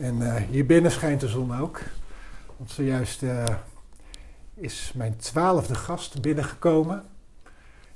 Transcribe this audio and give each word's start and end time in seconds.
en 0.00 0.20
uh, 0.20 0.36
hier 0.36 0.66
binnen 0.66 0.90
schijnt 0.90 1.20
de 1.20 1.28
zon 1.28 1.58
ook. 1.58 1.80
Want 2.56 2.70
zojuist 2.70 3.22
uh, 3.22 3.44
is 4.54 4.92
mijn 4.94 5.16
twaalfde 5.16 5.74
gast 5.74 6.20
binnengekomen. 6.20 7.04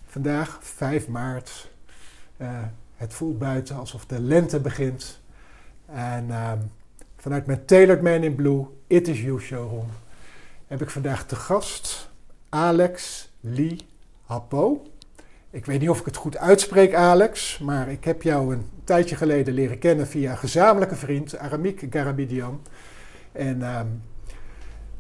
Vandaag, 0.07 0.59
5 0.61 1.09
maart. 1.09 1.71
Uh, 2.37 2.49
het 2.97 3.15
voelt 3.15 3.39
buiten 3.39 3.77
alsof 3.77 4.07
de 4.07 4.21
lente 4.21 4.61
begint. 4.61 5.21
En 5.87 6.31
ehm, 6.31 6.59
vanuit 7.17 7.47
mijn 7.47 7.65
Tailored 7.65 8.03
Man 8.03 8.23
in 8.23 8.35
Blue, 8.35 8.67
It 8.87 9.09
Is 9.09 9.21
You 9.21 9.41
showroom, 9.41 9.89
heb 10.67 10.83
ik 10.83 10.91
vandaag 10.91 11.27
te 11.27 11.37
gast 11.37 12.11
Alex 12.49 13.29
Lee 13.41 13.77
Happo. 14.25 14.87
Ik 15.59 15.67
weet 15.67 15.81
niet 15.81 15.91
of 15.91 15.99
ik 15.99 16.05
het 16.05 16.17
goed 16.17 16.37
uitspreek, 16.37 16.95
Alex, 16.95 17.59
maar 17.59 17.91
ik 17.91 18.05
heb 18.05 18.23
jou 18.23 18.55
een 18.55 18.65
tijdje 18.85 19.17
geleden 19.17 19.55
leren 19.55 19.79
kennen 19.79 20.07
via 20.07 20.31
een 20.31 20.39
gezamenlijke 20.39 20.95
vriend, 20.95 21.39
Aramik 21.39 21.87
Garabidian. 21.91 22.61
En 23.33 23.59
uh, 23.59 23.81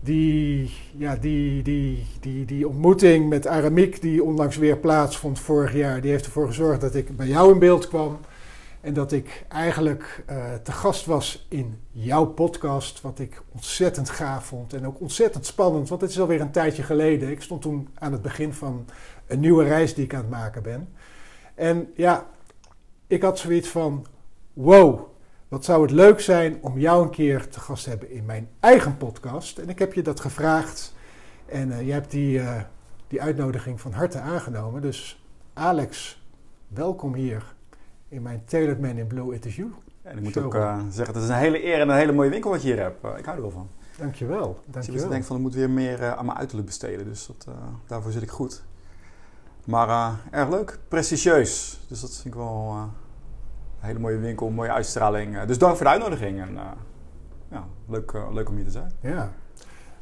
die, 0.01 0.71
ja, 0.97 1.17
die, 1.17 1.63
die, 1.63 2.07
die, 2.21 2.45
die 2.45 2.69
ontmoeting 2.69 3.29
met 3.29 3.47
Aramik, 3.47 4.01
die 4.01 4.25
onlangs 4.25 4.57
weer 4.57 4.77
plaatsvond 4.77 5.41
vorig 5.41 5.75
jaar, 5.75 6.01
die 6.01 6.11
heeft 6.11 6.25
ervoor 6.25 6.47
gezorgd 6.47 6.81
dat 6.81 6.95
ik 6.95 7.17
bij 7.17 7.27
jou 7.27 7.53
in 7.53 7.59
beeld 7.59 7.89
kwam. 7.89 8.19
En 8.89 8.95
dat 8.95 9.13
ik 9.13 9.45
eigenlijk 9.49 10.25
uh, 10.31 10.55
te 10.55 10.73
gast 10.73 11.07
was 11.07 11.47
in 11.49 11.81
jouw 11.91 12.27
podcast, 12.27 13.01
wat 13.01 13.19
ik 13.19 13.43
ontzettend 13.53 14.11
gaaf 14.11 14.45
vond 14.45 14.73
en 14.73 14.87
ook 14.87 15.01
ontzettend 15.01 15.47
spannend, 15.47 15.89
want 15.89 16.01
het 16.01 16.11
is 16.11 16.21
alweer 16.21 16.41
een 16.41 16.51
tijdje 16.51 16.83
geleden. 16.83 17.31
Ik 17.31 17.43
stond 17.43 17.63
toen 17.63 17.89
aan 17.95 18.13
het 18.13 18.23
begin 18.23 18.53
van 18.53 18.85
een 19.27 19.41
nieuwe 19.41 19.65
reis 19.65 19.95
die 19.95 20.05
ik 20.05 20.15
aan 20.15 20.21
het 20.21 20.31
maken 20.31 20.63
ben. 20.63 20.89
En 21.55 21.91
ja, 21.95 22.27
ik 23.07 23.23
had 23.23 23.39
zoiets 23.39 23.69
van: 23.69 24.07
wow, 24.53 25.01
wat 25.49 25.65
zou 25.65 25.83
het 25.83 25.91
leuk 25.91 26.21
zijn 26.21 26.59
om 26.61 26.79
jou 26.79 27.03
een 27.03 27.11
keer 27.11 27.49
te 27.49 27.61
gast 27.61 27.85
te 27.85 27.91
hebben 27.91 28.11
in 28.11 28.25
mijn 28.25 28.49
eigen 28.61 28.97
podcast. 28.97 29.59
En 29.59 29.69
ik 29.69 29.79
heb 29.79 29.93
je 29.93 30.03
dat 30.03 30.21
gevraagd 30.21 30.95
en 31.47 31.69
uh, 31.69 31.87
je 31.87 31.93
hebt 31.93 32.11
die, 32.11 32.39
uh, 32.39 32.61
die 33.09 33.23
uitnodiging 33.23 33.81
van 33.81 33.93
harte 33.93 34.19
aangenomen. 34.19 34.83
Dus 34.83 35.25
Alex, 35.55 36.23
welkom 36.69 37.15
hier 37.15 37.57
in 38.09 38.23
mijn 38.23 38.45
Tailored 38.45 38.81
Man 38.81 38.97
in 38.97 39.07
Blue 39.07 39.35
It 39.35 39.47
Is 39.47 39.57
You. 39.57 39.73
En 40.03 40.17
ik 40.17 40.23
moet 40.23 40.39
ook 40.39 40.55
uh, 40.55 40.79
zeggen, 40.91 41.15
het 41.15 41.23
is 41.23 41.29
een 41.29 41.37
hele 41.37 41.65
eer 41.65 41.81
en 41.81 41.89
een 41.89 41.97
hele 41.97 42.13
mooie 42.13 42.31
winkel 42.31 42.51
wat 42.51 42.63
je 42.63 42.69
hier 42.69 42.83
hebt. 42.83 43.05
ik 43.19 43.25
hou 43.25 43.37
er 43.37 43.43
wel 43.43 43.51
van. 43.51 43.69
Dankjewel. 43.97 44.61
Dankjewel. 44.65 45.05
Ik 45.05 45.11
denk 45.11 45.25
van, 45.25 45.37
ik 45.37 45.43
moet 45.43 45.55
weer 45.55 45.71
meer 45.71 46.15
aan 46.17 46.25
mijn 46.25 46.39
uiterlijk 46.39 46.67
besteden. 46.67 47.05
Dus 47.05 47.27
dat, 47.27 47.55
daarvoor 47.87 48.13
zit 48.13 48.23
ik 48.23 48.31
goed. 48.31 48.63
Maar 49.65 50.19
erg 50.31 50.49
leuk, 50.49 50.79
prestigieus. 50.89 51.81
Dus 51.89 52.01
dat 52.01 52.15
vind 52.15 52.27
ik 52.27 52.35
wel 52.35 52.75
een 52.77 52.91
hele 53.87 53.99
mooie 53.99 54.19
winkel, 54.19 54.51
mooie 54.51 54.71
uitstraling. 54.71 55.43
Dus 55.43 55.59
dank 55.59 55.77
voor 55.77 55.85
de 55.85 55.91
uitnodiging 55.91 56.41
en 56.41 56.59
ja, 57.51 57.67
leuk, 57.87 58.13
leuk 58.33 58.49
om 58.49 58.57
hier 58.57 58.65
te 58.65 58.71
zijn. 58.71 58.93
Ja. 59.01 59.33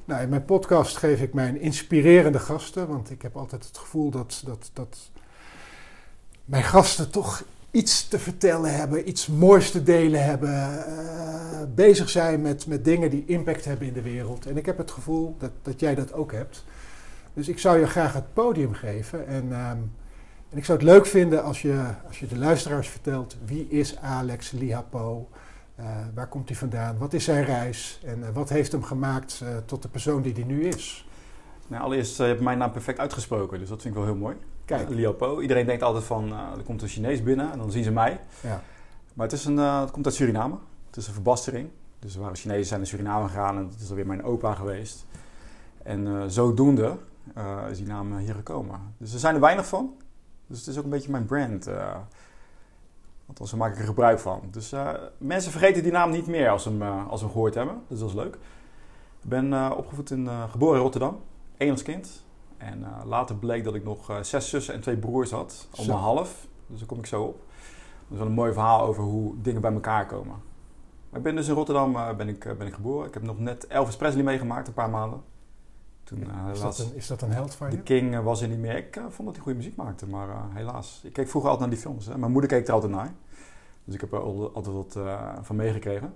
Nou, 0.05 0.23
in 0.23 0.29
mijn 0.29 0.45
podcast 0.45 0.97
geef 0.97 1.21
ik 1.21 1.35
mijn 1.35 1.61
inspirerende 1.61 2.39
gasten, 2.39 2.89
want 2.89 3.11
ik 3.11 3.23
heb 3.23 3.37
altijd 3.37 3.65
het 3.65 3.79
gevoel 3.79 4.11
dat, 4.11 4.43
dat, 4.45 4.71
dat 4.73 5.11
mijn 6.45 6.63
gasten 6.63 7.11
toch 7.11 7.45
iets 7.77 8.09
te 8.09 8.19
vertellen 8.19 8.75
hebben, 8.75 9.09
iets 9.09 9.27
moois 9.27 9.71
te 9.71 9.83
delen 9.83 10.25
hebben, 10.25 10.85
bezig 11.75 12.09
zijn 12.09 12.41
met, 12.41 12.67
met 12.67 12.85
dingen 12.85 13.11
die 13.11 13.25
impact 13.27 13.65
hebben 13.65 13.87
in 13.87 13.93
de 13.93 14.03
wereld. 14.03 14.47
En 14.47 14.57
ik 14.57 14.67
heb 14.67 14.79
het 14.79 14.91
gevoel 14.91 15.37
dat, 15.39 15.51
dat 15.63 15.81
jij 15.81 15.95
dat 15.95 16.13
ook 16.13 16.33
hebt. 16.33 16.65
Dus 17.35 17.49
ik 17.49 17.59
zou 17.59 17.79
je 17.79 17.87
graag 17.87 18.13
het 18.13 18.33
podium 18.33 18.75
geven. 18.75 19.27
En, 19.27 19.45
um, 19.45 19.93
en 20.51 20.59
ik 20.59 20.65
zou 20.65 20.79
het 20.79 20.87
leuk 20.87 21.07
vinden 21.07 21.45
als 21.45 21.63
je, 21.63 21.85
als 22.07 22.21
je 22.21 22.27
de 22.27 22.39
luisteraars 22.39 22.89
vertelt: 22.89 23.37
wie 23.45 23.69
is 23.69 23.99
Alex 23.99 24.51
Lihapo? 24.51 25.29
Uh, 25.81 25.87
waar 26.15 26.29
komt 26.29 26.49
hij 26.49 26.59
vandaan? 26.59 26.99
Wat 26.99 27.13
is 27.13 27.25
zijn 27.25 27.45
reis? 27.45 28.01
En 28.05 28.19
uh, 28.19 28.27
wat 28.33 28.49
heeft 28.49 28.73
hem 28.73 28.83
gemaakt 28.83 29.43
tot 29.65 29.83
de 29.83 29.89
persoon 29.89 30.23
die 30.23 30.33
hij 30.33 30.45
nu 30.45 30.65
is? 30.65 31.09
Nou, 31.67 31.83
allereerst, 31.83 32.17
je 32.17 32.23
hebt 32.23 32.41
mijn 32.41 32.59
naam 32.59 32.73
perfect 32.73 32.99
uitgesproken, 32.99 33.59
dus 33.59 33.69
dat 33.69 33.83
vind 33.83 33.95
ik 33.95 34.01
wel 34.01 34.09
heel 34.09 34.21
mooi. 34.21 34.37
Kijk. 34.67 34.89
Liapo. 34.89 35.41
Iedereen 35.41 35.67
denkt 35.67 35.83
altijd 35.83 36.05
van, 36.05 36.33
er 36.33 36.63
komt 36.65 36.83
een 36.83 36.89
Chinees 36.89 37.23
binnen 37.23 37.53
en 37.53 37.59
dan 37.59 37.71
zien 37.71 37.85
ze 37.85 37.91
mij. 37.91 38.21
Ja. 38.41 38.63
Maar 39.15 39.27
het, 39.27 39.35
is 39.35 39.45
een, 39.45 39.57
het 39.57 39.91
komt 39.91 40.07
uit 40.07 40.15
Suriname. 40.15 40.57
Het 40.87 40.97
is 40.97 41.07
een 41.07 41.13
verbastering. 41.13 41.69
Dus 41.99 42.15
er 42.15 42.21
waren 42.21 42.37
Chinezen 42.37 42.67
zijn 42.67 42.81
naar 42.81 42.89
Suriname 42.89 43.29
gegaan 43.29 43.57
en 43.57 43.69
dat 43.71 43.81
is 43.81 43.89
alweer 43.89 44.07
mijn 44.07 44.25
opa 44.25 44.55
geweest. 44.55 45.07
En 45.83 46.31
zodoende 46.31 46.97
uh, 47.39 47.63
is 47.71 47.77
die 47.77 47.87
naam 47.87 48.17
hier 48.17 48.35
gekomen. 48.35 48.81
Dus 48.99 49.13
er 49.13 49.19
zijn 49.19 49.35
er 49.35 49.41
weinig 49.41 49.67
van. 49.67 49.95
Dus 50.47 50.59
het 50.59 50.69
is 50.69 50.79
ook 50.79 50.85
een 50.85 50.91
beetje 50.91 51.11
mijn 51.11 51.27
brand. 51.27 51.69
Althans, 53.27 53.51
daar 53.51 53.59
maak 53.59 53.73
ik 53.73 53.79
er 53.79 53.85
gebruik 53.85 54.19
van. 54.19 54.43
Dus 54.51 54.73
uh, 54.73 54.91
mensen 55.19 55.51
vergeten 55.51 55.83
die 55.83 55.93
naam 55.93 56.11
niet 56.11 56.27
meer 56.27 56.51
als 56.51 56.63
ze 56.63 56.69
hem, 56.69 56.83
als 56.83 57.19
ze 57.19 57.25
hem 57.25 57.35
gehoord 57.35 57.55
hebben. 57.55 57.83
Dus 57.89 57.99
dat 57.99 58.09
is 58.09 58.15
leuk. 58.15 58.35
Ik 59.23 59.29
ben 59.29 59.77
opgevoed 59.77 60.11
in, 60.11 60.29
geboren 60.51 60.77
in 60.77 60.83
Rotterdam. 60.83 61.21
Engels 61.57 61.83
kind. 61.83 62.25
En 62.59 62.87
later 63.05 63.37
bleek 63.37 63.65
dat 63.65 63.75
ik 63.75 63.85
nog 63.85 64.19
zes 64.23 64.49
zussen 64.49 64.75
en 64.75 64.81
twee 64.81 64.97
broers 64.97 65.31
had. 65.31 65.69
Allemaal 65.77 65.99
half. 65.99 66.47
Dus 66.67 66.79
daar 66.79 66.89
kom 66.89 66.99
ik 66.99 67.07
zo 67.07 67.23
op. 67.23 67.39
Dat 67.39 68.11
is 68.11 68.19
wel 68.19 68.27
een 68.27 68.33
mooi 68.33 68.53
verhaal 68.53 68.87
over 68.87 69.03
hoe 69.03 69.35
dingen 69.43 69.61
bij 69.61 69.73
elkaar 69.73 70.07
komen. 70.07 70.35
Maar 71.11 71.19
ik 71.19 71.23
ben 71.23 71.37
dus 71.37 71.49
in 71.49 71.55
Rotterdam 71.55 72.17
ben 72.17 72.29
ik, 72.29 72.55
ben 72.59 72.67
ik 72.67 72.75
geboren. 72.75 73.07
Ik 73.07 73.15
heb 73.15 73.23
nog 73.23 73.39
net 73.39 73.67
Elvis 73.67 73.97
Presley 73.97 74.23
meegemaakt, 74.23 74.69
een 74.69 74.75
paar 74.75 74.91
maanden. 74.91 75.23
Toen, 76.05 76.19
uh, 76.19 76.51
is, 76.53 76.61
dat 76.61 76.79
een, 76.79 76.95
is, 76.95 77.07
dat 77.07 77.23
een, 77.23 77.31
held 77.31 77.55
van 77.55 77.71
je? 77.71 77.77
De 77.77 77.83
King 77.83 78.23
was 78.23 78.43
er 78.43 78.49
niet 78.49 78.59
meer. 78.59 78.77
Ik 78.77 78.97
uh, 78.97 79.05
vond 79.09 79.27
dat 79.27 79.35
hij 79.35 79.45
goede 79.45 79.59
muziek 79.59 79.77
maakte, 79.77 80.07
maar 80.07 80.29
helaas. 80.53 81.01
Ik 81.05 81.13
keek 81.13 81.29
vroeger 81.29 81.51
altijd 81.51 81.69
naar 81.69 81.79
die 81.79 81.87
films. 81.87 82.07
Hè. 82.07 82.19
Mijn 82.19 82.33
moeder 82.33 82.51
keek 82.51 82.67
er 82.67 82.73
altijd 82.73 82.93
naar. 82.93 83.13
Dus 83.85 83.95
ik 83.95 84.01
heb 84.01 84.13
er 84.13 84.21
altijd 84.21 84.67
wat 84.67 84.99
van 85.43 85.57
meegekregen. 85.57 86.15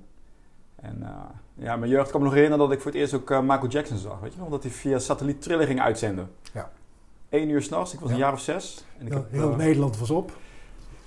En 0.81 1.07
ja, 1.55 1.77
mijn 1.77 1.91
jeugd 1.91 2.11
kan 2.11 2.21
me 2.21 2.27
nog 2.27 2.35
herinneren 2.35 2.67
dat 2.67 2.77
ik 2.77 2.83
voor 2.83 2.91
het 2.91 3.01
eerst 3.01 3.15
ook 3.15 3.29
Michael 3.31 3.67
Jackson 3.69 3.99
zag. 3.99 4.21
Weet 4.21 4.35
je 4.35 4.43
Omdat 4.43 4.63
hij 4.63 4.73
via 4.73 4.99
satelliet 4.99 5.43
trillen 5.43 5.67
ging 5.67 5.81
uitzenden. 5.81 6.31
Ja. 6.53 6.71
Eén 7.29 7.49
uur 7.49 7.63
s'nachts, 7.63 7.93
ik 7.93 8.01
was 8.01 8.09
ja. 8.09 8.15
een 8.15 8.21
jaar 8.21 8.33
of 8.33 8.41
zes. 8.41 8.85
En 8.99 9.07
ik 9.07 9.13
heel, 9.13 9.23
heb, 9.23 9.31
heel 9.31 9.57
Nederland 9.57 9.99
was 9.99 10.11
op. 10.11 10.33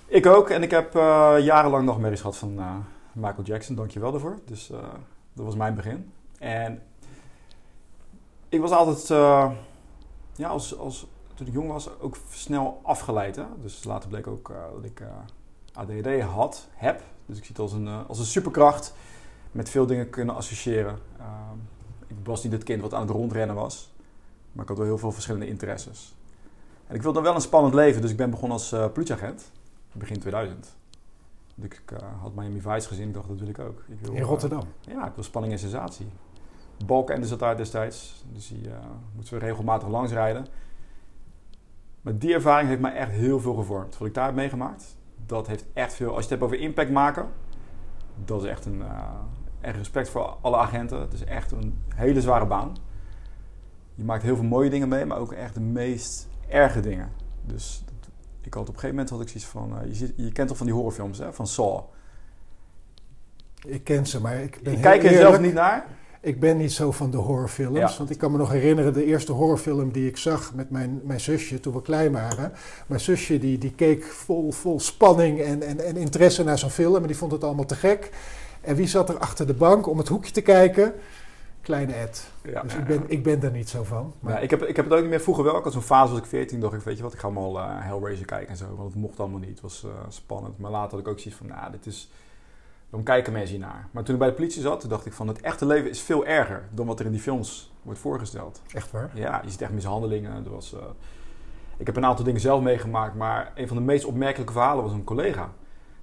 Ik 0.05 0.25
ook. 0.25 0.49
En 0.49 0.63
ik 0.63 0.71
heb 0.71 0.93
jarenlang 0.93 1.85
nog 1.85 1.99
merries 1.99 2.19
gehad 2.19 2.37
van 2.37 2.83
Michael 3.11 3.43
Jackson. 3.43 3.75
Dank 3.75 3.91
je 3.91 3.99
wel 3.99 4.11
daarvoor. 4.11 4.39
Dus 4.45 4.67
dat 5.33 5.45
was 5.45 5.55
mijn 5.55 5.75
begin. 5.75 6.11
En 6.39 6.81
ik 8.49 8.59
was 8.59 8.71
altijd, 8.71 9.07
ja, 10.35 10.47
als, 10.47 10.77
als, 10.77 11.07
toen 11.33 11.47
ik 11.47 11.53
jong 11.53 11.71
was, 11.71 11.99
ook 11.99 12.17
snel 12.29 12.79
afgeleid. 12.83 13.35
Hè? 13.35 13.43
Dus 13.61 13.83
later 13.83 14.09
bleek 14.09 14.27
ook 14.27 14.51
dat 14.73 14.85
ik 14.85 15.01
ADHD 15.73 16.21
had, 16.21 16.67
heb. 16.71 17.01
Dus 17.25 17.37
ik 17.37 17.43
zie 17.43 17.53
het 17.53 17.63
als 17.63 17.73
een, 17.73 17.87
als 18.07 18.19
een 18.19 18.25
superkracht 18.25 18.93
met 19.53 19.69
veel 19.69 19.85
dingen 19.85 20.09
kunnen 20.09 20.35
associëren. 20.35 20.97
Ehm, 21.17 21.57
ik 22.07 22.15
was 22.23 22.43
niet 22.43 22.51
het 22.51 22.63
kind 22.63 22.81
wat 22.81 22.93
aan 22.93 23.01
het 23.01 23.09
rondrennen 23.09 23.55
was, 23.55 23.93
maar 24.51 24.63
ik 24.63 24.69
had 24.69 24.77
wel 24.77 24.87
heel 24.87 24.97
veel 24.97 25.11
verschillende 25.11 25.47
interesses. 25.47 26.15
En 26.87 26.95
ik 26.95 27.01
wilde 27.01 27.21
wel 27.21 27.35
een 27.35 27.41
spannend 27.41 27.73
leven, 27.73 28.01
dus 28.01 28.11
ik 28.11 28.17
ben 28.17 28.29
begonnen 28.29 28.57
als 28.57 28.69
politieagent, 28.93 29.51
begin 29.91 30.19
2000. 30.19 30.75
Dus 31.55 31.65
ik 31.65 31.81
had 32.21 32.35
Miami 32.35 32.61
Vice 32.61 32.87
gezien, 32.87 33.07
ik 33.07 33.13
dacht 33.13 33.27
dat 33.27 33.39
wil 33.39 33.47
ik 33.47 33.59
ook. 33.59 33.83
Ik 33.87 33.99
wil, 33.99 34.13
In 34.13 34.21
Rotterdam? 34.21 34.63
ja, 34.79 35.07
ik 35.07 35.13
wil 35.15 35.23
spanning 35.23 35.53
en 35.53 35.59
sensatie. 35.59 36.07
Balkenende 36.85 37.27
zat 37.27 37.39
daar 37.39 37.57
destijds. 37.57 38.23
Dus 38.33 38.47
die 38.47 38.67
uh, 38.67 38.73
moeten 39.15 39.33
we 39.33 39.39
regelmatig 39.39 39.87
langs 39.87 40.11
rijden. 40.11 40.45
Maar 42.01 42.17
die 42.17 42.33
ervaring 42.33 42.69
heeft 42.69 42.81
mij 42.81 42.93
echt 42.93 43.11
heel 43.11 43.39
veel 43.39 43.53
gevormd. 43.53 43.97
Wat 43.97 44.07
ik 44.07 44.13
daar 44.13 44.25
heb 44.25 44.35
meegemaakt, 44.35 44.95
dat 45.25 45.47
heeft 45.47 45.65
echt 45.73 45.93
veel... 45.93 46.07
Als 46.07 46.15
je 46.15 46.21
het 46.21 46.29
hebt 46.29 46.41
over 46.43 46.59
impact 46.59 46.91
maken, 46.91 47.27
dat 48.25 48.43
is 48.43 48.49
echt 48.49 48.65
een, 48.65 48.77
uh, 48.79 49.09
echt 49.63 49.77
respect 49.77 50.09
voor 50.09 50.37
alle 50.41 50.57
agenten. 50.57 50.99
Het 50.99 51.13
is 51.13 51.23
echt 51.23 51.51
een 51.51 51.83
hele 51.95 52.21
zware 52.21 52.45
baan. 52.45 52.75
Je 53.95 54.03
maakt 54.03 54.23
heel 54.23 54.35
veel 54.35 54.45
mooie 54.45 54.69
dingen 54.69 54.87
mee, 54.87 55.05
maar 55.05 55.17
ook 55.17 55.31
echt 55.31 55.53
de 55.53 55.59
meest 55.59 56.27
erge 56.47 56.79
dingen. 56.79 57.11
Dus 57.45 57.83
ik 58.41 58.53
had 58.53 58.61
op 58.61 58.67
een 58.67 58.79
gegeven 58.79 58.95
moment 58.95 59.09
had 59.09 59.21
ik 59.21 59.27
zoiets 59.27 59.49
van... 59.49 59.79
Uh, 59.81 59.87
je, 59.87 59.95
ziet, 59.95 60.13
je 60.15 60.31
kent 60.31 60.47
toch 60.47 60.57
van 60.57 60.65
die 60.65 60.75
horrorfilms, 60.75 61.17
hè? 61.17 61.33
Van 61.33 61.47
Saw. 61.47 61.79
Ik 63.65 63.83
ken 63.83 64.05
ze, 64.05 64.21
maar 64.21 64.35
ik 64.35 64.59
ben 64.63 64.73
Ik 64.73 64.81
kijk 64.81 65.03
er 65.03 65.13
zelf 65.13 65.39
niet 65.39 65.53
naar. 65.53 65.85
Ik 66.21 66.39
ben 66.39 66.57
niet 66.57 66.71
zo 66.71 66.91
van 66.91 67.11
de 67.11 67.17
horrorfilms. 67.17 67.97
Want 67.97 68.09
ik 68.09 68.17
kan 68.17 68.31
me 68.31 68.37
nog 68.37 68.51
herinneren, 68.51 68.93
de 68.93 69.05
eerste 69.05 69.31
horrorfilm 69.31 69.91
die 69.91 70.07
ik 70.07 70.17
zag 70.17 70.53
met 70.53 70.69
mijn, 70.69 71.01
mijn 71.03 71.19
zusje 71.19 71.59
toen 71.59 71.73
we 71.73 71.81
klein 71.81 72.11
waren. 72.11 72.51
Mijn 72.87 72.99
zusje 72.99 73.39
die, 73.39 73.57
die 73.57 73.73
keek 73.73 74.03
vol, 74.03 74.51
vol 74.51 74.79
spanning 74.79 75.41
en, 75.41 75.61
en, 75.61 75.79
en 75.79 75.95
interesse 75.95 76.43
naar 76.43 76.57
zo'n 76.57 76.69
film. 76.69 76.95
En 76.95 77.07
die 77.07 77.17
vond 77.17 77.31
het 77.31 77.43
allemaal 77.43 77.65
te 77.65 77.75
gek. 77.75 78.11
En 78.63 78.75
wie 78.75 78.87
zat 78.87 79.09
er 79.09 79.17
achter 79.17 79.47
de 79.47 79.53
bank 79.53 79.87
om 79.87 79.97
het 79.97 80.07
hoekje 80.07 80.31
te 80.31 80.41
kijken? 80.41 80.93
Kleine 81.61 81.93
Ed. 81.93 82.31
Ja, 82.43 82.61
dus 82.61 82.73
ik 82.73 82.85
ben, 82.85 83.03
ik 83.07 83.23
ben 83.23 83.43
er 83.43 83.51
niet 83.51 83.69
zo 83.69 83.83
van. 83.83 84.13
Maar... 84.19 84.33
Ja, 84.33 84.39
ik, 84.39 84.49
heb, 84.49 84.61
ik 84.61 84.75
heb 84.75 84.85
het 84.85 84.93
ook 84.93 85.01
niet 85.01 85.09
meer 85.09 85.21
vroeger 85.21 85.43
wel. 85.43 85.57
Ik 85.57 85.63
had 85.63 85.73
zo'n 85.73 85.81
fase 85.81 86.09
als 86.09 86.19
ik 86.19 86.25
14 86.25 86.59
dacht 86.59 86.73
ik, 86.73 86.81
weet 86.81 86.97
je 86.97 87.03
wat, 87.03 87.13
ik 87.13 87.19
ga 87.19 87.29
mal 87.29 87.57
uh, 87.57 87.65
Hellraiser 87.69 88.25
kijken 88.25 88.47
en 88.47 88.57
zo. 88.57 88.65
Want 88.75 88.93
het 88.93 89.01
mocht 89.01 89.19
allemaal 89.19 89.39
niet. 89.39 89.49
Het 89.49 89.61
was 89.61 89.83
uh, 89.85 89.91
spannend. 90.07 90.57
Maar 90.57 90.71
later 90.71 90.91
had 90.91 90.99
ik 90.99 91.07
ook 91.07 91.19
zoiets 91.19 91.39
van, 91.39 91.47
nou, 91.47 91.71
dit 91.71 91.85
is 91.85 92.09
dan 92.89 93.03
kijken 93.03 93.33
mensen 93.33 93.59
naar. 93.59 93.87
Maar 93.91 94.03
toen 94.03 94.13
ik 94.13 94.19
bij 94.19 94.29
de 94.29 94.35
politie 94.35 94.61
zat, 94.61 94.85
dacht 94.89 95.05
ik 95.05 95.13
van 95.13 95.27
het 95.27 95.41
echte 95.41 95.65
leven 95.65 95.89
is 95.89 96.01
veel 96.01 96.25
erger 96.25 96.63
dan 96.69 96.85
wat 96.85 96.99
er 96.99 97.05
in 97.05 97.11
die 97.11 97.21
films 97.21 97.71
wordt 97.81 97.99
voorgesteld. 97.99 98.61
Echt 98.73 98.91
waar? 98.91 99.11
Ja, 99.13 99.41
je 99.43 99.51
ziet 99.51 99.61
echt 99.61 99.71
mishandelingen. 99.71 100.45
Er 100.45 100.51
was, 100.51 100.73
uh, 100.73 100.79
ik 101.77 101.85
heb 101.85 101.95
een 101.95 102.05
aantal 102.05 102.25
dingen 102.25 102.41
zelf 102.41 102.61
meegemaakt, 102.61 103.15
maar 103.15 103.51
een 103.55 103.67
van 103.67 103.77
de 103.77 103.83
meest 103.83 104.05
opmerkelijke 104.05 104.53
verhalen 104.53 104.83
was 104.83 104.93
een 104.93 105.03
collega. 105.03 105.51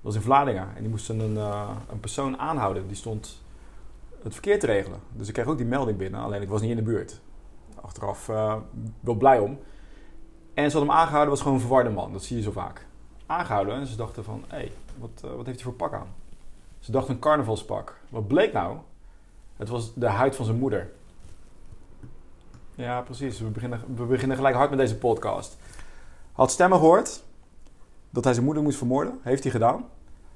Was 0.01 0.15
in 0.15 0.21
Vlaardingen. 0.21 0.69
En 0.77 0.81
die 0.81 0.91
moesten 0.91 1.19
een, 1.19 1.35
uh, 1.35 1.71
een 1.91 2.01
persoon 2.01 2.39
aanhouden. 2.39 2.87
Die 2.87 2.97
stond 2.97 3.43
het 4.23 4.33
verkeer 4.33 4.59
te 4.59 4.67
regelen. 4.67 5.01
Dus 5.13 5.29
ik 5.29 5.35
kreeg 5.35 5.47
ook 5.47 5.57
die 5.57 5.67
melding 5.67 5.99
binnen, 5.99 6.21
alleen 6.21 6.43
ik 6.43 6.49
was 6.49 6.61
niet 6.61 6.71
in 6.71 6.77
de 6.77 6.83
buurt. 6.83 7.21
Achteraf 7.81 8.29
uh, 8.29 8.57
wel 9.01 9.15
blij 9.15 9.39
om. 9.39 9.59
En 10.55 10.71
ze 10.71 10.77
hadden 10.77 10.95
hem 10.95 11.01
aangehouden, 11.01 11.31
was 11.31 11.41
gewoon 11.41 11.55
een 11.55 11.63
verwarde 11.63 11.91
man. 11.91 12.13
Dat 12.13 12.23
zie 12.23 12.37
je 12.37 12.43
zo 12.43 12.51
vaak. 12.51 12.87
Aangehouden 13.27 13.75
en 13.75 13.87
ze 13.87 13.97
dachten 13.97 14.25
van, 14.25 14.45
hé, 14.49 14.57
hey, 14.57 14.73
wat, 14.99 15.21
wat 15.21 15.47
heeft 15.47 15.61
hij 15.61 15.71
voor 15.71 15.73
pak 15.73 15.93
aan? 15.93 16.09
Ze 16.79 16.93
dacht 16.93 17.09
een 17.09 17.19
carnavalspak. 17.19 18.01
Wat 18.09 18.27
bleek 18.27 18.53
nou? 18.53 18.77
Het 19.57 19.69
was 19.69 19.95
de 19.95 20.07
huid 20.07 20.37
van 20.37 20.45
zijn 20.45 20.59
moeder. 20.59 20.91
Ja, 22.75 23.01
precies. 23.01 23.41
We 23.41 23.49
beginnen, 23.49 23.81
we 23.97 24.05
beginnen 24.05 24.37
gelijk 24.37 24.55
hard 24.55 24.71
met 24.71 24.79
deze 24.79 24.97
podcast. 24.97 25.57
Had 26.33 26.51
stemmen 26.51 26.79
gehoord 26.79 27.23
dat 28.11 28.25
hij 28.25 28.33
zijn 28.33 28.45
moeder 28.45 28.63
moest 28.63 28.79
vermoorden. 28.79 29.19
Heeft 29.23 29.43
hij 29.43 29.53
gedaan. 29.53 29.85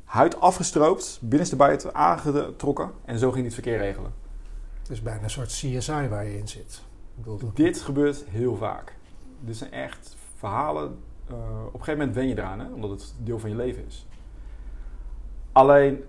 Huid 0.04 0.40
afgestroopt, 0.40 1.18
binnenste 1.22 1.56
buiten 1.56 1.94
aangetrokken. 1.94 2.90
En 3.04 3.18
zo 3.18 3.26
ging 3.26 3.34
hij 3.34 3.44
het 3.44 3.54
verkeer 3.54 3.78
regelen. 3.78 4.12
Dus 4.88 5.02
bijna 5.02 5.22
een 5.22 5.30
soort 5.30 5.48
CSI 5.48 6.08
waar 6.08 6.24
je 6.24 6.38
in 6.38 6.48
zit. 6.48 6.82
Bedoel, 7.14 7.50
Dit 7.54 7.80
gebeurt 7.80 8.24
heel 8.28 8.56
vaak. 8.56 8.96
Dit 9.40 9.56
zijn 9.56 9.72
echt 9.72 10.16
verhalen. 10.36 10.98
Uh, 11.30 11.36
op 11.66 11.74
een 11.74 11.84
gegeven 11.84 11.98
moment 11.98 12.14
wen 12.14 12.28
je 12.28 12.38
eraan, 12.38 12.60
hè? 12.60 12.66
omdat 12.72 12.90
het 12.90 13.14
deel 13.18 13.38
van 13.38 13.50
je 13.50 13.56
leven 13.56 13.86
is. 13.86 14.06
Alleen 15.52 16.04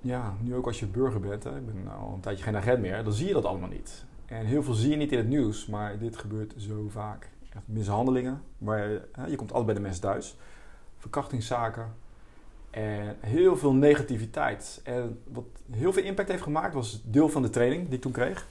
ja, 0.00 0.34
nu 0.40 0.54
ook 0.54 0.66
als 0.66 0.80
je 0.80 0.86
burger 0.86 1.20
bent, 1.20 1.44
hè, 1.44 1.56
ik 1.56 1.66
ben 1.66 1.92
al 2.00 2.12
een 2.14 2.20
tijdje 2.20 2.44
geen 2.44 2.56
agent 2.56 2.80
meer, 2.80 3.04
dan 3.04 3.12
zie 3.12 3.26
je 3.26 3.32
dat 3.32 3.44
allemaal 3.44 3.68
niet. 3.68 4.04
En 4.26 4.46
heel 4.46 4.62
veel 4.62 4.74
zie 4.74 4.90
je 4.90 4.96
niet 4.96 5.12
in 5.12 5.18
het 5.18 5.28
nieuws, 5.28 5.66
maar 5.66 5.98
dit 5.98 6.16
gebeurt 6.16 6.54
zo 6.56 6.88
vaak. 6.88 7.30
Echt 7.50 7.62
mishandelingen, 7.66 8.42
waar 8.58 8.88
hè, 9.12 9.26
je 9.26 9.36
komt 9.36 9.50
altijd 9.50 9.66
bij 9.66 9.74
de 9.74 9.80
mensen 9.80 10.02
thuis. 10.02 10.36
Verkrachtingszaken 11.00 11.94
en 12.70 13.16
heel 13.20 13.56
veel 13.56 13.72
negativiteit. 13.72 14.80
En 14.84 15.20
wat 15.32 15.44
heel 15.70 15.92
veel 15.92 16.02
impact 16.02 16.28
heeft 16.28 16.42
gemaakt, 16.42 16.74
was 16.74 17.02
deel 17.04 17.28
van 17.28 17.42
de 17.42 17.50
training 17.50 17.84
die 17.84 17.94
ik 17.94 18.00
toen 18.00 18.12
kreeg, 18.12 18.46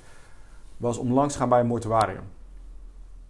was 0.78 0.98
om 0.98 1.14
langs 1.14 1.34
te 1.34 1.40
gaan 1.40 1.50
bij 1.50 1.60
een 1.60 1.68
mortuarium. 1.68 2.24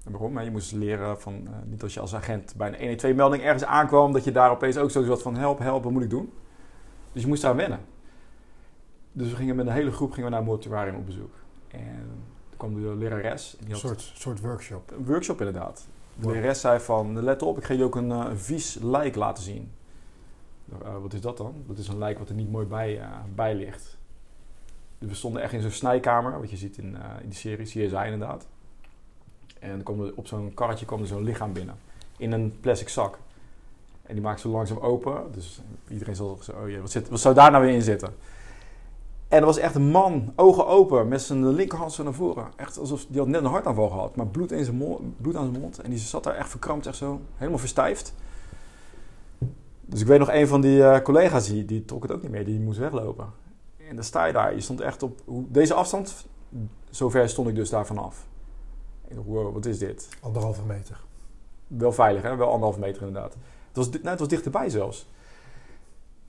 En 0.06 0.12
waarom? 0.12 0.40
Je 0.40 0.52
moest 0.52 0.72
leren 0.72 1.22
van, 1.22 1.34
uh, 1.34 1.50
niet 1.66 1.84
als 1.84 1.94
je 1.94 2.00
als 2.00 2.16
agent 2.16 2.54
bij 2.58 2.68
een 2.68 2.78
112 2.78 3.16
melding 3.16 3.44
ergens 3.44 3.64
aankwam, 3.64 4.14
dat 4.14 4.24
je 4.24 4.32
daar 4.32 4.52
opeens 4.52 4.78
ook 4.78 4.92
zo 4.92 5.04
zat 5.04 5.22
van 5.22 5.36
help, 5.36 5.60
help, 5.60 5.84
wat 5.84 5.92
moet 5.92 6.04
ik 6.04 6.10
doen? 6.10 6.34
Dus 7.12 7.22
je 7.22 7.28
moest 7.28 7.42
daar 7.42 7.56
wennen. 7.56 7.80
Dus 9.12 9.30
we 9.30 9.36
gingen 9.36 9.56
met 9.56 9.68
een 9.68 9.74
hele 9.74 9.92
groep 9.92 10.12
gingen 10.12 10.26
we 10.26 10.30
naar 10.30 10.40
een 10.40 10.46
mortuarium 10.46 10.96
op 10.96 11.06
bezoek. 11.06 11.34
En 11.68 12.22
toen 12.50 12.58
kwam 12.58 12.74
de 12.74 12.96
lerares. 12.96 13.56
Die 13.60 13.70
een 13.70 13.80
soort, 13.80 14.12
soort 14.16 14.42
workshop. 14.42 14.92
Een 14.92 15.06
workshop 15.06 15.40
inderdaad. 15.40 15.88
De 16.20 16.28
lerares 16.28 16.60
zei 16.60 16.80
van, 16.80 17.24
let 17.24 17.42
op, 17.42 17.58
ik 17.58 17.64
ga 17.64 17.74
je 17.74 17.84
ook 17.84 17.96
een, 17.96 18.10
uh, 18.10 18.26
vies 18.34 18.78
lijk 18.82 19.16
laten 19.16 19.44
zien. 19.44 19.72
Uh, 20.84 20.98
wat 21.02 21.14
is 21.14 21.22
dat 21.22 21.38
dan? 21.38 21.54
Dat 21.68 21.78
is 21.78 21.88
een 21.88 21.98
lijk 21.98 22.20
wat 22.20 22.30
er 22.30 22.36
niet 22.36 22.52
mooi 22.52 22.66
bij, 22.66 22.98
uh, 22.98 23.06
bij 23.36 23.56
ligt. 23.56 23.98
Dus 24.98 25.10
we 25.10 25.16
stonden 25.16 25.42
echt 25.42 25.54
in 25.54 25.62
zo'n 25.62 25.72
snijkamer, 25.72 26.40
wat 26.40 26.50
je 26.50 26.58
ziet 26.58 26.78
in, 26.78 26.98
in 27.22 27.30
die 27.30 27.38
serie, 27.38 27.66
CSI 27.66 28.04
inderdaad. 28.04 28.48
En 29.60 29.84
kwam 29.84 30.02
er, 30.02 30.12
op 30.16 30.28
zo'n 30.28 30.54
karretje 30.54 30.86
kwam 30.86 31.02
er 31.02 31.08
zo'n 31.08 31.24
lichaam 31.24 31.54
binnen. 31.54 31.76
In 32.18 32.32
een 32.32 32.60
plastic 32.60 32.90
zak. 32.90 33.18
En 34.04 34.14
die 34.14 34.24
maakt 34.24 34.40
zo 34.40 34.50
langzaam 34.50 34.78
open. 34.78 35.32
Dus 35.32 35.62
iedereen 35.88 36.16
zal 36.16 36.38
zo, 36.42 36.52
oh 36.52 36.70
jee, 36.70 36.82
wat, 36.82 36.92
zit, 36.92 37.10
wat 37.10 37.20
zou 37.20 37.36
daar 37.36 37.52
nou 37.52 37.66
weer 37.66 37.74
in 37.74 37.82
zitten? 37.82 38.14
En 39.30 39.40
er 39.40 39.46
was 39.46 39.58
echt 39.58 39.76
een 39.76 39.92
man, 39.92 40.34
ogen 40.36 40.68
open, 40.68 41.08
met 41.08 41.22
zijn 41.22 41.48
linkerhand 41.48 41.94
zo 41.94 42.04
naar 42.04 42.14
voren. 42.14 42.48
Echt 42.56 42.78
alsof 42.78 43.06
die 43.06 43.20
had 43.20 43.28
net 43.28 43.42
een 43.42 43.50
hartaanval 43.50 43.90
gehad, 43.90 44.16
maar 44.16 44.28
bloed, 44.28 44.52
in 44.52 44.64
zijn 44.64 44.78
mond, 44.78 45.22
bloed 45.22 45.36
aan 45.36 45.50
zijn 45.50 45.62
mond. 45.62 45.80
En 45.80 45.90
die 45.90 46.00
zat 46.00 46.24
daar 46.24 46.36
echt 46.36 46.50
verkrampt, 46.50 46.86
echt 46.86 46.98
zo, 46.98 47.22
helemaal 47.36 47.60
verstijfd. 47.60 48.14
Dus 49.82 50.02
ik 50.02 50.08
weet 50.08 50.20
nog 50.20 50.32
een 50.32 50.48
van 50.48 50.62
die 50.62 50.78
uh, 50.78 51.00
collega's, 51.00 51.48
die, 51.48 51.66
die 51.66 51.86
trok 51.86 52.02
het 52.02 52.12
ook 52.12 52.22
niet 52.22 52.32
meer, 52.32 52.46
die 52.46 52.60
moest 52.60 52.80
weglopen. 52.80 53.26
En 53.90 53.96
dan 53.96 54.04
sta 54.04 54.26
je 54.26 54.34
daar, 54.34 54.56
je 54.56 54.62
stond 54.62 54.82
echt 54.82 55.04
op 55.04 55.22
deze 55.26 55.74
afstand, 55.74 56.26
zover 56.90 57.30
stond 57.30 57.48
ik 57.48 57.56
dus 57.56 57.70
daar 57.70 57.86
vanaf. 57.86 58.28
Ik 59.08 59.16
dacht, 59.16 59.28
wow, 59.28 59.54
wat 59.54 59.66
is 59.66 59.80
dit? 59.80 60.10
Anderhalve 60.22 60.62
meter. 60.66 61.02
Wel 61.68 61.92
veilig, 61.92 62.22
hè? 62.22 62.36
Wel 62.36 62.48
anderhalve 62.48 62.80
meter 62.80 63.02
inderdaad. 63.02 63.34
Het 63.68 63.76
was, 63.78 63.90
nou, 63.90 64.08
het 64.08 64.20
was 64.20 64.28
dichterbij 64.28 64.70
zelfs. 64.70 65.08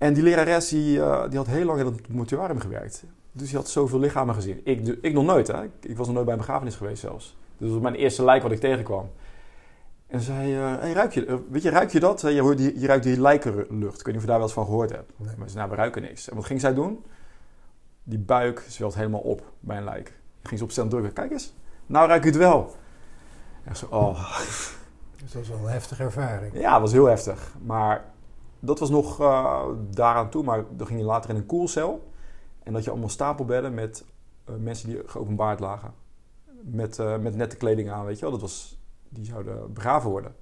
En 0.00 0.14
die 0.14 0.22
lerares 0.22 0.68
die, 0.68 0.96
uh, 0.96 1.28
die 1.28 1.38
had 1.38 1.46
heel 1.46 1.64
lang 1.64 1.78
in 1.80 1.86
het 1.86 2.08
mortuarium 2.08 2.60
gewerkt. 2.60 3.04
Dus 3.32 3.48
die 3.48 3.56
had 3.56 3.68
zoveel 3.68 3.98
lichamen 3.98 4.34
gezien. 4.34 4.60
Ik, 4.64 4.98
ik 5.00 5.12
nog 5.12 5.24
nooit, 5.24 5.46
hè. 5.46 5.64
Ik, 5.80 5.96
was 5.96 6.06
nog 6.06 6.14
nooit 6.14 6.24
bij 6.24 6.34
een 6.34 6.40
begrafenis 6.40 6.74
geweest 6.74 7.00
zelfs. 7.00 7.36
Dus 7.56 7.66
dat 7.66 7.70
was 7.70 7.80
mijn 7.80 7.94
eerste 7.94 8.24
lijk 8.24 8.42
wat 8.42 8.52
ik 8.52 8.60
tegenkwam. 8.60 9.10
En 10.06 10.20
zei, 10.20 10.56
uh, 10.56 10.78
hey, 10.78 10.92
ruik 10.92 11.12
je, 11.12 11.26
uh, 11.26 11.34
weet 11.50 11.62
je, 11.62 11.70
ruik 11.70 11.90
je 11.90 12.00
dat? 12.00 12.20
Je, 12.20 12.40
hoort 12.40 12.56
die, 12.58 12.80
je 12.80 12.86
ruikt 12.86 13.04
die 13.04 13.20
lijkenlucht. 13.20 13.98
Ik 13.98 14.06
weet 14.06 14.06
niet 14.06 14.16
of 14.16 14.20
je 14.20 14.26
daar 14.26 14.36
wel 14.36 14.46
eens 14.46 14.52
van 14.52 14.64
gehoord 14.64 14.90
hebt. 14.90 15.12
Nee. 15.16 15.34
Maar 15.36 15.48
ze 15.48 15.56
nou, 15.56 15.70
we 15.70 15.76
ruiken 15.76 16.02
niks. 16.02 16.28
En 16.28 16.36
wat 16.36 16.44
ging 16.44 16.60
zij 16.60 16.74
doen? 16.74 17.04
Die 18.02 18.18
buik 18.18 18.64
zwelt 18.68 18.94
helemaal 18.94 19.20
op 19.20 19.42
bij 19.60 19.76
een 19.76 19.84
lijk. 19.84 20.12
ging 20.42 20.72
ze 20.72 20.82
op 20.82 20.90
drukken. 20.90 21.12
Kijk 21.12 21.30
eens, 21.30 21.54
nou 21.86 22.08
ruik 22.08 22.22
je 22.22 22.28
het 22.28 22.38
wel. 22.38 22.74
En 23.64 23.76
zo, 23.76 23.86
oh. 23.90 24.38
Dus 25.16 25.32
dat 25.32 25.32
was 25.32 25.48
wel 25.48 25.66
een 25.66 25.72
heftige 25.72 26.02
ervaring. 26.02 26.52
Ja, 26.54 26.72
dat 26.72 26.80
was 26.80 26.92
heel 26.92 27.06
heftig. 27.06 27.54
Maar 27.62 28.04
dat 28.60 28.78
was 28.78 28.90
nog 28.90 29.20
uh, 29.20 29.64
daaraan 29.90 30.30
toe. 30.30 30.44
Maar 30.44 30.64
dan 30.76 30.86
ging 30.86 31.00
je 31.00 31.06
later 31.06 31.30
in 31.30 31.36
een 31.36 31.46
koelcel. 31.46 32.10
En 32.62 32.72
dat 32.72 32.84
je 32.84 32.90
allemaal 32.90 33.08
stapelbedden 33.08 33.74
met 33.74 34.04
uh, 34.48 34.56
mensen 34.56 34.88
die 34.88 35.02
geopenbaard 35.06 35.60
lagen. 35.60 35.94
Met, 36.62 36.98
uh, 36.98 37.18
met 37.18 37.36
nette 37.36 37.56
kleding 37.56 37.90
aan, 37.90 38.04
weet 38.04 38.14
je 38.14 38.20
wel. 38.20 38.30
Dat 38.30 38.40
was, 38.40 38.78
die 39.08 39.24
zouden 39.24 39.72
begraven 39.72 40.10
worden. 40.10 40.34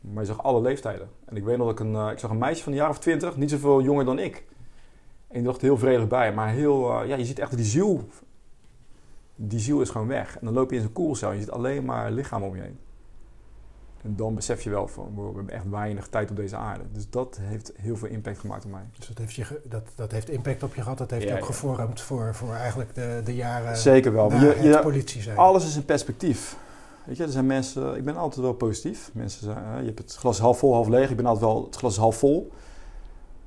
Maar 0.00 0.22
je 0.22 0.28
zag 0.28 0.42
alle 0.42 0.60
leeftijden. 0.60 1.08
En 1.24 1.36
ik 1.36 1.44
weet 1.44 1.56
nog 1.56 1.66
dat 1.66 1.80
ik 1.80 1.86
een, 1.86 2.10
ik 2.10 2.18
zag 2.18 2.30
een 2.30 2.38
meisje 2.38 2.62
van 2.62 2.72
een 2.72 2.78
jaar 2.78 2.88
of 2.88 2.98
twintig, 2.98 3.36
niet 3.36 3.50
zoveel 3.50 3.82
jonger 3.82 4.04
dan 4.04 4.18
ik. 4.18 4.44
En 5.28 5.34
die 5.34 5.42
dacht 5.42 5.60
heel 5.60 5.78
vredig 5.78 6.08
bij. 6.08 6.34
Maar 6.34 6.48
heel, 6.48 7.04
ja, 7.04 7.16
je 7.16 7.24
ziet 7.24 7.38
echt 7.38 7.56
die 7.56 7.64
ziel. 7.64 8.04
Die 9.34 9.58
ziel 9.58 9.80
is 9.80 9.90
gewoon 9.90 10.06
weg. 10.06 10.38
En 10.38 10.44
dan 10.44 10.54
loop 10.54 10.70
je 10.70 10.76
in 10.76 10.82
zo'n 10.82 10.92
koelcel 10.92 11.32
je 11.32 11.40
ziet 11.40 11.50
alleen 11.50 11.84
maar 11.84 12.10
lichaam 12.10 12.42
om 12.42 12.56
je 12.56 12.62
heen. 12.62 12.78
En 14.06 14.16
dan 14.16 14.34
besef 14.34 14.62
je 14.62 14.70
wel 14.70 14.88
van, 14.88 15.12
we 15.14 15.22
hebben 15.22 15.50
echt 15.50 15.68
weinig 15.68 16.08
tijd 16.08 16.30
op 16.30 16.36
deze 16.36 16.56
aarde. 16.56 16.84
Dus 16.92 17.10
dat 17.10 17.38
heeft 17.40 17.72
heel 17.76 17.96
veel 17.96 18.08
impact 18.08 18.38
gemaakt 18.38 18.64
op 18.64 18.70
mij. 18.70 18.84
Dus 18.98 19.06
dat 19.06 19.18
heeft, 19.18 19.34
je, 19.34 19.60
dat, 19.64 19.82
dat 19.94 20.12
heeft 20.12 20.30
impact 20.30 20.62
op 20.62 20.74
je 20.74 20.82
gehad. 20.82 20.98
Dat 20.98 21.10
heeft 21.10 21.22
ja, 21.22 21.28
je 21.28 21.34
ook 21.34 21.40
ja. 21.40 21.46
gevormd 21.46 22.00
voor, 22.00 22.34
voor 22.34 22.54
eigenlijk 22.54 22.94
de, 22.94 23.20
de 23.24 23.34
jaren 23.34 23.76
Zeker 23.76 24.12
wel. 24.12 24.30
na 24.30 24.40
je, 24.40 24.78
politie 24.82 25.22
zijn. 25.22 25.36
Alles 25.36 25.66
is 25.66 25.76
een 25.76 25.84
perspectief. 25.84 26.56
Weet 27.04 27.16
je, 27.16 27.22
er 27.22 27.30
zijn 27.30 27.46
mensen... 27.46 27.96
Ik 27.96 28.04
ben 28.04 28.16
altijd 28.16 28.40
wel 28.40 28.52
positief. 28.52 29.10
Mensen 29.12 29.44
zeggen, 29.44 29.80
je 29.80 29.86
hebt 29.86 29.98
het 29.98 30.14
glas 30.14 30.38
half 30.38 30.58
vol, 30.58 30.72
half 30.72 30.88
leeg. 30.88 31.10
Ik 31.10 31.16
ben 31.16 31.26
altijd 31.26 31.44
wel... 31.44 31.64
Het 31.64 31.76
glas 31.76 31.96
half 31.96 32.16
vol. 32.16 32.52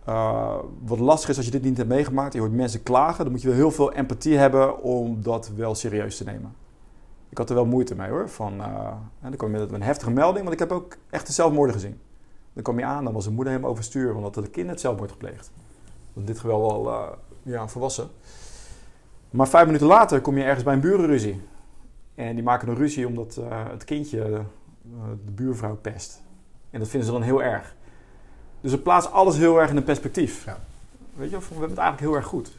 Uh, 0.09 0.55
wat 0.85 0.99
lastig 0.99 1.29
is 1.29 1.37
als 1.37 1.45
je 1.45 1.51
dit 1.51 1.63
niet 1.63 1.77
hebt 1.77 1.89
meegemaakt. 1.89 2.33
Je 2.33 2.39
hoort 2.39 2.53
mensen 2.53 2.83
klagen. 2.83 3.23
Dan 3.23 3.33
moet 3.33 3.41
je 3.41 3.47
wel 3.47 3.57
heel 3.57 3.71
veel 3.71 3.93
empathie 3.93 4.37
hebben 4.37 4.81
om 4.81 5.21
dat 5.21 5.51
wel 5.55 5.75
serieus 5.75 6.17
te 6.17 6.23
nemen 6.23 6.55
ik 7.29 7.37
had 7.37 7.49
er 7.49 7.55
wel 7.55 7.65
moeite 7.65 7.95
mee 7.95 8.09
hoor. 8.09 8.29
Van, 8.29 8.53
uh, 8.53 8.91
dan 9.21 9.35
kwam 9.35 9.53
je 9.53 9.59
met 9.59 9.71
een 9.71 9.81
heftige 9.81 10.11
melding, 10.11 10.39
want 10.39 10.53
ik 10.53 10.59
heb 10.59 10.71
ook 10.71 10.97
echt 11.09 11.27
de 11.27 11.33
zelfmoorden 11.33 11.75
gezien. 11.75 11.99
Dan 12.53 12.63
kwam 12.63 12.79
je 12.79 12.85
aan, 12.85 13.03
dan 13.03 13.13
was 13.13 13.23
de 13.23 13.31
moeder 13.31 13.53
helemaal 13.53 13.71
overstuur, 13.71 14.15
omdat 14.15 14.35
het 14.35 14.49
kind 14.49 14.69
het 14.69 14.79
zelfmoord 14.79 15.11
gepleegd. 15.11 15.51
In 16.13 16.25
dit 16.25 16.39
geval 16.39 16.61
wel 16.61 16.87
uh, 16.87 17.07
ja, 17.43 17.67
volwassen. 17.67 18.09
Maar 19.29 19.47
vijf 19.47 19.65
minuten 19.65 19.87
later 19.87 20.21
kom 20.21 20.37
je 20.37 20.43
ergens 20.43 20.63
bij 20.63 20.73
een 20.73 20.79
burenruzie. 20.79 21.41
En 22.15 22.35
die 22.35 22.43
maken 22.43 22.67
een 22.67 22.75
ruzie 22.75 23.07
omdat 23.07 23.37
uh, 23.39 23.45
het 23.69 23.83
kindje 23.83 24.43
de 25.25 25.31
buurvrouw 25.31 25.75
pest. 25.75 26.21
En 26.69 26.79
dat 26.79 26.87
vinden 26.87 27.07
ze 27.07 27.13
dan 27.13 27.23
heel 27.23 27.43
erg. 27.43 27.75
Dus 28.61 28.71
het 28.71 28.83
plaatst 28.83 29.11
alles 29.11 29.37
heel 29.37 29.59
erg 29.59 29.69
in 29.69 29.77
een 29.77 29.83
perspectief. 29.83 30.45
Ja. 30.45 30.59
Weet 31.15 31.29
je, 31.29 31.37
we 31.37 31.45
hebben 31.49 31.69
het 31.69 31.77
eigenlijk 31.77 31.99
heel 31.99 32.15
erg 32.15 32.25
goed. 32.25 32.58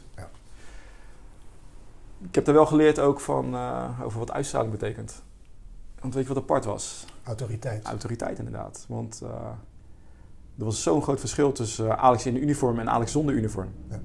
Ik 2.27 2.35
heb 2.35 2.47
er 2.47 2.53
wel 2.53 2.65
geleerd 2.65 2.99
ook 2.99 3.19
van, 3.19 3.55
over 4.03 4.19
wat 4.19 4.31
uitstraling 4.31 4.71
betekent. 4.71 5.23
Want 5.99 6.13
weet 6.13 6.27
je 6.27 6.33
wat 6.33 6.43
apart 6.43 6.65
was? 6.65 7.05
Autoriteit. 7.23 7.85
Autoriteit, 7.85 8.37
inderdaad. 8.37 8.85
Want 8.87 9.21
er 10.57 10.65
was 10.65 10.83
zo'n 10.83 11.01
groot 11.01 11.19
verschil 11.19 11.51
tussen 11.51 11.97
Alex 11.97 12.25
in 12.25 12.35
uniform 12.35 12.79
en 12.79 12.89
Alex 12.89 13.11
zonder 13.11 13.35
uniform. 13.35 13.69
Ja. 13.89 13.99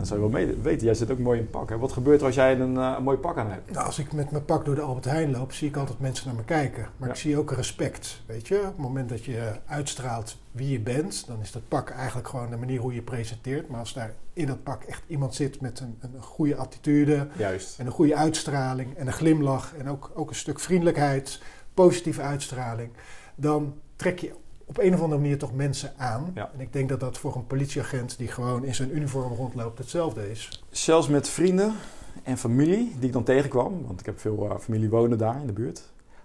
Dat 0.00 0.08
zou 0.08 0.20
je 0.20 0.30
wel 0.30 0.40
mee 0.44 0.56
weten. 0.62 0.86
Jij 0.86 0.94
zit 0.94 1.10
ook 1.10 1.18
mooi 1.18 1.38
in 1.38 1.50
pak. 1.50 1.68
Hè? 1.68 1.78
Wat 1.78 1.92
gebeurt 1.92 2.20
er 2.20 2.26
als 2.26 2.34
jij 2.34 2.60
een, 2.60 2.74
uh, 2.74 2.94
een 2.96 3.02
mooi 3.02 3.18
pak 3.18 3.36
aan 3.36 3.50
hebt? 3.50 3.70
Nou, 3.70 3.86
als 3.86 3.98
ik 3.98 4.12
met 4.12 4.30
mijn 4.30 4.44
pak 4.44 4.64
door 4.64 4.74
de 4.74 4.80
Albert 4.80 5.04
Heijn 5.04 5.30
loop, 5.30 5.52
zie 5.52 5.68
ik 5.68 5.76
altijd 5.76 6.00
mensen 6.00 6.26
naar 6.26 6.36
me 6.36 6.44
kijken. 6.44 6.88
Maar 6.96 7.08
ik 7.08 7.14
zie 7.14 7.38
ook 7.38 7.52
respect. 7.52 8.22
Weet 8.26 8.48
je, 8.48 8.58
op 8.58 8.64
het 8.64 8.76
moment 8.76 9.08
dat 9.08 9.24
je 9.24 9.52
uitstraalt 9.66 10.36
wie 10.52 10.70
je 10.70 10.80
bent, 10.80 11.26
dan 11.26 11.40
is 11.40 11.52
dat 11.52 11.68
pak 11.68 11.90
eigenlijk 11.90 12.28
gewoon 12.28 12.50
de 12.50 12.56
manier 12.56 12.80
hoe 12.80 12.94
je 12.94 13.02
presenteert. 13.02 13.68
Maar 13.68 13.80
als 13.80 13.92
daar 13.92 14.14
in 14.32 14.46
dat 14.46 14.62
pak 14.62 14.82
echt 14.82 15.02
iemand 15.06 15.34
zit 15.34 15.60
met 15.60 15.80
een, 15.80 15.98
een 16.00 16.22
goede 16.22 16.56
attitude 16.56 17.28
Juist. 17.36 17.78
en 17.78 17.86
een 17.86 17.92
goede 17.92 18.16
uitstraling 18.16 18.96
en 18.96 19.06
een 19.06 19.12
glimlach 19.12 19.74
en 19.78 19.88
ook, 19.88 20.10
ook 20.14 20.28
een 20.28 20.34
stuk 20.34 20.60
vriendelijkheid, 20.60 21.42
positieve 21.74 22.22
uitstraling, 22.22 22.90
dan 23.34 23.74
trek 23.96 24.18
je 24.18 24.32
op 24.70 24.78
een 24.78 24.94
of 24.94 25.00
andere 25.00 25.20
manier 25.20 25.38
toch 25.38 25.54
mensen 25.54 25.92
aan. 25.96 26.32
En 26.34 26.60
ik 26.60 26.72
denk 26.72 26.88
dat 26.88 27.00
dat 27.00 27.18
voor 27.18 27.36
een 27.36 27.46
politieagent 27.46 28.18
die 28.18 28.28
gewoon 28.28 28.64
in 28.64 28.74
zijn 28.74 28.96
uniform 28.96 29.32
rondloopt 29.32 29.78
hetzelfde 29.78 30.30
is. 30.30 30.64
Zelfs 30.70 31.08
met 31.08 31.28
vrienden 31.28 31.74
en 32.22 32.38
familie 32.38 32.94
die 32.98 33.06
ik 33.06 33.12
dan 33.12 33.24
tegenkwam, 33.24 33.86
want 33.86 34.00
ik 34.00 34.06
heb 34.06 34.20
veel 34.20 34.44
uh, 34.44 34.58
familie 34.58 34.90
wonen 34.90 35.18
daar 35.18 35.40
in 35.40 35.46
de 35.46 35.52
buurt. 35.52 35.82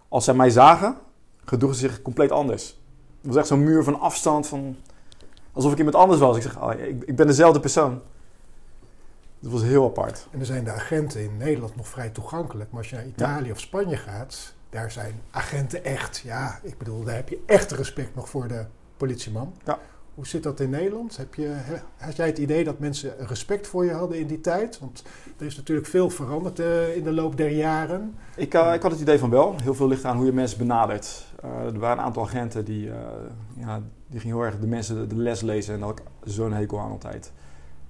Als 0.08 0.24
zij 0.24 0.34
mij 0.34 0.50
zagen, 0.50 0.96
gedroegen 1.46 1.80
ze 1.80 1.88
zich 1.88 2.02
compleet 2.02 2.32
anders. 2.32 2.66
Het 3.18 3.28
was 3.28 3.36
echt 3.36 3.48
zo'n 3.48 3.64
muur 3.64 3.84
van 3.84 4.00
afstand, 4.00 4.48
van, 4.48 4.76
alsof 5.52 5.72
ik 5.72 5.78
iemand 5.78 5.96
anders 5.96 6.20
was. 6.20 6.36
Ik 6.36 6.42
zeg, 6.42 6.62
oh, 6.62 6.74
ik, 6.74 7.04
ik 7.04 7.16
ben 7.16 7.28
dezelfde 7.28 7.60
persoon. 7.60 8.02
Dat 9.40 9.52
was 9.52 9.62
heel 9.62 9.86
apart. 9.86 10.28
En 10.32 10.40
er 10.40 10.46
zijn 10.46 10.64
de 10.64 10.72
agenten 10.72 11.22
in 11.22 11.38
Nederland 11.38 11.76
nog 11.76 11.88
vrij 11.88 12.10
toegankelijk. 12.10 12.72
Maar 12.72 12.80
als 12.80 12.90
je 12.90 12.96
naar 12.96 13.06
Italië 13.06 13.52
of 13.52 13.60
Spanje 13.60 13.98
gaat, 13.98 14.55
daar 14.70 14.92
zijn 14.92 15.22
agenten 15.32 15.84
echt, 15.84 16.18
ja, 16.18 16.60
ik 16.64 16.78
bedoel, 16.78 17.04
daar 17.04 17.16
heb 17.16 17.30
je 17.30 17.40
echt 17.46 17.72
respect 17.72 18.16
nog 18.16 18.30
voor 18.30 18.48
de 18.48 18.66
politieman. 18.98 19.54
Ja. 19.66 19.80
Hoe 20.16 20.28
zit 20.28 20.44
dat 20.44 20.60
in 20.60 20.70
Nederland? 20.70 21.18
Heb 21.18 21.36
je, 21.36 21.56
had 21.98 22.16
jij 22.16 22.26
het 22.26 22.38
idee 22.38 22.64
dat 22.64 22.80
mensen 22.80 23.14
respect 23.18 23.68
voor 23.68 23.86
je 23.86 23.92
hadden 23.92 24.20
in 24.20 24.28
die 24.28 24.42
tijd? 24.42 24.80
Want 24.80 25.04
er 25.38 25.46
is 25.46 25.58
natuurlijk 25.58 25.88
veel 25.88 26.10
veranderd 26.10 26.60
uh, 26.60 26.96
in 26.96 27.04
de 27.04 27.12
loop 27.12 27.38
der 27.38 27.50
jaren. 27.50 28.16
Ik, 28.36 28.54
uh, 28.54 28.74
ik 28.74 28.82
had 28.82 28.92
het 28.92 29.02
idee 29.02 29.20
van 29.20 29.30
wel. 29.30 29.56
Heel 29.62 29.74
veel 29.74 29.88
ligt 29.88 30.06
aan 30.06 30.18
hoe 30.18 30.26
je 30.26 30.32
mensen 30.32 30.58
benadert. 30.58 31.26
Uh, 31.46 31.66
er 31.66 31.80
waren 31.80 31.98
een 31.98 32.04
aantal 32.04 32.24
agenten 32.24 32.66
die, 32.66 32.90
ja, 33.58 33.82
die 34.08 34.20
gingen 34.20 34.36
heel 34.36 34.46
erg 34.46 34.60
de 34.60 34.68
mensen 34.68 35.10
de 35.10 35.18
les 35.18 35.42
lezen. 35.42 35.74
En 35.74 35.80
daar 35.80 35.90
had 35.90 36.00
ik 36.00 36.06
zo'n 36.24 36.54
hekel 36.54 36.80
aan 36.80 36.92
altijd. 36.92 37.32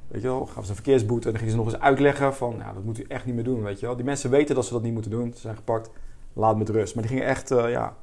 Weet 0.08 0.22
je 0.22 0.28
wel, 0.28 0.46
gaven 0.46 0.64
ze 0.64 0.70
een 0.70 0.76
verkeersboete 0.76 1.26
en 1.26 1.32
dan 1.32 1.40
gingen 1.40 1.56
ze 1.58 1.64
nog 1.64 1.74
eens 1.74 1.82
uitleggen 1.82 2.36
van... 2.36 2.56
Ja, 2.58 2.74
dat 2.74 2.84
moet 2.84 3.00
u 3.00 3.06
echt 3.08 3.26
niet 3.26 3.36
meer 3.36 3.44
doen, 3.44 3.64
weet 3.64 3.80
je 3.80 3.86
wel. 3.86 3.96
Die 3.96 4.06
mensen 4.06 4.30
weten 4.30 4.56
dat 4.56 4.66
ze 4.66 4.74
dat 4.74 4.84
niet 4.84 4.94
moeten 4.94 5.12
doen. 5.12 5.32
Ze 5.34 5.40
zijn 5.40 5.56
gepakt 5.56 5.90
laat 6.36 6.58
met 6.58 6.70
rust. 6.70 6.96
Maar 6.96 7.04
die 7.04 7.12
gingen 7.12 7.28
echt, 7.30 7.52
uh, 7.52 7.70
ja, 7.70 7.96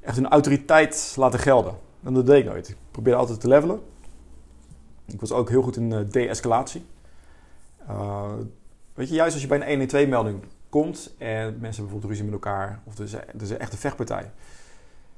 echt 0.00 0.16
hun 0.16 0.28
autoriteit 0.28 1.14
laten 1.16 1.38
gelden. 1.38 1.74
En 2.02 2.14
dat 2.14 2.26
deed 2.26 2.38
ik 2.38 2.50
nooit. 2.50 2.68
Ik 2.68 2.76
probeerde 2.90 3.18
altijd 3.18 3.40
te 3.40 3.48
levelen. 3.48 3.80
Ik 5.06 5.20
was 5.20 5.32
ook 5.32 5.48
heel 5.48 5.62
goed 5.62 5.76
in 5.76 5.90
uh, 5.90 5.98
de-escalatie. 6.10 6.84
Uh, 7.88 8.32
weet 8.94 9.08
je, 9.08 9.14
juist 9.14 9.32
als 9.32 9.42
je 9.42 9.48
bij 9.48 9.72
een 9.72 9.88
112-melding 9.88 10.42
komt 10.68 11.14
en 11.18 11.26
mensen 11.28 11.60
hebben 11.60 11.60
bijvoorbeeld 11.60 12.04
ruzie 12.04 12.24
met 12.24 12.32
elkaar, 12.32 12.80
of 12.84 12.98
er 12.98 13.04
is, 13.04 13.12
er 13.12 13.42
is 13.42 13.50
echt 13.50 13.72
een 13.72 13.78
vechtpartij. 13.78 14.30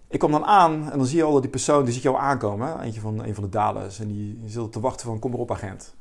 Ik 0.08 0.18
kom 0.18 0.30
dan 0.30 0.44
aan 0.44 0.90
en 0.90 0.98
dan 0.98 1.06
zie 1.06 1.16
je 1.16 1.22
al 1.22 1.32
dat 1.32 1.42
die 1.42 1.50
persoon, 1.50 1.84
die 1.84 1.94
ziet 1.94 2.02
jou 2.02 2.16
aankomen, 2.16 2.80
eentje 2.80 3.00
van 3.00 3.24
een 3.24 3.34
van 3.34 3.44
de 3.44 3.50
daders, 3.50 3.98
en 3.98 4.08
die, 4.08 4.40
die 4.40 4.50
zit 4.50 4.72
te 4.72 4.80
wachten 4.80 5.06
van, 5.06 5.18
kom 5.18 5.32
erop 5.32 5.50
agent. 5.50 5.94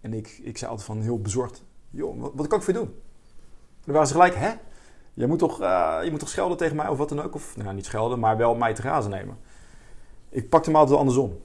En 0.00 0.12
ik, 0.12 0.40
ik 0.42 0.58
zei 0.58 0.70
altijd 0.70 0.88
van 0.88 1.00
heel 1.00 1.20
bezorgd, 1.20 1.64
joh, 1.90 2.20
wat, 2.20 2.32
wat 2.34 2.46
kan 2.46 2.58
ik 2.58 2.64
voor 2.64 2.74
je 2.74 2.78
doen? 2.80 2.88
En 2.88 3.82
dan 3.84 3.94
waren 3.94 4.08
ze 4.08 4.14
gelijk, 4.14 4.34
hè? 4.34 4.52
Je 5.14 5.26
moet, 5.26 5.38
toch, 5.38 5.60
uh, 5.60 5.98
je 6.02 6.10
moet 6.10 6.20
toch 6.20 6.28
schelden 6.28 6.56
tegen 6.56 6.76
mij 6.76 6.88
of 6.88 6.98
wat 6.98 7.08
dan 7.08 7.22
ook? 7.22 7.34
Of 7.34 7.56
nou, 7.56 7.74
niet 7.74 7.84
schelden, 7.84 8.18
maar 8.18 8.36
wel 8.36 8.54
mij 8.54 8.74
te 8.74 8.82
grazen 8.82 9.10
nemen. 9.10 9.38
Ik 10.28 10.48
pakte 10.48 10.70
hem 10.70 10.78
altijd 10.78 10.98
andersom. 10.98 11.38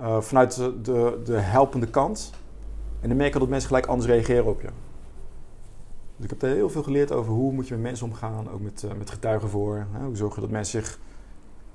Uh, 0.00 0.20
vanuit 0.20 0.56
de, 0.56 0.80
de, 0.80 1.20
de, 1.24 1.38
helpende 1.38 1.86
kant. 1.86 2.32
En 3.00 3.08
dan 3.08 3.16
merk 3.16 3.32
je 3.32 3.38
dat 3.38 3.48
mensen 3.48 3.68
gelijk 3.68 3.86
anders 3.86 4.10
reageren 4.10 4.46
op 4.46 4.60
je. 4.60 4.68
Dus 6.16 6.24
ik 6.24 6.30
heb 6.30 6.42
er 6.42 6.48
heel 6.48 6.70
veel 6.70 6.82
geleerd 6.82 7.12
over 7.12 7.32
hoe 7.32 7.52
moet 7.52 7.68
je 7.68 7.74
met 7.74 7.82
mensen 7.82 8.06
omgaan. 8.06 8.50
Ook 8.50 8.60
met, 8.60 8.82
uh, 8.82 8.92
met 8.92 9.10
getuigen 9.10 9.48
voor. 9.48 9.86
Hè? 9.92 10.04
Hoe 10.04 10.16
zorg 10.16 10.34
je 10.34 10.40
dat 10.40 10.50
mensen 10.50 10.82
zich 10.82 10.98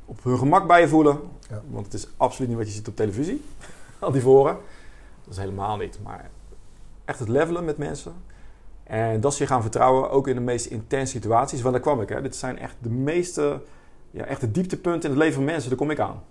op 0.06 0.24
hun 0.24 0.38
gemak 0.38 0.68
bij 0.68 0.82
je 0.82 0.88
voelen. 0.88 1.20
Ja. 1.50 1.62
Want 1.70 1.86
het 1.86 1.94
is 1.94 2.08
absoluut 2.18 2.50
niet 2.50 2.58
wat 2.58 2.68
je 2.68 2.74
ziet 2.74 2.88
op 2.88 2.96
televisie. 2.96 3.44
Al 4.00 4.12
die 4.12 4.22
voren. 4.22 4.58
Dat 5.24 5.34
is 5.34 5.38
helemaal 5.38 5.78
niet. 5.78 6.00
Maar 6.04 6.30
echt 7.06 7.20
het 7.20 7.28
levelen 7.28 7.66
met 7.66 7.78
mensen. 7.78 8.14
En 8.90 9.20
dat 9.20 9.34
ze 9.34 9.44
je 9.44 9.50
gaan 9.50 9.62
vertrouwen, 9.62 10.10
ook 10.12 10.28
in 10.28 10.36
de 10.36 10.42
meest 10.42 10.66
intense 10.66 11.14
situaties. 11.14 11.62
Want 11.62 11.74
daar 11.74 11.84
kwam 11.84 12.02
ik. 12.02 12.10
Hè. 12.10 12.22
Dit 12.22 12.36
zijn 12.36 12.60
echt 12.60 12.76
de 12.80 12.90
meeste, 12.90 13.62
ja, 14.12 14.26
echt 14.26 14.42
de 14.42 14.52
dieptepunten 14.52 15.04
in 15.04 15.10
het 15.10 15.18
leven 15.18 15.34
van 15.34 15.44
mensen. 15.44 15.70
Daar 15.70 15.78
kom 15.78 15.92
ik 15.92 16.00
aan. 16.00 16.24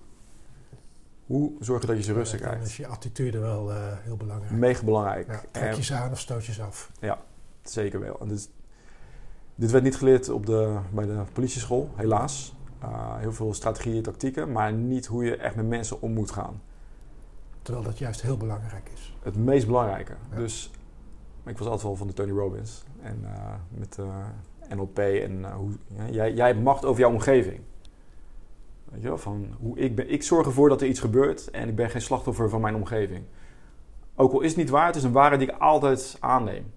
Hoe 1.26 1.52
zorgen 1.60 1.86
dat 1.86 1.96
je 1.96 2.02
ze 2.02 2.12
rustig 2.12 2.40
krijgt? 2.40 2.58
Dan 2.58 2.66
is 2.66 2.76
je 2.76 2.86
attitude 2.86 3.38
wel 3.38 3.70
uh, 3.70 3.76
heel 3.80 4.16
belangrijk. 4.16 4.52
Mega 4.52 4.84
belangrijk. 4.84 5.26
Ja, 5.26 5.42
trek 5.50 5.74
je 5.74 5.82
ze 5.82 5.94
aan 5.94 6.10
of 6.10 6.18
stoot 6.18 6.46
je 6.46 6.52
ze 6.52 6.62
af? 6.62 6.90
Ja, 7.00 7.18
zeker 7.62 8.00
wel. 8.00 8.20
En 8.20 8.28
dit, 8.28 8.50
dit 9.54 9.70
werd 9.70 9.84
niet 9.84 9.96
geleerd 9.96 10.28
op 10.28 10.46
de, 10.46 10.78
bij 10.90 11.06
de 11.06 11.22
politieschool, 11.32 11.90
helaas. 11.94 12.56
Uh, 12.82 13.16
heel 13.16 13.32
veel 13.32 13.54
strategieën, 13.54 14.02
tactieken, 14.02 14.52
maar 14.52 14.72
niet 14.72 15.06
hoe 15.06 15.24
je 15.24 15.36
echt 15.36 15.54
met 15.54 15.68
mensen 15.68 16.00
om 16.00 16.12
moet 16.12 16.30
gaan. 16.30 16.62
Terwijl 17.62 17.84
dat 17.84 17.98
juist 17.98 18.22
heel 18.22 18.36
belangrijk 18.36 18.90
is. 18.94 19.16
Het 19.22 19.36
meest 19.36 19.66
belangrijke. 19.66 20.12
Dus 20.34 20.70
ik 21.45 21.59
was 21.59 21.66
altijd 21.66 21.83
wel 21.83 21.97
van 21.97 22.07
de 22.07 22.12
Tony 22.12 22.33
Robbins. 22.33 22.85
En 23.00 23.21
uh, 23.23 23.54
met 23.68 23.97
uh, 24.00 24.26
NLP 24.76 24.99
en 24.99 25.38
uh, 25.38 25.54
hoe, 25.54 25.71
ja, 25.87 26.09
jij, 26.09 26.35
jij 26.35 26.47
hebt 26.47 26.62
macht 26.62 26.85
over 26.85 27.00
jouw 27.00 27.11
omgeving. 27.11 27.61
Weet 28.85 29.02
je 29.02 29.09
wel, 29.09 29.18
van 29.18 29.47
hoe 29.61 29.78
ik, 29.78 29.95
ben, 29.95 30.11
ik 30.11 30.23
zorg 30.23 30.47
ervoor 30.47 30.68
dat 30.68 30.80
er 30.80 30.88
iets 30.88 31.00
gebeurt 31.00 31.50
en 31.50 31.68
ik 31.68 31.76
ben 31.76 31.90
geen 31.90 32.00
slachtoffer 32.00 32.49
van 32.49 32.61
mijn 32.61 32.75
omgeving. 32.75 33.25
Ook 34.14 34.33
al 34.33 34.40
is 34.40 34.49
het 34.49 34.59
niet 34.59 34.71
waar, 34.71 34.87
het 34.87 34.97
is 34.97 35.02
een 35.02 35.12
waarheid 35.12 35.40
die 35.40 35.50
ik 35.50 35.59
altijd 35.59 36.16
aanneem. 36.21 36.73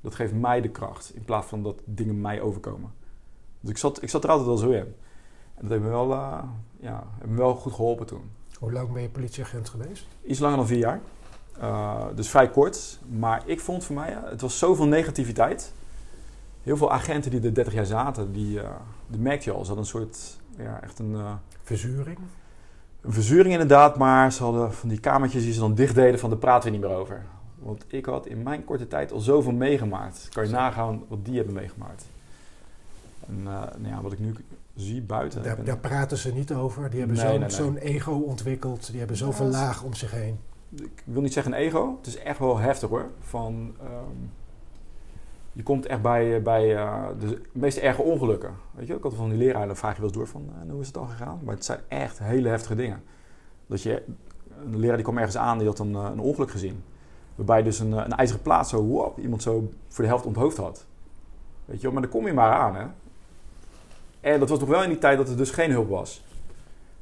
Dat 0.00 0.14
geeft 0.14 0.34
mij 0.34 0.60
de 0.60 0.70
kracht 0.70 1.14
in 1.14 1.24
plaats 1.24 1.46
van 1.46 1.62
dat 1.62 1.80
dingen 1.84 2.20
mij 2.20 2.40
overkomen. 2.40 2.92
Dus 3.60 3.70
ik 3.70 3.78
zat, 3.78 4.02
ik 4.02 4.08
zat 4.10 4.24
er 4.24 4.30
altijd 4.30 4.48
wel 4.48 4.56
zo 4.56 4.70
in. 4.70 4.94
En 5.54 5.62
dat 5.62 5.70
heeft 5.70 5.82
me 5.82 5.88
wel, 5.88 6.08
ja, 6.80 7.06
heeft 7.18 7.30
me 7.30 7.36
wel 7.36 7.54
goed 7.54 7.72
geholpen 7.72 8.06
toen. 8.06 8.30
Hoe 8.58 8.72
lang 8.72 8.92
ben 8.92 9.02
je 9.02 9.08
politieagent 9.08 9.68
geweest? 9.68 10.06
Iets 10.22 10.38
langer 10.38 10.56
dan 10.56 10.66
vier 10.66 10.78
jaar. 10.78 11.00
Uh, 11.62 12.04
dus 12.14 12.28
vrij 12.28 12.50
kort. 12.50 12.98
Maar 13.08 13.42
ik 13.44 13.60
vond 13.60 13.84
voor 13.84 13.94
mij, 13.94 14.18
het 14.24 14.40
was 14.40 14.58
zoveel 14.58 14.86
negativiteit. 14.86 15.72
Heel 16.62 16.76
veel 16.76 16.92
agenten 16.92 17.30
die 17.30 17.40
er 17.40 17.54
30 17.54 17.74
jaar 17.74 17.86
zaten, 17.86 18.32
die, 18.32 18.56
uh, 18.56 18.68
die 19.06 19.20
merkte 19.20 19.50
je 19.50 19.56
al. 19.56 19.64
Ze 19.64 19.66
hadden 19.66 19.84
een 19.84 19.90
soort, 19.90 20.38
ja, 20.56 20.80
echt 20.82 20.98
een... 20.98 21.10
Uh, 21.10 21.32
verzuring? 21.62 22.18
Een 23.00 23.12
verzuring 23.12 23.52
inderdaad, 23.52 23.98
maar 23.98 24.32
ze 24.32 24.42
hadden 24.42 24.72
van 24.72 24.88
die 24.88 25.00
kamertjes 25.00 25.42
die 25.42 25.52
ze 25.52 25.60
dan 25.60 25.74
dicht 25.74 25.94
deden 25.94 26.20
van 26.20 26.30
daar 26.30 26.38
praten 26.38 26.70
we 26.70 26.76
niet 26.76 26.86
meer 26.86 26.96
over. 26.96 27.22
Want 27.58 27.84
ik 27.88 28.04
had 28.04 28.26
in 28.26 28.42
mijn 28.42 28.64
korte 28.64 28.88
tijd 28.88 29.12
al 29.12 29.20
zoveel 29.20 29.52
meegemaakt. 29.52 30.28
Kan 30.32 30.44
je 30.44 30.50
nagaan 30.50 31.04
wat 31.08 31.24
die 31.24 31.36
hebben 31.36 31.54
meegemaakt. 31.54 32.04
En 33.26 33.42
nou 33.42 33.88
ja, 33.88 34.00
wat 34.02 34.12
ik 34.12 34.18
nu 34.18 34.34
zie 34.74 35.02
buiten... 35.02 35.42
Daar, 35.42 35.64
daar 35.64 35.78
praten 35.78 36.18
ze 36.18 36.32
niet 36.32 36.52
over. 36.52 36.90
Die 36.90 36.98
hebben 36.98 37.16
nee, 37.16 37.26
zo'n 37.26 37.64
nee, 37.64 37.78
nee. 37.78 37.90
zo 37.90 37.94
ego 37.94 38.12
ontwikkeld. 38.12 38.90
Die 38.90 38.98
hebben 38.98 39.16
zoveel 39.16 39.46
ja, 39.46 39.50
laag 39.50 39.82
om 39.82 39.94
zich 39.94 40.10
heen 40.10 40.38
ik 40.76 41.02
wil 41.04 41.22
niet 41.22 41.32
zeggen 41.32 41.52
een 41.52 41.58
ego. 41.58 41.96
Het 41.96 42.06
is 42.06 42.18
echt 42.18 42.38
wel 42.38 42.58
heftig 42.58 42.88
hoor. 42.88 43.10
Van, 43.20 43.74
um, 43.82 44.32
je 45.52 45.62
komt 45.62 45.86
echt 45.86 46.02
bij, 46.02 46.42
bij 46.42 46.74
uh, 46.74 47.06
de 47.18 47.42
meest 47.52 47.78
erge 47.78 48.02
ongelukken. 48.02 48.54
Weet 48.74 48.86
je, 48.86 48.94
ik 48.94 49.02
had 49.02 49.14
van 49.14 49.28
die 49.28 49.38
leraar, 49.38 49.66
dan 49.66 49.76
vraag 49.76 49.94
je 49.94 50.00
wel 50.00 50.08
eens 50.08 50.18
door 50.18 50.28
van 50.28 50.50
uh, 50.64 50.70
hoe 50.70 50.80
is 50.80 50.86
het 50.86 50.96
al 50.96 51.06
gegaan. 51.06 51.40
Maar 51.44 51.54
het 51.54 51.64
zijn 51.64 51.80
echt 51.88 52.18
hele 52.18 52.48
heftige 52.48 52.74
dingen. 52.74 53.02
Dat 53.66 53.82
je, 53.82 54.02
een 54.64 54.78
leraar 54.78 54.96
die 54.96 55.04
kwam 55.04 55.18
ergens 55.18 55.36
aan, 55.36 55.58
die 55.58 55.66
had 55.66 55.78
een, 55.78 55.94
een 55.94 56.20
ongeluk 56.20 56.50
gezien. 56.50 56.82
Waarbij 57.34 57.62
dus 57.62 57.78
een, 57.78 57.92
een 57.92 58.12
ijzeren 58.12 58.42
plaat 58.42 58.68
zo, 58.68 58.82
wop, 58.82 59.18
iemand 59.18 59.42
zo 59.42 59.72
voor 59.88 60.04
de 60.04 60.10
helft 60.10 60.26
onthoofd 60.26 60.56
had. 60.56 60.86
Weet 61.64 61.80
je, 61.80 61.90
maar 61.90 62.02
dan 62.02 62.10
kom 62.10 62.26
je 62.26 62.32
maar 62.32 62.52
aan 62.52 62.74
hè. 62.74 62.86
En 64.20 64.40
dat 64.40 64.48
was 64.48 64.58
nog 64.58 64.68
wel 64.68 64.82
in 64.82 64.88
die 64.88 64.98
tijd 64.98 65.16
dat 65.16 65.28
er 65.28 65.36
dus 65.36 65.50
geen 65.50 65.70
hulp 65.70 65.88
was. 65.88 66.24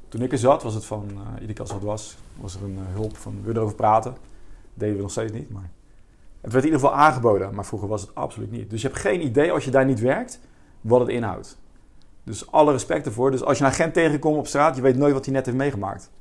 Toen 0.09 0.21
ik 0.21 0.31
er 0.31 0.37
zat, 0.37 0.63
was 0.63 0.73
het 0.73 0.85
van, 0.85 1.09
uh, 1.13 1.19
iedere 1.33 1.53
keer 1.53 1.61
als 1.61 1.71
het 1.71 1.83
was, 1.83 2.17
was 2.35 2.55
er 2.55 2.63
een 2.63 2.77
uh, 2.77 2.93
hulp 2.93 3.17
van, 3.17 3.41
we 3.43 3.51
erover 3.51 3.75
praten. 3.75 4.11
Dat 4.11 4.19
deden 4.73 4.95
we 4.95 5.01
nog 5.01 5.11
steeds 5.11 5.31
niet, 5.31 5.49
maar 5.49 5.69
het 6.41 6.51
werd 6.51 6.65
in 6.65 6.71
ieder 6.71 6.87
geval 6.87 7.03
aangeboden, 7.03 7.55
maar 7.55 7.65
vroeger 7.65 7.87
was 7.87 8.01
het 8.01 8.15
absoluut 8.15 8.51
niet. 8.51 8.69
Dus 8.69 8.81
je 8.81 8.87
hebt 8.87 8.99
geen 8.99 9.25
idee 9.25 9.51
als 9.51 9.65
je 9.65 9.71
daar 9.71 9.85
niet 9.85 9.99
werkt, 9.99 10.39
wat 10.81 10.99
het 10.99 11.09
inhoudt. 11.09 11.57
Dus 12.23 12.51
alle 12.51 12.71
respect 12.71 13.05
ervoor. 13.05 13.31
Dus 13.31 13.43
als 13.43 13.57
je 13.57 13.63
een 13.63 13.69
agent 13.69 13.93
tegenkomt 13.93 14.37
op 14.37 14.47
straat, 14.47 14.75
je 14.75 14.81
weet 14.81 14.95
nooit 14.95 15.13
wat 15.13 15.25
hij 15.25 15.33
net 15.33 15.45
heeft 15.45 15.57
meegemaakt. 15.57 16.11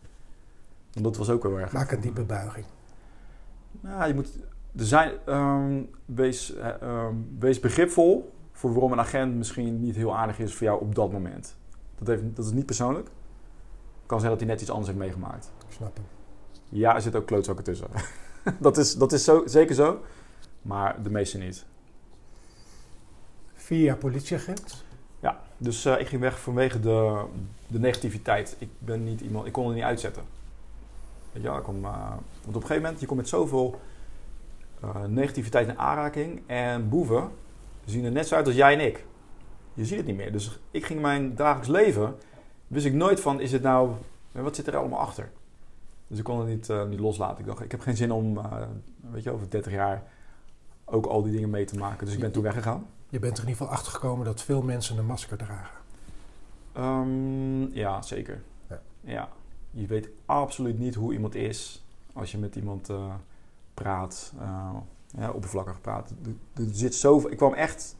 Want 0.92 1.04
dat 1.04 1.16
was 1.16 1.30
ook 1.30 1.42
wel 1.42 1.58
erg. 1.58 1.72
Maak 1.72 1.92
een 1.92 2.00
diepe 2.00 2.22
buiging. 2.22 2.64
Nou, 3.80 4.08
je 4.08 4.14
moet, 4.14 4.38
er 4.76 4.84
zijn, 4.84 5.12
um, 5.26 5.90
wees, 6.04 6.54
um, 6.82 7.36
wees 7.38 7.60
begripvol 7.60 8.32
voor 8.52 8.72
waarom 8.72 8.92
een 8.92 9.00
agent 9.00 9.34
misschien 9.34 9.80
niet 9.80 9.96
heel 9.96 10.16
aardig 10.16 10.38
is 10.38 10.54
voor 10.54 10.66
jou 10.66 10.80
op 10.80 10.94
dat 10.94 11.12
moment. 11.12 11.56
Dat, 11.98 12.08
heeft, 12.08 12.36
dat 12.36 12.44
is 12.44 12.52
niet 12.52 12.66
persoonlijk 12.66 13.08
kan 14.08 14.18
zijn 14.18 14.30
dat 14.30 14.40
hij 14.40 14.48
net 14.50 14.60
iets 14.60 14.70
anders 14.70 14.88
heeft 14.88 15.00
meegemaakt. 15.00 15.50
Ik 15.68 15.74
snap 15.74 15.96
hem. 15.96 16.04
Ja, 16.68 16.94
er 16.94 17.00
zit 17.00 17.16
ook 17.16 17.26
klootzakken 17.26 17.64
tussen. 17.64 17.88
dat 18.58 18.76
is, 18.76 18.94
dat 18.94 19.12
is 19.12 19.24
zo, 19.24 19.42
zeker 19.46 19.74
zo. 19.74 20.00
Maar 20.62 21.02
de 21.02 21.10
meeste 21.10 21.38
niet. 21.38 21.64
Vier 23.54 23.82
jaar 23.82 23.96
politieagent? 23.96 24.84
Ja, 25.20 25.40
dus 25.56 25.86
ik 25.86 26.06
ging 26.06 26.20
weg 26.20 26.40
vanwege 26.40 26.80
de, 26.80 27.24
de 27.66 27.78
negativiteit. 27.78 28.56
Ik 28.58 28.68
ben 28.78 29.04
niet 29.04 29.20
iemand, 29.20 29.46
ik 29.46 29.52
kon 29.52 29.66
het 29.66 29.74
niet 29.74 29.84
uitzetten. 29.84 30.22
Weet 31.32 31.42
je, 31.42 31.48
ik 31.48 31.62
kom, 31.62 31.80
want 31.80 32.22
op 32.46 32.54
een 32.54 32.60
gegeven 32.60 32.82
moment, 32.82 33.00
je 33.00 33.06
komt 33.06 33.20
met 33.20 33.28
zoveel 33.28 33.80
negativiteit 35.06 35.68
in 35.68 35.78
aanraking. 35.78 36.42
En 36.46 36.88
boeven 36.88 37.30
zien 37.84 38.04
er 38.04 38.12
net 38.12 38.28
zo 38.28 38.34
uit 38.34 38.46
als 38.46 38.54
jij 38.54 38.72
en 38.72 38.86
ik. 38.86 39.04
Je 39.74 39.84
ziet 39.84 39.96
het 39.96 40.06
niet 40.06 40.16
meer. 40.16 40.32
Dus 40.32 40.58
ik 40.70 40.84
ging 40.86 41.00
mijn 41.00 41.34
dagelijks 41.34 41.68
leven, 41.68 42.16
wist 42.68 42.86
ik 42.86 42.94
nooit 42.94 43.20
van, 43.20 43.40
is 43.40 43.52
het 43.52 43.62
nou, 43.62 43.90
wat 44.32 44.56
zit 44.56 44.66
er 44.66 44.76
allemaal 44.76 44.98
achter? 44.98 45.30
Dus 46.06 46.18
ik 46.18 46.24
kon 46.24 46.38
het 46.38 46.48
niet, 46.48 46.68
uh, 46.68 46.84
niet 46.84 47.00
loslaten. 47.00 47.38
Ik 47.38 47.46
dacht, 47.46 47.60
ik 47.60 47.70
heb 47.70 47.80
geen 47.80 47.96
zin 47.96 48.12
om, 48.12 48.36
uh, 48.36 48.62
weet 49.10 49.22
je, 49.22 49.30
over 49.30 49.50
30 49.50 49.72
jaar 49.72 50.02
ook 50.84 51.06
al 51.06 51.22
die 51.22 51.32
dingen 51.32 51.50
mee 51.50 51.64
te 51.64 51.76
maken. 51.76 52.04
Dus 52.04 52.14
ik 52.14 52.20
ben 52.20 52.32
toen 52.32 52.42
weggegaan. 52.42 52.86
Je 53.08 53.18
bent 53.18 53.36
er 53.36 53.42
in 53.42 53.48
ieder 53.48 53.62
geval 53.62 53.78
achter 53.78 53.92
gekomen 53.92 54.24
dat 54.24 54.42
veel 54.42 54.62
mensen 54.62 54.98
een 54.98 55.06
masker 55.06 55.36
dragen. 55.36 55.76
Um, 56.76 57.74
ja, 57.74 58.02
zeker. 58.02 58.42
Ja. 58.68 58.80
ja. 59.00 59.28
Je 59.70 59.86
weet 59.86 60.08
absoluut 60.26 60.78
niet 60.78 60.94
hoe 60.94 61.12
iemand 61.12 61.34
is 61.34 61.84
als 62.12 62.32
je 62.32 62.38
met 62.38 62.56
iemand 62.56 62.90
uh, 62.90 63.14
praat, 63.74 64.32
ja, 65.16 65.30
oppervlakkig 65.30 65.80
praat. 65.80 66.10
Er, 66.10 66.62
er 66.62 66.68
zit 66.72 66.94
zoveel. 66.94 67.30
Ik 67.30 67.36
kwam 67.36 67.54
echt 67.54 67.96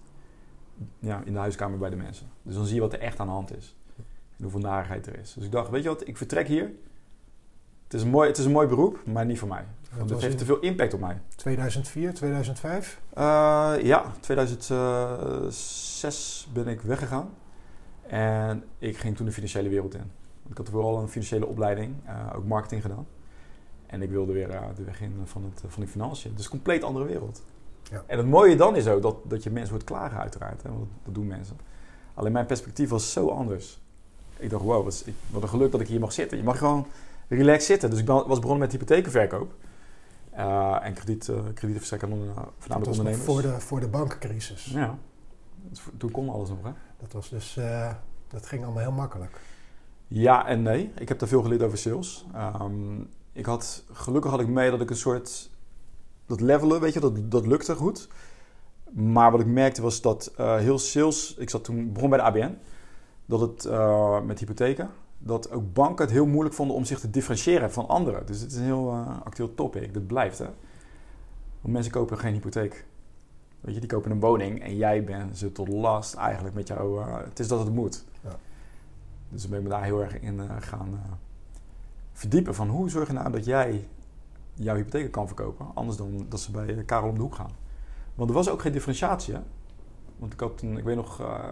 ja, 0.99 1.23
in 1.25 1.33
de 1.33 1.39
huiskamer 1.39 1.79
bij 1.79 1.91
de 1.91 1.97
mensen. 1.97 2.27
Dus 2.43 2.55
dan 2.55 2.65
zie 2.65 2.75
je 2.75 2.81
wat 2.81 2.93
er 2.93 3.01
echt 3.01 3.21
aan 3.21 3.27
de 3.27 3.33
hand 3.33 3.57
is. 3.57 3.77
En 4.39 4.45
hoeveel 4.45 4.61
narigheid 4.61 5.07
er 5.07 5.19
is. 5.19 5.33
Dus 5.33 5.45
ik 5.45 5.53
dacht, 5.53 5.71
weet 5.71 5.83
je 5.83 5.89
wat, 5.89 6.09
ik 6.09 6.17
vertrek 6.17 6.47
hier. 6.47 6.73
Het 7.85 7.95
is 7.95 8.03
een 8.03 8.09
mooi, 8.09 8.29
het 8.29 8.39
is 8.39 8.45
een 8.45 8.53
mooi 8.53 8.69
beroep, 8.69 9.07
maar 9.07 9.27
niet 9.27 9.39
voor 9.39 9.49
mij. 9.49 9.65
Want 9.97 10.11
het 10.11 10.21
heeft 10.21 10.39
te 10.39 10.45
veel 10.45 10.61
impact 10.61 10.95
op 10.95 11.01
mij. 11.01 11.21
2004, 11.37 12.15
2005? 12.15 13.01
Uh, 13.19 13.75
ja, 13.83 14.13
2006 14.21 16.49
ben 16.53 16.67
ik 16.67 16.81
weggegaan. 16.81 17.31
En 18.03 18.65
ik 18.79 18.97
ging 18.97 19.17
toen 19.17 19.27
de 19.27 19.33
financiële 19.33 19.69
wereld 19.69 19.95
in. 19.95 20.11
Ik 20.51 20.57
had 20.57 20.69
vooral 20.69 20.99
een 20.99 21.09
financiële 21.09 21.47
opleiding, 21.47 21.95
uh, 22.07 22.33
ook 22.37 22.45
marketing 22.45 22.83
gedaan. 22.83 23.07
En 23.87 24.03
ik 24.03 24.11
wilde 24.11 24.33
weer 24.33 24.51
uh, 24.51 24.63
de 24.77 24.85
weg 24.85 25.01
in 25.01 25.21
van, 25.25 25.45
het, 25.45 25.63
van 25.67 25.83
die 25.83 25.91
financiën. 25.91 26.35
Dus 26.35 26.45
een 26.45 26.51
compleet 26.51 26.85
andere 26.85 27.05
wereld. 27.05 27.43
Ja. 27.91 28.03
En 28.07 28.19
het 28.19 28.27
mooie 28.27 28.57
dan 28.57 28.77
is 28.77 28.89
ook 28.89 29.03
dat, 29.03 29.17
dat 29.25 29.43
je 29.43 29.51
mensen 29.51 29.71
wordt 29.71 29.85
klagen 29.85 30.19
uiteraard. 30.19 30.63
Hè, 30.63 30.69
want 30.69 30.89
dat 31.03 31.15
doen 31.15 31.27
mensen. 31.27 31.57
Alleen 32.15 32.33
mijn 32.33 32.47
perspectief 32.47 32.89
was 32.89 33.13
zo 33.13 33.29
anders. 33.29 33.81
Ik 34.39 34.51
dacht, 34.51 34.63
wow, 34.63 34.85
wat, 34.85 35.05
wat 35.31 35.43
een 35.43 35.49
geluk 35.49 35.73
dat 35.73 35.81
ik 35.81 35.89
hier 35.89 36.01
mag 36.01 36.13
zitten. 36.13 36.39
Je 36.39 36.45
mag 36.45 36.59
gewoon 36.59 36.87
relaxed 37.29 37.65
zitten. 37.65 37.91
Dus 37.91 37.99
ik 37.99 38.07
was 38.07 38.39
begonnen 38.39 38.59
met 38.59 38.73
hypothekenverkoop. 38.73 39.53
Uh, 40.35 40.79
en 40.83 40.95
krediet, 40.95 41.29
uh, 41.29 41.37
kredieten 41.37 41.77
verstrekken 41.77 42.13
aan 42.13 42.49
voornamelijk 42.59 42.99
ondernemers. 42.99 43.25
Voor 43.25 43.43
de, 43.43 43.61
voor 43.61 43.81
de 43.81 43.89
bankencrisis. 43.89 44.65
Ja, 44.65 44.99
toen 45.97 46.11
kon 46.11 46.29
alles 46.29 46.49
nog 46.49 46.63
hè. 46.63 46.71
Dat 46.99 47.13
was 47.13 47.29
dus, 47.29 47.59
dat 48.29 48.47
ging 48.47 48.65
allemaal 48.65 48.83
heel 48.83 48.93
makkelijk. 48.93 49.41
Ja 50.07 50.47
en 50.47 50.63
nee. 50.63 50.93
Ik 50.99 51.09
heb 51.09 51.19
daar 51.19 51.29
veel 51.29 51.43
geleerd 51.43 51.63
over 51.63 51.79
sales. 51.79 52.27
Um, 52.61 53.09
ik 53.33 53.47
had, 53.47 53.85
gelukkig 53.93 54.31
had 54.31 54.41
ik 54.41 54.49
mee 54.49 54.71
dat 54.71 54.81
ik 54.81 54.91
een 54.91 54.97
soort 54.97 55.51
dat 56.27 56.41
levelen, 56.41 56.81
weet 56.81 56.95
je, 56.95 57.01
dat, 57.01 57.31
dat 57.31 57.47
lukte 57.47 57.75
goed. 57.75 58.09
Maar 58.91 59.31
wat 59.31 59.41
ik 59.41 59.47
merkte 59.47 59.83
was 59.83 60.01
dat 60.01 60.33
heel 60.37 60.79
sales, 60.79 61.35
ik 61.35 61.51
zat 61.51 61.65
toen, 61.65 61.93
begon 61.93 62.11
bij 62.11 62.19
de 62.19 62.25
ABN, 62.25 62.59
dat 63.29 63.41
het 63.41 63.65
uh, 63.65 64.21
met 64.21 64.39
hypotheken, 64.39 64.91
dat 65.19 65.51
ook 65.51 65.73
banken 65.73 66.05
het 66.05 66.15
heel 66.15 66.27
moeilijk 66.27 66.55
vonden 66.55 66.77
om 66.77 66.85
zich 66.85 67.01
te 67.01 67.11
differentiëren 67.11 67.73
van 67.73 67.89
anderen. 67.89 68.27
Dus 68.27 68.41
het 68.41 68.51
is 68.51 68.57
een 68.57 68.65
heel 68.65 68.93
uh, 68.93 69.21
actueel 69.25 69.55
topic, 69.55 69.95
dat 69.95 70.07
blijft 70.07 70.39
hè. 70.39 70.49
Want 71.61 71.75
mensen 71.75 71.93
kopen 71.93 72.19
geen 72.19 72.33
hypotheek. 72.33 72.87
Weet 73.61 73.75
je, 73.75 73.81
die 73.81 73.89
kopen 73.89 74.11
een 74.11 74.21
woning 74.21 74.63
en 74.63 74.77
jij 74.77 75.05
bent 75.05 75.39
ze 75.39 75.53
tot 75.53 75.69
last 75.69 76.15
eigenlijk 76.15 76.55
met 76.55 76.69
jou. 76.69 77.03
het 77.03 77.39
is 77.39 77.49
dat 77.49 77.59
het 77.59 77.75
moet. 77.75 78.05
Ja. 78.23 78.37
Dus 79.29 79.41
dan 79.41 79.51
ben 79.51 79.59
ik 79.59 79.65
me 79.65 79.71
daar 79.71 79.85
heel 79.85 80.03
erg 80.03 80.21
in 80.21 80.41
gaan 80.61 81.01
verdiepen 82.13 82.55
van 82.55 82.69
hoe 82.69 82.91
zorg 82.91 83.07
je 83.07 83.13
nou 83.13 83.31
dat 83.31 83.45
jij 83.45 83.89
jouw 84.55 84.75
hypotheek 84.75 85.11
kan 85.11 85.27
verkopen. 85.27 85.67
Anders 85.75 85.97
dan 85.97 86.27
dat 86.29 86.41
ze 86.41 86.51
bij 86.51 86.85
Karel 86.87 87.09
om 87.09 87.15
de 87.15 87.21
hoek 87.21 87.35
gaan. 87.35 87.51
Want 88.15 88.31
er 88.31 88.37
was 88.37 88.51
ook 88.51 88.61
geen 88.61 88.73
differentiatie. 88.73 89.35
Hè? 89.35 89.41
Want 90.19 90.33
ik 90.33 90.41
had 90.41 90.63
een, 90.63 90.79
ik 90.79 90.85
weet 90.85 90.97
nog, 90.97 91.21
uh, 91.21 91.45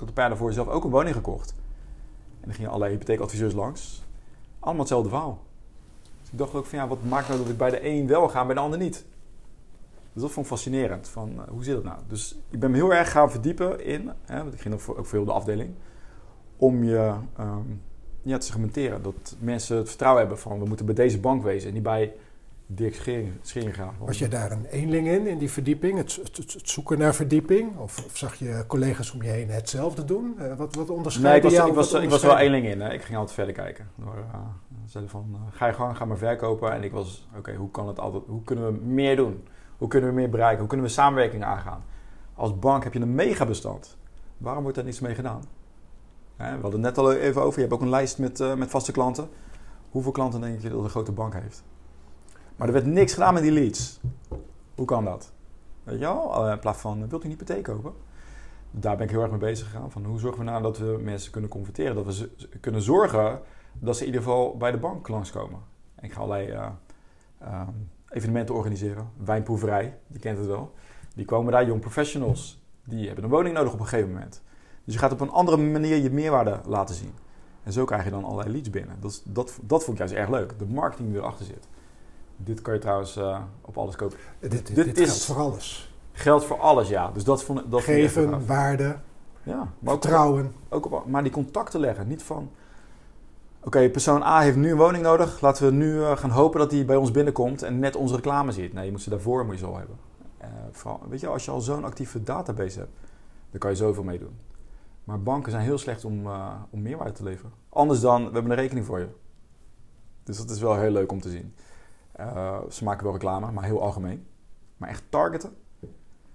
had 0.00 0.08
een 0.08 0.14
paar 0.14 0.28
daarvoor 0.28 0.52
zelf 0.52 0.68
ook 0.68 0.84
een 0.84 0.90
woning 0.90 1.14
gekocht. 1.14 1.54
En 2.40 2.48
er 2.48 2.54
gingen 2.54 2.70
allerlei 2.70 2.92
hypotheekadviseurs 2.92 3.54
langs. 3.54 4.02
Allemaal 4.58 4.80
hetzelfde 4.80 5.08
verhaal. 5.08 5.38
Dus 6.20 6.30
ik 6.30 6.38
dacht 6.38 6.54
ook 6.54 6.66
van 6.66 6.78
ja, 6.78 6.88
wat 6.88 7.04
maakt 7.04 7.28
nou 7.28 7.40
dat 7.40 7.48
ik 7.48 7.56
bij 7.56 7.70
de 7.70 7.86
een 7.86 8.06
wel 8.06 8.28
ga 8.28 8.40
en 8.40 8.46
bij 8.46 8.54
de 8.54 8.60
ander 8.60 8.78
niet? 8.78 9.04
Dus 10.12 10.22
dat 10.22 10.30
vond 10.30 10.46
ik 10.46 10.52
fascinerend. 10.52 11.08
Van, 11.08 11.30
uh, 11.30 11.40
hoe 11.48 11.64
zit 11.64 11.74
dat 11.74 11.84
nou? 11.84 11.98
Dus 12.08 12.38
ik 12.50 12.60
ben 12.60 12.70
me 12.70 12.76
heel 12.76 12.94
erg 12.94 13.10
gaan 13.10 13.30
verdiepen 13.30 13.84
in, 13.84 14.10
hè, 14.24 14.42
want 14.42 14.54
ik 14.54 14.60
ging 14.60 14.88
ook 14.88 15.10
heel 15.10 15.24
de 15.24 15.32
afdeling, 15.32 15.70
om 16.56 16.84
je 16.84 17.14
um, 17.40 17.80
te 18.22 18.46
segmenteren. 18.46 19.02
Dat 19.02 19.36
mensen 19.38 19.76
het 19.76 19.88
vertrouwen 19.88 20.20
hebben 20.20 20.38
van 20.38 20.58
we 20.58 20.64
moeten 20.64 20.86
bij 20.86 20.94
deze 20.94 21.20
bank 21.20 21.42
wezen 21.42 21.68
en 21.68 21.74
niet 21.74 21.82
bij 21.82 22.14
Dirk 22.72 22.94
Schering, 23.42 23.74
gaan. 23.76 23.94
Was 23.98 24.18
je 24.18 24.28
daar 24.28 24.50
een 24.50 24.64
eenling 24.64 25.08
in, 25.08 25.26
in 25.26 25.38
die 25.38 25.50
verdieping? 25.50 25.98
Het, 25.98 26.18
het, 26.22 26.36
het 26.36 26.68
zoeken 26.68 26.98
naar 26.98 27.14
verdieping? 27.14 27.78
Of, 27.78 28.04
of, 28.04 28.16
zag 28.16 28.34
je 28.34 28.64
collega's 28.66 29.12
om 29.12 29.22
je 29.22 29.28
heen 29.28 29.48
hetzelfde 29.48 30.04
doen? 30.04 30.34
Uh, 30.38 30.54
wat, 30.56 30.74
wat 30.74 30.90
onderscheidde 30.90 31.48
nee, 31.48 31.56
ik 31.56 31.58
was, 31.58 31.68
ik 31.68 31.74
was, 31.74 32.02
ik 32.02 32.10
was 32.10 32.22
wel 32.22 32.38
eenling 32.38 32.66
in. 32.66 32.80
Hè. 32.80 32.92
Ik 32.92 33.02
ging 33.02 33.18
altijd 33.18 33.34
verder 33.34 33.54
kijken. 33.54 33.88
Door, 33.94 34.14
uh, 34.16 34.40
zeiden 34.86 35.12
van, 35.12 35.26
uh, 35.32 35.40
ga 35.50 35.66
je 35.66 35.72
gang, 35.72 35.96
ga 35.96 36.04
maar 36.04 36.18
verkopen. 36.18 36.72
En 36.72 36.82
ik 36.82 36.92
was, 36.92 37.28
oké, 37.36 37.54
hoe 37.54 37.70
kan 37.70 37.88
het 37.88 37.98
altijd, 37.98 38.22
hoe 38.26 38.42
kunnen 38.44 38.66
we 38.66 38.84
meer 38.84 39.16
doen? 39.16 39.44
Hoe 39.78 39.88
kunnen 39.88 40.08
we 40.08 40.14
meer 40.14 40.30
bereiken? 40.30 40.58
Hoe 40.58 40.68
kunnen 40.68 40.86
we 40.86 40.92
samenwerking 40.92 41.44
aangaan? 41.44 41.84
Als 42.34 42.58
bank 42.58 42.84
heb 42.84 42.92
je 42.92 43.00
een 43.00 43.14
megabestand. 43.14 43.96
Waarom 44.36 44.62
wordt 44.62 44.76
daar 44.76 44.86
niets 44.86 45.00
mee 45.00 45.14
gedaan? 45.14 45.42
we 46.36 46.44
hadden 46.44 46.72
het 46.72 46.80
net 46.80 46.98
al 46.98 47.12
even 47.12 47.42
over. 47.42 47.54
Je 47.54 47.66
hebt 47.66 47.72
ook 47.72 47.82
een 47.82 47.90
lijst 47.90 48.18
met, 48.18 48.56
met 48.56 48.70
vaste 48.70 48.92
klanten. 48.92 49.28
Hoeveel 49.90 50.12
klanten 50.12 50.40
denk 50.40 50.60
je 50.60 50.68
dat 50.68 50.82
een 50.82 50.88
grote 50.88 51.12
bank 51.12 51.34
heeft? 51.34 51.64
Maar 52.60 52.68
er 52.68 52.74
werd 52.74 52.86
niks 52.86 53.12
gedaan 53.12 53.34
met 53.34 53.42
die 53.42 53.52
leads. 53.52 54.00
Hoe 54.74 54.86
kan 54.86 55.04
dat? 55.04 55.32
Weet 55.82 55.98
je 55.98 56.04
wel? 56.04 56.50
In 56.50 56.58
plaats 56.58 56.78
van, 56.78 57.08
wilt 57.08 57.22
u 57.22 57.24
een 57.24 57.30
hypotheek 57.30 57.62
kopen? 57.62 57.92
Daar 58.70 58.96
ben 58.96 59.04
ik 59.04 59.10
heel 59.10 59.20
erg 59.20 59.30
mee 59.30 59.40
bezig 59.40 59.70
gegaan. 59.70 59.90
Van 59.90 60.04
hoe 60.04 60.18
zorgen 60.18 60.38
we 60.38 60.50
nou 60.50 60.62
dat 60.62 60.78
we 60.78 60.98
mensen 61.02 61.32
kunnen 61.32 61.50
converteren? 61.50 61.94
Dat 61.94 62.18
we 62.18 62.58
kunnen 62.60 62.82
zorgen 62.82 63.40
dat 63.72 63.94
ze 63.96 64.00
in 64.00 64.06
ieder 64.06 64.22
geval 64.22 64.56
bij 64.56 64.70
de 64.70 64.78
bank 64.78 65.08
langskomen. 65.08 65.60
En 65.94 66.04
ik 66.04 66.12
ga 66.12 66.20
allerlei 66.20 66.52
uh, 66.52 66.66
uh, 67.42 67.68
evenementen 68.08 68.54
organiseren. 68.54 69.10
Wijnproeverij, 69.24 69.98
je 70.06 70.18
kent 70.18 70.38
het 70.38 70.46
wel. 70.46 70.74
Die 71.14 71.24
komen 71.24 71.52
daar, 71.52 71.66
jong 71.66 71.80
professionals. 71.80 72.62
Die 72.84 73.06
hebben 73.06 73.24
een 73.24 73.30
woning 73.30 73.54
nodig 73.54 73.72
op 73.72 73.80
een 73.80 73.86
gegeven 73.86 74.12
moment. 74.12 74.42
Dus 74.84 74.94
je 74.94 75.00
gaat 75.00 75.12
op 75.12 75.20
een 75.20 75.30
andere 75.30 75.56
manier 75.56 75.96
je 75.96 76.10
meerwaarde 76.10 76.60
laten 76.66 76.94
zien. 76.94 77.12
En 77.62 77.72
zo 77.72 77.84
krijg 77.84 78.04
je 78.04 78.10
dan 78.10 78.24
allerlei 78.24 78.50
leads 78.50 78.70
binnen. 78.70 78.96
Dat, 79.00 79.22
dat, 79.24 79.58
dat 79.62 79.84
vond 79.84 79.92
ik 79.92 79.98
juist 79.98 80.14
erg 80.14 80.30
leuk. 80.30 80.58
De 80.58 80.66
marketing 80.66 81.08
die 81.08 81.18
erachter 81.18 81.46
zit. 81.46 81.68
Dit 82.44 82.62
kan 82.62 82.74
je 82.74 82.80
trouwens 82.80 83.16
uh, 83.16 83.40
op 83.60 83.78
alles 83.78 83.96
kopen. 83.96 84.18
Dit, 84.38 84.50
dit, 84.50 84.74
dit, 84.74 84.84
dit 84.84 84.98
is 84.98 85.04
geldt 85.06 85.24
voor 85.24 85.36
alles. 85.36 85.94
Geldt 86.12 86.44
voor 86.44 86.58
alles, 86.58 86.88
ja. 86.88 87.10
Dus 87.10 87.24
dat 87.24 87.44
vond, 87.44 87.70
dat 87.70 87.82
Geven, 87.82 88.30
vond 88.30 88.46
waarde, 88.46 88.96
ja, 89.42 89.72
maar 89.78 89.92
vertrouwen. 89.92 90.52
Ook 90.68 90.92
op, 90.92 91.06
maar 91.06 91.22
die 91.22 91.32
contacten 91.32 91.80
leggen. 91.80 92.08
Niet 92.08 92.22
van... 92.22 92.50
Oké, 93.64 93.90
persoon 93.90 94.22
A 94.22 94.40
heeft 94.40 94.56
nu 94.56 94.70
een 94.70 94.76
woning 94.76 95.02
nodig. 95.02 95.40
Laten 95.40 95.66
we 95.66 95.72
nu 95.72 95.94
uh, 95.94 96.16
gaan 96.16 96.30
hopen 96.30 96.60
dat 96.60 96.70
hij 96.70 96.84
bij 96.84 96.96
ons 96.96 97.10
binnenkomt 97.10 97.62
en 97.62 97.78
net 97.78 97.96
onze 97.96 98.14
reclame 98.14 98.52
ziet. 98.52 98.72
Nee, 98.72 98.84
je 98.84 98.90
moet 98.90 99.02
ze 99.02 99.10
daarvoor 99.10 99.44
moet 99.44 99.54
je 99.54 99.60
zo 99.60 99.76
hebben. 99.76 99.96
Uh, 100.42 100.46
vooral, 100.70 101.00
weet 101.08 101.20
je, 101.20 101.26
als 101.26 101.44
je 101.44 101.50
al 101.50 101.60
zo'n 101.60 101.84
actieve 101.84 102.22
database 102.22 102.78
hebt, 102.78 102.92
dan 103.50 103.60
kan 103.60 103.70
je 103.70 103.76
zoveel 103.76 104.02
mee 104.02 104.18
doen. 104.18 104.38
Maar 105.04 105.22
banken 105.22 105.50
zijn 105.50 105.64
heel 105.64 105.78
slecht 105.78 106.04
om, 106.04 106.26
uh, 106.26 106.52
om 106.70 106.82
meerwaarde 106.82 107.12
te 107.12 107.22
leveren. 107.22 107.52
Anders 107.68 108.00
dan, 108.00 108.26
we 108.26 108.32
hebben 108.32 108.50
een 108.50 108.58
rekening 108.58 108.86
voor 108.86 108.98
je. 108.98 109.08
Dus 110.22 110.38
dat 110.38 110.50
is 110.50 110.60
wel 110.60 110.76
heel 110.76 110.90
leuk 110.90 111.12
om 111.12 111.20
te 111.20 111.30
zien. 111.30 111.54
Uh, 112.20 112.58
ze 112.68 112.84
maken 112.84 113.04
wel 113.04 113.12
reclame, 113.12 113.50
maar 113.50 113.64
heel 113.64 113.82
algemeen. 113.82 114.26
Maar 114.76 114.88
echt 114.88 115.02
targeten. 115.08 115.56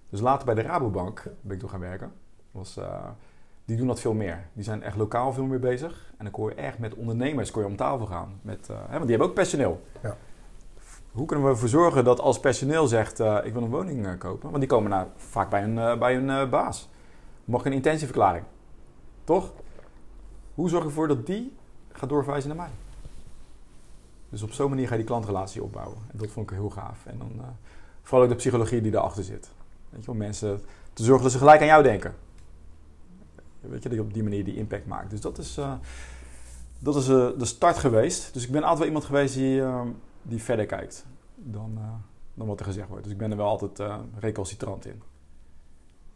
Dus 0.10 0.22
later 0.22 0.46
bij 0.46 0.56
de 0.56 0.62
Rabobank 0.62 1.24
ben 1.42 1.54
ik 1.54 1.60
toen 1.60 1.70
gaan 1.70 1.80
werken. 1.80 2.12
Was, 2.52 2.78
uh, 2.78 3.08
die 3.66 3.78
doen 3.78 3.88
dat 3.88 4.00
veel 4.00 4.14
meer. 4.14 4.48
Die 4.54 4.64
zijn 4.64 4.84
echt 4.84 4.98
lokaal 4.98 5.34
veel 5.34 5.46
meer 5.46 5.60
bezig. 5.60 6.14
En 6.18 6.24
dan 6.24 6.34
kon 6.34 6.50
je 6.50 6.56
echt 6.56 6.80
met 6.80 6.96
ondernemers 6.96 7.52
kon 7.52 7.62
je 7.62 7.68
om 7.68 7.76
tafel 7.76 8.06
gaan. 8.06 8.40
Met, 8.42 8.68
hè, 8.68 8.74
want 8.76 9.02
die 9.02 9.10
hebben 9.10 9.28
ook 9.28 9.34
personeel. 9.34 9.82
Ja. 10.02 10.18
Hoe 11.12 11.26
kunnen 11.26 11.46
we 11.46 11.52
ervoor 11.52 11.70
zorgen 11.70 12.04
dat 12.04 12.20
als 12.20 12.40
personeel 12.40 12.88
zegt... 12.88 13.20
ik 13.20 13.54
wil 13.54 13.64
een 13.64 13.70
woning 13.70 14.18
kopen... 14.18 14.50
Want 14.50 14.60
die 14.60 14.70
komen 14.70 14.90
nou 14.90 15.08
vaak 15.16 15.50
bij 15.50 15.64
een, 15.64 16.00
bij 16.00 16.18
een 16.18 16.50
baas. 16.50 16.90
Mag 17.46 17.60
ik 17.60 17.66
een 17.66 17.74
intentieverklaring? 17.74 18.46
Toch? 19.24 19.54
Hoe 20.56 20.70
zorg 20.70 20.84
je 20.84 20.90
ervoor 20.90 21.08
dat 21.08 21.26
die 21.26 21.56
gaat 21.92 22.10
doorverwijzen 22.10 22.50
naar 22.56 22.58
mij? 22.58 22.85
Dus 24.36 24.44
op 24.44 24.52
zo'n 24.52 24.70
manier 24.70 24.86
ga 24.86 24.92
je 24.92 24.98
die 24.98 25.08
klantrelatie 25.08 25.64
opbouwen. 25.64 25.98
En 26.12 26.18
dat 26.18 26.30
vond 26.30 26.52
ik 26.52 26.58
heel 26.58 26.70
gaaf. 26.70 27.06
En 27.06 27.18
dan 27.18 27.32
uh, 27.38 27.44
vooral 28.02 28.24
ook 28.24 28.30
de 28.30 28.38
psychologie 28.38 28.82
die 28.82 28.94
erachter 28.94 29.24
zit. 29.24 29.52
Weet 29.90 30.06
je, 30.06 30.12
om 30.12 30.18
mensen 30.18 30.62
te 30.94 31.04
zorgen 31.04 31.24
dat 31.24 31.32
ze 31.32 31.38
gelijk 31.38 31.62
aan 31.62 31.68
jou 31.68 31.84
denken. 31.84 32.16
Weet 33.60 33.84
je, 33.84 33.90
dat 33.90 33.98
je 33.98 34.04
op 34.04 34.14
die 34.14 34.24
manier 34.24 34.44
die 34.44 34.56
impact 34.56 34.86
maakt. 34.86 35.10
Dus 35.10 35.22
dat 35.22 35.38
is, 35.38 35.58
uh, 35.58 35.74
dat 36.80 36.96
is 36.96 37.10
uh, 37.10 37.30
de 37.38 37.46
start 37.46 37.78
geweest. 37.78 38.34
Dus 38.34 38.46
ik 38.46 38.52
ben 38.52 38.62
altijd 38.62 38.78
wel 38.78 38.88
iemand 38.88 39.06
geweest 39.06 39.34
die, 39.34 39.64
die 40.22 40.44
verder 40.44 40.66
kijkt 40.66 41.06
dan, 41.36 41.80
dan 42.34 42.48
wat 42.48 42.60
er 42.60 42.66
gezegd 42.66 42.88
wordt. 42.88 43.04
Dus 43.04 43.14
ik 43.14 43.20
ben 43.20 43.32
er 43.32 43.38
wel 43.38 43.48
altijd 43.48 43.90
recalcitrant 44.20 44.86
in. 44.86 45.02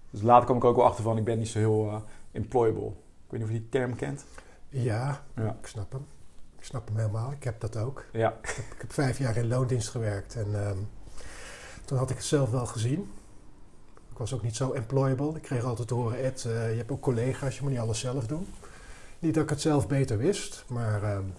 Dus 0.10 0.21
later 0.21 0.47
kom 0.47 0.58
ik 0.58 0.63
ook 0.63 0.75
wel 0.75 0.86
achter 0.86 1.03
van, 1.03 1.17
ik 1.17 1.23
ben 1.23 1.38
niet 1.38 1.47
zo 1.47 1.60
heel 1.60 2.03
employable. 2.32 2.88
Ik 2.88 3.29
weet 3.29 3.39
niet 3.39 3.49
of 3.49 3.55
je 3.55 3.60
die 3.60 3.69
term 3.69 3.95
kent. 3.95 4.25
Ja, 4.69 5.23
ja, 5.36 5.58
ik 5.62 5.67
snap 5.67 5.91
hem. 5.91 6.05
Ik 6.60 6.65
snap 6.65 6.88
hem 6.88 6.98
helemaal. 6.98 7.32
Ik 7.32 7.43
heb 7.43 7.60
dat 7.60 7.78
ook. 7.78 8.06
Ja. 8.12 8.30
Ik, 8.41 8.54
heb, 8.56 8.65
ik 8.65 8.82
heb 8.82 8.93
vijf 8.93 9.17
jaar 9.17 9.38
in 9.38 9.48
loondienst 9.48 9.89
gewerkt 9.89 10.36
en 10.36 10.67
um, 10.67 10.88
toen 11.86 11.98
had 11.98 12.10
ik 12.10 12.15
het 12.15 12.26
zelf 12.26 12.52
wel 12.52 12.65
gezien. 12.65 13.12
Ik 14.12 14.17
was 14.17 14.34
ook 14.34 14.43
niet 14.43 14.56
zo 14.56 14.72
employable. 14.72 15.36
Ik 15.36 15.41
kreeg 15.41 15.63
altijd 15.63 15.88
te 15.88 15.93
horen, 15.93 16.24
Ed, 16.24 16.43
uh, 16.48 16.72
je 16.72 16.78
hebt 16.78 16.91
ook 16.91 17.02
collega's, 17.02 17.56
je 17.56 17.62
moet 17.62 17.72
niet 17.72 17.80
alles 17.80 18.00
zelf 18.00 18.28
doen. 18.28 18.48
Niet 19.19 19.34
dat 19.34 19.43
ik 19.43 19.50
het 19.50 19.62
zelf 19.62 19.88
beter 19.88 20.17
wist, 20.17 20.65
maar 20.67 21.15
um, 21.15 21.34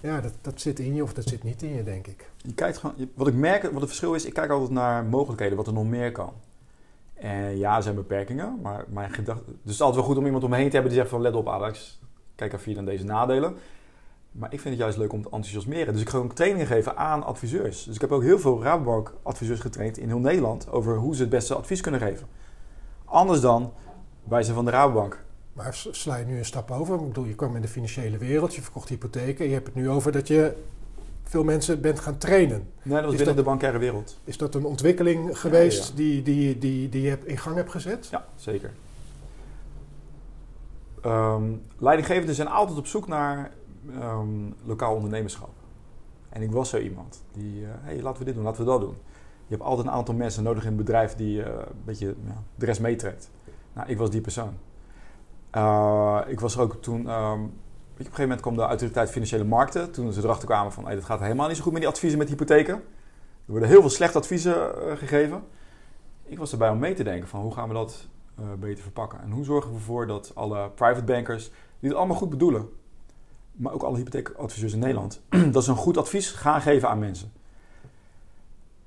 ja, 0.00 0.20
dat, 0.20 0.32
dat 0.40 0.60
zit 0.60 0.78
in 0.78 0.94
je 0.94 1.02
of 1.02 1.14
dat 1.14 1.28
zit 1.28 1.42
niet 1.42 1.62
in 1.62 1.74
je, 1.74 1.82
denk 1.82 2.06
ik. 2.06 2.30
Je 2.36 2.54
kijkt 2.54 2.78
gewoon, 2.78 3.10
wat 3.14 3.26
ik 3.26 3.34
merk, 3.34 3.62
wat 3.62 3.72
het 3.72 3.84
verschil 3.84 4.14
is, 4.14 4.24
ik 4.24 4.34
kijk 4.34 4.50
altijd 4.50 4.70
naar 4.70 5.04
mogelijkheden, 5.04 5.56
wat 5.56 5.66
er 5.66 5.72
nog 5.72 5.86
meer 5.86 6.12
kan. 6.12 6.32
En 7.14 7.58
ja, 7.58 7.76
er 7.76 7.82
zijn 7.82 7.94
beperkingen, 7.94 8.60
maar 8.62 8.84
mijn 8.88 9.12
gedachte... 9.12 9.44
Dus 9.46 9.56
het 9.62 9.70
is 9.70 9.80
altijd 9.80 9.96
wel 9.96 10.04
goed 10.04 10.16
om 10.16 10.24
iemand 10.24 10.44
om 10.44 10.50
me 10.50 10.56
heen 10.56 10.66
te 10.66 10.72
hebben 10.72 10.90
die 10.90 11.00
zegt 11.00 11.12
van... 11.12 11.20
Let 11.20 11.34
op 11.34 11.48
Alex, 11.48 12.00
kijk 12.34 12.52
even 12.52 12.74
dan 12.74 12.84
deze 12.84 13.04
nadelen. 13.04 13.56
Maar 14.38 14.52
ik 14.52 14.60
vind 14.60 14.74
het 14.74 14.82
juist 14.82 14.98
leuk 14.98 15.12
om 15.12 15.22
te 15.22 15.30
enthousiasmeren. 15.30 15.92
Dus 15.92 16.02
ik 16.02 16.08
ga 16.08 16.18
ook 16.18 16.34
trainingen 16.34 16.66
geven 16.66 16.96
aan 16.96 17.24
adviseurs. 17.24 17.84
Dus 17.84 17.94
ik 17.94 18.00
heb 18.00 18.12
ook 18.12 18.22
heel 18.22 18.38
veel 18.38 18.62
Rabobank 18.62 19.14
adviseurs 19.22 19.60
getraind 19.60 19.98
in 19.98 20.08
heel 20.08 20.18
Nederland... 20.18 20.70
over 20.70 20.96
hoe 20.96 21.14
ze 21.14 21.20
het 21.20 21.30
beste 21.30 21.54
advies 21.54 21.80
kunnen 21.80 22.00
geven. 22.00 22.26
Anders 23.04 23.40
dan 23.40 23.72
wij 24.22 24.42
zijn 24.42 24.54
van 24.54 24.64
de 24.64 24.70
Rabobank. 24.70 25.24
Maar 25.52 25.74
sla 25.74 26.16
je 26.16 26.24
nu 26.24 26.38
een 26.38 26.44
stap 26.44 26.70
over? 26.70 27.00
Ik 27.00 27.06
bedoel, 27.06 27.24
je 27.24 27.34
kwam 27.34 27.56
in 27.56 27.62
de 27.62 27.68
financiële 27.68 28.18
wereld, 28.18 28.54
je 28.54 28.62
verkocht 28.62 28.88
hypotheken. 28.88 29.46
Je 29.46 29.52
hebt 29.52 29.66
het 29.66 29.74
nu 29.74 29.90
over 29.90 30.12
dat 30.12 30.28
je 30.28 30.54
veel 31.22 31.44
mensen 31.44 31.80
bent 31.80 32.00
gaan 32.00 32.18
trainen. 32.18 32.68
Nee, 32.82 32.94
dat 32.94 33.04
was 33.04 33.16
binnen 33.16 33.36
de 33.36 33.42
bankaire 33.42 33.78
wereld. 33.78 34.20
Is 34.24 34.36
dat 34.36 34.54
een 34.54 34.64
ontwikkeling 34.64 35.38
geweest 35.38 35.96
Die, 35.96 36.22
die, 36.22 36.58
die, 36.58 36.88
die 36.88 37.02
je 37.02 37.18
in 37.24 37.38
gang 37.38 37.56
hebt 37.56 37.70
gezet? 37.70 38.08
Ja, 38.10 38.26
zeker. 38.36 38.70
Um, 41.06 41.62
leidinggevenden 41.78 42.34
zijn 42.34 42.48
altijd 42.48 42.78
op 42.78 42.86
zoek 42.86 43.08
naar 43.08 43.52
um, 44.02 44.54
lokaal 44.64 44.94
ondernemerschap. 44.94 45.50
En 46.28 46.42
ik 46.42 46.50
was 46.50 46.68
zo 46.68 46.78
iemand 46.78 47.24
die, 47.32 47.60
uh, 47.60 47.68
hey, 47.80 48.02
laten 48.02 48.18
we 48.18 48.24
dit 48.24 48.34
doen, 48.34 48.44
laten 48.44 48.64
we 48.64 48.70
dat 48.70 48.80
doen. 48.80 48.96
Je 49.46 49.54
hebt 49.54 49.62
altijd 49.62 49.86
een 49.86 49.92
aantal 49.92 50.14
mensen 50.14 50.42
nodig 50.42 50.62
in 50.62 50.68
het 50.68 50.76
bedrijf 50.76 51.14
die 51.14 51.38
uh, 51.38 51.46
een 51.46 51.84
beetje 51.84 52.06
ja, 52.06 52.42
de 52.54 52.66
rest 52.66 52.80
meetrekt. 52.80 53.30
Nou, 53.72 53.88
ik 53.88 53.98
was 53.98 54.10
die 54.10 54.20
persoon. 54.20 54.54
Uh, 55.52 56.20
ik 56.26 56.40
was 56.40 56.54
er 56.54 56.60
ook 56.60 56.82
toen 56.82 57.10
um, 57.10 57.42
op 57.42 57.98
een 57.98 58.04
gegeven 58.04 58.22
moment 58.22 58.40
kwam 58.40 58.56
de 58.56 58.62
autoriteit 58.62 59.10
financiële 59.10 59.44
markten. 59.44 59.90
Toen 59.90 60.12
ze 60.12 60.22
erachter 60.22 60.46
kwamen 60.48 60.72
van, 60.72 60.84
hey, 60.84 60.94
dat 60.94 61.04
gaat 61.04 61.20
helemaal 61.20 61.48
niet 61.48 61.56
zo 61.56 61.62
goed 61.62 61.72
met 61.72 61.80
die 61.80 61.90
adviezen 61.90 62.18
met 62.18 62.28
hypotheken. 62.28 62.74
Er 62.74 63.50
worden 63.50 63.68
heel 63.68 63.80
veel 63.80 63.90
slechte 63.90 64.18
adviezen 64.18 64.70
gegeven. 64.98 65.42
Ik 66.22 66.38
was 66.38 66.52
erbij 66.52 66.70
om 66.70 66.78
mee 66.78 66.94
te 66.94 67.04
denken 67.04 67.28
van, 67.28 67.40
hoe 67.40 67.52
gaan 67.52 67.68
we 67.68 67.74
dat 67.74 68.08
beter 68.58 68.82
verpakken? 68.82 69.20
En 69.22 69.30
hoe 69.30 69.44
zorgen 69.44 69.70
we 69.70 69.76
ervoor 69.76 70.06
dat 70.06 70.32
alle 70.34 70.70
private 70.70 71.04
bankers, 71.04 71.50
die 71.80 71.88
het 71.88 71.98
allemaal 71.98 72.16
goed 72.16 72.30
bedoelen, 72.30 72.68
maar 73.56 73.72
ook 73.72 73.82
alle 73.82 73.96
hypotheekadviseurs 73.96 74.72
in 74.72 74.78
Nederland, 74.78 75.20
dat 75.52 75.64
ze 75.64 75.70
een 75.70 75.76
goed 75.76 75.96
advies 75.96 76.30
gaan 76.30 76.60
geven 76.60 76.88
aan 76.88 76.98
mensen. 76.98 77.32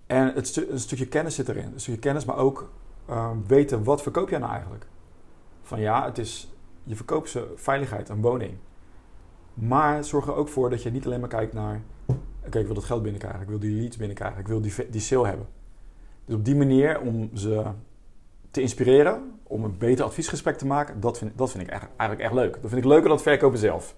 En 0.07 0.33
het 0.33 0.67
een 0.69 0.79
stukje 0.79 1.07
kennis 1.07 1.35
zit 1.35 1.49
erin. 1.49 1.73
Een 1.73 1.79
stukje 1.79 1.99
kennis, 1.99 2.25
maar 2.25 2.37
ook 2.37 2.71
uh, 3.09 3.31
weten 3.47 3.83
wat 3.83 4.01
verkoop 4.01 4.29
jij 4.29 4.39
nou 4.39 4.51
eigenlijk. 4.51 4.87
Van 5.61 5.79
ja, 5.79 6.05
het 6.05 6.17
is, 6.17 6.53
je 6.83 6.95
verkoopt 6.95 7.29
ze 7.29 7.53
veiligheid, 7.55 8.09
een 8.09 8.21
woning. 8.21 8.53
Maar 9.53 10.03
zorg 10.03 10.27
er 10.27 10.35
ook 10.35 10.47
voor 10.47 10.69
dat 10.69 10.83
je 10.83 10.91
niet 10.91 11.05
alleen 11.05 11.19
maar 11.19 11.29
kijkt 11.29 11.53
naar... 11.53 11.81
Oké, 12.45 12.59
ik 12.59 12.65
wil 12.65 12.75
dat 12.75 12.83
geld 12.83 13.01
binnenkrijgen, 13.01 13.41
ik 13.41 13.47
wil 13.47 13.59
die 13.59 13.79
leads 13.79 13.97
binnenkrijgen, 13.97 14.39
ik 14.39 14.47
wil 14.47 14.61
die, 14.61 14.89
die 14.89 15.01
sale 15.01 15.27
hebben. 15.27 15.47
Dus 16.25 16.35
op 16.35 16.45
die 16.45 16.55
manier 16.55 16.99
om 16.99 17.29
ze 17.33 17.63
te 18.51 18.61
inspireren, 18.61 19.39
om 19.43 19.63
een 19.63 19.77
beter 19.77 20.05
adviesgesprek 20.05 20.57
te 20.57 20.65
maken, 20.65 20.99
dat 20.99 21.17
vind, 21.17 21.37
dat 21.37 21.51
vind 21.51 21.63
ik 21.63 21.69
eigenlijk 21.69 22.19
echt 22.21 22.33
leuk. 22.33 22.51
Dat 22.61 22.69
vind 22.69 22.83
ik 22.83 22.87
leuker 22.87 23.07
dan 23.07 23.17
het 23.17 23.21
verkopen 23.21 23.59
zelf. 23.59 23.95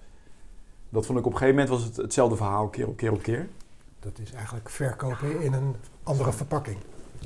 Dat 0.90 1.06
vond 1.06 1.18
ik 1.18 1.26
op 1.26 1.32
een 1.32 1.38
gegeven 1.38 1.60
moment 1.60 1.78
was 1.78 1.88
het 1.88 1.96
hetzelfde 1.96 2.36
verhaal 2.36 2.68
keer 2.68 2.88
op 2.88 2.96
keer 2.96 3.12
op 3.12 3.22
keer. 3.22 3.48
Dat 3.98 4.18
is 4.18 4.32
eigenlijk 4.32 4.68
verkopen 4.68 5.40
in 5.40 5.52
een 5.52 5.76
andere 6.02 6.32
verpakking. 6.32 6.76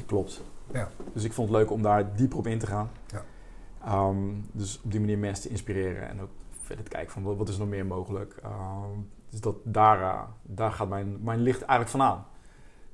Klopt. 0.07 0.43
Ja. 0.73 0.89
Dus 1.13 1.25
ik 1.25 1.33
vond 1.33 1.49
het 1.49 1.59
leuk 1.59 1.71
om 1.71 1.83
daar 1.83 2.17
dieper 2.17 2.39
op 2.39 2.47
in 2.47 2.59
te 2.59 2.67
gaan. 2.67 2.91
Ja. 3.07 3.25
Um, 4.09 4.49
dus 4.53 4.81
op 4.85 4.91
die 4.91 5.01
manier 5.01 5.19
mensen 5.19 5.43
te 5.45 5.51
inspireren 5.51 6.09
en 6.09 6.21
ook 6.21 6.31
verder 6.61 6.85
te 6.85 6.91
kijken 6.91 7.13
van 7.13 7.37
wat, 7.37 7.49
is 7.49 7.55
er 7.55 7.61
nog 7.61 7.69
meer 7.69 7.87
mogelijk. 7.87 8.35
Uh, 8.45 8.83
dus 9.31 9.41
dat, 9.41 9.57
daar, 9.63 10.01
uh, 10.01 10.23
daar 10.43 10.73
gaat 10.73 10.89
mijn, 10.89 11.19
mijn 11.23 11.41
licht 11.41 11.61
eigenlijk 11.61 11.91
van 11.91 12.03
aan. 12.03 12.27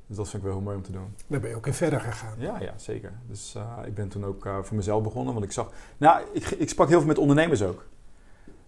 Dus 0.07 0.17
dat 0.17 0.29
vind 0.29 0.43
ik 0.43 0.49
wel 0.49 0.57
heel 0.57 0.65
mooi 0.65 0.77
om 0.77 0.83
te 0.83 0.93
doen. 0.93 1.15
Daar 1.27 1.41
ben 1.41 1.51
je 1.51 1.57
ook 1.57 1.67
in 1.67 1.75
verder 1.75 2.01
gegaan. 2.01 2.35
Ja, 2.39 2.61
ja 2.61 2.73
zeker. 2.77 3.13
Dus 3.27 3.55
uh, 3.57 3.87
ik 3.87 3.95
ben 3.95 4.09
toen 4.09 4.25
ook 4.25 4.49
voor 4.63 4.77
mezelf 4.77 5.03
begonnen. 5.03 5.33
Want 5.33 5.45
ik 5.45 5.53
zag... 5.53 5.71
Nou, 5.97 6.23
ik, 6.33 6.47
ik 6.47 6.69
sprak 6.69 6.89
heel 6.89 6.99
veel 6.99 7.09
met 7.09 7.19
ondernemers 7.19 7.63
ook. 7.63 7.87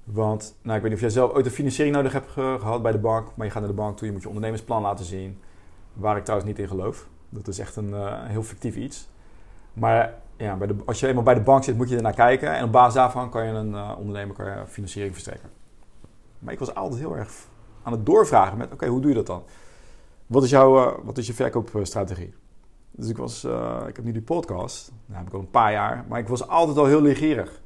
Want, 0.05 0.57
nou, 0.63 0.77
ik 0.77 0.83
weet 0.83 0.91
niet 0.91 1.01
of 1.01 1.01
jij 1.01 1.11
zelf 1.11 1.33
ooit 1.33 1.47
een 1.47 1.53
financiering 1.53 1.97
nodig 1.97 2.13
hebt 2.13 2.31
gehad 2.31 2.83
bij 2.83 2.93
de 2.93 2.99
bank. 2.99 3.29
Maar 3.35 3.47
je 3.47 3.53
gaat 3.53 3.63
naar 3.63 3.71
de 3.71 3.77
bank 3.77 3.97
toe, 3.97 4.07
je 4.07 4.13
moet 4.13 4.23
je 4.23 4.29
ondernemersplan 4.29 4.83
laten 4.83 5.05
zien. 5.05 5.39
Waar 5.93 6.17
ik 6.17 6.25
trouwens 6.25 6.51
niet 6.51 6.61
in 6.61 6.69
geloof. 6.69 7.09
Dat 7.29 7.49
is 7.49 7.59
echt 7.59 7.77
een 7.77 7.95
heel 8.27 8.43
fictief 8.43 8.77
iets. 8.77 9.09
Maar 9.73 10.15
ja, 10.37 10.57
bij 10.57 10.67
de, 10.67 10.77
als 10.87 11.01
je 11.01 11.07
eenmaal 11.07 11.23
bij 11.23 11.35
de 11.35 11.41
bank 11.41 11.65
zit, 11.65 11.77
moet 11.77 11.89
je 11.89 11.97
ernaar 11.97 12.15
kijken. 12.15 12.55
En 12.55 12.65
op 12.65 12.73
basis 12.73 12.95
daarvan 12.95 13.31
kan 13.31 13.47
je 13.47 13.53
een 13.53 13.71
uh, 13.71 13.93
ondernemer 13.99 14.37
kan 14.37 14.47
je 14.47 14.67
financiering 14.67 15.13
verstrekken. 15.13 15.51
Maar 16.39 16.53
ik 16.53 16.59
was 16.59 16.75
altijd 16.75 17.01
heel 17.01 17.17
erg 17.17 17.31
aan 17.83 17.93
het 17.93 18.07
doorvragen 18.07 18.59
met... 18.59 18.73
Oké, 18.73 18.87
hoe 18.87 19.01
doe 19.01 19.11
je 19.11 19.17
dat 19.17 19.27
dan? 19.27 19.43
Wat 20.27 20.43
is, 20.43 20.51
jouw, 20.51 20.87
uh, 20.87 20.93
wat 21.03 21.19
is 21.19 21.27
je 21.27 21.35
verkoopstrategie? 21.35 22.35
Dus 22.91 23.09
ik 23.09 23.17
was... 23.17 23.45
Ik 23.89 23.97
heb 23.97 24.05
nu 24.05 24.13
die 24.13 24.23
podcast. 24.23 24.93
Nou, 25.07 25.19
heb 25.19 25.27
ik 25.27 25.35
al 25.35 25.41
een 25.41 25.51
paar 25.51 25.73
jaar. 25.73 26.05
Maar 26.09 26.19
ik 26.19 26.29
was 26.29 26.49
altijd 26.49 26.77
al 26.77 26.87
heel 26.87 27.03
leergierig. 27.03 27.62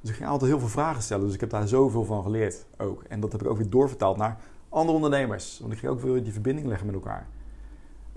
Dus 0.00 0.10
ik 0.10 0.16
ging 0.16 0.28
altijd 0.28 0.50
heel 0.50 0.60
veel 0.60 0.68
vragen 0.68 1.02
stellen. 1.02 1.24
Dus 1.24 1.34
ik 1.34 1.40
heb 1.40 1.50
daar 1.50 1.68
zoveel 1.68 2.04
van 2.04 2.22
geleerd 2.22 2.66
ook. 2.78 3.02
En 3.02 3.20
dat 3.20 3.32
heb 3.32 3.40
ik 3.40 3.48
ook 3.48 3.56
weer 3.56 3.70
doorvertaald 3.70 4.16
naar 4.16 4.38
andere 4.68 4.96
ondernemers. 4.96 5.58
Want 5.60 5.72
ik 5.72 5.78
ging 5.78 5.92
ook 5.92 6.00
weer 6.00 6.22
die 6.22 6.32
verbinding 6.32 6.66
leggen 6.66 6.86
met 6.86 6.94
elkaar. 6.94 7.26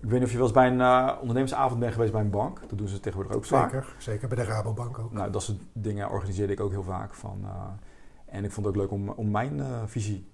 Ik 0.01 0.09
weet 0.09 0.13
niet 0.13 0.23
of 0.23 0.31
je 0.31 0.37
wel 0.37 0.45
eens 0.45 0.55
bij 0.55 0.67
een 0.67 0.79
uh, 0.79 1.11
ondernemersavond 1.19 1.79
bent 1.79 1.93
geweest 1.93 2.11
bij 2.11 2.21
een 2.21 2.29
bank. 2.29 2.59
Dat 2.67 2.77
doen 2.77 2.87
ze 2.87 2.99
tegenwoordig 2.99 3.35
ook 3.35 3.45
zeker, 3.45 3.83
vaak. 3.83 3.95
Zeker, 3.97 4.27
bij 4.27 4.37
de 4.37 4.43
Rabobank 4.43 4.99
ook. 4.99 5.11
Nou, 5.11 5.31
dat 5.31 5.43
soort 5.43 5.57
dingen 5.73 6.09
organiseerde 6.09 6.53
ik 6.53 6.59
ook 6.59 6.71
heel 6.71 6.83
vaak. 6.83 7.13
Van, 7.13 7.39
uh, 7.43 7.49
en 8.25 8.43
ik 8.43 8.51
vond 8.51 8.65
het 8.65 8.75
ook 8.75 8.81
leuk 8.81 8.91
om, 8.91 9.09
om 9.09 9.31
mijn 9.31 9.57
uh, 9.57 9.65
visie 9.85 10.27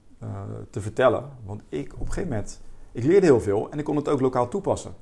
te 0.69 0.81
vertellen. 0.81 1.23
Want 1.45 1.61
ik 1.69 1.93
op 1.93 1.99
een 1.99 2.07
gegeven 2.07 2.29
moment, 2.29 2.61
ik 2.91 3.03
leerde 3.03 3.25
heel 3.25 3.41
veel 3.41 3.71
en 3.71 3.79
ik 3.79 3.85
kon 3.85 3.95
het 3.95 4.09
ook 4.09 4.19
lokaal 4.19 4.47
toepassen. 4.47 4.93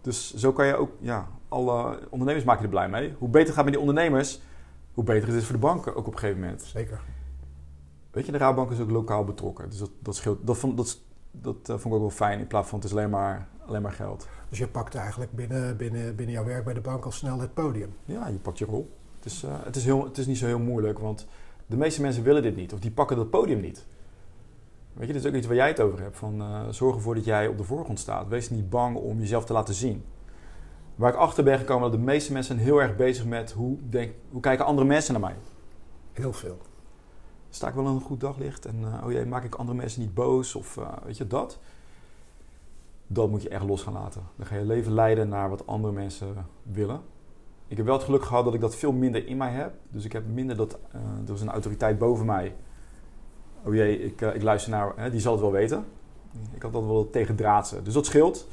Dus 0.00 0.34
zo 0.34 0.52
kan 0.52 0.66
je 0.66 0.76
ook, 0.76 0.90
ja, 1.00 1.28
alle 1.48 1.98
ondernemers 2.10 2.44
maak 2.44 2.58
je 2.58 2.64
er 2.64 2.70
blij 2.70 2.88
mee. 2.88 3.14
Hoe 3.18 3.28
beter 3.28 3.54
gaat 3.54 3.64
met 3.64 3.72
die 3.72 3.82
ondernemers, 3.82 4.40
hoe 4.94 5.04
beter 5.04 5.28
het 5.28 5.36
is 5.36 5.44
voor 5.44 5.54
de 5.54 5.60
banken 5.60 5.96
ook 5.96 6.06
op 6.06 6.12
een 6.12 6.18
gegeven 6.18 6.40
moment. 6.40 6.62
Zeker. 6.62 7.00
Weet 8.10 8.26
je, 8.26 8.32
de 8.32 8.38
Rabobank 8.38 8.70
is 8.70 8.80
ook 8.80 8.90
lokaal 8.90 9.24
betrokken. 9.24 9.70
Dus 9.70 9.78
dat, 9.78 9.90
dat 9.98 10.16
scheelt, 10.16 10.46
dat, 10.46 10.58
vond, 10.58 10.76
dat, 10.76 11.00
dat 11.32 11.64
vond 11.66 11.84
ik 11.84 11.92
ook 11.92 12.00
wel 12.00 12.10
fijn 12.10 12.38
in 12.38 12.46
plaats 12.46 12.68
van 12.68 12.78
het 12.78 12.88
is 12.88 12.94
alleen 12.94 13.10
maar 13.10 13.48
alleen 13.66 13.82
maar 13.82 13.92
geld. 13.92 14.28
Dus 14.48 14.58
je 14.58 14.68
pakt 14.68 14.94
eigenlijk 14.94 15.32
binnen, 15.32 15.76
binnen, 15.76 16.16
binnen 16.16 16.34
jouw 16.34 16.44
werk 16.44 16.64
bij 16.64 16.74
de 16.74 16.80
bank 16.80 17.04
al 17.04 17.12
snel 17.12 17.40
het 17.40 17.54
podium? 17.54 17.94
Ja, 18.04 18.28
je 18.28 18.38
pakt 18.38 18.58
je 18.58 18.64
rol. 18.64 18.96
Het 19.16 19.24
is, 19.24 19.44
uh, 19.44 19.50
het, 19.64 19.76
is 19.76 19.84
heel, 19.84 20.04
het 20.04 20.18
is 20.18 20.26
niet 20.26 20.38
zo 20.38 20.46
heel 20.46 20.58
moeilijk, 20.58 20.98
want 20.98 21.26
de 21.66 21.76
meeste 21.76 22.00
mensen 22.00 22.22
willen 22.22 22.42
dit 22.42 22.56
niet. 22.56 22.72
Of 22.72 22.80
die 22.80 22.90
pakken 22.90 23.16
dat 23.16 23.30
podium 23.30 23.60
niet. 23.60 23.86
Weet 24.92 25.06
je, 25.06 25.12
dat 25.12 25.22
is 25.22 25.28
ook 25.28 25.36
iets 25.36 25.46
waar 25.46 25.56
jij 25.56 25.68
het 25.68 25.80
over 25.80 26.00
hebt. 26.00 26.16
Van, 26.16 26.40
uh, 26.40 26.68
zorg 26.70 26.94
ervoor 26.94 27.14
dat 27.14 27.24
jij 27.24 27.46
op 27.46 27.58
de 27.58 27.64
voorgrond 27.64 27.98
staat. 27.98 28.28
Wees 28.28 28.50
niet 28.50 28.70
bang 28.70 28.96
om 28.96 29.18
jezelf 29.18 29.44
te 29.44 29.52
laten 29.52 29.74
zien. 29.74 30.04
Waar 30.94 31.12
ik 31.12 31.18
achter 31.18 31.44
ben 31.44 31.58
gekomen 31.58 31.90
dat 31.90 31.98
de 31.98 32.04
meeste 32.04 32.32
mensen 32.32 32.58
heel 32.58 32.82
erg 32.82 32.96
bezig 32.96 33.24
met 33.24 33.52
hoe, 33.52 33.76
denk, 33.88 34.12
hoe 34.30 34.40
kijken 34.40 34.64
andere 34.64 34.86
mensen 34.86 35.12
naar 35.12 35.22
mij. 35.22 35.36
Heel 36.12 36.32
veel. 36.32 36.58
Sta 37.50 37.68
ik 37.68 37.74
wel 37.74 37.84
in 37.84 37.90
een 37.90 38.00
goed 38.00 38.20
daglicht 38.20 38.66
en 38.66 38.80
uh, 38.80 39.04
oh 39.04 39.12
jee, 39.12 39.26
maak 39.26 39.44
ik 39.44 39.54
andere 39.54 39.76
mensen 39.76 40.00
niet 40.00 40.14
boos 40.14 40.54
of 40.54 40.78
weet 41.04 41.16
je 41.16 41.26
dat? 41.26 41.58
dat 43.06 43.30
moet 43.30 43.42
je 43.42 43.48
echt 43.48 43.64
los 43.64 43.82
gaan 43.82 43.92
laten. 43.92 44.22
Dan 44.36 44.46
ga 44.46 44.56
je 44.56 44.64
leven 44.64 44.92
leiden 44.92 45.28
naar 45.28 45.48
wat 45.48 45.66
andere 45.66 45.92
mensen 45.92 46.46
willen. 46.62 47.00
Ik 47.66 47.76
heb 47.76 47.86
wel 47.86 47.94
het 47.94 48.04
geluk 48.04 48.22
gehad 48.22 48.44
dat 48.44 48.54
ik 48.54 48.60
dat 48.60 48.76
veel 48.76 48.92
minder 48.92 49.26
in 49.26 49.36
mij 49.36 49.50
heb. 49.50 49.74
Dus 49.90 50.04
ik 50.04 50.12
heb 50.12 50.26
minder 50.26 50.56
dat... 50.56 50.78
Uh, 50.94 51.28
er 51.28 51.34
is 51.34 51.40
een 51.40 51.50
autoriteit 51.50 51.98
boven 51.98 52.26
mij. 52.26 52.54
Oh 53.64 53.74
jee, 53.74 53.98
ik, 54.02 54.20
ik 54.20 54.42
luister 54.42 54.70
naar... 54.70 54.92
Hè, 54.96 55.10
die 55.10 55.20
zal 55.20 55.32
het 55.32 55.40
wel 55.40 55.52
weten. 55.52 55.84
Ik 56.52 56.62
had 56.62 56.72
dat 56.72 56.84
wel 56.84 57.10
tegen 57.10 57.36
draadsen. 57.36 57.84
Dus 57.84 57.94
dat 57.94 58.06
scheelt. 58.06 58.48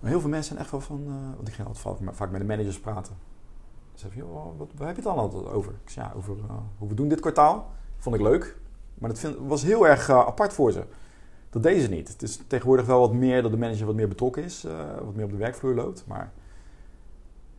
Maar 0.00 0.10
heel 0.10 0.20
veel 0.20 0.30
mensen 0.30 0.48
zijn 0.48 0.58
echt 0.58 0.70
wel 0.70 0.80
van... 0.80 1.00
Uh, 1.06 1.36
want 1.36 1.48
ik 1.48 1.54
ging 1.54 1.68
altijd 1.68 2.16
vaak 2.16 2.30
met 2.30 2.40
de 2.40 2.46
managers 2.46 2.80
praten. 2.80 3.14
Ze 3.92 4.00
zeggen, 4.00 4.20
joh, 4.20 4.58
wat, 4.58 4.68
waar 4.76 4.86
heb 4.86 4.96
je 4.96 5.02
het 5.02 5.14
dan 5.14 5.22
altijd 5.22 5.46
over? 5.46 5.72
Ik 5.84 5.90
zei, 5.90 6.06
ja, 6.06 6.12
over 6.16 6.36
hoe 6.78 6.88
we 6.88 6.94
doen 6.94 7.08
dit 7.08 7.20
kwartaal. 7.20 7.70
Vond 7.98 8.14
ik 8.14 8.20
leuk. 8.20 8.56
Maar 8.94 9.08
dat 9.08 9.18
vind, 9.18 9.36
was 9.46 9.62
heel 9.62 9.86
erg 9.86 10.10
apart 10.10 10.52
voor 10.52 10.72
ze. 10.72 10.84
Dat 11.50 11.62
deden 11.62 11.82
ze 11.82 11.88
niet. 11.88 12.08
Het 12.08 12.22
is 12.22 12.40
tegenwoordig 12.46 12.86
wel 12.86 13.00
wat 13.00 13.12
meer 13.12 13.42
dat 13.42 13.50
de 13.50 13.56
manager 13.56 13.86
wat 13.86 13.94
meer 13.94 14.08
betrokken 14.08 14.42
is, 14.42 14.66
wat 15.04 15.14
meer 15.14 15.24
op 15.24 15.30
de 15.30 15.36
werkvloer 15.36 15.74
loopt. 15.74 16.04
Maar 16.06 16.32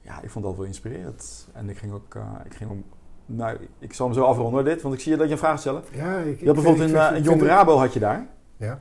ja, 0.02 0.21
ik 0.21 0.30
vond 0.30 0.45
dat 0.45 0.56
wel 0.56 0.65
inspirerend. 0.65 1.48
En 1.54 1.69
ik 1.69 1.78
ging 1.78 1.91
ook, 1.93 2.17
ik 2.45 2.54
ging 2.54 2.69
om, 2.69 2.84
nou, 3.26 3.58
ik 3.80 3.93
zal 3.93 4.06
hem 4.06 4.15
zo 4.15 4.24
afronden 4.24 4.65
dit, 4.65 4.82
want 4.82 4.93
ik 4.93 5.00
zie 5.00 5.17
dat 5.17 5.26
je 5.26 5.32
een 5.32 5.38
vraag 5.38 5.60
stelt. 5.60 5.88
Ja, 5.91 6.17
ik, 6.17 6.39
je 6.39 6.45
had 6.45 6.56
bijvoorbeeld 6.56 6.91
een, 6.91 7.15
een 7.15 7.24
jong 7.24 7.41
Rabo 7.41 7.78
had 7.78 7.93
je 7.93 8.00
daar. 8.00 8.28
Ja. 8.58 8.80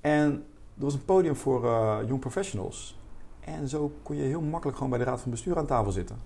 En 0.00 0.44
er 0.76 0.84
was 0.84 0.94
een 0.94 1.04
podium 1.04 1.36
voor 1.36 1.64
uh, 1.64 1.98
young 2.06 2.20
professionals. 2.20 2.98
En 3.40 3.68
zo 3.68 3.92
kon 4.02 4.16
je 4.16 4.22
heel 4.22 4.40
makkelijk 4.40 4.76
gewoon 4.76 4.92
bij 4.92 4.98
de 4.98 5.10
raad 5.10 5.20
van 5.20 5.30
bestuur 5.30 5.56
aan 5.56 5.66
tafel 5.66 5.92
zitten. 5.92 6.16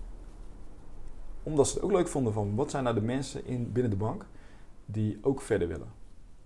Omdat 1.43 1.69
ze 1.69 1.75
het 1.75 1.83
ook 1.83 1.93
leuk 1.93 2.09
vonden 2.09 2.33
van 2.33 2.55
wat 2.55 2.71
zijn 2.71 2.85
nou 2.85 2.95
de 2.95 3.03
mensen 3.03 3.47
in, 3.47 3.73
binnen 3.73 3.91
de 3.91 3.97
bank 3.97 4.25
die 4.87 5.19
ook 5.23 5.41
verder 5.41 5.69
willen. 5.69 5.89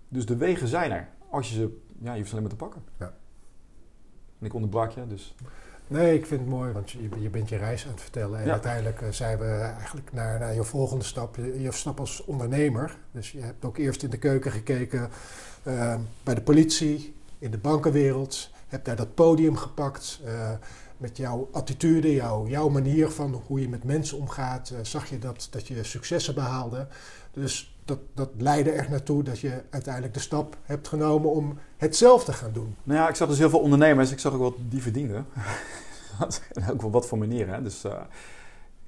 Dus 0.07 0.25
de 0.25 0.35
wegen 0.35 0.67
zijn 0.67 0.91
er. 0.91 1.09
Als 1.29 1.49
je 1.49 1.55
ze, 1.55 1.79
ja, 1.99 2.11
je 2.11 2.17
hoeft 2.17 2.29
ze 2.29 2.35
alleen 2.35 2.47
maar 2.47 2.57
te 2.57 2.63
pakken. 2.63 2.83
Ja. 2.99 3.13
En 4.39 4.45
ik 4.45 4.53
onderbrak 4.53 4.91
je, 4.91 5.07
dus... 5.07 5.35
Nee, 5.87 6.17
ik 6.17 6.25
vind 6.25 6.39
het 6.39 6.49
mooi, 6.49 6.71
want 6.71 6.91
je, 6.91 7.09
je 7.19 7.29
bent 7.29 7.49
je 7.49 7.57
reis 7.57 7.85
aan 7.85 7.91
het 7.91 8.01
vertellen. 8.01 8.39
En 8.39 8.51
uiteindelijk 8.51 9.01
uh, 9.01 9.09
zijn 9.09 9.37
we 9.37 9.45
eigenlijk 9.45 10.13
naar, 10.13 10.39
naar 10.39 10.53
je 10.53 10.63
volgende 10.63 11.03
stap. 11.03 11.35
Je, 11.35 11.61
je 11.61 11.71
stap 11.71 11.99
als 11.99 12.25
ondernemer. 12.25 12.97
Dus 13.11 13.31
je 13.31 13.39
hebt 13.39 13.65
ook 13.65 13.77
eerst 13.77 14.03
in 14.03 14.09
de 14.09 14.17
keuken 14.17 14.51
gekeken 14.51 15.09
uh, 15.67 15.95
bij 16.23 16.35
de 16.35 16.41
politie, 16.41 17.15
in 17.43 17.51
de 17.51 17.57
bankenwereld. 17.57 18.49
Heb 18.67 18.85
daar 18.85 18.95
dat 18.95 19.13
podium 19.13 19.55
gepakt. 19.55 20.21
Uh, 20.25 20.51
met 20.97 21.17
jouw 21.17 21.49
attitude, 21.51 22.13
jouw, 22.13 22.47
jouw 22.47 22.69
manier 22.69 23.09
van 23.09 23.41
hoe 23.47 23.61
je 23.61 23.69
met 23.69 23.83
mensen 23.83 24.17
omgaat, 24.17 24.73
zag 24.81 25.09
je 25.09 25.19
dat, 25.19 25.47
dat 25.51 25.67
je 25.67 25.83
successen 25.83 26.35
behaalde. 26.35 26.87
Dus 27.31 27.77
dat, 27.85 27.99
dat 28.13 28.29
leidde 28.37 28.71
er 28.71 28.89
naartoe 28.89 29.23
dat 29.23 29.39
je 29.39 29.61
uiteindelijk 29.69 30.13
de 30.13 30.19
stap 30.19 30.57
hebt 30.63 30.87
genomen 30.87 31.29
om 31.29 31.57
het 31.77 31.95
zelf 31.95 32.23
te 32.23 32.33
gaan 32.33 32.53
doen. 32.53 32.75
Nou 32.83 32.99
ja, 32.99 33.09
ik 33.09 33.15
zag 33.15 33.27
dus 33.27 33.37
heel 33.37 33.49
veel 33.49 33.59
ondernemers. 33.59 34.11
Ik 34.11 34.19
zag 34.19 34.33
ook 34.33 34.39
wat 34.39 34.55
die 34.69 34.81
verdienden. 34.81 35.25
ook 36.71 36.81
wel 36.81 36.91
wat 36.91 37.07
voor 37.07 37.17
manieren. 37.17 37.63
Dus 37.63 37.85
uh, 37.85 37.91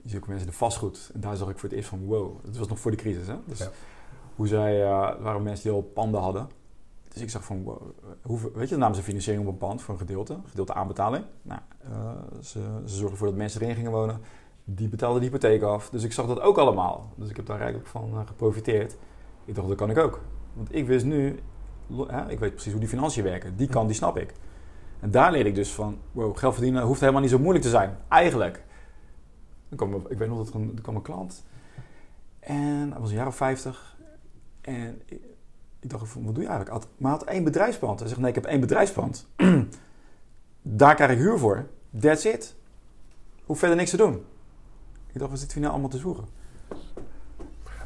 je 0.01 0.09
ziet 0.09 0.17
ook 0.17 0.27
mensen 0.27 0.45
in 0.45 0.51
de 0.51 0.57
vastgoed. 0.57 1.09
En 1.13 1.19
daar 1.19 1.35
zag 1.35 1.49
ik 1.49 1.59
voor 1.59 1.69
het 1.69 1.77
eerst 1.77 1.89
van 1.89 2.05
wow. 2.05 2.45
Het 2.45 2.57
was 2.57 2.67
nog 2.67 2.79
voor 2.79 2.91
de 2.91 2.97
crisis. 2.97 3.27
Hè? 3.27 3.35
Dus 3.45 3.67
hoe 4.35 4.47
zij, 4.47 4.81
uh, 4.81 5.11
waren 5.19 5.43
mensen 5.43 5.63
die 5.63 5.73
al 5.73 5.91
panden 5.93 6.21
hadden. 6.21 6.49
Dus 7.15 7.23
ik 7.23 7.30
zag 7.30 7.43
van, 7.43 7.63
wow, 7.63 7.82
hoe, 8.21 8.39
weet 8.54 8.69
je, 8.69 8.75
namen 8.75 8.95
ze 8.95 9.04
financiering 9.04 9.45
op 9.45 9.51
een 9.51 9.58
pand 9.58 9.82
voor 9.82 9.93
een 9.93 9.99
gedeelte, 9.99 10.39
gedeelte 10.45 10.73
aanbetaling. 10.73 11.25
Nou, 11.41 11.62
uh, 11.89 12.12
ze, 12.41 12.60
ze 12.86 12.95
zorgden 12.95 13.12
ervoor 13.12 13.28
dat 13.28 13.36
mensen 13.36 13.62
erin 13.62 13.75
gingen 13.75 13.91
wonen 13.91 14.21
die 14.63 14.88
betaalde 14.88 15.19
de 15.19 15.25
hypotheek 15.25 15.62
af. 15.62 15.89
Dus 15.89 16.04
ik 16.04 16.13
zag 16.13 16.28
dat 16.28 16.39
ook 16.39 16.58
allemaal. 16.58 17.10
Dus 17.15 17.30
ik 17.30 17.36
heb 17.36 17.45
daar 17.45 17.60
eigenlijk 17.60 17.88
van 17.88 18.10
uh, 18.13 18.19
geprofiteerd. 18.25 18.97
Ik 19.45 19.56
dacht, 19.56 19.67
dat 19.67 19.78
kan 19.78 19.89
ik 19.89 19.97
ook. 19.97 20.21
Want 20.54 20.75
ik 20.75 20.88
wist 20.88 21.06
nu, 21.06 21.39
hè, 22.08 22.30
ik 22.30 22.39
weet 22.39 22.51
precies 22.51 22.71
hoe 22.71 22.80
die 22.80 22.89
financiën 22.89 23.23
werken. 23.23 23.56
Die 23.56 23.67
kan, 23.67 23.88
die 23.88 23.95
snap 23.95 24.17
ik. 24.17 24.34
En 24.99 25.12
daar 25.12 25.32
leer 25.32 25.45
ik 25.45 25.56
dus 25.56 25.71
van, 25.71 25.97
wow, 26.12 26.38
geld 26.38 26.54
verdienen 26.54 26.84
hoeft 26.84 26.99
helemaal 26.99 27.21
niet 27.21 27.30
zo 27.30 27.39
moeilijk 27.39 27.63
te 27.63 27.71
zijn. 27.71 27.97
Eigenlijk. 28.08 28.63
Dan 29.69 29.78
kwam, 29.78 30.06
ik 30.10 30.17
weet 30.17 30.28
nog 30.28 30.38
dat 30.38 30.47
er, 30.47 30.56
een, 30.56 30.80
kwam 30.82 30.95
een 30.95 31.01
klant. 31.01 31.45
En 32.39 32.91
hij 32.91 32.99
was 32.99 33.10
een 33.10 33.15
jaar 33.15 33.28
of 33.28 33.36
50. 33.36 33.97
En 34.62 35.01
ik, 35.86 35.91
dacht, 35.91 36.13
wat 36.13 36.36
doe 36.36 36.43
je 36.43 36.50
eigenlijk? 36.50 36.86
Maar 36.98 37.12
hij 37.12 37.19
had 37.19 37.30
één 37.30 37.43
bedrijfspand. 37.43 38.00
Hij 38.00 38.08
zegt, 38.08 38.19
nee, 38.19 38.30
ik 38.30 38.36
heb 38.36 38.45
één 38.45 38.60
bedrijfspand. 38.60 39.28
daar 40.62 40.95
krijg 40.95 41.12
ik 41.12 41.17
huur 41.17 41.38
voor. 41.38 41.65
That's 42.00 42.26
it. 42.26 42.56
Hoef 43.43 43.60
verder 43.60 43.78
niks 43.78 43.89
te 43.89 43.98
doen. 43.98 44.26
Ik 45.12 45.19
dacht, 45.19 45.32
wat 45.32 45.39
zit 45.39 45.52
hier 45.52 45.62
nou 45.62 45.74
allemaal 45.74 45.91
te 45.91 45.98
zoeken? 45.98 46.26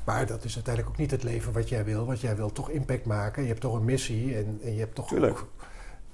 Maar 0.06 0.26
dat 0.26 0.44
is 0.44 0.56
uiteindelijk 0.56 0.94
ook 0.94 1.00
niet 1.00 1.12
het 1.12 1.24
leven 1.24 1.54
wat 1.54 1.70
jij 1.70 1.86
wil. 1.86 2.06
Want 2.06 2.20
jij 2.20 2.36
wil 2.36 2.52
toch 2.52 2.70
impact 2.70 3.06
maken. 3.06 3.42
Je 3.42 3.50
hebt 3.50 3.62
toch 3.62 3.74
een 3.74 3.86
missie. 3.86 4.36
En, 4.36 4.60
en 4.64 4.74
je 4.74 4.80
hebt 4.80 4.96
toch 4.96 5.08
Tuurlijk. 5.08 5.44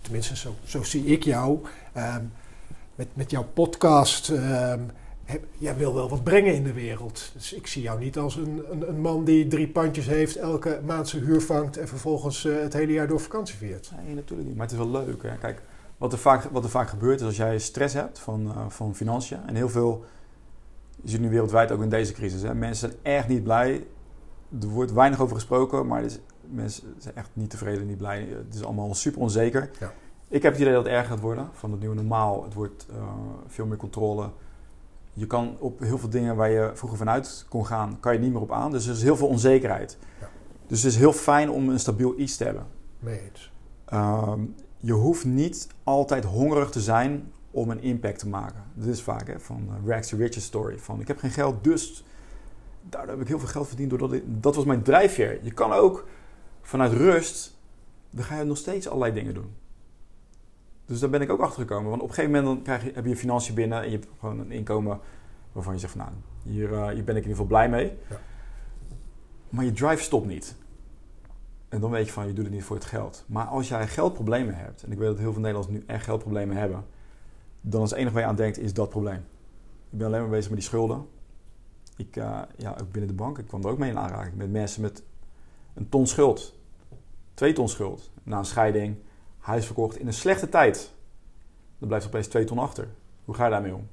tenminste, 0.02 0.36
zo, 0.36 0.56
zo 0.63 0.84
zie 0.84 1.06
ik 1.06 1.24
jou. 1.24 1.60
Ehm, 1.93 2.24
met, 2.95 3.08
met 3.13 3.32
jouw 3.32 3.43
podcast. 3.54 4.30
Um, 4.30 4.91
jij 5.57 5.75
wil 5.77 5.93
wel 5.93 6.09
wat 6.09 6.23
brengen 6.23 6.53
in 6.53 6.63
de 6.63 6.73
wereld. 6.73 7.31
Dus 7.33 7.53
ik 7.53 7.67
zie 7.67 7.81
jou 7.81 7.99
niet 7.99 8.17
als 8.17 8.35
een, 8.35 8.63
een, 8.71 8.89
een 8.89 9.01
man 9.01 9.23
die 9.23 9.47
drie 9.47 9.67
pandjes 9.67 10.05
heeft, 10.05 10.35
elke 10.35 10.79
maand 10.85 11.07
zijn 11.07 11.23
huur 11.23 11.41
vangt 11.41 11.77
en 11.77 11.88
vervolgens 11.88 12.45
uh, 12.45 12.61
het 12.61 12.73
hele 12.73 12.91
jaar 12.91 13.07
door 13.07 13.19
vakantie 13.19 13.55
viert. 13.55 13.91
Nee, 14.05 14.15
natuurlijk 14.15 14.47
niet. 14.47 14.57
Maar 14.57 14.67
het 14.67 14.75
is 14.75 14.81
wel 14.81 14.91
leuk. 14.91 15.23
Hè? 15.23 15.38
Kijk, 15.38 15.61
wat 15.97 16.11
er, 16.11 16.19
vaak, 16.19 16.43
wat 16.43 16.63
er 16.63 16.69
vaak 16.69 16.89
gebeurt 16.89 17.19
is 17.19 17.25
als 17.25 17.38
jij 17.38 17.59
stress 17.59 17.93
hebt 17.93 18.19
van, 18.19 18.47
uh, 18.47 18.65
van 18.67 18.95
financiën 18.95 19.39
en 19.45 19.55
heel 19.55 19.69
veel 19.69 20.05
je 21.05 21.11
ziet 21.11 21.21
nu 21.21 21.29
wereldwijd 21.29 21.71
ook 21.71 21.81
in 21.81 21.89
deze 21.89 22.13
crisis. 22.13 22.41
Hè. 22.41 22.55
Mensen 22.55 22.89
zijn 22.89 23.01
echt 23.01 23.27
niet 23.27 23.43
blij. 23.43 23.88
Er 24.61 24.67
wordt 24.67 24.93
weinig 24.93 25.21
over 25.21 25.35
gesproken, 25.35 25.88
maar 25.88 26.03
is, 26.03 26.19
mensen 26.41 26.95
zijn 26.97 27.15
echt 27.15 27.29
niet 27.33 27.49
tevreden, 27.49 27.88
niet 27.88 27.97
blij. 27.97 28.27
Het 28.45 28.55
is 28.55 28.63
allemaal 28.63 28.93
super 28.93 29.21
onzeker. 29.21 29.69
Ja. 29.79 29.93
Ik 30.27 30.41
heb 30.41 30.51
het 30.51 30.61
idee 30.61 30.73
dat 30.73 30.83
het 30.83 30.93
erger 30.93 31.09
gaat 31.09 31.19
worden 31.19 31.49
van 31.53 31.71
het 31.71 31.79
nieuwe 31.79 31.95
normaal. 31.95 32.43
Het 32.43 32.53
wordt 32.53 32.85
uh, 32.91 33.03
veel 33.47 33.65
meer 33.65 33.77
controle. 33.77 34.29
Je 35.17 35.28
kan 35.28 35.56
op 35.60 35.80
heel 35.80 35.97
veel 35.97 36.10
dingen 36.10 36.36
waar 36.36 36.49
je 36.49 36.71
vroeger 36.73 36.97
vanuit 36.97 37.45
kon 37.49 37.65
gaan, 37.65 37.99
kan 37.99 38.13
je 38.13 38.19
niet 38.19 38.32
meer 38.32 38.41
op 38.41 38.51
aan. 38.51 38.71
Dus 38.71 38.88
er 38.88 38.93
is 38.93 39.04
heel 39.04 39.15
veel 39.15 39.28
onzekerheid. 39.28 39.97
Ja. 40.19 40.30
Dus 40.67 40.84
het 40.84 40.91
is 40.91 40.97
heel 40.97 41.13
fijn 41.13 41.49
om 41.49 41.69
een 41.69 41.80
stabiel 41.80 42.19
iets 42.19 42.38
te 42.38 42.43
hebben. 42.43 42.65
Mee 42.99 43.21
eens. 43.30 43.51
Um, 43.93 44.56
je 44.80 44.93
hoeft 44.93 45.25
niet 45.25 45.67
altijd 45.84 46.23
hongerig 46.23 46.69
te 46.69 46.82
zijn 46.82 47.32
om 47.51 47.69
een 47.69 47.82
impact 47.82 48.19
te 48.19 48.28
maken. 48.28 48.63
Dit 48.73 48.88
is 48.88 49.01
vaak 49.01 49.28
hè, 49.28 49.39
van 49.39 49.67
uh, 49.69 49.89
Rags 49.89 50.08
to 50.08 50.17
Riches 50.17 50.43
story. 50.43 50.80
Van 50.80 50.99
ik 50.99 51.08
heb 51.08 51.17
geen 51.17 51.32
geld, 51.32 51.63
dus 51.63 52.06
daardoor 52.82 53.12
heb 53.12 53.21
ik 53.21 53.28
heel 53.28 53.39
veel 53.39 53.47
geld 53.47 53.67
verdiend. 53.67 53.89
Doordat 53.89 54.13
ik, 54.13 54.23
dat 54.25 54.56
was 54.56 54.65
mijn 54.65 54.82
drijfveer. 54.82 55.39
Je 55.41 55.51
kan 55.51 55.71
ook 55.71 56.08
vanuit 56.62 56.91
rust, 56.91 57.58
dan 58.10 58.23
ga 58.23 58.39
je 58.39 58.43
nog 58.43 58.58
steeds 58.58 58.88
allerlei 58.88 59.13
dingen 59.13 59.34
doen. 59.34 59.54
Dus 60.86 61.00
daar 61.00 61.10
ben 61.10 61.21
ik 61.21 61.30
ook 61.30 61.41
achter 61.41 61.62
gekomen. 61.62 61.89
Want 61.89 62.02
op 62.02 62.08
een 62.08 62.13
gegeven 62.13 62.36
moment 62.36 62.56
dan 62.56 62.63
krijg 62.63 62.84
je, 62.84 62.91
heb 62.95 63.06
je 63.06 63.15
financiën 63.15 63.56
binnen 63.56 63.82
en 63.82 63.86
je 63.86 63.91
hebt 63.91 64.08
gewoon 64.19 64.39
een 64.39 64.52
inkomen 64.52 65.00
waarvan 65.52 65.74
je 65.74 65.80
zegt 65.80 65.91
van 65.91 66.02
nou, 66.02 66.13
hier, 66.43 66.71
uh, 66.71 66.88
hier 66.88 67.04
ben 67.04 67.15
ik 67.15 67.24
in 67.24 67.30
ieder 67.30 67.30
geval 67.30 67.45
blij 67.45 67.69
mee. 67.69 67.98
Ja. 68.10 68.19
Maar 69.50 69.65
je 69.65 69.71
drive 69.71 70.04
stopt 70.04 70.28
niet. 70.28 70.56
En 71.69 71.80
dan 71.80 71.91
weet 71.91 72.06
je 72.06 72.12
van, 72.12 72.28
je 72.28 72.34
doet 72.34 72.45
het 72.45 72.54
niet 72.54 72.63
voor 72.63 72.76
het 72.76 72.86
geld. 72.86 73.24
Maar 73.28 73.45
als 73.45 73.67
jij 73.67 73.88
geldproblemen 73.88 74.56
hebt, 74.56 74.84
en 74.84 74.91
ik 74.91 74.98
weet 74.98 75.08
dat 75.08 75.17
heel 75.17 75.32
veel 75.32 75.41
Nederlanders 75.41 75.78
nu 75.78 75.84
echt 75.88 76.04
geldproblemen 76.04 76.58
hebben, 76.58 76.86
dan 77.62 77.84
is 77.84 77.89
het 77.89 78.00
enige 78.00 78.13
waar 78.13 78.24
je 78.24 78.30
aan 78.30 78.36
denkt, 78.36 78.60
is 78.60 78.74
dat 78.74 78.89
probleem. 78.89 79.26
Ik 79.89 79.98
ben 79.98 80.08
alleen 80.08 80.21
maar 80.21 80.30
bezig 80.30 80.50
met 80.50 80.60
die 80.60 80.67
schulden. 80.67 81.08
Ik, 81.98 82.15
uh, 82.15 82.41
ja, 82.58 82.71
ook 82.82 82.91
binnen 82.91 83.08
de 83.08 83.13
bank, 83.13 83.38
ik 83.38 83.48
kwam 83.48 83.63
er 83.63 83.69
ook 83.69 83.78
mee 83.78 83.89
in 83.89 83.98
aanraking 83.98 84.36
met 84.36 84.52
mensen 84.52 84.82
met 84.82 85.04
een 85.74 85.89
ton 85.89 86.08
schuld. 86.08 86.56
Twee 87.34 87.54
ton 87.54 87.69
schuld. 87.69 88.12
Na 88.24 88.38
een 88.38 88.45
scheiding, 88.45 88.95
huis 89.45 89.65
verkocht 89.65 89.97
in 89.97 90.08
een 90.08 90.13
slechte 90.13 90.49
tijd. 90.49 90.93
Dan 91.77 91.88
blijft 91.88 92.05
er 92.05 92.12
opeens 92.12 92.27
twee 92.27 92.43
ton 92.43 92.60
achter. 92.60 92.88
Hoe 93.25 93.36
ga 93.36 93.43
je 93.43 93.51
daarmee 93.51 93.75
om? 93.75 93.88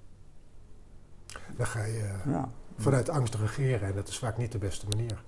Dan 1.56 1.66
ga 1.66 1.84
je 1.84 2.12
ja. 2.26 2.48
vanuit 2.76 3.08
angst 3.08 3.34
regeren 3.34 3.88
en 3.88 3.94
dat 3.94 4.08
is 4.08 4.18
vaak 4.18 4.36
niet 4.36 4.52
de 4.52 4.58
beste 4.58 4.86
manier. 4.88 5.22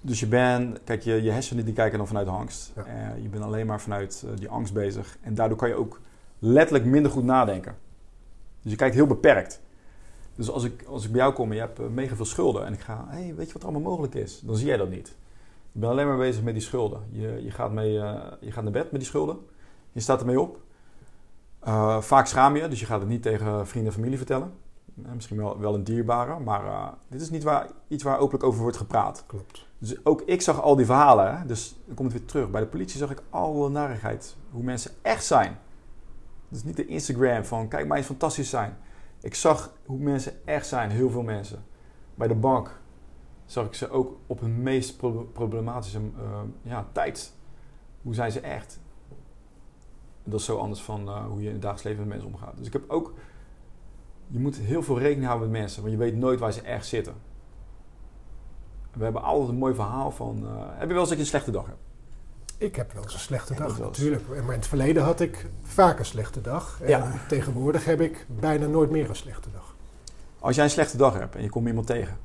Dus 0.00 0.20
je 0.20 0.26
bent, 0.26 0.80
kijk, 0.84 1.02
je, 1.02 1.22
je 1.22 1.30
hersenen 1.30 1.64
die 1.64 1.74
kijken 1.74 1.98
dan 1.98 2.06
vanuit 2.06 2.26
angst. 2.26 2.72
Ja. 2.76 2.86
Uh, 2.86 3.22
je 3.22 3.28
bent 3.28 3.44
alleen 3.44 3.66
maar 3.66 3.80
vanuit 3.80 4.22
uh, 4.24 4.30
die 4.36 4.48
angst 4.48 4.72
bezig. 4.72 5.18
En 5.20 5.34
daardoor 5.34 5.58
kan 5.58 5.68
je 5.68 5.74
ook 5.74 6.00
letterlijk 6.38 6.84
minder 6.84 7.10
goed 7.10 7.24
nadenken. 7.24 7.76
Dus 8.62 8.70
je 8.72 8.78
kijkt 8.78 8.94
heel 8.94 9.06
beperkt. 9.06 9.60
Dus 10.34 10.50
als 10.50 10.64
ik, 10.64 10.82
als 10.82 11.04
ik 11.04 11.10
bij 11.10 11.20
jou 11.20 11.32
kom 11.32 11.48
en 11.48 11.54
je 11.54 11.60
hebt 11.60 11.78
mega 11.90 12.14
veel 12.14 12.24
schulden 12.24 12.66
en 12.66 12.72
ik 12.72 12.80
ga, 12.80 13.04
hey, 13.08 13.34
weet 13.34 13.46
je 13.46 13.52
wat 13.52 13.62
er 13.62 13.68
allemaal 13.68 13.90
mogelijk 13.90 14.14
is? 14.14 14.40
Dan 14.40 14.56
zie 14.56 14.66
jij 14.66 14.76
dat 14.76 14.90
niet. 14.90 15.08
Je 15.72 15.78
bent 15.78 15.92
alleen 15.92 16.06
maar 16.06 16.16
bezig 16.16 16.42
met 16.42 16.54
die 16.54 16.62
schulden. 16.62 17.00
Je, 17.10 17.42
je, 17.44 17.50
gaat, 17.50 17.72
mee, 17.72 17.92
uh, 17.92 18.22
je 18.40 18.52
gaat 18.52 18.62
naar 18.62 18.72
bed 18.72 18.90
met 18.90 19.00
die 19.00 19.08
schulden. 19.08 19.38
Je 19.98 20.04
staat 20.04 20.20
ermee 20.20 20.40
op. 20.40 20.60
Uh, 21.66 22.00
vaak 22.00 22.26
schaam 22.26 22.56
je, 22.56 22.68
dus 22.68 22.80
je 22.80 22.86
gaat 22.86 23.00
het 23.00 23.08
niet 23.08 23.22
tegen 23.22 23.66
vrienden 23.66 23.92
en 23.92 23.98
familie 23.98 24.16
vertellen. 24.16 24.52
misschien 24.94 25.36
wel, 25.36 25.58
wel 25.58 25.74
een 25.74 25.84
dierbare, 25.84 26.38
maar 26.38 26.94
dit 27.08 27.20
is 27.20 27.30
niet 27.30 27.42
waar, 27.42 27.70
iets 27.88 28.02
waar 28.02 28.18
openlijk 28.18 28.44
over 28.44 28.60
wordt 28.60 28.76
gepraat. 28.76 29.24
Klopt. 29.26 29.66
Dus 29.78 30.04
ook 30.04 30.22
ik 30.22 30.40
zag 30.40 30.62
al 30.62 30.76
die 30.76 30.86
verhalen. 30.86 31.38
Hè? 31.38 31.46
Dus 31.46 31.80
dan 31.86 31.94
komt 31.94 32.12
het 32.12 32.20
weer 32.20 32.30
terug. 32.30 32.50
Bij 32.50 32.60
de 32.60 32.66
politie 32.66 32.98
zag 32.98 33.10
ik 33.10 33.22
alle 33.30 33.68
narigheid. 33.68 34.36
Hoe 34.50 34.62
mensen 34.62 34.90
echt 35.02 35.24
zijn. 35.24 35.58
Dus 36.48 36.64
niet 36.64 36.76
de 36.76 36.86
Instagram 36.86 37.44
van 37.44 37.68
kijk 37.68 37.86
mij 37.86 37.96
eens 37.96 38.06
fantastisch 38.06 38.50
zijn. 38.50 38.76
Ik 39.20 39.34
zag 39.34 39.72
hoe 39.86 39.98
mensen 39.98 40.46
echt 40.46 40.66
zijn, 40.66 40.90
heel 40.90 41.10
veel 41.10 41.22
mensen. 41.22 41.64
Bij 42.14 42.28
de 42.28 42.34
bank 42.34 42.80
zag 43.46 43.66
ik 43.66 43.74
ze 43.74 43.90
ook 43.90 44.18
op 44.26 44.40
hun 44.40 44.62
meest 44.62 44.96
problematische 45.32 46.00
ja, 46.62 46.86
tijd. 46.92 47.32
Hoe 48.02 48.14
zijn 48.14 48.32
ze 48.32 48.40
echt? 48.40 48.80
Dat 50.30 50.40
is 50.40 50.46
zo 50.46 50.58
anders 50.58 50.80
van 50.80 51.08
uh, 51.08 51.24
hoe 51.26 51.40
je 51.40 51.46
in 51.46 51.52
het 51.52 51.62
dagelijks 51.62 51.82
leven 51.82 52.00
met 52.00 52.08
mensen 52.08 52.34
omgaat. 52.34 52.56
Dus 52.56 52.66
ik 52.66 52.72
heb 52.72 52.90
ook... 52.90 53.12
Je 54.26 54.38
moet 54.38 54.56
heel 54.56 54.82
veel 54.82 54.98
rekening 54.98 55.26
houden 55.26 55.50
met 55.50 55.60
mensen, 55.60 55.82
want 55.82 55.94
je 55.94 55.98
weet 55.98 56.16
nooit 56.16 56.40
waar 56.40 56.52
ze 56.52 56.60
echt 56.60 56.86
zitten. 56.86 57.14
We 58.92 59.04
hebben 59.04 59.22
altijd 59.22 59.48
een 59.48 59.56
mooi 59.56 59.74
verhaal 59.74 60.10
van... 60.10 60.40
Uh, 60.42 60.50
heb 60.66 60.88
je 60.88 60.92
wel 60.92 60.98
eens 60.98 61.08
dat 61.08 61.18
je 61.18 61.24
een 61.24 61.30
slechte 61.30 61.50
dag 61.50 61.66
hebt? 61.66 61.78
Ik 62.58 62.76
heb 62.76 62.92
wel 62.92 63.02
eens 63.02 63.14
een 63.14 63.20
slechte 63.20 63.54
dag, 63.54 63.78
natuurlijk. 63.78 64.28
Maar 64.28 64.38
in 64.38 64.50
het 64.50 64.66
verleden 64.66 65.02
had 65.02 65.20
ik 65.20 65.46
vaak 65.62 65.98
een 65.98 66.04
slechte 66.04 66.40
dag. 66.40 66.80
En 66.82 66.88
ja. 66.88 67.12
tegenwoordig 67.28 67.84
heb 67.84 68.00
ik 68.00 68.26
bijna 68.28 68.66
nooit 68.66 68.90
meer 68.90 69.08
een 69.08 69.16
slechte 69.16 69.50
dag. 69.52 69.74
Als 70.38 70.54
jij 70.54 70.64
een 70.64 70.70
slechte 70.70 70.96
dag 70.96 71.14
hebt 71.14 71.34
en 71.34 71.42
je 71.42 71.48
komt 71.48 71.66
iemand 71.66 71.86
tegen... 71.86 72.18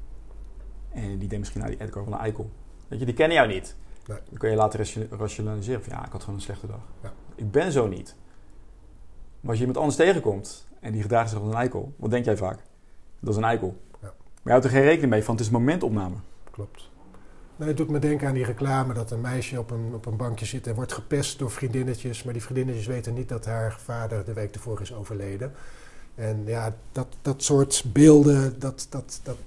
en 0.89 1.08
die 1.08 1.18
denkt 1.18 1.38
misschien, 1.38 1.62
nou, 1.62 1.74
die 1.74 1.82
Edgar 1.82 2.04
van 2.04 2.13
een 2.13 2.20
eikel. 2.20 2.50
Weet 2.88 3.00
je, 3.00 3.06
die 3.06 3.16
kennen 3.16 3.38
jou 3.38 3.48
niet. 3.48 3.76
Nee. 4.08 4.18
Dan 4.30 4.38
kun 4.38 4.50
je 4.50 4.56
later 4.56 5.08
rationaliseren 5.10 5.84
van, 5.84 5.94
ja, 5.94 6.06
ik 6.06 6.12
had 6.12 6.22
gewoon 6.22 6.36
een 6.36 6.42
slechte 6.42 6.68
dag. 6.68 6.82
Ja. 7.02 7.13
Ik 7.36 7.52
ben 7.52 7.72
zo 7.72 7.88
niet. 7.88 8.15
Maar 9.39 9.50
als 9.50 9.60
je 9.60 9.65
iemand 9.65 9.78
anders 9.78 9.98
tegenkomt 9.98 10.67
en 10.80 10.91
die 10.91 11.02
gedraagt 11.02 11.30
zich 11.30 11.39
als 11.39 11.48
een 11.48 11.56
eikel... 11.56 11.93
wat 11.96 12.12
denk 12.12 12.26
jij 12.26 12.38
vaak? 12.38 12.60
Dat 13.19 13.30
is 13.30 13.36
een 13.36 13.43
eikel. 13.43 13.82
Ja. 13.91 14.08
Maar 14.08 14.41
je 14.43 14.50
houdt 14.50 14.65
er 14.65 14.72
geen 14.72 14.82
rekening 14.84 15.12
mee 15.12 15.24
van, 15.24 15.36
het 15.36 15.43
is 15.43 15.50
momentopname. 15.50 16.15
Klopt. 16.52 16.89
Nou, 17.56 17.69
het 17.69 17.78
doet 17.78 17.89
me 17.89 18.00
denken 18.00 18.28
aan 18.28 18.34
die 18.34 18.46
reclame 18.46 18.93
dat 18.93 19.12
een 19.12 19.22
meisje 19.22 19.60
op 19.60 19.72
een, 19.72 19.91
op 19.93 20.06
een 20.06 20.17
bankje 20.17 20.46
zit 20.46 20.67
en 20.67 20.76
wordt 20.76 20.93
gepest 20.93 21.39
door 21.39 21.52
vriendinnetjes. 21.52 22.24
Maar 22.24 22.34
die 22.34 22.43
vriendinnetjes 22.43 22.88
weten 22.88 23.13
niet 23.13 23.30
dat 23.30 23.46
haar 23.46 23.80
vader 23.80 24.26
de 24.26 24.34
week 24.34 24.54
ervoor 24.54 24.82
is 24.82 24.93
overleden. 24.93 25.52
En 26.15 26.43
ja, 26.46 26.76
dat, 26.91 27.08
dat 27.22 27.43
soort 27.43 27.84
beelden, 27.93 28.60
dat, 28.60 28.88
dat, 28.89 29.19
dat 29.24 29.38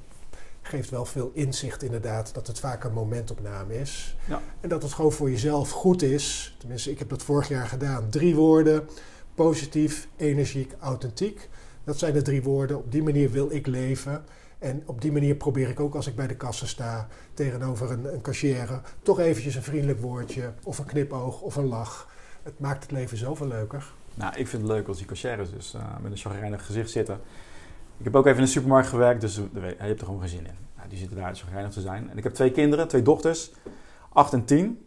geeft 0.66 0.90
wel 0.90 1.04
veel 1.04 1.30
inzicht 1.34 1.82
inderdaad. 1.82 2.34
Dat 2.34 2.46
het 2.46 2.60
vaak 2.60 2.84
een 2.84 2.92
momentopname 2.92 3.78
is. 3.78 4.16
Ja. 4.28 4.42
En 4.60 4.68
dat 4.68 4.82
het 4.82 4.92
gewoon 4.92 5.12
voor 5.12 5.30
jezelf 5.30 5.70
goed 5.70 6.02
is. 6.02 6.56
Tenminste, 6.58 6.90
ik 6.90 6.98
heb 6.98 7.08
dat 7.08 7.22
vorig 7.22 7.48
jaar 7.48 7.66
gedaan. 7.66 8.08
Drie 8.08 8.34
woorden. 8.34 8.88
Positief, 9.34 10.08
energiek, 10.16 10.74
authentiek. 10.80 11.48
Dat 11.84 11.98
zijn 11.98 12.12
de 12.12 12.22
drie 12.22 12.42
woorden. 12.42 12.76
Op 12.76 12.92
die 12.92 13.02
manier 13.02 13.30
wil 13.30 13.52
ik 13.52 13.66
leven. 13.66 14.24
En 14.58 14.82
op 14.86 15.00
die 15.00 15.12
manier 15.12 15.34
probeer 15.34 15.68
ik 15.68 15.80
ook 15.80 15.94
als 15.94 16.06
ik 16.06 16.16
bij 16.16 16.26
de 16.26 16.36
kassa 16.36 16.66
sta 16.66 17.08
tegenover 17.34 17.90
een, 17.90 18.12
een 18.12 18.20
cashier 18.20 18.80
toch 19.02 19.18
eventjes 19.18 19.54
een 19.54 19.62
vriendelijk 19.62 20.00
woordje 20.00 20.52
of 20.62 20.78
een 20.78 20.84
knipoog 20.84 21.40
of 21.40 21.56
een 21.56 21.66
lach. 21.66 22.08
Het 22.42 22.58
maakt 22.58 22.82
het 22.82 22.92
leven 22.92 23.16
zoveel 23.16 23.46
leuker. 23.46 23.92
Nou, 24.14 24.36
ik 24.36 24.48
vind 24.48 24.62
het 24.62 24.70
leuk 24.70 24.88
als 24.88 24.96
die 24.96 25.06
cashiers 25.06 25.50
dus 25.50 25.74
uh, 25.74 25.82
met 26.02 26.10
een 26.10 26.18
chagrijnig 26.18 26.66
gezicht 26.66 26.90
zitten. 26.90 27.20
Ik 27.98 28.04
heb 28.04 28.16
ook 28.16 28.26
even 28.26 28.38
in 28.38 28.44
de 28.44 28.50
supermarkt 28.50 28.88
gewerkt, 28.88 29.20
dus 29.20 29.34
je 29.34 29.74
hebt 29.78 30.00
er 30.00 30.06
gewoon 30.06 30.20
geen 30.20 30.28
zin 30.28 30.46
in. 30.46 30.56
Nou, 30.76 30.88
die 30.88 30.98
zitten 30.98 31.16
daar 31.16 31.34
chagrijnig 31.34 31.72
te 31.72 31.80
zijn. 31.80 32.10
En 32.10 32.16
ik 32.18 32.24
heb 32.24 32.34
twee 32.34 32.50
kinderen, 32.50 32.88
twee 32.88 33.02
dochters, 33.02 33.52
acht 34.12 34.32
en 34.32 34.44
tien. 34.44 34.86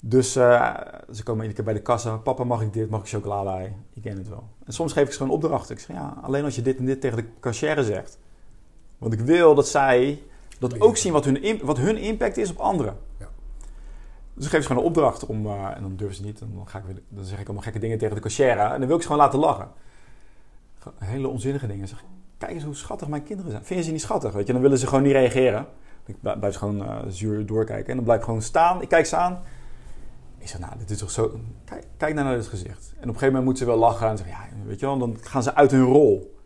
Dus 0.00 0.36
uh, 0.36 0.76
ze 1.12 1.22
komen 1.22 1.44
iedere 1.44 1.54
keer 1.54 1.64
bij 1.64 1.74
de 1.74 1.82
kassa. 1.82 2.16
Papa, 2.16 2.44
mag 2.44 2.62
ik 2.62 2.72
dit? 2.72 2.90
Mag 2.90 3.00
ik 3.00 3.08
chocolade? 3.08 3.70
Ik 3.92 4.02
ken 4.02 4.16
het 4.16 4.28
wel. 4.28 4.48
En 4.64 4.72
soms 4.72 4.92
geef 4.92 5.04
ik 5.04 5.10
ze 5.10 5.16
gewoon 5.16 5.32
opdrachten. 5.32 5.74
Ik 5.74 5.80
zeg, 5.80 5.96
ja, 5.96 6.16
alleen 6.22 6.44
als 6.44 6.54
je 6.54 6.62
dit 6.62 6.78
en 6.78 6.84
dit 6.84 7.00
tegen 7.00 7.16
de 7.16 7.24
cashier 7.40 7.82
zegt. 7.82 8.18
Want 8.98 9.12
ik 9.12 9.20
wil 9.20 9.54
dat 9.54 9.68
zij 9.68 10.22
dat 10.58 10.80
ook 10.80 10.96
zien 10.96 11.12
wat 11.12 11.24
hun, 11.24 11.60
wat 11.62 11.78
hun 11.78 11.96
impact 11.96 12.36
is 12.36 12.50
op 12.50 12.58
anderen. 12.58 12.96
Ja. 13.18 13.28
Dus 14.34 14.44
ik 14.44 14.50
geef 14.50 14.60
ze 14.60 14.66
gewoon 14.66 14.82
een 14.82 14.88
opdracht 14.88 15.26
om, 15.26 15.46
uh, 15.46 15.76
en 15.76 15.82
dan 15.82 15.96
durven 15.96 16.16
ze 16.16 16.22
niet. 16.22 16.40
En 16.40 16.52
dan, 16.54 16.68
ga 16.68 16.78
ik 16.78 16.84
weer, 16.84 17.02
dan 17.08 17.24
zeg 17.24 17.38
ik 17.38 17.44
allemaal 17.44 17.62
gekke 17.62 17.78
dingen 17.78 17.98
tegen 17.98 18.14
de 18.14 18.20
cashier. 18.20 18.58
En 18.58 18.78
dan 18.78 18.86
wil 18.86 18.96
ik 18.96 19.02
ze 19.02 19.08
gewoon 19.08 19.22
laten 19.22 19.38
lachen. 19.38 19.68
Hele 20.98 21.28
onzinnige 21.28 21.66
dingen. 21.66 21.88
Zeg, 21.88 22.04
kijk 22.38 22.52
eens 22.52 22.64
hoe 22.64 22.74
schattig 22.74 23.08
mijn 23.08 23.22
kinderen 23.22 23.50
zijn. 23.50 23.64
Vind 23.64 23.78
je 23.78 23.84
ze 23.86 23.92
niet 23.92 24.00
schattig? 24.00 24.32
Weet 24.32 24.46
je? 24.46 24.52
Dan 24.52 24.62
willen 24.62 24.78
ze 24.78 24.86
gewoon 24.86 25.02
niet 25.02 25.12
reageren. 25.12 25.66
Ik 26.06 26.16
blijf 26.20 26.56
gewoon 26.56 26.82
uh, 26.82 26.98
zuur 27.08 27.46
doorkijken. 27.46 27.88
En 27.88 27.94
dan 27.94 28.04
blijf 28.04 28.18
ik 28.18 28.24
gewoon 28.24 28.42
staan. 28.42 28.82
Ik 28.82 28.88
kijk 28.88 29.06
ze 29.06 29.16
aan. 29.16 29.42
Ik 30.38 30.48
zeg, 30.48 30.60
nou, 30.60 30.72
dit 30.78 30.90
is 30.90 30.98
toch 30.98 31.10
zo... 31.10 31.40
Kijk, 31.64 31.86
kijk 31.96 32.14
naar 32.14 32.34
het 32.34 32.46
gezicht. 32.46 32.92
En 32.92 32.94
op 32.94 32.98
een 33.00 33.06
gegeven 33.06 33.26
moment 33.26 33.44
moeten 33.44 33.64
ze 33.64 33.70
wel 33.70 33.80
lachen. 33.80 34.08
En 34.08 34.16
zeggen, 34.16 34.36
ja, 34.36 34.66
weet 34.66 34.80
je 34.80 34.86
wel, 34.86 34.98
dan 34.98 35.16
gaan 35.20 35.42
ze 35.42 35.54
uit 35.54 35.70
hun 35.70 35.84
rol. 35.84 36.38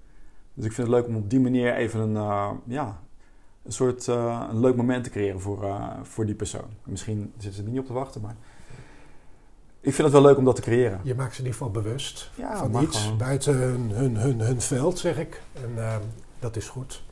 Dus 0.54 0.64
ik 0.64 0.72
vind 0.72 0.86
het 0.88 0.96
leuk 0.96 1.06
om 1.06 1.16
op 1.16 1.30
die 1.30 1.40
manier 1.40 1.74
even 1.74 2.00
een, 2.00 2.14
uh, 2.14 2.50
ja, 2.64 3.00
een 3.64 3.72
soort 3.72 4.06
uh, 4.06 4.46
een 4.50 4.60
leuk 4.60 4.76
moment 4.76 5.04
te 5.04 5.10
creëren 5.10 5.40
voor, 5.40 5.76
voor 6.02 6.26
die 6.26 6.34
persoon. 6.34 6.68
Misschien 6.84 7.32
zitten 7.36 7.52
ze 7.52 7.62
er 7.62 7.68
niet 7.68 7.80
op 7.80 7.86
te 7.86 7.92
wachten, 7.92 8.20
maar 8.20 8.36
ik 9.80 9.94
vind 9.94 9.98
het 9.98 10.12
wel 10.12 10.22
leuk 10.22 10.36
om 10.36 10.44
dat 10.44 10.56
te 10.56 10.62
creëren. 10.62 11.00
Je 11.02 11.14
maakt 11.14 11.34
ze 11.34 11.40
in 11.40 11.46
ieder 11.46 11.58
geval 11.58 11.82
bewust 11.82 12.30
ja, 12.34 12.56
van 12.56 12.82
iets 12.82 13.02
gewoon. 13.02 13.18
buiten 13.18 13.54
hun, 13.54 13.90
hun, 13.90 14.16
hun, 14.16 14.40
hun, 14.40 14.60
veld, 14.60 14.98
zeg 14.98 15.18
ik. 15.18 15.42
En 15.52 15.84
ehm, 15.84 16.02
dat 16.38 16.56
is 16.56 16.68
goed. 16.68 17.02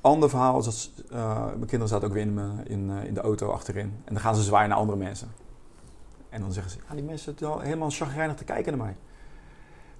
Ander 0.00 0.30
verhaal 0.30 0.58
is 0.58 0.64
dat 0.64 0.90
mijn 1.10 1.58
kinderen 1.58 1.88
zaten 1.88 2.08
ook 2.08 2.14
weer 2.14 2.22
in, 2.22 2.38
in, 2.64 2.90
in 2.90 3.14
de 3.14 3.20
auto 3.20 3.50
achterin. 3.50 4.00
En 4.04 4.12
dan 4.12 4.20
gaan 4.22 4.34
ze 4.34 4.42
zwaaien 4.42 4.68
naar 4.68 4.78
andere 4.78 4.98
mensen. 4.98 5.32
En 6.28 6.40
dan 6.40 6.52
zeggen 6.52 6.72
ze, 6.72 6.78
ja, 6.88 6.94
die 6.94 7.04
mensen 7.04 7.24
zitten 7.24 7.60
helemaal 7.60 7.90
chagrijnig 7.90 8.36
te 8.36 8.44
kijken 8.44 8.76
naar 8.76 8.86
mij. 8.86 8.96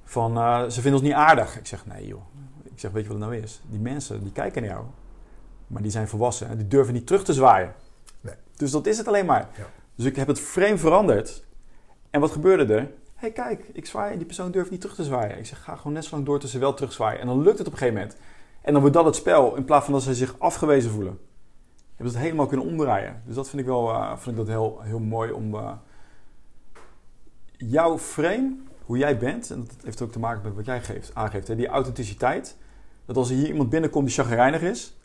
Van, 0.05 0.35
ze 0.71 0.81
vinden 0.81 1.01
ons 1.01 1.03
niet 1.03 1.13
aardig. 1.13 1.59
Ik 1.59 1.67
zeg, 1.67 1.87
nee 1.87 2.07
joh, 2.07 2.23
ik 2.63 2.81
zeg, 2.81 2.91
weet 2.91 3.03
je 3.03 3.09
wat 3.09 3.19
het 3.19 3.29
nou 3.29 3.43
is? 3.43 3.61
Die 3.67 3.81
mensen, 3.81 4.23
die 4.23 4.33
kijken 4.33 4.63
naar 4.63 4.71
jou. 4.71 4.85
Maar 5.67 5.83
die 5.83 5.91
zijn 5.91 6.09
volwassen 6.09 6.49
en 6.49 6.57
die 6.57 6.69
durven 6.69 6.95
niet 6.95 7.07
terug 7.07 7.25
te 7.25 7.33
zwaaien. 7.33 7.75
Nee. 8.21 8.35
Dus 8.57 8.71
dat 8.71 8.87
is 8.87 8.99
het 8.99 9.09
alleen 9.09 9.27
maar. 9.27 9.49
Ja. 9.57 9.67
Dus 9.95 10.05
ik 10.05 10.17
heb 10.17 10.27
het 10.27 10.41
frame 10.41 10.79
veranderd. 10.79 11.45
En 12.13 12.21
wat 12.21 12.31
gebeurde 12.31 12.75
er? 12.75 12.81
Hé, 12.81 12.89
hey, 13.15 13.33
kijk, 13.33 13.71
ik 13.73 13.87
zwaai 13.87 14.13
en 14.13 14.17
die 14.17 14.27
persoon 14.27 14.51
durft 14.51 14.71
niet 14.71 14.81
terug 14.81 14.97
te 14.97 15.05
zwaaien. 15.05 15.39
Ik 15.39 15.47
zeg, 15.47 15.65
ga 15.65 15.77
gewoon 15.77 15.93
net 15.93 16.05
zo 16.05 16.15
lang 16.15 16.27
door 16.27 16.39
tot 16.39 16.51
ze 16.51 16.59
wel 16.59 16.75
terugzwaaien. 16.75 17.21
En 17.21 17.27
dan 17.27 17.43
lukt 17.43 17.59
het 17.59 17.67
op 17.67 17.73
een 17.73 17.79
gegeven 17.79 18.01
moment. 18.01 18.19
En 18.61 18.73
dan 18.73 18.81
wordt 18.81 18.97
dat 18.97 19.05
het 19.05 19.17
spel, 19.17 19.57
in 19.57 19.65
plaats 19.65 19.85
van 19.85 19.95
dat 19.95 20.03
ze 20.03 20.15
zich 20.15 20.35
afgewezen 20.39 20.91
voelen. 20.91 21.19
Hebben 21.89 22.11
ze 22.11 22.17
het 22.17 22.27
helemaal 22.27 22.47
kunnen 22.47 22.67
omdraaien. 22.67 23.23
Dus 23.27 23.35
dat 23.35 23.49
vind 23.49 23.63
ik 23.63 23.69
wel 23.69 23.91
uh, 23.91 24.17
vind 24.17 24.27
ik 24.27 24.37
dat 24.37 24.47
heel, 24.47 24.81
heel 24.81 24.99
mooi 24.99 25.33
om... 25.33 25.55
Uh, 25.55 25.73
jouw 27.57 27.99
frame, 27.99 28.57
hoe 28.85 28.99
jij 28.99 29.19
bent, 29.19 29.51
en 29.51 29.61
dat 29.61 29.85
heeft 29.85 30.03
ook 30.03 30.13
te 30.13 30.19
maken 30.19 30.43
met 30.43 30.55
wat 30.55 30.65
jij 30.65 30.83
geeft, 30.83 31.15
aangeeft. 31.15 31.49
Hè? 31.49 31.57
Die 31.57 31.67
authenticiteit, 31.67 32.57
dat 33.05 33.17
als 33.17 33.31
er 33.31 33.37
hier 33.37 33.49
iemand 33.49 33.71
binnenkomt 33.71 34.07
die 34.07 34.15
chagrijnig 34.15 34.61
is, 34.61 34.97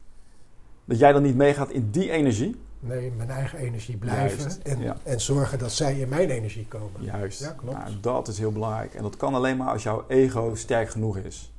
dat 0.85 0.99
jij 0.99 1.11
dan 1.11 1.21
niet 1.21 1.35
meegaat 1.35 1.69
in 1.69 1.91
die 1.91 2.11
energie. 2.11 2.55
Nee, 2.79 3.11
mijn 3.17 3.29
eigen 3.29 3.59
energie 3.59 3.97
blijven 3.97 4.63
en, 4.63 4.97
en 5.03 5.21
zorgen 5.21 5.59
dat 5.59 5.71
zij 5.71 5.99
in 5.99 6.09
mijn 6.09 6.29
energie 6.29 6.65
komen. 6.67 7.03
Juist. 7.03 7.39
Ja, 7.39 7.51
klopt. 7.51 7.77
Nou, 7.77 7.99
dat 8.01 8.27
is 8.27 8.37
heel 8.37 8.51
belangrijk. 8.51 8.93
En 8.93 9.03
dat 9.03 9.17
kan 9.17 9.33
alleen 9.33 9.57
maar 9.57 9.71
als 9.71 9.83
jouw 9.83 10.05
ego 10.07 10.55
sterk 10.55 10.89
genoeg 10.89 11.17
is. 11.17 11.53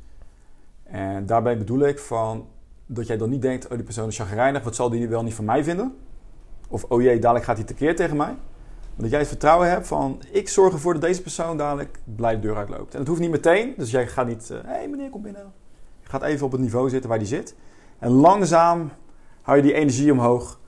En 0.83 1.27
daarbij 1.27 1.59
bedoel 1.59 1.81
ik 1.81 1.99
van 1.99 2.47
dat 2.87 3.07
jij 3.07 3.17
dan 3.17 3.31
niet 3.31 3.43
denkt: 3.43 3.65
oh, 3.65 3.73
die 3.73 3.83
persoon 3.83 4.09
is 4.09 4.17
chagrijnig, 4.17 4.63
wat 4.63 4.75
zal 4.75 4.91
die 4.91 5.09
wel 5.09 5.23
niet 5.23 5.35
van 5.35 5.45
mij 5.45 5.65
vinden? 5.65 5.97
Of 6.69 6.85
oh 6.85 7.03
jee, 7.03 7.19
dadelijk 7.19 7.45
gaat 7.45 7.57
hij 7.57 7.67
tekeer 7.67 7.97
tegen 7.97 8.17
mij. 8.17 8.37
Maar 8.95 9.07
dat 9.07 9.11
jij 9.11 9.19
het 9.19 9.29
vertrouwen 9.29 9.71
hebt 9.71 9.87
van: 9.87 10.23
ik 10.31 10.49
zorg 10.49 10.73
ervoor 10.73 10.93
dat 10.93 11.03
deze 11.03 11.23
persoon 11.23 11.57
dadelijk 11.57 11.99
blij 12.05 12.35
de 12.35 12.41
deur 12.41 12.57
uitloopt. 12.57 12.93
En 12.93 12.99
dat 12.99 13.09
hoeft 13.09 13.21
niet 13.21 13.31
meteen, 13.31 13.75
dus 13.77 13.91
jij 13.91 14.07
gaat 14.07 14.27
niet: 14.27 14.49
hé 14.49 14.57
uh, 14.57 14.65
hey, 14.65 14.89
meneer, 14.89 15.11
kom 15.11 15.23
binnen 15.23 15.53
gaat 16.09 16.23
even 16.23 16.47
op 16.47 16.53
het 16.53 16.61
niveau 16.61 16.89
zitten 16.89 17.09
waar 17.09 17.19
die 17.19 17.29
zit. 17.29 17.55
En 17.99 18.11
langzaam 18.11 18.91
hou 19.43 19.57
je 19.57 19.63
die 19.63 19.73
energie 19.73 20.13
omhoog 20.13 20.61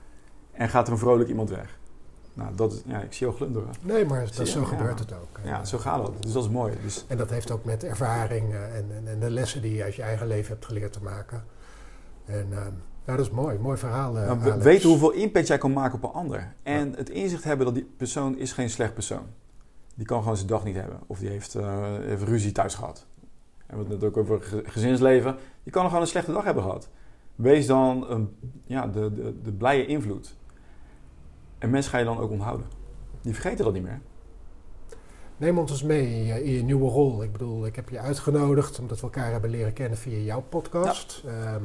en 0.61 0.69
gaat 0.69 0.87
er 0.87 0.93
een 0.93 0.99
vrolijk 0.99 1.29
iemand 1.29 1.49
weg. 1.49 1.79
Nou, 2.33 2.55
dat 2.55 2.73
is, 2.73 2.81
ja, 2.85 2.99
ik 2.99 3.13
zie 3.13 3.25
jou 3.25 3.37
glunderen. 3.37 3.69
Nee, 3.81 4.05
maar 4.05 4.25
dat, 4.35 4.47
zo 4.47 4.63
gebeurt 4.63 4.99
het 4.99 5.13
ook. 5.13 5.39
Ja, 5.43 5.65
zo 5.65 5.77
gaat 5.77 6.07
het. 6.07 6.21
Dus 6.21 6.31
dat 6.31 6.43
is 6.43 6.49
mooi. 6.49 6.73
Dus... 6.83 7.05
En 7.07 7.17
dat 7.17 7.29
heeft 7.29 7.51
ook 7.51 7.63
met 7.65 7.83
ervaring 7.83 8.53
en, 8.53 8.85
en, 8.95 9.07
en, 9.07 9.19
de 9.19 9.29
lessen 9.29 9.61
die 9.61 9.73
je 9.75 9.83
uit 9.83 9.95
je 9.95 10.01
eigen 10.01 10.27
leven 10.27 10.51
hebt 10.51 10.65
geleerd 10.65 10.93
te 10.93 11.03
maken. 11.03 11.43
En 12.25 12.47
uh, 12.49 12.57
ja, 13.05 13.15
dat 13.15 13.25
is 13.25 13.31
mooi. 13.31 13.57
Mooi 13.57 13.77
verhaal. 13.77 14.17
Uh, 14.17 14.25
nou, 14.25 14.61
weten 14.61 14.89
hoeveel 14.89 15.11
impact 15.11 15.47
jij 15.47 15.57
kan 15.57 15.73
maken 15.73 15.95
op 15.95 16.03
een 16.03 16.19
ander. 16.19 16.53
En 16.63 16.93
het 16.95 17.09
inzicht 17.09 17.43
hebben 17.43 17.65
dat 17.65 17.75
die 17.75 17.89
persoon 17.97 18.37
is 18.37 18.53
geen 18.53 18.69
slecht 18.69 18.93
persoon. 18.93 19.25
Die 19.95 20.05
kan 20.05 20.21
gewoon 20.21 20.35
zijn 20.35 20.47
dag 20.47 20.63
niet 20.63 20.75
hebben. 20.75 20.99
Of 21.07 21.19
die 21.19 21.29
heeft, 21.29 21.55
uh, 21.55 21.83
heeft 21.99 22.23
ruzie 22.23 22.51
thuis 22.51 22.75
gehad 22.75 23.05
en 23.71 23.87
we 23.87 23.93
het 23.93 24.03
ook 24.03 24.17
over 24.17 24.63
gezinsleven. 24.65 25.35
Je 25.63 25.71
kan 25.71 25.85
gewoon 25.85 26.01
een 26.01 26.07
slechte 26.07 26.31
dag 26.31 26.43
hebben 26.43 26.63
gehad. 26.63 26.89
Wees 27.35 27.67
dan 27.67 28.09
een, 28.09 28.35
ja, 28.65 28.87
de, 28.87 29.13
de, 29.13 29.41
de 29.41 29.51
blije 29.51 29.85
invloed. 29.85 30.35
En 31.61 31.69
mensen 31.69 31.91
ga 31.91 31.97
je 31.97 32.05
dan 32.05 32.17
ook 32.17 32.31
onthouden. 32.31 32.65
Die 33.21 33.33
vergeten 33.33 33.65
dat 33.65 33.73
niet 33.73 33.83
meer. 33.83 34.01
Neem 35.37 35.57
ons 35.57 35.71
eens 35.71 35.83
mee 35.83 36.05
in 36.43 36.51
je, 36.51 36.63
nieuwe 36.63 36.89
rol. 36.89 37.23
Ik 37.23 37.31
bedoel, 37.31 37.65
ik 37.65 37.75
heb 37.75 37.89
je 37.89 37.99
uitgenodigd 37.99 38.79
omdat 38.79 38.97
we 38.97 39.03
elkaar 39.03 39.31
hebben 39.31 39.49
leren 39.49 39.73
kennen 39.73 39.97
via 39.97 40.17
jouw 40.17 40.41
podcast. 40.49 41.23
Ehm, 41.25 41.63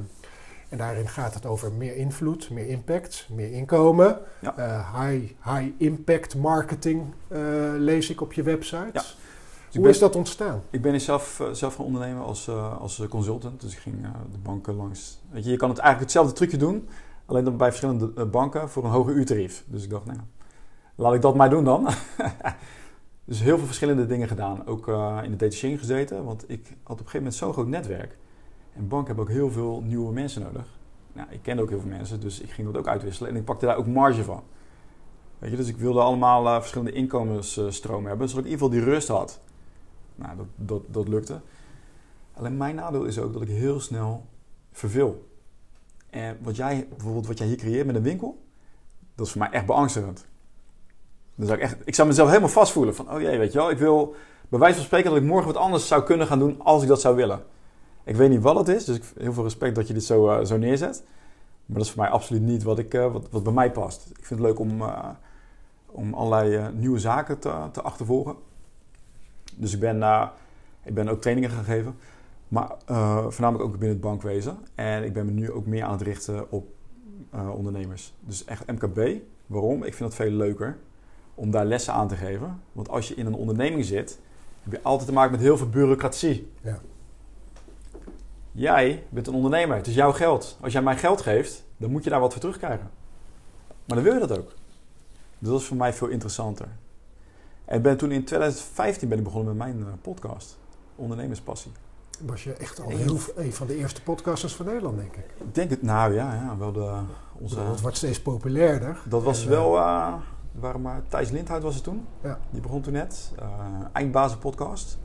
en 0.69 0.79
daarin 0.79 1.09
gaat 1.09 1.35
het 1.35 1.47
over 1.47 1.73
meer 1.73 1.97
invloed, 1.97 2.51
meer 2.51 2.67
impact, 2.67 3.29
meer 3.31 3.53
inkomen. 3.53 4.19
Uh, 4.43 5.01
high, 5.01 5.33
high 5.45 5.69
impact 5.79 6.35
marketing 6.35 7.15
uh, 7.29 7.39
lees 7.77 8.11
ik 8.11 8.21
op 8.21 8.33
je 8.33 8.43
website. 8.43 8.91
Ja. 8.93 9.03
Hoe 9.73 9.89
is 9.89 9.99
dat 9.99 10.17
ontstaan? 10.17 10.63
Ik 10.71 10.83
ben 10.83 11.01
zelf, 11.01 11.41
uh, 11.41 11.51
zelf 11.51 11.75
gaan 11.75 11.85
ondernemen 11.85 12.25
als, 12.25 12.47
uh, 12.47 12.81
als 12.81 13.03
consultant. 13.09 13.61
Dus 13.61 13.73
ik 13.73 13.79
ging 13.79 13.97
de 14.33 14.39
banken 14.39 14.75
langs. 14.75 15.21
Weet 15.31 15.45
je, 15.45 15.51
je 15.51 15.57
kan 15.57 15.69
het 15.69 15.79
eigenlijk 15.79 16.13
hetzelfde 16.13 16.37
trucje 16.37 16.57
doen. 16.57 16.89
Alleen 17.27 17.45
dan 17.45 17.57
bij 17.57 17.69
verschillende 17.69 18.27
banken 18.27 18.69
voor 18.69 18.85
een 18.85 18.91
hoger 18.91 19.15
uurtarief. 19.15 19.65
Dus 19.67 19.85
ik 19.85 19.91
dacht, 19.91 20.05
nou, 20.05 20.19
laat 20.95 21.15
ik 21.15 21.23
dat 21.23 21.35
maar 21.35 21.51
doen 21.51 21.65
dan. 21.65 21.85
dus 23.25 23.41
heel 23.41 23.57
veel 23.57 23.67
verschillende 23.67 24.07
dingen 24.07 24.29
gedaan. 24.29 24.67
Ook 24.67 24.89
in 25.23 25.31
de 25.31 25.37
detaching 25.37 25.79
gezeten. 25.79 26.25
Want 26.25 26.51
ik 26.51 26.67
had 26.67 26.77
op 26.77 26.89
een 26.91 26.97
gegeven 26.97 27.19
moment 27.19 27.35
zo'n 27.35 27.53
groot 27.53 27.67
netwerk. 27.67 28.19
En 28.73 28.89
banken 28.89 29.07
hebben 29.07 29.25
ook 29.25 29.41
heel 29.41 29.51
veel 29.51 29.83
nieuwe 29.83 30.13
mensen 30.13 30.43
nodig. 30.43 30.67
Nou, 31.13 31.29
ik 31.31 31.43
kende 31.43 31.63
ook 31.63 31.69
heel 31.69 31.81
veel 31.81 31.89
mensen, 31.89 32.21
dus 32.21 32.41
ik 32.41 32.51
ging 32.51 32.67
dat 32.67 32.77
ook 32.77 32.89
uitwisselen. 32.89 33.31
En 33.31 33.37
ik 33.37 33.45
pakte 33.45 33.67
daar 33.67 33.77
ook 33.77 33.87
marge 33.87 34.25
van. 34.25 34.43
Weet 35.39 35.51
je, 35.51 35.57
dus 35.57 35.69
ik 35.69 35.77
wilde 35.77 36.01
allemaal 36.01 36.61
verschillende 36.61 36.93
inkomensstromen 36.93 38.09
hebben, 38.09 38.29
zodat 38.29 38.45
ik 38.45 38.51
in 38.51 38.59
ieder 38.59 38.69
geval 38.69 38.85
die 38.85 38.95
rust 38.95 39.09
had. 39.09 39.41
Nou, 40.15 40.37
dat, 40.37 40.47
dat, 40.55 40.83
dat 40.87 41.09
lukte. 41.09 41.41
Alleen 42.33 42.57
mijn 42.57 42.75
nadeel 42.75 43.05
is 43.05 43.19
ook 43.19 43.33
dat 43.33 43.43
ik 43.43 43.49
heel 43.49 43.81
snel 43.81 44.27
verveel. 44.73 45.26
En 46.17 46.39
wat 46.43 46.57
jij, 46.57 46.87
bijvoorbeeld 46.89 47.27
wat 47.27 47.39
jij 47.39 47.47
hier 47.47 47.57
creëert 47.57 47.87
met 47.87 47.97
een 47.97 48.03
winkel, 48.03 48.45
dat 49.15 49.27
is 49.27 49.33
voor 49.33 49.41
mij 49.41 49.51
echt 49.51 49.67
beangstigend. 49.67 50.27
Dan 51.35 51.47
zou 51.47 51.59
ik, 51.59 51.65
echt, 51.65 51.77
ik 51.85 51.95
zou 51.95 52.09
mezelf 52.09 52.29
helemaal 52.29 52.49
vastvoelen 52.49 52.95
van, 52.95 53.11
oh 53.11 53.21
jee, 53.21 53.39
weet 53.39 53.53
je 53.53 53.59
wel, 53.59 53.71
ik 53.71 53.79
wil 53.79 54.15
bij 54.49 54.59
wijze 54.59 54.77
van 54.77 54.85
spreken 54.85 55.11
dat 55.11 55.19
ik 55.21 55.27
morgen 55.27 55.53
wat 55.53 55.63
anders 55.63 55.87
zou 55.87 56.03
kunnen 56.03 56.27
gaan 56.27 56.39
doen 56.39 56.61
als 56.63 56.83
ik 56.83 56.89
dat 56.89 57.01
zou 57.01 57.17
willen. 57.17 57.43
Ik 58.05 58.17
weet 58.17 58.31
niet 58.31 58.43
wat 58.43 58.57
het 58.57 58.69
is, 58.69 58.85
dus 58.85 58.99
heel 59.19 59.33
veel 59.33 59.43
respect 59.43 59.75
dat 59.75 59.87
je 59.87 59.95
dit 59.95 60.05
zo, 60.05 60.31
uh, 60.31 60.45
zo 60.45 60.57
neerzet. 60.57 61.03
Maar 61.67 61.77
dat 61.79 61.87
is 61.87 61.93
voor 61.93 62.03
mij 62.03 62.11
absoluut 62.11 62.43
niet 62.43 62.63
wat, 62.63 62.79
ik, 62.79 62.95
uh, 62.95 63.13
wat, 63.13 63.31
wat 63.31 63.43
bij 63.43 63.53
mij 63.53 63.73
past. 63.73 64.07
Ik 64.11 64.25
vind 64.25 64.41
het 64.41 64.49
leuk 64.49 64.59
om, 64.59 64.81
uh, 64.81 65.09
om 65.87 66.15
allerlei 66.15 66.73
nieuwe 66.73 66.99
zaken 66.99 67.39
te, 67.39 67.53
te 67.73 67.83
achtervolgen. 67.83 68.37
Dus 69.55 69.75
ik 69.75 69.81
ben, 69.81 70.31
ik 70.85 70.95
ben 70.95 71.09
ook 71.09 71.21
trainingen 71.21 71.51
gaan 71.51 71.65
geven. 71.65 71.97
Maar 72.49 72.77
uh, 72.91 73.27
voornamelijk 73.29 73.65
ook 73.65 73.71
binnen 73.71 73.89
het 73.89 74.01
bankwezen. 74.01 74.59
En 74.75 75.05
ik 75.05 75.13
ben 75.13 75.27
me 75.27 75.33
nu 75.33 75.51
ook 75.51 75.67
meer 75.67 75.85
aan 75.85 75.93
het 75.93 76.03
richten 76.03 76.51
op 76.51 76.75
ondernemers. 77.57 78.15
Dus 78.21 78.45
echt 78.45 78.67
MKB. 78.67 79.21
Waarom? 79.47 79.85
Ik 79.85 79.95
vind 79.95 80.13
het 80.13 80.15
veel 80.15 80.31
leuker 80.31 80.79
om 81.37 81.51
daar 81.51 81.65
lessen 81.65 81.93
aan 81.93 82.09
te 82.09 82.17
geven. 82.17 82.61
Want 82.73 82.89
als 82.89 83.09
je 83.09 83.15
in 83.15 83.27
een 83.27 83.35
onderneming 83.35 83.85
zit, 83.85 84.19
heb 84.63 84.73
je 84.73 84.83
altijd 84.83 85.09
te 85.09 85.15
maken 85.15 85.31
met 85.31 85.41
heel 85.41 85.57
veel 85.57 85.69
bureaucratie. 85.69 86.53
Ja. 86.63 86.81
Jij 88.53 89.05
bent 89.09 89.27
een 89.27 89.35
ondernemer, 89.35 89.77
het 89.77 89.87
is 89.87 89.95
jouw 89.95 90.13
geld. 90.13 90.59
Als 90.61 90.73
jij 90.73 90.83
mij 90.83 90.97
geld 90.97 91.21
geeft, 91.21 91.65
dan 91.77 91.91
moet 91.91 92.05
je 92.05 92.11
daar 92.11 92.21
wat 92.21 92.33
voor 92.33 92.41
terugkrijgen. 92.41 92.91
Maar 93.85 93.97
dan 93.97 94.03
wil 94.03 94.15
je 94.15 94.27
dat 94.27 94.39
ook. 94.39 94.53
Dus 95.39 95.49
dat 95.49 95.61
is 95.61 95.67
voor 95.67 95.77
mij 95.77 95.93
veel 95.93 96.09
interessanter. 96.09 96.69
En 97.65 97.83
ben 97.83 97.97
toen 97.97 98.11
in 98.11 98.25
2015 98.25 99.09
ben 99.09 99.19
ik 99.19 99.25
begonnen 99.25 99.57
met 99.57 99.67
mijn 99.67 99.79
uh, 99.79 99.93
podcast, 100.03 100.59
Ondernemerspassie. 100.97 101.73
Was 102.25 102.45
je 102.45 102.53
echt 102.53 102.81
al 102.81 102.89
heel, 102.89 103.19
een 103.37 103.53
van 103.53 103.67
de 103.67 103.77
eerste 103.77 104.03
podcasters 104.03 104.55
van 104.55 104.67
Nederland, 104.67 104.97
denk 104.97 105.17
ik. 105.17 105.35
Ik 105.39 105.55
denk 105.55 105.71
het, 105.71 105.83
nou 105.83 106.15
ja, 106.15 106.35
ja 106.35 106.57
wel 106.59 106.73
de, 106.73 106.93
onze... 107.33 107.61
Het 107.61 107.81
wordt 107.81 107.97
steeds 107.97 108.23
populairder. 108.23 109.03
Dat 109.09 109.23
was 109.23 109.45
wel, 109.45 109.77
uh, 109.77 110.15
waren 110.53 110.83
maar 110.83 111.03
Thijs 111.09 111.31
Lindhout 111.31 111.63
was 111.63 111.75
het 111.75 111.85
toen. 111.85 112.07
Ja. 112.23 112.39
Die 112.51 112.61
begon 112.61 112.83
toen 112.83 112.93
net. 112.93 113.33
Uh, 113.43 113.47
Eindbazen 113.93 114.39
podcast. 114.39 114.99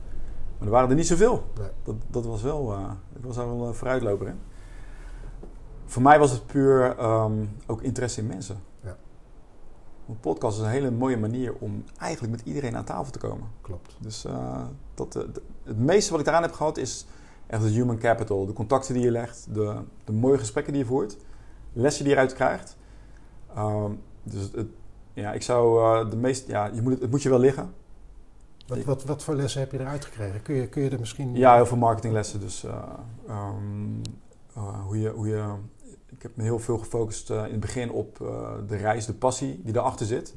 Maar 0.57 0.68
er 0.68 0.74
waren 0.74 0.89
er 0.89 0.95
niet 0.95 1.07
zoveel. 1.07 1.43
Nee. 1.59 1.70
Dat, 1.84 1.95
dat 2.07 2.26
was 2.26 2.41
wel, 2.41 2.74
uh, 2.74 2.91
ik 3.16 3.24
was 3.26 3.36
daar 3.36 3.57
wel 3.57 3.68
een 3.68 3.74
vooruitloper 3.74 4.28
in. 4.28 4.39
Voor 5.86 6.01
mij 6.01 6.20
was 6.20 6.32
het 6.32 6.45
puur 6.45 7.03
um, 7.03 7.49
ook 7.68 7.82
interesse 7.82 8.22
in 8.22 8.28
mensen. 8.28 8.59
Ja. 8.84 8.97
Een 10.07 10.20
podcast 10.20 10.57
is 10.57 10.64
een 10.64 10.70
hele 10.70 10.91
mooie 10.91 11.18
manier 11.18 11.53
om 11.59 11.84
eigenlijk 11.97 12.34
met 12.34 12.45
iedereen 12.45 12.78
aan 12.78 12.84
tafel 12.84 13.12
te 13.12 13.20
komen. 13.20 13.47
Klopt. 13.62 13.95
Dus 13.99 14.26
uh, 14.26 14.62
dat, 14.93 15.26
het 15.72 15.80
meeste 15.80 16.12
wat 16.12 16.20
ik 16.20 16.26
daaraan 16.26 16.44
heb 16.44 16.54
gehad 16.54 16.78
is 16.78 17.06
echt 17.48 17.64
het 17.64 17.72
human 17.72 17.98
capital. 17.98 18.46
De 18.46 18.54
contacten 18.54 18.94
die 18.94 19.04
je 19.04 19.12
legt, 19.12 19.48
de, 19.54 19.76
de 20.04 20.12
mooie 20.12 20.38
gesprekken 20.38 20.74
die 20.74 20.82
je 20.82 20.88
voert, 20.88 21.18
lessen 21.74 22.04
die 22.04 22.14
je 22.14 22.20
eruit 22.20 22.34
krijgt. 22.34 22.78
Um, 23.58 24.02
dus 24.24 24.50
het, 24.56 24.68
ja, 25.14 25.34
ik 25.34 25.42
zou 25.42 25.80
uh, 26.04 26.10
de 26.10 26.16
meest, 26.16 26.48
ja, 26.48 26.66
je 26.66 26.82
moet 26.82 26.92
het, 26.92 27.02
het 27.02 27.12
moet 27.12 27.22
je 27.22 27.30
wel 27.30 27.40
liggen. 27.40 27.74
Wat, 28.68 28.84
wat, 28.84 29.04
wat 29.04 29.24
voor 29.24 29.36
lessen 29.36 29.62
heb 29.62 29.72
je 29.72 29.80
eruit 29.80 30.06
gekregen? 30.06 30.42
Kun 30.42 30.56
je, 30.56 30.68
kun 30.68 30.82
je 30.82 30.90
er 30.90 31.00
misschien... 31.00 31.36
Ja, 31.36 31.56
heel 31.56 31.66
veel 31.66 31.78
marketinglessen. 31.78 32.40
Dus 32.40 32.64
uh, 32.64 32.84
um, 33.30 34.02
uh, 34.58 34.86
hoe, 34.86 35.00
je, 35.00 35.10
hoe 35.10 35.28
je... 35.28 35.54
Ik 36.08 36.22
heb 36.22 36.36
me 36.36 36.44
heel 36.44 36.60
veel 36.60 36.78
gefocust 36.78 37.30
uh, 37.30 37.46
in 37.46 37.52
het 37.52 37.60
begin 37.60 37.92
op 37.92 38.18
de 38.68 38.76
reis, 38.76 39.06
de 39.06 39.14
passie 39.14 39.62
die 39.64 39.76
erachter 39.76 40.06
zit. 40.06 40.36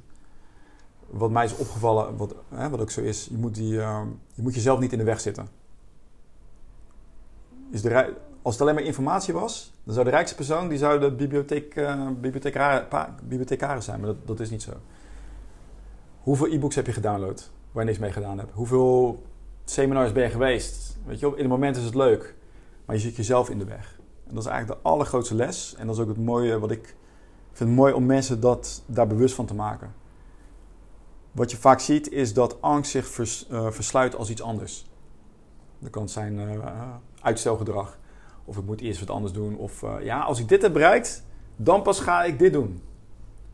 Wat 1.19 1.31
mij 1.31 1.45
is 1.45 1.57
opgevallen, 1.57 2.17
wat, 2.17 2.35
hè, 2.55 2.69
wat 2.69 2.81
ook 2.81 2.91
zo 2.91 3.01
is, 3.01 3.27
je 3.31 3.37
moet, 3.37 3.55
die, 3.55 3.73
je 3.73 4.43
moet 4.43 4.55
jezelf 4.55 4.79
niet 4.79 4.93
in 4.93 4.99
de 4.99 5.05
weg 5.05 5.21
zitten. 5.21 5.49
Is 7.71 7.83
de 7.83 8.15
als 8.45 8.55
het 8.55 8.63
alleen 8.63 8.75
maar 8.75 8.85
informatie 8.85 9.35
was, 9.35 9.73
dan 9.85 9.95
zou 9.95 10.05
de 10.05 10.11
rijkste 10.11 10.37
persoon 10.37 10.69
die 10.69 10.79
zou 10.79 11.01
de 11.01 11.13
bibliotheek, 11.13 11.77
uh, 11.77 12.09
bibliothecaris 13.21 13.85
zijn. 13.85 14.01
Maar 14.01 14.09
dat, 14.09 14.27
dat 14.27 14.41
is 14.41 14.51
niet 14.51 14.63
zo. 14.63 14.73
Hoeveel 16.21 16.53
e-books 16.53 16.75
heb 16.75 16.87
je 16.87 16.93
gedownload 16.93 17.51
waar 17.73 17.83
je 17.83 17.89
niks 17.89 18.01
mee 18.01 18.13
gedaan 18.13 18.39
hebt? 18.39 18.53
Hoeveel 18.53 19.23
seminars 19.65 20.13
ben 20.13 20.23
je 20.23 20.31
geweest? 20.31 20.97
Weet 21.07 21.21
je, 21.21 21.27
in 21.27 21.39
het 21.39 21.49
moment 21.49 21.77
is 21.77 21.85
het 21.85 21.95
leuk, 21.95 22.35
maar 22.85 22.97
je 22.97 23.03
zit 23.03 23.17
jezelf 23.17 23.51
in 23.51 23.59
de 23.59 23.65
weg. 23.65 23.99
En 24.29 24.35
dat 24.35 24.45
is 24.45 24.51
eigenlijk 24.51 24.83
de 24.83 24.89
allergrootste 24.89 25.35
les. 25.35 25.75
En 25.79 25.87
dat 25.87 25.97
is 25.97 26.03
ook 26.03 26.09
het 26.09 26.25
mooie 26.25 26.59
wat 26.59 26.71
ik 26.71 26.97
vind 27.53 27.71
mooi 27.71 27.93
om 27.93 28.07
mensen 28.07 28.41
dat, 28.41 28.83
daar 28.87 29.07
bewust 29.07 29.35
van 29.35 29.47
te 29.47 29.55
maken. 29.55 29.93
Wat 31.35 31.51
je 31.51 31.57
vaak 31.57 31.81
ziet 31.81 32.11
is 32.11 32.35
dat 32.35 32.63
angst 32.63 32.91
zich 32.91 33.07
vers, 33.07 33.47
uh, 33.51 33.71
versluit 33.71 34.17
als 34.17 34.31
iets 34.31 34.43
anders. 34.43 34.87
Dat 35.79 35.91
kan 35.91 36.09
zijn 36.09 36.39
uh, 36.39 36.69
uitstelgedrag. 37.21 37.99
Of 38.45 38.57
ik 38.57 38.65
moet 38.65 38.81
eerst 38.81 39.01
wat 39.01 39.11
anders 39.11 39.33
doen. 39.33 39.57
Of 39.57 39.83
uh, 39.83 39.95
ja, 40.01 40.21
als 40.21 40.41
ik 40.41 40.49
dit 40.49 40.63
heb 40.63 40.73
bereikt, 40.73 41.23
dan 41.57 41.83
pas 41.83 42.01
ga 42.01 42.25
ik 42.25 42.39
dit 42.39 42.53
doen. 42.53 42.83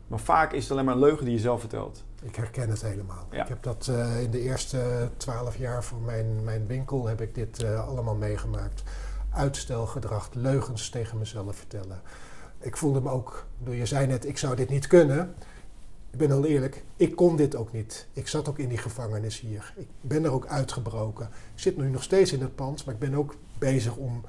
Maar 0.07 0.19
vaak 0.19 0.53
is 0.53 0.63
het 0.63 0.71
alleen 0.71 0.85
maar 0.85 0.93
een 0.93 0.99
leugen 0.99 1.25
die 1.25 1.33
je 1.33 1.39
zelf 1.39 1.59
vertelt. 1.59 2.03
Ik 2.21 2.35
herken 2.35 2.69
het 2.69 2.81
helemaal. 2.81 3.25
Ik 3.29 3.47
heb 3.47 3.63
dat 3.63 3.87
uh, 3.89 4.21
in 4.21 4.31
de 4.31 4.39
eerste 4.39 5.09
twaalf 5.17 5.57
jaar 5.57 5.83
voor 5.83 5.99
mijn, 5.99 6.43
mijn 6.43 6.67
winkel 6.67 7.07
heb 7.07 7.21
ik 7.21 7.35
dit 7.35 7.63
uh, 7.63 7.87
allemaal 7.87 8.15
meegemaakt. 8.15 8.83
Uitstelgedrag, 9.29 10.29
leugens 10.33 10.89
tegen 10.89 11.17
mezelf 11.17 11.55
vertellen. 11.55 12.01
Ik 12.59 12.77
voelde 12.77 13.01
me 13.01 13.09
ook, 13.09 13.45
je 13.69 13.85
zei 13.85 14.07
net, 14.07 14.25
ik 14.25 14.37
zou 14.37 14.55
dit 14.55 14.69
niet 14.69 14.87
kunnen. 14.87 15.35
Ik 16.11 16.17
ben 16.17 16.31
heel 16.31 16.45
eerlijk, 16.45 16.83
ik 16.95 17.15
kon 17.15 17.35
dit 17.35 17.55
ook 17.55 17.71
niet. 17.71 18.07
Ik 18.13 18.27
zat 18.27 18.49
ook 18.49 18.59
in 18.59 18.69
die 18.69 18.77
gevangenis 18.77 19.39
hier. 19.39 19.73
Ik 19.75 19.87
ben 20.01 20.23
er 20.23 20.31
ook 20.31 20.45
uitgebroken. 20.45 21.25
Ik 21.25 21.59
zit 21.61 21.77
nu 21.77 21.89
nog 21.89 22.03
steeds 22.03 22.33
in 22.33 22.41
het 22.41 22.55
pand, 22.55 22.85
maar 22.85 22.93
ik 22.93 22.99
ben 22.99 23.13
ook 23.13 23.35
bezig 23.57 23.95
om 23.95 24.21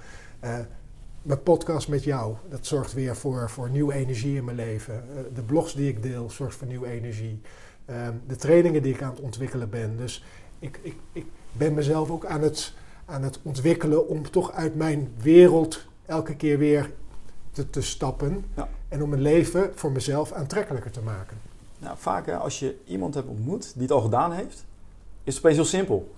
uh, 0.45 0.59
mijn 1.23 1.43
podcast 1.43 1.89
met 1.89 2.05
jou, 2.05 2.35
dat 2.49 2.67
zorgt 2.67 2.93
weer 2.93 3.17
voor, 3.17 3.51
voor 3.51 3.71
nieuwe 3.71 3.95
energie 3.95 4.37
in 4.37 4.45
mijn 4.45 4.57
leven. 4.57 5.05
Uh, 5.15 5.21
de 5.35 5.43
blogs 5.43 5.75
die 5.75 5.89
ik 5.89 6.03
deel, 6.03 6.31
zorgt 6.31 6.57
voor 6.57 6.67
nieuwe 6.67 6.89
energie. 6.89 7.41
Uh, 7.91 8.09
de 8.27 8.37
trainingen 8.37 8.83
die 8.83 8.95
ik 8.95 9.03
aan 9.03 9.11
het 9.11 9.21
ontwikkelen 9.21 9.71
ben. 9.71 9.97
Dus 9.97 10.25
ik, 10.59 10.79
ik, 10.83 10.97
ik 11.13 11.27
ben 11.53 11.75
mezelf 11.75 12.11
ook 12.11 12.25
aan 12.25 12.43
het, 12.43 12.75
aan 13.05 13.23
het 13.23 13.39
ontwikkelen 13.43 14.09
om 14.09 14.31
toch 14.31 14.53
uit 14.53 14.75
mijn 14.75 15.13
wereld 15.17 15.87
elke 16.07 16.37
keer 16.37 16.59
weer 16.59 16.91
te, 17.51 17.71
te 17.71 17.83
stappen. 17.83 18.45
Ja. 18.57 18.69
En 18.89 19.03
om 19.03 19.09
mijn 19.09 19.23
leven 19.23 19.71
voor 19.75 19.93
mezelf 19.93 20.33
aantrekkelijker 20.33 20.91
te 20.91 21.03
maken. 21.03 21.52
Nou, 21.83 21.97
vaak 21.99 22.29
als 22.29 22.59
je 22.59 22.77
iemand 22.85 23.15
hebt 23.15 23.29
ontmoet 23.29 23.73
die 23.73 23.83
het 23.83 23.91
al 23.91 24.01
gedaan 24.01 24.33
heeft, 24.33 24.67
is 25.25 25.35
het 25.35 25.45
opeens 25.45 25.57
heel 25.57 25.65
simpel. 25.65 26.15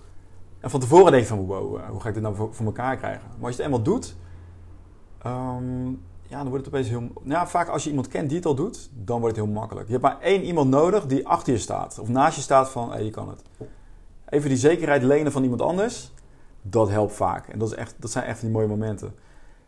En 0.59 0.69
van 0.69 0.79
tevoren 0.79 1.11
denk 1.11 1.23
je 1.23 1.29
van, 1.29 1.39
eh, 1.39 1.89
hoe 1.89 2.01
ga 2.01 2.07
ik 2.07 2.13
dit 2.13 2.23
nou 2.23 2.35
voor, 2.35 2.65
elkaar 2.65 2.97
krijgen? 2.97 3.27
Maar 3.27 3.45
als 3.45 3.55
je 3.55 3.61
het 3.61 3.71
eenmaal 3.71 3.83
doet, 3.83 4.15
um, 5.25 6.01
ja, 6.27 6.37
dan 6.37 6.49
wordt 6.49 6.65
het 6.65 6.73
opeens 6.73 6.89
heel... 6.89 7.07
Nou, 7.21 7.47
vaak 7.47 7.67
als 7.67 7.83
je 7.83 7.89
iemand 7.89 8.07
kent 8.07 8.27
die 8.27 8.37
het 8.37 8.47
al 8.47 8.55
doet, 8.55 8.89
dan 8.93 9.19
wordt 9.19 9.35
het 9.35 9.45
heel 9.45 9.53
makkelijk. 9.53 9.85
Je 9.85 9.91
hebt 9.91 10.03
maar 10.03 10.19
één 10.19 10.43
iemand 10.43 10.69
nodig 10.69 11.05
die 11.05 11.27
achter 11.27 11.53
je 11.53 11.59
staat. 11.59 11.99
Of 11.99 12.07
naast 12.07 12.35
je 12.35 12.41
staat 12.41 12.69
van, 12.69 12.91
hé, 12.91 12.97
je 12.97 13.09
kan 13.09 13.29
het. 13.29 13.41
Even 14.29 14.49
die 14.49 14.57
zekerheid 14.57 15.03
lenen 15.03 15.31
van 15.31 15.43
iemand 15.43 15.61
anders, 15.61 16.13
dat 16.61 16.89
helpt 16.89 17.13
vaak. 17.13 17.47
En 17.47 17.59
dat, 17.59 17.71
is 17.71 17.75
echt, 17.75 17.95
dat 17.99 18.11
zijn 18.11 18.25
echt 18.25 18.41
die 18.41 18.49
mooie 18.49 18.67
momenten. 18.67 19.15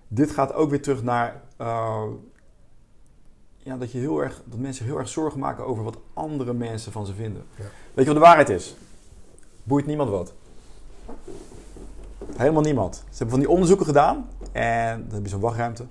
Dit 0.08 0.32
gaat 0.32 0.54
ook 0.54 0.70
weer 0.70 0.82
terug 0.82 1.04
naar... 1.04 1.42
Uh, 1.62 2.04
ja, 3.68 3.78
dat, 3.78 3.92
je 3.92 3.98
heel 3.98 4.24
erg, 4.24 4.42
dat 4.46 4.60
mensen 4.60 4.86
heel 4.86 4.98
erg 4.98 5.10
zorgen 5.10 5.40
maken 5.40 5.66
over 5.66 5.84
wat 5.84 5.98
andere 6.14 6.54
mensen 6.54 6.92
van 6.92 7.06
ze 7.06 7.14
vinden. 7.14 7.44
Ja. 7.56 7.64
Weet 7.94 8.06
je 8.06 8.14
wat 8.14 8.22
de 8.22 8.28
waarheid 8.28 8.50
is? 8.50 8.76
Boeit 9.64 9.86
niemand 9.86 10.10
wat. 10.10 10.34
Helemaal 12.36 12.62
niemand. 12.62 12.96
Ze 12.96 13.04
hebben 13.10 13.30
van 13.30 13.40
die 13.40 13.50
onderzoeken 13.50 13.86
gedaan 13.86 14.30
en 14.52 15.04
dan 15.04 15.14
heb 15.14 15.24
je 15.24 15.30
zo'n 15.30 15.40
wachtruimte. 15.40 15.86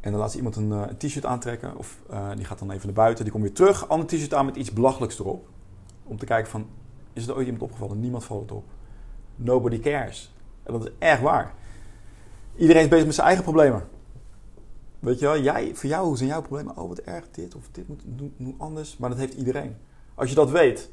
En 0.00 0.10
dan 0.10 0.20
laat 0.20 0.30
ze 0.30 0.36
iemand 0.36 0.56
een, 0.56 0.70
een 0.70 0.96
t-shirt 0.96 1.26
aantrekken 1.26 1.76
of 1.76 1.98
uh, 2.10 2.28
die 2.34 2.44
gaat 2.44 2.58
dan 2.58 2.70
even 2.70 2.86
naar 2.86 2.94
buiten. 2.94 3.24
Die 3.24 3.32
komt 3.32 3.44
weer 3.44 3.54
terug, 3.54 3.88
ander 3.88 4.06
t-shirt 4.06 4.34
aan 4.34 4.44
met 4.44 4.56
iets 4.56 4.72
belachelijks 4.72 5.18
erop. 5.18 5.48
Om 6.04 6.18
te 6.18 6.26
kijken 6.26 6.50
van, 6.50 6.66
is 7.12 7.26
er 7.26 7.34
ooit 7.34 7.44
iemand 7.44 7.62
opgevallen? 7.62 8.00
Niemand 8.00 8.24
valt 8.24 8.40
het 8.40 8.52
op. 8.52 8.64
Nobody 9.36 9.80
cares. 9.80 10.34
En 10.62 10.72
dat 10.72 10.84
is 10.84 10.90
echt 10.98 11.20
waar. 11.20 11.54
Iedereen 12.56 12.82
is 12.82 12.88
bezig 12.88 13.06
met 13.06 13.14
zijn 13.14 13.26
eigen 13.26 13.44
problemen. 13.44 13.88
Weet 15.00 15.18
je 15.18 15.24
wel, 15.24 15.40
jij, 15.40 15.74
voor 15.74 15.88
jou 15.88 16.16
zijn 16.16 16.28
jouw 16.28 16.42
problemen, 16.42 16.76
oh 16.76 16.88
wat 16.88 16.98
erg 16.98 17.30
dit 17.30 17.54
of 17.54 17.68
dit 17.72 17.88
moet 17.88 18.02
doen 18.36 18.54
anders. 18.58 18.96
Maar 18.96 19.10
dat 19.10 19.18
heeft 19.18 19.34
iedereen. 19.34 19.76
Als 20.14 20.28
je 20.28 20.34
dat 20.34 20.50
weet, 20.50 20.90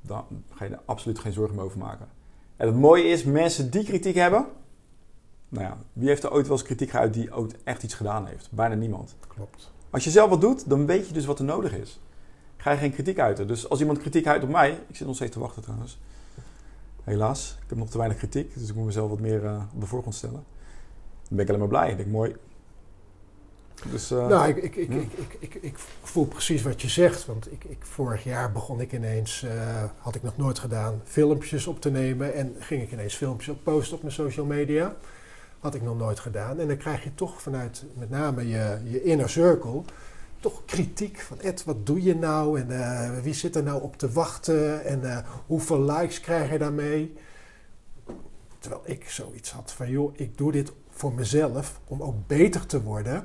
dan 0.00 0.24
ga 0.50 0.64
je 0.64 0.70
er 0.70 0.80
absoluut 0.84 1.18
geen 1.18 1.32
zorgen 1.32 1.56
meer 1.56 1.64
over 1.64 1.78
maken. 1.78 2.08
En 2.56 2.66
het 2.66 2.76
mooie 2.76 3.04
is, 3.04 3.24
mensen 3.24 3.70
die 3.70 3.84
kritiek 3.84 4.14
hebben, 4.14 4.46
nou 5.48 5.64
ja, 5.64 5.78
wie 5.92 6.08
heeft 6.08 6.22
er 6.22 6.32
ooit 6.32 6.46
wel 6.46 6.56
eens 6.56 6.66
kritiek 6.66 6.90
geuit 6.90 7.14
die 7.14 7.36
ooit 7.36 7.62
echt 7.64 7.82
iets 7.82 7.94
gedaan 7.94 8.26
heeft? 8.26 8.48
Bijna 8.50 8.74
niemand. 8.74 9.16
Klopt. 9.28 9.72
Als 9.90 10.04
je 10.04 10.10
zelf 10.10 10.30
wat 10.30 10.40
doet, 10.40 10.68
dan 10.68 10.86
weet 10.86 11.06
je 11.06 11.12
dus 11.12 11.24
wat 11.24 11.38
er 11.38 11.44
nodig 11.44 11.76
is. 11.76 12.00
Ga 12.56 12.70
je 12.70 12.78
geen 12.78 12.92
kritiek 12.92 13.18
uiten. 13.18 13.46
Dus 13.46 13.68
als 13.68 13.80
iemand 13.80 13.98
kritiek 13.98 14.26
uit 14.26 14.42
op 14.42 14.48
mij, 14.48 14.70
ik 14.88 14.96
zit 14.96 15.06
nog 15.06 15.16
steeds 15.16 15.32
te 15.32 15.40
wachten 15.40 15.62
trouwens. 15.62 15.98
Helaas, 17.04 17.58
ik 17.62 17.68
heb 17.68 17.78
nog 17.78 17.90
te 17.90 17.98
weinig 17.98 18.18
kritiek, 18.18 18.54
dus 18.54 18.68
ik 18.68 18.74
moet 18.74 18.84
mezelf 18.84 19.10
wat 19.10 19.20
meer 19.20 19.44
uh, 19.44 19.62
op 19.74 19.80
de 19.80 19.86
voorgrond 19.86 20.14
stellen. 20.14 20.44
Dan 21.28 21.36
ben 21.36 21.40
ik 21.40 21.48
alleen 21.48 21.60
maar 21.60 21.68
blij. 21.68 21.90
Ik 21.90 21.96
denk, 21.96 22.08
mooi, 22.08 22.36
dus, 23.90 24.12
uh, 24.12 24.26
nou, 24.26 24.48
ik, 24.48 24.56
ik, 24.56 24.76
ik, 24.76 24.88
ik, 24.90 25.36
ik, 25.38 25.54
ik, 25.54 25.78
voel 26.02 26.26
precies 26.26 26.62
wat 26.62 26.82
je 26.82 26.88
zegt. 26.88 27.26
Want 27.26 27.52
ik, 27.52 27.64
ik, 27.64 27.78
vorig 27.80 28.24
jaar 28.24 28.52
begon 28.52 28.80
ik 28.80 28.92
ineens, 28.92 29.42
uh, 29.42 29.84
had 29.98 30.14
ik 30.14 30.22
nog 30.22 30.36
nooit 30.36 30.58
gedaan, 30.58 31.00
filmpjes 31.04 31.66
op 31.66 31.80
te 31.80 31.90
nemen. 31.90 32.34
En 32.34 32.54
ging 32.58 32.82
ik 32.82 32.92
ineens 32.92 33.14
filmpjes 33.14 33.48
op 33.48 33.64
posten 33.64 33.96
op 33.96 34.02
mijn 34.02 34.14
social 34.14 34.46
media. 34.46 34.96
Had 35.58 35.74
ik 35.74 35.82
nog 35.82 35.98
nooit 35.98 36.20
gedaan. 36.20 36.60
En 36.60 36.68
dan 36.68 36.76
krijg 36.76 37.04
je 37.04 37.14
toch 37.14 37.42
vanuit 37.42 37.84
met 37.94 38.10
name 38.10 38.48
je, 38.48 38.78
je 38.84 39.02
inner 39.02 39.30
circle 39.30 39.82
toch 40.40 40.64
kritiek 40.64 41.20
van 41.20 41.40
Ed, 41.40 41.64
wat 41.64 41.86
doe 41.86 42.02
je 42.02 42.14
nou? 42.14 42.60
En 42.60 42.70
uh, 42.70 43.18
wie 43.22 43.34
zit 43.34 43.56
er 43.56 43.62
nou 43.62 43.82
op 43.82 43.96
te 43.96 44.10
wachten? 44.10 44.84
En 44.84 45.24
hoeveel 45.46 45.82
likes 45.82 46.20
krijg 46.20 46.50
je 46.50 46.58
daarmee? 46.58 47.14
Terwijl 48.58 48.82
ik 48.84 49.10
zoiets 49.10 49.50
had 49.50 49.72
van, 49.72 49.90
joh, 49.90 50.12
ik 50.16 50.38
doe 50.38 50.52
dit 50.52 50.72
voor 50.90 51.12
mezelf 51.12 51.80
om 51.88 52.02
ook 52.02 52.26
beter 52.26 52.66
te 52.66 52.82
worden. 52.82 53.24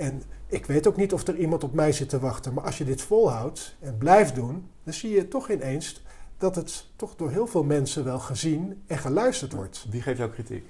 En 0.00 0.22
ik 0.46 0.66
weet 0.66 0.86
ook 0.86 0.96
niet 0.96 1.12
of 1.12 1.26
er 1.26 1.36
iemand 1.36 1.64
op 1.64 1.74
mij 1.74 1.92
zit 1.92 2.08
te 2.08 2.18
wachten. 2.18 2.54
Maar 2.54 2.64
als 2.64 2.78
je 2.78 2.84
dit 2.84 3.02
volhoudt 3.02 3.76
en 3.80 3.98
blijft 3.98 4.34
doen, 4.34 4.70
dan 4.84 4.92
zie 4.92 5.10
je 5.10 5.28
toch 5.28 5.50
ineens 5.50 6.02
dat 6.38 6.54
het 6.54 6.86
toch 6.96 7.16
door 7.16 7.30
heel 7.30 7.46
veel 7.46 7.62
mensen 7.62 8.04
wel 8.04 8.18
gezien 8.18 8.82
en 8.86 8.98
geluisterd 8.98 9.52
wordt. 9.52 9.86
Wie 9.90 10.02
geeft 10.02 10.18
jou 10.18 10.30
kritiek? 10.30 10.68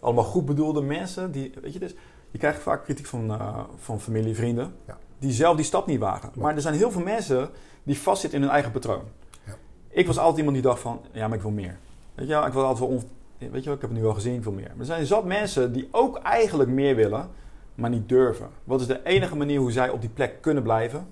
Allemaal 0.00 0.24
goed 0.24 0.44
bedoelde 0.44 0.82
mensen 0.82 1.32
die, 1.32 1.52
weet 1.62 1.72
je, 1.72 1.78
dus 1.78 1.94
je 2.30 2.38
krijgt 2.38 2.60
vaak 2.62 2.84
kritiek 2.84 3.06
van, 3.06 3.30
uh, 3.30 3.58
van 3.76 4.00
familie, 4.00 4.34
vrienden, 4.34 4.74
ja. 4.86 4.98
die 5.18 5.32
zelf 5.32 5.56
die 5.56 5.64
stap 5.64 5.86
niet 5.86 6.00
wagen. 6.00 6.30
Maar 6.36 6.54
er 6.54 6.60
zijn 6.60 6.74
heel 6.74 6.90
veel 6.90 7.02
mensen 7.02 7.50
die 7.82 7.98
vastzitten 7.98 8.38
in 8.38 8.44
hun 8.44 8.54
eigen 8.54 8.72
patroon. 8.72 9.04
Ja. 9.46 9.54
Ik 9.88 10.06
was 10.06 10.18
altijd 10.18 10.36
iemand 10.36 10.54
die 10.54 10.64
dacht 10.64 10.80
van, 10.80 11.00
ja, 11.12 11.28
maar 11.28 11.36
ik 11.36 11.42
wil 11.42 11.50
meer. 11.50 11.78
Weet 12.14 12.28
je, 12.28 12.34
ik 12.46 12.52
wil 12.52 12.64
altijd 12.64 12.88
wel, 12.88 13.02
weet 13.38 13.64
je, 13.64 13.70
ik 13.70 13.80
heb 13.80 13.90
het 13.90 13.98
nu 13.98 14.02
wel 14.02 14.14
gezien, 14.14 14.34
ik 14.34 14.44
wil 14.44 14.52
meer. 14.52 14.68
Maar 14.70 14.78
er 14.78 14.84
zijn 14.84 15.06
zat 15.06 15.24
mensen 15.24 15.72
die 15.72 15.88
ook 15.90 16.18
eigenlijk 16.18 16.70
meer 16.70 16.96
willen, 16.96 17.30
maar 17.74 17.90
niet 17.90 18.08
durven. 18.08 18.48
Wat 18.64 18.80
is 18.80 18.86
de 18.86 19.04
enige 19.04 19.36
manier 19.36 19.60
hoe 19.60 19.72
zij 19.72 19.90
op 19.90 20.00
die 20.00 20.10
plek 20.10 20.40
kunnen 20.40 20.62
blijven? 20.62 21.06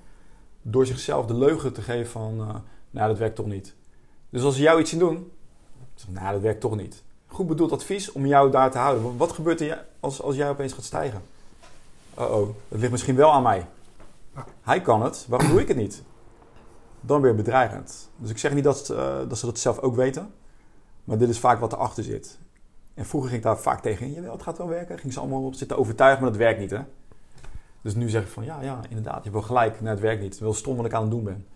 Door 0.62 0.86
zichzelf 0.86 1.26
de 1.26 1.34
leugen 1.34 1.72
te 1.72 1.82
geven 1.82 2.10
van, 2.10 2.40
uh, 2.40 2.54
nou, 2.90 3.08
dat 3.08 3.18
werkt 3.18 3.36
toch 3.36 3.46
niet. 3.46 3.74
Dus 4.30 4.42
als 4.42 4.54
ze 4.54 4.62
jou 4.62 4.80
iets 4.80 4.90
zien 4.90 4.98
doen, 4.98 5.32
nou, 6.08 6.32
dat 6.32 6.40
werkt 6.40 6.60
toch 6.60 6.76
niet. 6.76 7.02
Goed 7.26 7.46
bedoeld 7.46 7.72
advies 7.72 8.12
om 8.12 8.26
jou 8.26 8.50
daar 8.50 8.70
te 8.70 8.78
houden. 8.78 9.16
Wat 9.16 9.32
gebeurt 9.32 9.60
er 9.60 9.86
als, 10.00 10.22
als 10.22 10.36
jij 10.36 10.48
opeens 10.48 10.72
gaat 10.72 10.84
stijgen? 10.84 11.22
Oh 12.14 12.34
oh, 12.34 12.48
dat 12.68 12.78
ligt 12.78 12.90
misschien 12.90 13.16
wel 13.16 13.32
aan 13.32 13.42
mij. 13.42 13.66
Hij 14.62 14.80
kan 14.80 15.02
het, 15.02 15.26
waarom 15.28 15.48
doe 15.48 15.60
ik 15.60 15.68
het 15.68 15.76
niet? 15.76 16.02
Dan 17.00 17.20
weer 17.20 17.34
bedreigend. 17.34 18.08
Dus 18.16 18.30
ik 18.30 18.38
zeg 18.38 18.54
niet 18.54 18.64
dat, 18.64 18.88
uh, 18.92 19.18
dat 19.28 19.38
ze 19.38 19.46
dat 19.46 19.58
zelf 19.58 19.78
ook 19.78 19.94
weten. 19.96 20.32
Maar 21.04 21.18
dit 21.18 21.28
is 21.28 21.38
vaak 21.38 21.60
wat 21.60 21.72
erachter 21.72 22.04
zit. 22.04 22.38
En 23.00 23.06
vroeger 23.06 23.30
ging 23.30 23.42
ik 23.42 23.48
daar 23.48 23.58
vaak 23.58 23.82
tegen 23.82 24.06
in. 24.06 24.12
Jawel, 24.12 24.32
het 24.32 24.42
gaat 24.42 24.58
wel 24.58 24.68
werken. 24.68 24.98
Ging 24.98 25.12
ze 25.12 25.20
allemaal 25.20 25.42
op 25.44 25.54
zitten 25.54 25.78
overtuigen, 25.78 26.22
maar 26.22 26.30
dat 26.30 26.40
werkt 26.40 26.60
niet 26.60 26.70
hè. 26.70 26.80
Dus 27.82 27.94
nu 27.94 28.08
zeg 28.08 28.22
ik 28.22 28.28
van 28.28 28.44
ja, 28.44 28.62
ja, 28.62 28.80
inderdaad, 28.88 29.16
je 29.16 29.20
hebt 29.22 29.32
wel 29.32 29.42
gelijk. 29.42 29.80
Nee, 29.80 29.90
het 29.90 30.00
werkt 30.00 30.20
niet. 30.20 30.28
Het 30.28 30.34
is 30.34 30.40
wel 30.40 30.54
stom 30.54 30.76
wat 30.76 30.84
ik 30.84 30.92
aan 30.92 31.02
het 31.02 31.10
doen 31.10 31.24
ben. 31.24 31.46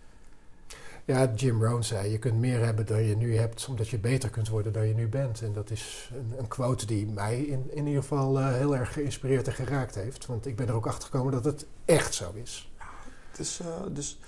Ja, 1.05 1.31
Jim 1.35 1.63
Rohn 1.63 1.81
zei, 1.81 2.11
je 2.11 2.19
kunt 2.19 2.39
meer 2.39 2.65
hebben 2.65 2.85
dan 2.85 3.03
je 3.03 3.15
nu 3.15 3.37
hebt, 3.37 3.67
omdat 3.69 3.89
je 3.89 3.97
beter 3.97 4.29
kunt 4.29 4.49
worden 4.49 4.73
dan 4.73 4.87
je 4.87 4.93
nu 4.93 5.07
bent. 5.07 5.41
En 5.41 5.53
dat 5.53 5.69
is 5.71 6.11
een, 6.13 6.39
een 6.39 6.47
quote 6.47 6.85
die 6.85 7.07
mij 7.07 7.41
in, 7.41 7.69
in 7.73 7.87
ieder 7.87 8.01
geval 8.01 8.39
uh, 8.39 8.53
heel 8.53 8.75
erg 8.75 8.93
geïnspireerd 8.93 9.47
en 9.47 9.53
geraakt 9.53 9.95
heeft. 9.95 10.25
Want 10.25 10.45
ik 10.45 10.55
ben 10.55 10.67
er 10.67 10.73
ook 10.73 10.87
achter 10.87 11.09
gekomen 11.09 11.31
dat 11.31 11.45
het 11.45 11.65
echt 11.85 12.13
zo 12.13 12.31
is. 12.33 12.71
Ja, 12.77 12.85
het 13.29 13.39
is 13.39 13.59
uh, 13.61 13.67
dus 13.91 14.19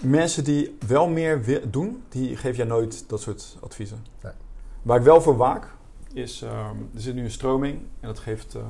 mensen 0.00 0.44
die 0.44 0.76
wel 0.86 1.08
meer 1.08 1.70
doen, 1.70 2.04
die 2.08 2.36
geef 2.36 2.56
jij 2.56 2.66
nooit 2.66 3.08
dat 3.08 3.20
soort 3.20 3.56
adviezen. 3.60 4.04
Nee. 4.22 4.32
Waar 4.82 4.98
ik 4.98 5.04
wel 5.04 5.22
voor 5.22 5.36
waak, 5.36 5.75
is, 6.16 6.42
um, 6.42 6.90
er 6.94 7.00
zit 7.00 7.14
nu 7.14 7.24
een 7.24 7.30
stroming 7.30 7.78
en 8.00 8.08
dat 8.08 8.18
geeft... 8.18 8.54
Um, 8.54 8.62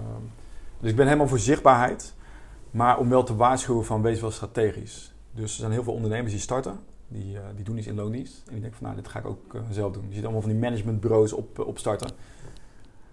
dus 0.81 0.91
ik 0.91 0.97
ben 0.97 1.07
helemaal 1.07 1.29
voor 1.29 1.39
zichtbaarheid, 1.39 2.15
maar 2.71 2.99
om 2.99 3.09
wel 3.09 3.23
te 3.23 3.37
waarschuwen 3.37 3.85
van 3.85 4.03
wees 4.03 4.21
wel 4.21 4.31
strategisch. 4.31 5.15
Dus 5.33 5.53
er 5.53 5.59
zijn 5.59 5.73
heel 5.73 5.83
veel 5.83 5.93
ondernemers 5.93 6.33
die 6.33 6.41
starten, 6.41 6.79
die, 7.09 7.35
uh, 7.35 7.41
die 7.55 7.65
doen 7.65 7.79
iets 7.79 7.87
in 7.87 7.95
loondienst. 7.95 8.43
En 8.47 8.53
die 8.53 8.61
denken 8.61 8.79
van 8.79 8.87
nou, 8.87 9.01
dit 9.01 9.09
ga 9.09 9.19
ik 9.19 9.27
ook 9.27 9.55
uh, 9.55 9.61
zelf 9.71 9.93
doen. 9.93 10.05
Je 10.09 10.15
ziet 10.15 10.23
allemaal 10.23 10.41
van 10.41 10.51
die 10.51 10.61
managementbureaus 10.61 11.33
op, 11.33 11.59
uh, 11.59 11.67
opstarten. 11.67 12.11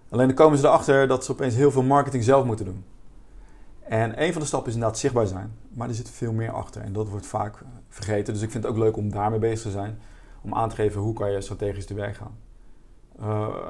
Alleen 0.08 0.26
dan 0.26 0.36
komen 0.36 0.58
ze 0.58 0.66
erachter 0.66 1.08
dat 1.08 1.24
ze 1.24 1.32
opeens 1.32 1.54
heel 1.54 1.70
veel 1.70 1.82
marketing 1.82 2.24
zelf 2.24 2.44
moeten 2.44 2.64
doen. 2.64 2.84
En 3.82 4.22
een 4.22 4.32
van 4.32 4.40
de 4.40 4.46
stappen 4.46 4.68
is 4.68 4.74
inderdaad 4.74 4.98
zichtbaar 4.98 5.26
zijn. 5.26 5.52
Maar 5.68 5.88
er 5.88 5.94
zit 5.94 6.10
veel 6.10 6.32
meer 6.32 6.50
achter 6.50 6.82
en 6.82 6.92
dat 6.92 7.08
wordt 7.08 7.26
vaak 7.26 7.62
vergeten. 7.88 8.32
Dus 8.32 8.42
ik 8.42 8.50
vind 8.50 8.64
het 8.64 8.72
ook 8.72 8.78
leuk 8.78 8.96
om 8.96 9.10
daarmee 9.10 9.38
bezig 9.38 9.62
te 9.62 9.70
zijn. 9.70 9.98
Om 10.42 10.54
aan 10.54 10.68
te 10.68 10.74
geven 10.74 11.00
hoe 11.00 11.14
kan 11.14 11.32
je 11.32 11.40
strategisch 11.40 11.86
te 11.86 11.94
werk 11.94 12.16
gaan. 12.16 12.36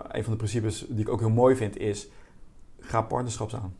Een 0.09 0.22
van 0.24 0.32
de 0.32 0.36
principes 0.36 0.86
die 0.88 1.01
ik 1.01 1.09
ook 1.09 1.20
heel 1.20 1.30
mooi 1.30 1.57
vind 1.57 1.76
is... 1.76 2.09
Ga 2.78 3.03
partnerschaps 3.03 3.55
aan. 3.55 3.76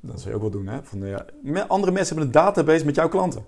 Dat 0.00 0.20
zou 0.20 0.28
je 0.28 0.34
ook 0.34 0.40
wel 0.40 0.50
doen. 0.50 0.66
Hè? 0.66 0.82
Van, 0.82 0.98
ja, 1.06 1.24
andere 1.68 1.92
mensen 1.92 2.16
hebben 2.16 2.34
een 2.34 2.44
database 2.44 2.84
met 2.84 2.94
jouw 2.94 3.08
klanten. 3.08 3.44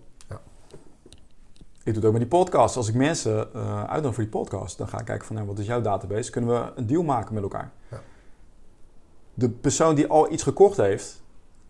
Ik 1.85 1.93
doe 1.93 2.03
het 2.03 2.05
ook 2.05 2.19
met 2.19 2.31
die 2.31 2.41
podcast. 2.41 2.77
Als 2.77 2.89
ik 2.89 2.95
mensen 2.95 3.49
uh, 3.57 3.85
uitnodig 3.85 4.15
voor 4.15 4.25
die 4.25 4.33
podcast, 4.33 4.79
dan 4.79 4.89
ga 4.89 4.99
ik 4.99 5.05
kijken 5.05 5.27
van 5.27 5.37
nou, 5.37 5.49
wat 5.49 5.59
is 5.59 5.67
jouw 5.67 5.81
database? 5.81 6.31
Kunnen 6.31 6.51
we 6.51 6.73
een 6.75 6.87
deal 6.87 7.03
maken 7.03 7.35
met 7.35 7.43
elkaar? 7.43 7.73
Ja. 7.91 8.01
De 9.35 9.49
persoon 9.51 9.95
die 9.95 10.07
al 10.07 10.33
iets 10.33 10.43
gekocht 10.43 10.77
heeft, 10.77 11.23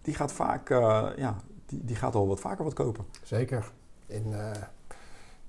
die 0.03 0.15
gaat 0.15 0.33
vaak, 0.33 0.71
uh, 0.71 1.07
ja, 1.17 1.37
die, 1.67 1.85
die 1.85 1.97
gaat 1.97 2.15
al 2.15 2.29
wat 2.29 2.41
vaker 2.41 2.65
wat 2.65 2.73
kopen. 2.73 3.05
Zeker. 3.23 3.73
In, 4.07 4.27
uh, 4.29 4.51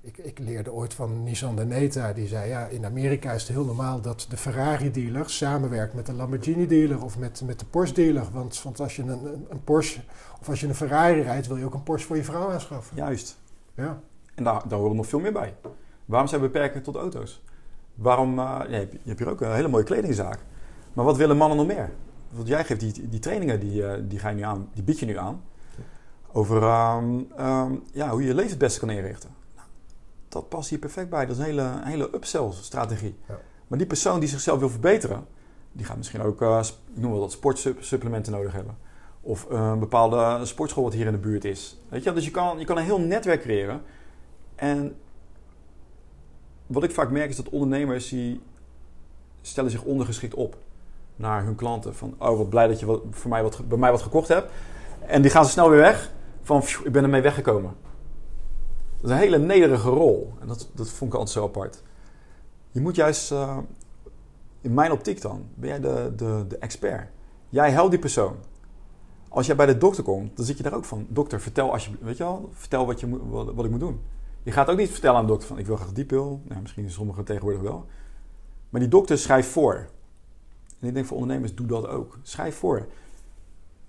ik, 0.06 0.18
ik, 0.18 0.38
leerde 0.38 0.72
ooit 0.72 0.94
van 0.94 1.22
Nissan 1.22 1.56
de 1.56 1.64
Neta, 1.64 2.12
die 2.12 2.26
zei 2.26 2.48
ja, 2.48 2.66
in 2.66 2.84
Amerika 2.84 3.32
is 3.32 3.42
het 3.42 3.50
heel 3.50 3.64
normaal 3.64 4.00
dat 4.00 4.26
de 4.28 4.36
Ferrari-dealer 4.36 5.30
samenwerkt 5.30 5.94
met 5.94 6.06
de 6.06 6.12
Lamborghini-dealer 6.12 7.02
of 7.02 7.18
met, 7.18 7.42
met 7.44 7.58
de 7.58 7.66
Porsche-dealer. 7.66 8.26
Want, 8.32 8.62
want 8.62 8.80
als 8.80 8.96
je 8.96 9.02
een, 9.02 9.46
een, 9.48 9.64
Porsche 9.64 10.00
of 10.40 10.48
als 10.48 10.60
je 10.60 10.66
een 10.68 10.74
Ferrari 10.74 11.20
rijdt, 11.20 11.46
wil 11.46 11.56
je 11.56 11.64
ook 11.64 11.74
een 11.74 11.82
Porsche 11.82 12.06
voor 12.06 12.16
je 12.16 12.24
vrouw 12.24 12.50
aanschaffen. 12.50 12.96
Juist. 12.96 13.38
Ja. 13.74 14.00
En 14.34 14.44
daar, 14.44 14.68
daar 14.68 14.78
horen 14.78 14.96
nog 14.96 15.06
veel 15.06 15.20
meer 15.20 15.32
bij. 15.32 15.54
Waarom 16.04 16.28
zijn 16.28 16.40
we 16.40 16.46
beperkt 16.46 16.84
tot 16.84 16.96
auto's? 16.96 17.42
Waarom, 17.94 18.38
uh, 18.38 18.60
je, 18.68 18.74
hebt, 18.74 18.92
je 18.92 18.98
hebt 19.04 19.18
hier 19.18 19.28
ook 19.28 19.40
een 19.40 19.54
hele 19.54 19.68
mooie 19.68 19.84
kledingzaak. 19.84 20.38
Maar 20.92 21.04
wat 21.04 21.16
willen 21.16 21.36
mannen 21.36 21.56
nog 21.56 21.66
meer? 21.66 21.90
Want 22.30 22.48
jij 22.48 22.64
geeft 22.64 22.80
die, 22.80 23.08
die 23.08 23.20
trainingen, 23.20 23.60
die, 23.60 23.82
uh, 23.82 23.92
die, 24.02 24.18
ga 24.18 24.28
je 24.28 24.34
nu 24.34 24.42
aan, 24.42 24.68
die 24.74 24.82
bied 24.82 24.98
je 24.98 25.06
nu 25.06 25.18
aan. 25.18 25.42
Over 26.32 26.62
um, 26.62 27.28
um, 27.40 27.82
ja, 27.92 28.10
hoe 28.10 28.20
je 28.20 28.26
je 28.26 28.34
leven 28.34 28.50
het 28.50 28.58
beste 28.58 28.80
kan 28.80 28.90
inrichten. 28.90 29.30
Dat 30.36 30.48
past 30.48 30.70
hier 30.70 30.78
perfect 30.78 31.10
bij. 31.10 31.26
Dat 31.26 31.36
is 31.36 31.38
een 31.38 31.48
hele, 31.48 31.62
een 31.62 31.84
hele 31.84 32.14
upsell-strategie. 32.14 33.16
Ja. 33.28 33.38
Maar 33.66 33.78
die 33.78 33.86
persoon 33.86 34.20
die 34.20 34.28
zichzelf 34.28 34.58
wil 34.58 34.70
verbeteren, 34.70 35.26
die 35.72 35.86
gaat 35.86 35.96
misschien 35.96 36.22
ook, 36.22 36.42
uh, 36.42 36.60
ik 36.94 37.00
noem 37.00 37.10
wel 37.10 37.20
dat, 37.20 37.32
sportsupplementen 37.32 38.32
nodig 38.32 38.52
hebben. 38.52 38.76
Of 39.20 39.46
een 39.50 39.78
bepaalde 39.78 40.44
sportschool 40.44 40.82
wat 40.82 40.92
hier 40.92 41.06
in 41.06 41.12
de 41.12 41.18
buurt 41.18 41.44
is. 41.44 41.80
Weet 41.88 42.02
je? 42.02 42.12
Dus 42.12 42.24
je 42.24 42.30
kan, 42.30 42.58
je 42.58 42.64
kan 42.64 42.76
een 42.76 42.84
heel 42.84 43.00
netwerk 43.00 43.40
creëren 43.40 43.82
en 44.54 44.96
wat 46.66 46.82
ik 46.82 46.90
vaak 46.90 47.10
merk 47.10 47.28
is 47.28 47.36
dat 47.36 47.48
ondernemers 47.48 48.08
die 48.08 48.40
stellen 49.40 49.70
zich 49.70 49.82
ondergeschikt 49.82 50.34
op 50.34 50.56
naar 51.16 51.44
hun 51.44 51.54
klanten. 51.54 51.94
Van, 51.94 52.14
oh 52.18 52.36
wat 52.36 52.48
blij 52.48 52.66
dat 52.66 52.80
je 52.80 52.86
wat, 52.86 53.02
voor 53.10 53.30
mij 53.30 53.42
wat, 53.42 53.68
bij 53.68 53.78
mij 53.78 53.90
wat 53.90 54.02
gekocht 54.02 54.28
hebt. 54.28 54.50
En 55.06 55.22
die 55.22 55.30
gaan 55.30 55.44
ze 55.44 55.50
snel 55.50 55.70
weer 55.70 55.80
weg. 55.80 56.10
Van, 56.42 56.62
ik 56.84 56.92
ben 56.92 57.02
ermee 57.02 57.22
weggekomen. 57.22 57.74
Dat 59.00 59.10
is 59.10 59.10
een 59.10 59.22
hele 59.22 59.38
nederige 59.38 59.88
rol. 59.88 60.32
En 60.40 60.46
dat, 60.46 60.68
dat 60.74 60.88
vond 60.88 61.12
ik 61.12 61.18
altijd 61.18 61.36
zo 61.36 61.44
apart. 61.44 61.82
Je 62.70 62.80
moet 62.80 62.94
juist, 62.94 63.32
uh, 63.32 63.58
in 64.60 64.74
mijn 64.74 64.92
optiek 64.92 65.20
dan, 65.20 65.48
ben 65.54 65.68
jij 65.68 65.80
de, 65.80 66.12
de, 66.16 66.44
de 66.48 66.58
expert. 66.58 67.08
Jij 67.48 67.70
helpt 67.70 67.90
die 67.90 67.98
persoon. 67.98 68.36
Als 69.28 69.46
jij 69.46 69.56
bij 69.56 69.66
de 69.66 69.78
dokter 69.78 70.02
komt, 70.02 70.36
dan 70.36 70.44
zit 70.44 70.56
je 70.56 70.62
daar 70.62 70.74
ook 70.74 70.84
van. 70.84 71.06
Dokter, 71.08 71.40
vertel 71.40 71.72
alsjeblieft, 71.72 72.04
weet 72.04 72.16
je 72.16 72.24
wel, 72.24 72.50
vertel 72.52 72.86
wat, 72.86 73.00
je, 73.00 73.28
wat, 73.28 73.54
wat 73.54 73.64
ik 73.64 73.70
moet 73.70 73.80
doen. 73.80 74.00
Je 74.42 74.52
gaat 74.52 74.68
ook 74.68 74.78
niet 74.78 74.90
vertellen 74.90 75.16
aan 75.16 75.22
de 75.22 75.30
dokter 75.30 75.48
van 75.48 75.58
ik 75.58 75.66
wil 75.66 75.76
graag 75.76 75.92
die 75.92 76.04
pil. 76.04 76.40
Nou, 76.44 76.60
misschien 76.60 76.90
sommigen 76.90 77.24
tegenwoordig 77.24 77.62
wel. 77.62 77.86
Maar 78.70 78.80
die 78.80 78.90
dokter 78.90 79.18
schrijft 79.18 79.48
voor. 79.48 79.74
En 80.80 80.88
ik 80.88 80.94
denk 80.94 81.06
voor 81.06 81.16
ondernemers, 81.16 81.54
doe 81.54 81.66
dat 81.66 81.86
ook. 81.86 82.18
Schrijf 82.22 82.56
voor. 82.56 82.86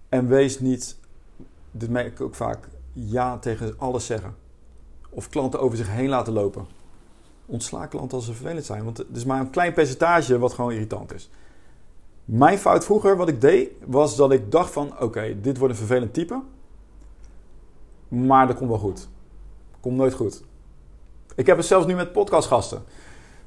En 0.10 0.28
wees 0.28 0.60
niet, 0.60 1.00
dit 1.72 1.90
merk 1.90 2.08
ik 2.08 2.22
ook 2.22 2.36
vaak, 2.36 2.68
ja 2.94 3.38
tegen 3.38 3.80
alles 3.80 4.06
zeggen. 4.06 4.36
Of 5.18 5.30
klanten 5.30 5.60
over 5.60 5.78
zich 5.78 5.90
heen 5.90 6.10
laten 6.10 6.34
lopen. 6.34 6.66
Ontsla 7.46 7.86
klanten 7.86 8.18
als 8.18 8.26
ze 8.26 8.34
vervelend 8.34 8.66
zijn. 8.66 8.84
Want 8.84 8.98
het 8.98 9.08
is 9.14 9.26
maar 9.26 9.40
een 9.40 9.50
klein 9.50 9.74
percentage 9.74 10.40
wat 10.40 10.54
gewoon 10.54 10.72
irritant 10.72 11.14
is. 11.14 11.30
Mijn 12.26 12.58
fout 12.58 12.86
vroeger, 12.86 13.18
wat 13.18 13.28
ik 13.28 13.42
deed, 13.42 13.70
was 13.86 14.16
dat 14.16 14.32
ik 14.32 14.52
dacht 14.52 14.72
van... 14.72 15.00
Oké, 15.00 15.42
dit 15.42 15.58
wordt 15.58 15.74
een 15.74 15.80
vervelend 15.80 16.14
type. 16.14 16.42
Maar 18.08 18.48
dat 18.48 18.56
komt 18.56 18.70
wel 18.70 18.80
goed. 18.80 19.08
Komt 19.80 19.96
nooit 19.96 20.14
goed. 20.14 20.44
Ik 21.36 21.46
heb 21.46 21.58
het 21.58 21.66
zelfs 21.66 21.86
nu 21.86 21.96
met 21.96 22.12
podcastgasten. 22.12 22.84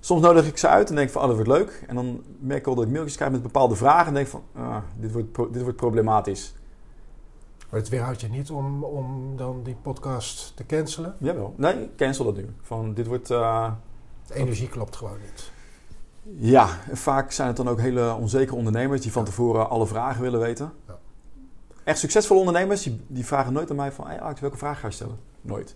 Soms 0.01 0.23
nodig 0.23 0.47
ik 0.47 0.59
ze 0.59 0.69
uit 0.69 0.89
en 0.89 0.95
denk 0.95 1.11
van, 1.11 1.23
oh, 1.23 1.27
dat 1.27 1.37
wordt 1.37 1.51
leuk. 1.51 1.85
En 1.87 1.95
dan 1.95 2.23
merk 2.39 2.61
ik 2.61 2.67
al 2.67 2.75
dat 2.75 2.85
ik 2.85 2.91
mailtjes 2.91 3.17
krijg 3.17 3.31
met 3.31 3.43
bepaalde 3.43 3.75
vragen. 3.75 4.07
En 4.07 4.15
denk 4.15 4.27
van, 4.27 4.43
ah, 4.55 4.77
dit, 4.97 5.13
wordt 5.13 5.53
dit 5.53 5.63
wordt 5.63 5.77
problematisch. 5.77 6.55
Maar 7.71 7.81
het 7.81 7.89
weerhoudt 7.89 8.21
je 8.21 8.29
niet 8.29 8.51
om, 8.51 8.85
om 8.85 9.37
dan 9.37 9.63
die 9.63 9.77
podcast 9.83 10.57
te 10.57 10.67
cancelen? 10.67 11.17
Jawel. 11.19 11.55
Nee, 11.57 11.91
cancel 11.97 12.25
dat 12.25 12.37
nu. 12.37 12.49
Van, 12.61 12.95
dit 12.95 13.07
wordt... 13.07 13.31
Uh, 13.31 13.73
de 14.27 14.35
energie 14.35 14.69
klopt 14.69 14.97
gewoon 14.97 15.19
niet. 15.21 15.51
Ja, 16.23 16.69
vaak 16.93 17.33
zijn 17.33 17.49
het 17.49 17.57
dan 17.57 17.69
ook 17.69 17.81
hele 17.81 18.15
onzekere 18.15 18.57
ondernemers 18.57 19.01
die 19.01 19.13
van 19.13 19.25
tevoren 19.25 19.71
alle 19.71 19.87
vragen 19.87 20.23
willen 20.23 20.41
weten. 20.41 20.73
Ja. 20.87 20.99
Echt 21.85 21.99
succesvolle 21.99 22.41
ondernemers, 22.41 22.83
die, 22.83 23.01
die 23.07 23.27
vragen 23.27 23.53
nooit 23.53 23.71
aan 23.71 23.77
mij 23.77 23.93
van... 23.93 24.07
Hey 24.07 24.21
Alex, 24.21 24.41
welke 24.41 24.57
vraag 24.57 24.81
ga 24.81 24.87
je 24.87 24.93
stellen? 24.93 25.19
Nooit 25.41 25.75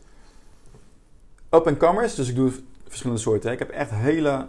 up-and-comers, 1.54 2.14
dus 2.14 2.28
ik 2.28 2.34
doe 2.34 2.52
verschillende 2.88 3.22
soorten. 3.22 3.52
Ik 3.52 3.58
heb 3.58 3.70
echt 3.70 3.90
hele 3.90 4.46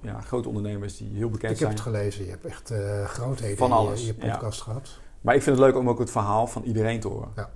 ja, 0.00 0.20
grote 0.20 0.48
ondernemers 0.48 0.96
die 0.96 1.10
heel 1.14 1.30
bekend 1.30 1.58
zijn. 1.58 1.70
Ik 1.70 1.76
heb 1.76 1.86
het 1.86 1.96
gelezen. 1.96 2.24
Je 2.24 2.30
hebt 2.30 2.44
echt 2.44 2.70
uh, 2.70 3.04
grootheden 3.04 3.56
van 3.56 3.72
alles, 3.72 4.00
in 4.00 4.06
je, 4.06 4.14
podcast 4.14 4.60
gehad. 4.60 4.98
Maar 5.20 5.34
ik 5.34 5.42
vind 5.42 5.56
het 5.56 5.64
leuk 5.66 5.76
om 5.76 5.88
ook 5.88 5.98
het 5.98 6.10
verhaal 6.10 6.46
van 6.46 6.62
iedereen 6.62 7.00
te 7.00 7.08
horen. 7.08 7.28
Ja. 7.36 7.50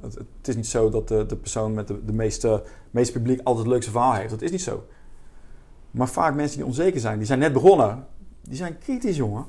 Het, 0.00 0.14
het, 0.14 0.48
is 0.48 0.56
niet 0.56 0.66
zo 0.66 0.90
dat 0.90 1.08
de, 1.08 1.26
de 1.26 1.36
persoon 1.36 1.74
met 1.74 1.88
de, 1.88 2.04
de 2.04 2.12
meeste, 2.12 2.64
meeste 2.90 3.12
publiek 3.12 3.38
altijd 3.38 3.64
het 3.64 3.72
leukste 3.72 3.90
verhaal 3.90 4.14
heeft. 4.14 4.30
Dat 4.30 4.42
is 4.42 4.50
niet 4.50 4.62
zo. 4.62 4.86
Maar 5.90 6.08
vaak 6.08 6.34
mensen 6.34 6.56
die 6.56 6.66
onzeker 6.66 7.00
zijn, 7.00 7.18
die 7.18 7.26
zijn 7.26 7.38
net 7.38 7.52
begonnen. 7.52 8.06
Die 8.40 8.56
zijn 8.56 8.78
kritisch, 8.78 9.16
jongen. 9.16 9.44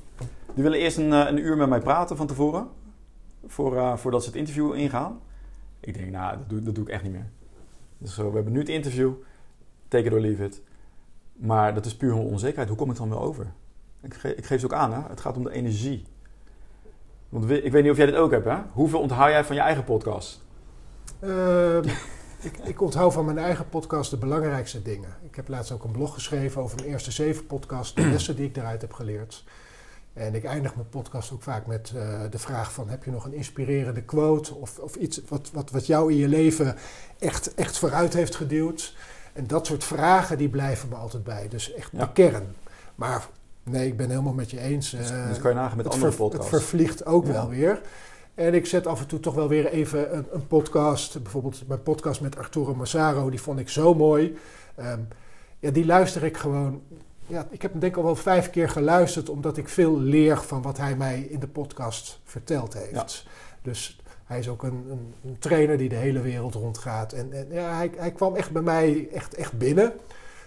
Die 0.54 0.64
willen 0.64 0.80
eerst 0.80 0.98
een, 0.98 1.14
eh, 1.14 1.26
een 1.28 1.38
uur 1.38 1.58
met 1.58 1.70
mij 1.70 1.80
praten 1.80 2.18
van 2.18 2.28
tevoren. 2.28 2.68
Voor, 3.46 3.76
uh, 3.76 3.98
voordat 3.98 4.24
ze 4.24 4.30
het 4.30 4.38
interview 4.38 4.76
ingaan. 4.76 5.20
Ik 5.80 5.94
denk, 5.94 6.12
nou, 6.12 6.38
dat 6.38 6.50
doe, 6.50 6.62
dat 6.62 6.76
doe 6.76 6.84
ik 6.84 6.90
echt 6.90 7.04
niet 7.04 7.12
meer. 7.12 7.30
Dus 7.98 8.16
we 8.16 8.24
hebben 8.24 8.52
nu 8.52 8.60
het 8.60 8.70
interview, 8.70 9.12
take 9.88 10.06
it 10.06 10.14
or 10.14 10.20
leave 10.20 10.44
it. 10.44 10.62
Maar 11.34 11.74
dat 11.74 11.86
is 11.86 11.96
puur 11.96 12.14
onzekerheid. 12.14 12.68
Hoe 12.68 12.78
kom 12.78 12.92
ik 12.92 12.98
dan 12.98 13.10
wel 13.10 13.22
over? 13.22 13.54
Ik, 14.02 14.14
ik 14.14 14.46
geef 14.46 14.60
ze 14.60 14.66
ook 14.66 14.74
aan, 14.74 14.94
hè? 14.94 15.02
het 15.10 15.22
gaat 15.22 15.38
om 15.38 15.44
de 15.44 15.52
energie. 15.52 16.06
Want 17.34 17.50
ik 17.50 17.72
weet 17.72 17.84
niet 17.84 17.92
of 17.92 17.98
jij 17.98 18.06
dit 18.06 18.16
ook 18.16 18.32
hebt, 18.32 18.46
hè? 18.46 18.58
Hoeveel 18.72 19.00
onthoud 19.00 19.30
jij 19.30 19.46
van 19.46 19.56
je 19.56 19.62
eigen 19.62 19.84
podcast? 19.84 20.42
Ehm, 21.20 21.84
ik, 22.48 22.58
ik, 22.64 22.82
onthoud 22.82 23.14
van 23.14 23.26
mijn 23.26 23.38
eigen 23.38 23.70
podcast 23.70 24.10
de 24.10 24.18
belangrijkste 24.18 24.82
dingen. 24.82 25.10
Ik 25.24 25.36
heb 25.36 25.48
laatst 25.48 25.72
ook 25.72 25.84
een 25.84 25.92
blog 25.92 26.14
geschreven 26.14 26.62
over 26.62 26.78
mijn 26.78 26.90
eerste 26.90 27.12
zeven 27.12 27.46
podcasts, 27.46 27.96
de 27.96 28.10
lessen 28.12 28.36
die 28.36 28.46
ik 28.46 28.58
eruit 28.58 28.82
heb 28.82 28.94
geleerd. 28.94 29.44
En 30.14 30.36
ik 30.36 30.44
eindig 30.44 30.76
mijn 30.76 30.90
podcast 30.90 31.32
ook 31.32 31.44
vaak 31.44 31.66
met 31.66 31.94
uh, 31.96 32.22
de 32.30 32.40
vraag 32.40 32.74
van... 32.74 32.90
heb 32.90 33.04
je 33.04 33.12
nog 33.12 33.26
een 33.26 33.34
inspirerende 33.34 34.04
quote 34.04 34.56
of, 34.56 34.80
of 34.80 34.96
iets 34.96 35.22
wat, 35.28 35.50
wat, 35.54 35.72
wat 35.72 35.86
jou 35.86 36.12
in 36.12 36.18
je 36.18 36.28
leven 36.28 36.76
echt, 37.20 37.54
echt 37.54 37.78
vooruit 37.78 38.14
heeft 38.14 38.36
geduwd? 38.36 38.96
En 39.34 39.48
dat 39.48 39.66
soort 39.66 39.84
vragen 39.84 40.38
die 40.38 40.50
blijven 40.50 40.90
me 40.90 40.96
altijd 40.96 41.24
bij. 41.24 41.48
Dus 41.48 41.74
echt 41.74 42.00
de 42.00 42.12
kern. 42.12 42.56
Maar 42.96 43.28
nee, 43.64 43.88
ik 43.88 43.98
ben 43.98 44.10
helemaal 44.10 44.34
met 44.34 44.52
je 44.52 44.60
eens. 44.60 44.90
Dus, 44.90 45.12
uh, 45.12 45.28
dus 45.28 45.40
kan 45.40 45.52
je 45.52 45.58
nagaan 45.58 45.78
met 45.78 45.90
andere 45.90 46.12
podcasts. 46.12 46.52
Het 46.52 46.60
vervliegt 46.60 47.06
ook 47.06 47.26
wel 47.26 47.50
weer. 47.50 47.82
En 48.36 48.54
ik 48.54 48.66
zet 48.66 48.88
af 48.88 49.00
en 49.00 49.08
toe 49.08 49.20
toch 49.20 49.36
wel 49.36 49.48
weer 49.48 49.66
even 49.66 50.18
een, 50.18 50.26
een 50.32 50.48
podcast. 50.48 51.22
Bijvoorbeeld 51.24 51.68
mijn 51.68 51.84
podcast 51.84 52.22
met 52.22 52.38
Arturo 52.38 52.76
Massaro. 52.76 53.30
Die 53.30 53.42
vond 53.42 53.60
ik 53.60 53.70
zo 53.70 53.94
mooi. 53.94 54.38
Um, 54.80 55.08
ja, 55.60 55.72
die 55.72 55.86
luister 55.86 56.24
ik 56.24 56.38
gewoon 56.38 56.82
ja, 57.28 57.48
ik 57.50 57.62
heb 57.62 57.72
hem 57.72 57.80
denk 57.80 57.92
ik 57.92 57.98
al 57.98 58.06
wel 58.06 58.16
vijf 58.16 58.50
keer 58.50 58.70
geluisterd, 58.70 59.30
omdat 59.30 59.58
ik 59.58 59.70
veel 59.70 60.00
leer 60.00 60.38
van 60.38 60.62
wat 60.62 60.78
hij 60.78 60.96
mij 60.96 61.20
in 61.22 61.40
de 61.40 61.48
podcast 61.48 62.20
verteld 62.24 62.74
heeft. 62.74 63.26
Dus 63.62 64.02
hij 64.26 64.40
is 64.40 64.50
ook 64.50 64.64
een, 64.64 64.86
een, 64.90 65.14
een, 65.26 65.40
trainer 65.40 65.78
die 65.78 65.90
de 65.90 65.96
hele 65.96 66.22
wereld 66.22 66.54
rondgaat. 66.54 67.14
En, 67.14 67.34
en 67.34 67.48
ja, 67.52 67.76
hij, 67.76 67.92
hij 67.98 68.12
kwam 68.12 68.36
echt 68.36 68.52
bij 68.52 68.62
mij 68.62 69.08
echt, 69.14 69.34
echt 69.34 69.58
binnen. 69.58 69.94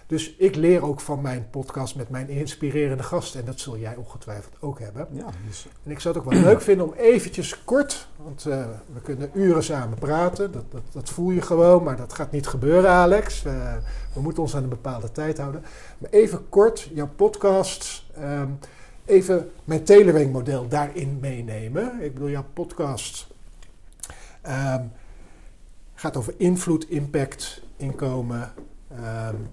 Dus 0.07 0.35
ik 0.35 0.55
leer 0.55 0.83
ook 0.83 0.99
van 0.99 1.21
mijn 1.21 1.49
podcast 1.49 1.95
met 1.95 2.09
mijn 2.09 2.29
inspirerende 2.29 3.03
gasten. 3.03 3.39
En 3.39 3.45
dat 3.45 3.59
zul 3.59 3.77
jij 3.77 3.95
ongetwijfeld 3.95 4.53
ook 4.59 4.79
hebben. 4.79 5.07
Ja, 5.11 5.25
dus... 5.47 5.67
En 5.83 5.91
ik 5.91 5.99
zou 5.99 6.15
het 6.15 6.23
ook 6.23 6.31
wel 6.31 6.41
leuk 6.41 6.61
vinden 6.61 6.87
om 6.87 6.93
eventjes 6.93 7.63
kort, 7.63 8.07
want 8.17 8.45
uh, 8.45 8.65
we 8.93 9.01
kunnen 9.01 9.29
uren 9.33 9.63
samen 9.63 9.97
praten. 9.97 10.51
Dat, 10.51 10.71
dat, 10.71 10.81
dat, 10.91 11.09
voel 11.09 11.31
je 11.31 11.41
gewoon, 11.41 11.83
maar 11.83 11.97
dat 11.97 12.13
gaat 12.13 12.31
niet 12.31 12.47
gebeuren, 12.47 12.89
Alex. 12.89 13.45
Uh, 13.45 13.73
we 14.13 14.21
moeten 14.21 14.43
ons 14.43 14.55
aan 14.55 14.63
een 14.63 14.69
bepaalde 14.69 15.11
tijd 15.11 15.37
houden. 15.37 15.63
Maar 15.97 16.09
even 16.09 16.49
kort 16.49 16.89
jouw 16.93 17.09
podcast, 17.15 18.03
um, 18.19 18.59
even 19.05 19.51
mijn 19.63 19.83
Telewing 19.83 20.31
model 20.31 20.67
daarin 20.67 21.17
meenemen. 21.21 22.01
Ik 22.01 22.13
bedoel, 22.13 22.29
jouw 22.29 22.45
podcast 22.53 23.27
um, 24.47 24.91
gaat 25.93 26.17
over 26.17 26.33
invloed, 26.37 26.89
impact, 26.89 27.61
inkomen... 27.77 28.53
Um, 28.91 29.47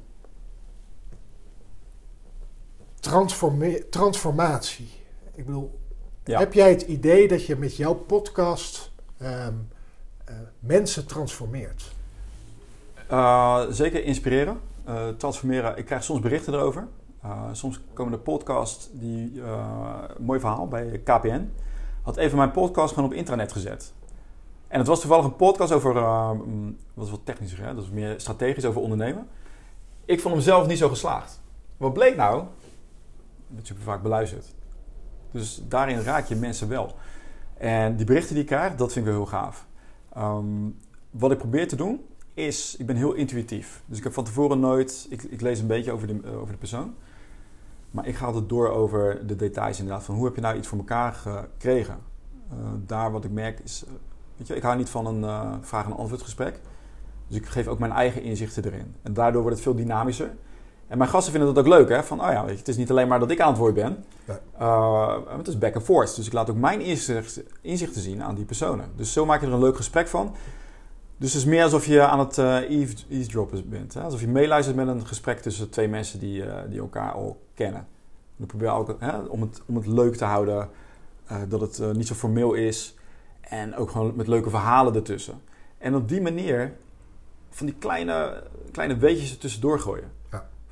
transformatie. 3.91 4.89
Ik 5.35 5.47
bedoel, 5.47 5.79
heb 6.23 6.53
jij 6.53 6.71
het 6.71 6.83
idee 6.83 7.29
dat 7.29 7.47
je 7.47 7.57
met 7.57 7.77
jouw 7.77 7.95
podcast 7.95 8.93
um, 9.23 9.69
uh, 10.29 10.35
mensen 10.59 11.07
transformeert? 11.07 11.93
Uh, 13.11 13.63
zeker 13.71 14.05
inspireren, 14.05 14.61
uh, 14.89 15.09
transformeren. 15.09 15.77
Ik 15.77 15.85
krijg 15.85 16.05
soms 16.05 16.21
berichten 16.21 16.55
erover. 16.55 16.89
soms 17.53 17.81
komen 17.93 18.13
de 18.13 18.19
podcast 18.19 18.91
die 18.93 19.43
mooi 20.19 20.41
verhaal 20.41 20.69
bij 20.69 21.01
KPN. 21.05 21.51
Had 22.03 22.17
even 22.17 22.37
mijn 22.37 22.51
podcast 22.51 22.95
gewoon 22.95 23.09
op 23.09 23.17
internet 23.17 23.53
gezet. 23.53 23.93
En 24.69 24.79
het 24.79 24.89
was 24.89 25.01
toevallig 25.01 25.25
een 25.25 25.37
podcast 25.37 25.73
over, 25.73 25.95
mm, 26.35 26.77
wat 26.95 27.05
is 27.05 27.11
wat 27.11 27.21
technischer, 27.25 27.65
hè? 27.65 27.75
dat 27.75 27.85
is 27.85 27.91
meer 27.91 28.15
strategisch 28.21 28.65
over 28.65 28.81
ondernemen. 28.81 29.29
Ik 30.05 30.21
vond 30.21 30.35
hem 30.35 30.43
zelf 30.43 30.67
niet 30.67 30.79
zo 30.79 30.89
geslaagd. 30.89 31.41
Wat 31.77 31.93
bleek 31.93 32.17
nou? 32.17 32.45
Dat 33.57 33.67
super 33.67 33.83
vaak 33.83 34.03
beluisterd. 34.03 34.55
Dus 35.31 35.63
daarin 35.69 36.01
raak 36.01 36.27
je 36.27 36.37
mensen 36.37 36.69
wel. 36.69 36.95
En 37.59 37.97
die 37.97 38.07
berichten 38.07 38.35
die 38.35 38.43
ik 38.43 38.49
krijg, 38.49 38.75
dat 38.75 38.93
vind 38.93 39.07
ik 39.07 39.13
wel 39.13 39.21
heel 39.21 39.31
gaaf. 39.31 39.67
Ehm, 40.13 40.47
wat 41.11 41.31
ik 41.31 41.39
probeer 41.39 41.69
te 41.69 41.77
doen, 41.77 42.01
is, 42.35 42.77
ik 42.77 42.87
ben 42.87 42.97
heel 42.97 43.13
intuïtief. 43.13 43.83
Dus 43.87 43.99
ik 43.99 44.05
heb 44.05 44.13
van 44.13 44.25
tevoren 44.25 44.61
nooit, 44.61 45.07
ik, 45.11 45.23
ik 45.23 45.41
lees 45.41 45.61
een 45.61 45.67
beetje 45.67 45.93
over 45.93 46.07
de, 46.07 46.37
over 46.37 46.53
de 46.53 46.59
persoon. 46.59 46.95
Maar 47.91 48.07
ik 48.07 48.17
ga 48.17 48.27
altijd 48.27 48.49
door 48.49 48.69
over 48.69 49.27
de 49.27 49.37
details 49.37 49.79
inderdaad. 49.79 50.05
Van 50.05 50.15
hoe 50.15 50.25
heb 50.25 50.35
je 50.35 50.41
nou 50.41 50.57
iets 50.57 50.69
voor 50.69 50.79
elkaar 50.79 51.13
gekregen? 51.13 51.99
Uh, 52.53 52.59
daar 52.87 53.13
wat 53.13 53.25
ik 53.25 53.31
merk 53.31 53.61
is, 53.61 53.85
uh, 53.87 53.93
weet 54.37 54.47
je, 54.47 54.57
ik 54.57 54.63
hou 54.63 54.77
niet 54.77 54.89
van 54.89 55.07
een 55.07 55.65
vraag- 55.65 55.85
en 55.85 55.97
antwoord 55.97 56.23
gesprek. 56.23 56.61
Dus 57.27 57.37
ik 57.37 57.47
geef 57.47 57.67
ook 57.67 57.79
mijn 57.79 57.93
eigen 57.93 58.23
inzichten 58.23 58.65
erin. 58.65 58.95
En 59.03 59.15
daardoor 59.15 59.43
wordt 59.43 59.57
het 59.57 59.67
veel 59.67 59.75
dynamischer. 59.75 60.31
En 60.89 60.99
mijn 60.99 61.11
gasten 61.11 61.33
vinden 61.33 61.55
dat 61.55 61.65
ook 61.65 61.71
leuk, 61.71 61.89
hè? 61.89 62.03
Van, 62.03 62.21
oh 62.21 62.31
ja, 62.31 62.41
weet 62.45 62.53
je, 62.53 62.59
het 62.59 62.69
is 62.69 62.77
niet 62.77 62.91
alleen 62.91 63.09
maar 63.09 63.19
dat 63.19 63.31
ik 63.31 63.41
aan 63.41 63.49
het 63.49 63.59
woord 63.59 63.75
ben. 63.75 64.05
Uh, 64.61 65.17
het 65.37 65.49
is 65.49 65.59
back 65.59 65.75
and 65.75 65.85
forth. 65.85 66.17
Dus 66.17 66.27
ik 66.27 66.33
laat 66.33 66.51
ook 66.51 66.57
mijn 66.57 66.81
inzicht, 66.81 67.43
inzichten 67.61 68.01
zien 68.01 68.23
aan 68.23 68.35
die 68.35 68.45
personen. 68.45 68.91
Dus 68.97 69.13
zo 69.13 69.27
maak 69.27 69.41
je 69.41 69.47
er 69.47 69.53
een 69.53 69.61
leuk 69.61 69.77
gesprek 69.77 70.09
van. 70.09 70.35
Dus 71.17 71.33
het 71.33 71.43
is 71.43 71.49
meer 71.49 71.63
alsof 71.63 71.87
je 71.87 72.01
aan 72.01 72.19
het 72.19 72.39
uh, 72.39 72.71
eavesdroppen 73.11 73.69
bent. 73.69 73.95
Hè? 73.95 74.01
Alsof 74.01 74.21
je 74.21 74.29
meeluistert 74.29 74.77
met 74.77 74.89
een 74.89 75.07
gesprek 75.07 75.41
tussen 75.41 75.71
twee 75.71 75.89
mensen 75.89 76.19
die, 76.19 76.45
uh, 76.45 76.55
die 76.69 76.81
elkaar 76.81 77.13
al 77.13 77.41
kennen. 77.55 77.87
Ik 78.39 78.47
probeer 78.47 78.71
ook 78.71 78.97
hè, 78.99 79.19
om, 79.19 79.41
het, 79.41 79.63
om 79.67 79.77
het 79.77 79.87
leuk 79.87 80.17
te 80.17 80.25
houden. 80.25 80.69
Uh, 81.33 81.37
dat 81.49 81.61
het 81.61 81.97
niet 81.97 82.07
zo 82.07 82.15
formeel 82.15 82.53
is. 82.53 82.95
En 83.41 83.77
ook 83.77 83.91
gewoon 83.91 84.13
met 84.17 84.27
leuke 84.27 84.51
verhalen 84.51 84.95
ertussen. 84.95 85.41
En 85.79 85.95
op 85.95 86.09
die 86.09 86.21
manier 86.21 86.73
van 87.51 87.67
die 87.67 87.75
kleine, 87.79 88.43
kleine 88.73 88.97
weetjes 88.97 89.31
er 89.31 89.39
tussendoor 89.39 89.81
gooien. 89.81 90.11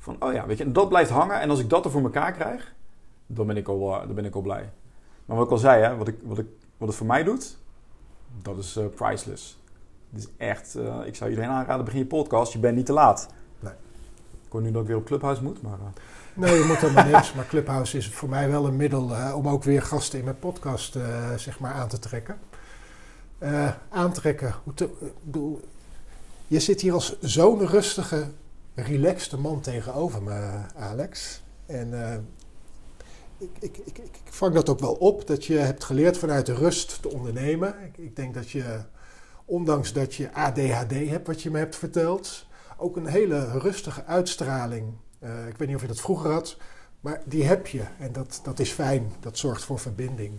Van, 0.03 0.15
oh 0.19 0.33
ja, 0.33 0.45
weet 0.45 0.57
je, 0.57 0.63
en 0.63 0.73
dat 0.73 0.89
blijft 0.89 1.09
hangen. 1.09 1.39
En 1.39 1.49
als 1.49 1.59
ik 1.59 1.69
dat 1.69 1.85
er 1.85 1.91
voor 1.91 2.01
elkaar 2.01 2.31
krijg, 2.31 2.73
dan 3.25 3.47
ben 3.47 3.57
ik 3.57 3.67
al, 3.67 3.93
uh, 3.93 3.99
dan 4.05 4.15
ben 4.15 4.25
ik 4.25 4.35
al 4.35 4.41
blij. 4.41 4.69
Maar 5.25 5.37
wat 5.37 5.45
ik 5.45 5.51
al 5.51 5.57
zei, 5.57 5.83
hè, 5.83 5.97
wat, 5.97 6.07
ik, 6.07 6.15
wat, 6.23 6.37
ik, 6.37 6.45
wat 6.77 6.87
het 6.87 6.97
voor 6.97 7.07
mij 7.07 7.23
doet, 7.23 7.57
dat 8.41 8.57
is 8.57 8.77
uh, 8.77 8.85
priceless. 8.95 9.59
Het 10.11 10.19
is 10.23 10.27
echt, 10.37 10.75
uh, 10.75 10.95
ik 11.05 11.15
zou 11.15 11.29
iedereen 11.29 11.51
aanraden, 11.51 11.85
begin 11.85 11.99
je 11.99 12.05
podcast, 12.05 12.53
je 12.53 12.59
bent 12.59 12.75
niet 12.75 12.85
te 12.85 12.93
laat. 12.93 13.27
Nee. 13.59 13.73
Ik 14.45 14.51
hoor 14.51 14.61
nu 14.61 14.71
dat 14.71 14.81
ik 14.81 14.87
weer 14.87 14.97
op 14.97 15.05
Clubhouse 15.05 15.43
moet, 15.43 15.61
maar... 15.61 15.77
Nee, 16.33 16.53
je 16.53 16.65
moet 16.65 16.77
helemaal 16.77 17.05
niks. 17.05 17.33
Maar 17.33 17.45
Clubhouse 17.45 17.97
is 17.97 18.09
voor 18.09 18.29
mij 18.29 18.49
wel 18.49 18.65
een 18.65 18.75
middel 18.75 19.11
om 19.35 19.47
ook 19.47 19.63
weer 19.63 19.81
gasten 19.81 20.19
in 20.19 20.25
mijn 20.25 20.39
podcast 20.39 20.97
zeg 21.35 21.59
maar 21.59 21.73
aan 21.73 21.87
te 21.87 21.99
trekken. 21.99 22.39
aantrekken. 23.89 24.55
Hoe 24.63 24.73
te, 24.73 24.89
bedoel, 25.21 25.61
je 26.47 26.59
zit 26.59 26.81
hier 26.81 26.93
als 26.93 27.19
zo'n 27.19 27.67
rustige 27.67 28.27
relaxte 28.75 29.37
man 29.37 29.61
tegenover 29.61 30.23
me, 30.23 30.61
Alex. 30.75 31.41
En 31.65 31.87
uh, 31.91 32.13
ik, 33.37 33.49
ik, 33.59 33.77
ik, 33.77 33.97
ik, 33.97 34.19
vang 34.23 34.53
dat 34.53 34.69
ook 34.69 34.79
wel 34.79 34.93
op, 34.93 35.27
dat 35.27 35.45
je 35.45 35.57
hebt 35.57 35.83
geleerd 35.83 36.17
vanuit 36.17 36.45
de 36.45 36.53
rust 36.53 37.01
te 37.01 37.09
ondernemen. 37.09 37.75
Ik, 37.95 38.15
denk 38.15 38.33
dat 38.33 38.49
je, 38.49 38.81
ondanks 39.45 39.93
dat 39.93 40.15
je 40.15 40.33
ADHD 40.33 40.91
hebt, 40.91 41.27
wat 41.27 41.41
je 41.41 41.51
me 41.51 41.57
hebt 41.57 41.75
verteld, 41.75 42.45
ook 42.77 42.95
een 42.95 43.05
hele 43.05 43.59
rustige 43.59 44.05
uitstraling. 44.05 44.93
Uh, 45.19 45.47
ik 45.47 45.57
weet 45.57 45.67
niet 45.67 45.75
of 45.75 45.81
je 45.81 45.87
dat 45.87 46.01
vroeger 46.01 46.31
had, 46.31 46.57
maar 46.99 47.21
die 47.25 47.43
heb 47.43 47.67
je. 47.67 47.83
En 47.99 48.11
dat, 48.11 48.39
dat 48.43 48.59
is 48.59 48.71
fijn, 48.71 49.11
dat 49.19 49.37
zorgt 49.37 49.63
voor 49.63 49.79
verbinding. 49.79 50.33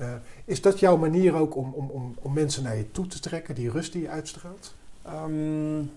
Uh, 0.00 0.12
is 0.44 0.60
dat 0.60 0.80
jouw 0.80 0.96
manier 0.96 1.34
ook 1.34 1.56
om, 1.56 1.72
om, 1.72 1.90
om, 1.90 2.14
om 2.22 2.32
mensen 2.32 2.62
naar 2.62 2.76
je 2.76 2.90
toe 2.90 3.06
te 3.06 3.20
trekken, 3.20 3.54
die 3.54 3.70
rust 3.70 3.92
die 3.92 4.02
je 4.02 4.08
uitstraalt? 4.08 4.74
Um 5.06 5.90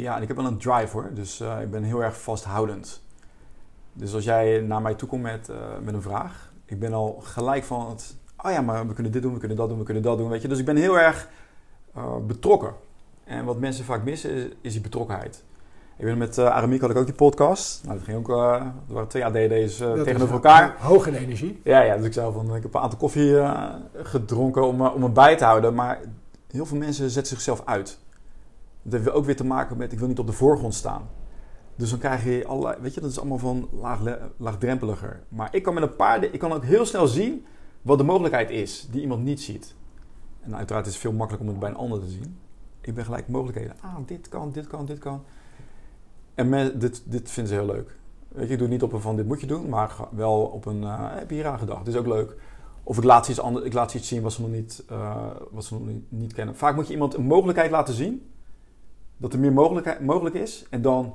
ja, 0.00 0.16
en 0.16 0.22
ik 0.22 0.28
heb 0.28 0.36
wel 0.36 0.46
een 0.46 0.58
drive 0.58 0.92
hoor. 0.92 1.10
Dus 1.14 1.40
uh, 1.40 1.60
ik 1.60 1.70
ben 1.70 1.82
heel 1.82 2.02
erg 2.02 2.20
vasthoudend. 2.20 3.02
Dus 3.92 4.14
als 4.14 4.24
jij 4.24 4.60
naar 4.60 4.82
mij 4.82 4.94
toe 4.94 5.08
komt 5.08 5.22
met, 5.22 5.48
uh, 5.48 5.56
met 5.82 5.94
een 5.94 6.02
vraag, 6.02 6.52
ik 6.64 6.78
ben 6.78 6.92
al 6.92 7.20
gelijk 7.22 7.64
van 7.64 7.88
het. 7.88 8.16
Oh 8.44 8.50
ja, 8.50 8.60
maar 8.60 8.86
we 8.86 8.94
kunnen 8.94 9.12
dit 9.12 9.22
doen, 9.22 9.32
we 9.32 9.38
kunnen 9.38 9.56
dat 9.56 9.68
doen, 9.68 9.78
we 9.78 9.84
kunnen 9.84 10.02
dat 10.02 10.18
doen. 10.18 10.28
Weet 10.28 10.42
je? 10.42 10.48
Dus 10.48 10.58
ik 10.58 10.64
ben 10.64 10.76
heel 10.76 10.98
erg 10.98 11.28
uh, 11.96 12.16
betrokken. 12.26 12.74
En 13.24 13.44
wat 13.44 13.58
mensen 13.58 13.84
vaak 13.84 14.04
missen 14.04 14.30
is, 14.30 14.44
is 14.60 14.72
die 14.72 14.80
betrokkenheid. 14.80 15.42
Ik 15.96 16.04
ben 16.04 16.18
met 16.18 16.38
uh, 16.38 16.44
Aramiek 16.44 16.80
had 16.80 16.90
ik 16.90 16.96
ook 16.96 17.06
die 17.06 17.14
podcast. 17.14 17.84
Nou, 17.84 17.96
dat 17.96 18.04
ging 18.04 18.18
ook, 18.18 18.28
uh, 18.28 18.54
er 18.54 18.72
waren 18.94 19.08
twee 19.08 19.24
ADD's 19.24 19.80
uh, 19.80 19.92
tegenover 20.02 20.34
elkaar. 20.34 20.76
Hoog 20.78 21.06
in 21.06 21.14
energie. 21.14 21.60
Ja, 21.64 21.80
ja, 21.80 21.96
dus 21.96 22.06
ik 22.06 22.12
zei 22.12 22.32
van, 22.32 22.56
ik 22.56 22.62
heb 22.62 22.74
een 22.74 22.80
aantal 22.80 22.98
koffie 22.98 23.36
gedronken 23.94 24.66
om, 24.66 24.86
om 24.86 25.00
me 25.00 25.10
bij 25.10 25.36
te 25.36 25.44
houden. 25.44 25.74
Maar 25.74 26.00
heel 26.50 26.66
veel 26.66 26.78
mensen 26.78 27.10
zetten 27.10 27.36
zichzelf 27.36 27.62
uit. 27.64 27.98
Dat 28.84 28.92
heeft 28.92 29.10
ook 29.10 29.24
weer 29.24 29.36
te 29.36 29.44
maken 29.44 29.76
met, 29.76 29.92
ik 29.92 29.98
wil 29.98 30.08
niet 30.08 30.18
op 30.18 30.26
de 30.26 30.32
voorgrond 30.32 30.74
staan. 30.74 31.08
Dus 31.76 31.90
dan 31.90 31.98
krijg 31.98 32.24
je 32.24 32.46
allerlei, 32.46 32.76
weet 32.80 32.94
je, 32.94 33.00
dat 33.00 33.10
is 33.10 33.18
allemaal 33.18 33.38
van 33.38 33.68
laag, 33.72 34.00
laagdrempeliger. 34.36 35.22
Maar 35.28 35.54
ik 35.54 35.62
kan 35.62 35.74
met 35.74 35.82
een 35.82 35.96
paar, 35.96 36.24
ik 36.24 36.38
kan 36.38 36.52
ook 36.52 36.64
heel 36.64 36.86
snel 36.86 37.06
zien 37.06 37.44
wat 37.82 37.98
de 37.98 38.04
mogelijkheid 38.04 38.50
is 38.50 38.88
die 38.90 39.00
iemand 39.00 39.24
niet 39.24 39.40
ziet. 39.40 39.74
En 40.40 40.56
uiteraard 40.56 40.86
is 40.86 40.92
het 40.92 41.00
veel 41.00 41.12
makkelijker 41.12 41.48
om 41.48 41.54
het 41.54 41.60
bij 41.60 41.70
een 41.70 41.84
ander 41.84 42.00
te 42.00 42.08
zien. 42.08 42.38
Ik 42.80 42.94
ben 42.94 43.04
gelijk 43.04 43.28
mogelijkheden. 43.28 43.76
Ah, 43.80 43.96
dit 44.06 44.28
kan, 44.28 44.52
dit 44.52 44.66
kan, 44.66 44.86
dit 44.86 44.98
kan. 44.98 45.22
En 46.34 46.78
dit, 46.78 47.02
dit 47.04 47.30
vinden 47.30 47.54
ze 47.54 47.60
heel 47.60 47.74
leuk. 47.74 47.96
Weet 48.28 48.46
je, 48.46 48.52
ik 48.52 48.58
doe 48.58 48.68
niet 48.68 48.82
op 48.82 48.92
een 48.92 49.00
van 49.00 49.16
dit 49.16 49.26
moet 49.26 49.40
je 49.40 49.46
doen, 49.46 49.68
maar 49.68 49.96
wel 50.10 50.40
op 50.42 50.66
een 50.66 50.82
uh, 50.82 51.14
heb 51.14 51.30
je 51.30 51.36
hier 51.36 51.46
aan 51.46 51.58
gedacht. 51.58 51.84
Dit 51.84 51.94
is 51.94 52.00
ook 52.00 52.06
leuk. 52.06 52.36
Of 52.82 52.96
ik 52.98 53.04
laat 53.04 53.28
iets, 53.28 53.40
anders, 53.40 53.64
ik 53.64 53.72
laat 53.72 53.94
iets 53.94 54.08
zien 54.08 54.22
wat 54.22 54.32
ze 54.32 54.40
nog 54.40 54.50
niet, 54.50 54.84
uh, 54.90 55.26
wat 55.50 55.64
ze 55.64 55.74
nog 55.74 55.86
niet, 55.86 56.04
niet 56.08 56.32
kennen. 56.32 56.56
Vaak 56.56 56.74
moet 56.74 56.86
je 56.86 56.92
iemand 56.92 57.14
een 57.14 57.24
mogelijkheid 57.24 57.70
laten 57.70 57.94
zien 57.94 58.33
dat 59.24 59.32
er 59.32 59.38
meer 59.38 59.52
mogelijk, 59.52 60.00
mogelijk 60.00 60.34
is. 60.34 60.66
En 60.70 60.82
dan, 60.82 61.14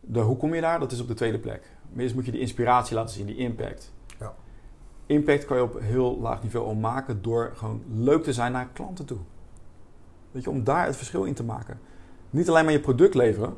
de, 0.00 0.20
hoe 0.20 0.36
kom 0.36 0.54
je 0.54 0.60
daar? 0.60 0.80
Dat 0.80 0.92
is 0.92 1.00
op 1.00 1.08
de 1.08 1.14
tweede 1.14 1.38
plek. 1.38 1.70
Maar 1.92 2.02
eerst 2.02 2.14
moet 2.14 2.24
je 2.24 2.30
die 2.30 2.40
inspiratie 2.40 2.96
laten 2.96 3.14
zien, 3.14 3.26
die 3.26 3.36
impact. 3.36 3.92
Ja. 4.18 4.34
impact 5.06 5.44
kan 5.44 5.56
je 5.56 5.62
op 5.62 5.80
heel 5.80 6.18
laag 6.20 6.42
niveau 6.42 6.66
al 6.66 6.74
maken 6.74 7.22
door 7.22 7.52
gewoon 7.54 7.82
leuk 7.88 8.22
te 8.22 8.32
zijn 8.32 8.52
naar 8.52 8.68
klanten 8.72 9.04
toe. 9.04 9.18
Weet 10.30 10.42
je, 10.42 10.50
om 10.50 10.64
daar 10.64 10.86
het 10.86 10.96
verschil 10.96 11.24
in 11.24 11.34
te 11.34 11.44
maken. 11.44 11.78
Niet 12.30 12.48
alleen 12.48 12.64
maar 12.64 12.72
je 12.72 12.80
product 12.80 13.14
leveren. 13.14 13.56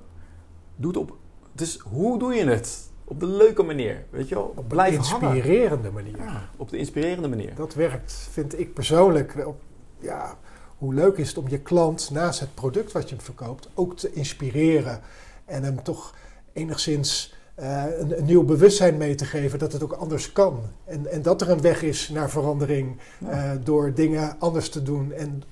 Doe 0.77 0.91
het 0.91 1.01
op. 1.01 1.17
Het 1.53 1.61
is, 1.61 1.79
hoe 1.79 2.19
doe 2.19 2.35
je 2.35 2.45
het? 2.45 2.91
Op 3.05 3.21
de 3.21 3.27
leuke 3.27 3.63
manier. 3.63 4.05
Weet 4.11 4.29
je 4.29 4.35
wel? 4.35 4.53
Op 4.57 4.73
een 4.73 4.93
inspirerende 4.93 5.91
manier. 5.91 6.49
op 6.57 6.69
de 6.69 6.79
inspirerende 6.79 7.29
manier. 7.29 7.55
Dat 7.55 7.75
werkt, 7.75 8.13
vind 8.13 8.59
ik 8.59 8.75
persoonlijk. 8.75 9.47
Op, 9.47 9.61
ja, 9.99 10.39
hoe 10.79 10.95
leuk 10.95 11.17
is 11.17 11.29
het 11.29 11.39
om 11.39 11.49
je 11.49 11.59
klant 11.59 12.11
naast 12.11 12.41
het 12.41 12.55
product 12.55 12.93
wat 12.93 13.09
je 13.09 13.15
hem 13.15 13.25
verkoopt 13.25 13.69
ook 13.75 13.97
te 13.97 14.13
inspireren. 14.13 15.01
En 15.45 15.63
hem 15.63 15.83
toch 15.83 16.15
enigszins 16.53 17.35
uh, 17.61 17.85
een, 17.99 18.19
een, 18.19 18.25
nieuw 18.25 18.45
bewustzijn 18.45 18.97
mee 18.97 19.15
te 19.15 19.25
geven 19.25 19.59
dat 19.59 19.73
het 19.73 19.83
ook 19.83 19.93
anders 19.93 20.33
kan. 20.33 20.61
En, 20.85 21.07
en 21.07 21.23
dat 21.23 21.41
er 21.41 21.51
een 21.51 21.61
weg 21.61 21.83
is 21.83 22.09
naar 22.09 22.31
verandering 22.31 22.97
uh, 23.23 23.51
door 23.65 23.95
dingen 23.95 24.37
anders 24.39 24.69
te 24.69 24.83
doen 24.83 25.13
en 25.13 25.43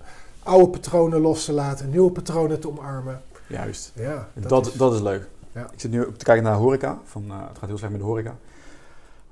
oude 0.43 0.69
patronen 0.69 1.21
los 1.21 1.45
te 1.45 1.53
laten, 1.53 1.91
nieuwe 1.91 2.11
patronen 2.11 2.61
te 2.61 2.69
omarmen. 2.69 3.23
Juist. 3.47 3.93
Ja, 3.95 4.29
dat, 4.35 4.49
dat, 4.49 4.67
is, 4.67 4.73
dat 4.73 4.95
is 4.95 5.01
leuk. 5.01 5.29
Ja. 5.53 5.71
Ik 5.73 5.81
zit 5.81 5.91
nu 5.91 6.13
te 6.17 6.25
kijken 6.25 6.45
naar 6.45 6.55
horeca. 6.55 6.99
Van, 7.05 7.25
uh, 7.27 7.49
het 7.49 7.59
gaat 7.59 7.69
heel 7.69 7.79
slecht 7.79 7.93
met 7.93 8.01
de 8.01 8.07
horeca. 8.07 8.37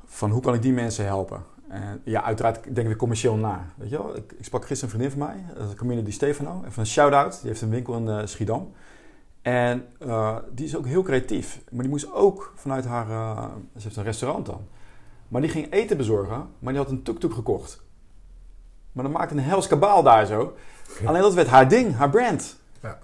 Van 0.06 0.30
hoe 0.30 0.42
kan 0.42 0.54
ik 0.54 0.62
die 0.62 0.72
mensen 0.72 1.04
helpen? 1.04 1.42
En 1.72 2.00
ja, 2.04 2.22
uiteraard 2.22 2.74
denk 2.74 2.88
ik 2.88 2.96
commercieel 2.96 3.36
na. 3.36 3.66
Weet 3.76 3.90
je 3.90 3.96
wel? 3.96 4.16
Ik, 4.16 4.32
ik 4.38 4.44
sprak 4.44 4.66
gisteren 4.66 4.94
een 4.94 5.00
vriendin 5.00 5.18
van 5.18 5.28
mij, 5.28 5.54
dat 5.56 5.68
is 5.68 5.74
Camille 5.74 6.02
Di 6.02 6.10
Stefano. 6.10 6.62
Even 6.66 6.80
een 6.80 6.86
shout-out. 6.86 7.38
Die 7.40 7.48
heeft 7.48 7.62
een 7.62 7.70
winkel 7.70 7.94
in 7.94 8.06
uh, 8.06 8.20
Schiedam. 8.24 8.72
En 9.42 9.84
uh, 10.00 10.36
die 10.50 10.66
is 10.66 10.76
ook 10.76 10.86
heel 10.86 11.02
creatief. 11.02 11.60
Maar 11.70 11.80
die 11.80 11.90
moest 11.90 12.12
ook 12.12 12.52
vanuit 12.56 12.84
haar... 12.84 13.08
Uh, 13.08 13.44
ze 13.76 13.82
heeft 13.82 13.96
een 13.96 14.02
restaurant 14.02 14.46
dan. 14.46 14.60
Maar 15.28 15.40
die 15.40 15.50
ging 15.50 15.72
eten 15.72 15.96
bezorgen, 15.96 16.46
maar 16.58 16.72
die 16.72 16.82
had 16.82 16.90
een 16.90 17.02
tuk-tuk 17.02 17.34
gekocht. 17.34 17.82
Maar 18.92 19.04
dan 19.04 19.12
maakte 19.12 19.34
een 19.34 19.40
hels 19.40 19.66
kabaal 19.66 20.02
daar 20.02 20.26
zo. 20.26 20.56
Alleen 21.04 21.22
dat 21.22 21.34
werd 21.34 21.48
haar 21.48 21.68
ding, 21.68 21.94
haar 21.94 22.10
brand. 22.10 22.56
Ja. 22.82 22.98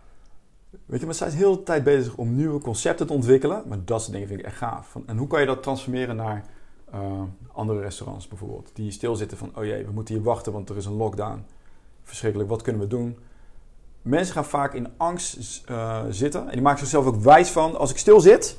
Weet 0.86 1.00
je, 1.00 1.06
maar 1.06 1.14
zij 1.14 1.28
is 1.28 1.34
heel 1.34 1.56
de 1.56 1.62
tijd 1.62 1.84
bezig 1.84 2.16
om 2.16 2.36
nieuwe 2.36 2.60
concepten 2.60 3.06
te 3.06 3.12
ontwikkelen. 3.12 3.62
Maar 3.66 3.78
dat 3.84 4.00
soort 4.00 4.12
dingen 4.12 4.28
vind 4.28 4.40
ik 4.40 4.46
echt 4.46 4.56
gaaf. 4.56 4.96
en 5.06 5.16
hoe 5.16 5.26
kan 5.26 5.40
je 5.40 5.46
dat 5.46 5.62
transformeren 5.62 6.16
naar 6.16 6.44
uh, 6.94 7.22
andere 7.52 7.80
restaurants 7.80 8.28
bijvoorbeeld? 8.28 8.70
Die 8.74 8.90
stilzitten 8.90 9.38
van, 9.38 9.52
oh 9.54 9.64
jee, 9.64 9.84
we 9.84 9.92
moeten 9.92 10.14
hier 10.14 10.24
wachten, 10.24 10.52
want 10.52 10.68
er 10.68 10.76
is 10.76 10.86
een 10.86 10.96
lockdown. 10.96 11.44
Verschrikkelijk, 12.02 12.50
wat 12.50 12.62
kunnen 12.62 12.82
we 12.82 12.88
doen? 12.88 13.18
Mensen 14.02 14.34
gaan 14.34 14.44
vaak 14.44 14.74
in 14.74 14.88
angst 14.96 15.62
uh, 15.70 16.04
zitten. 16.10 16.46
En 16.46 16.52
die 16.52 16.62
maken 16.62 16.78
zichzelf 16.78 17.06
ook 17.06 17.16
wijs 17.16 17.50
van, 17.50 17.76
als 17.76 17.90
ik 17.90 17.98
stil 17.98 18.20
zit, 18.20 18.56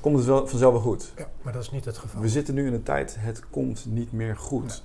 komt 0.00 0.16
het 0.16 0.26
wel, 0.26 0.46
vanzelf 0.46 0.72
wel 0.72 0.82
goed. 0.82 1.12
Ja, 1.16 1.28
maar 1.42 1.52
dat 1.52 1.62
is 1.62 1.70
niet 1.70 1.84
het 1.84 1.98
geval. 1.98 2.20
We 2.20 2.28
zitten 2.28 2.54
nu 2.54 2.66
in 2.66 2.72
een 2.72 2.82
tijd, 2.82 3.16
het 3.18 3.50
komt 3.50 3.86
niet 3.86 4.12
meer 4.12 4.36
goed. 4.36 4.82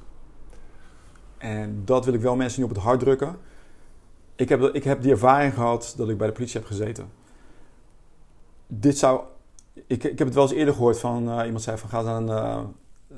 En 1.38 1.82
dat 1.86 2.06
wil 2.06 2.14
ik 2.14 2.22
wel 2.22 2.36
mensen 2.36 2.62
niet 2.62 2.70
op 2.70 2.76
het 2.76 2.86
hart 2.86 3.00
drukken. 3.00 3.38
Ik 4.36 4.50
heb, 4.50 4.62
ik 4.62 4.84
heb 4.84 5.02
die 5.02 5.12
ervaring 5.12 5.54
gehad 5.54 5.94
dat 5.98 6.10
ik 6.10 6.18
bij 6.18 6.28
de 6.28 6.34
politie 6.34 6.60
heb 6.60 6.68
gezeten. 6.68 7.10
Dit 8.68 8.98
zou... 8.98 9.22
Ik, 9.88 10.04
ik 10.04 10.18
heb 10.18 10.28
het 10.28 10.34
wel 10.34 10.44
eens 10.44 10.54
eerder 10.54 10.74
gehoord 10.74 11.00
van... 11.00 11.30
Uh, 11.30 11.46
iemand 11.46 11.64
zei 11.64 11.78
van 11.78 11.90
ga 11.90 12.02
naar 12.02 12.16
een 12.16 12.28
uh, 12.28 12.64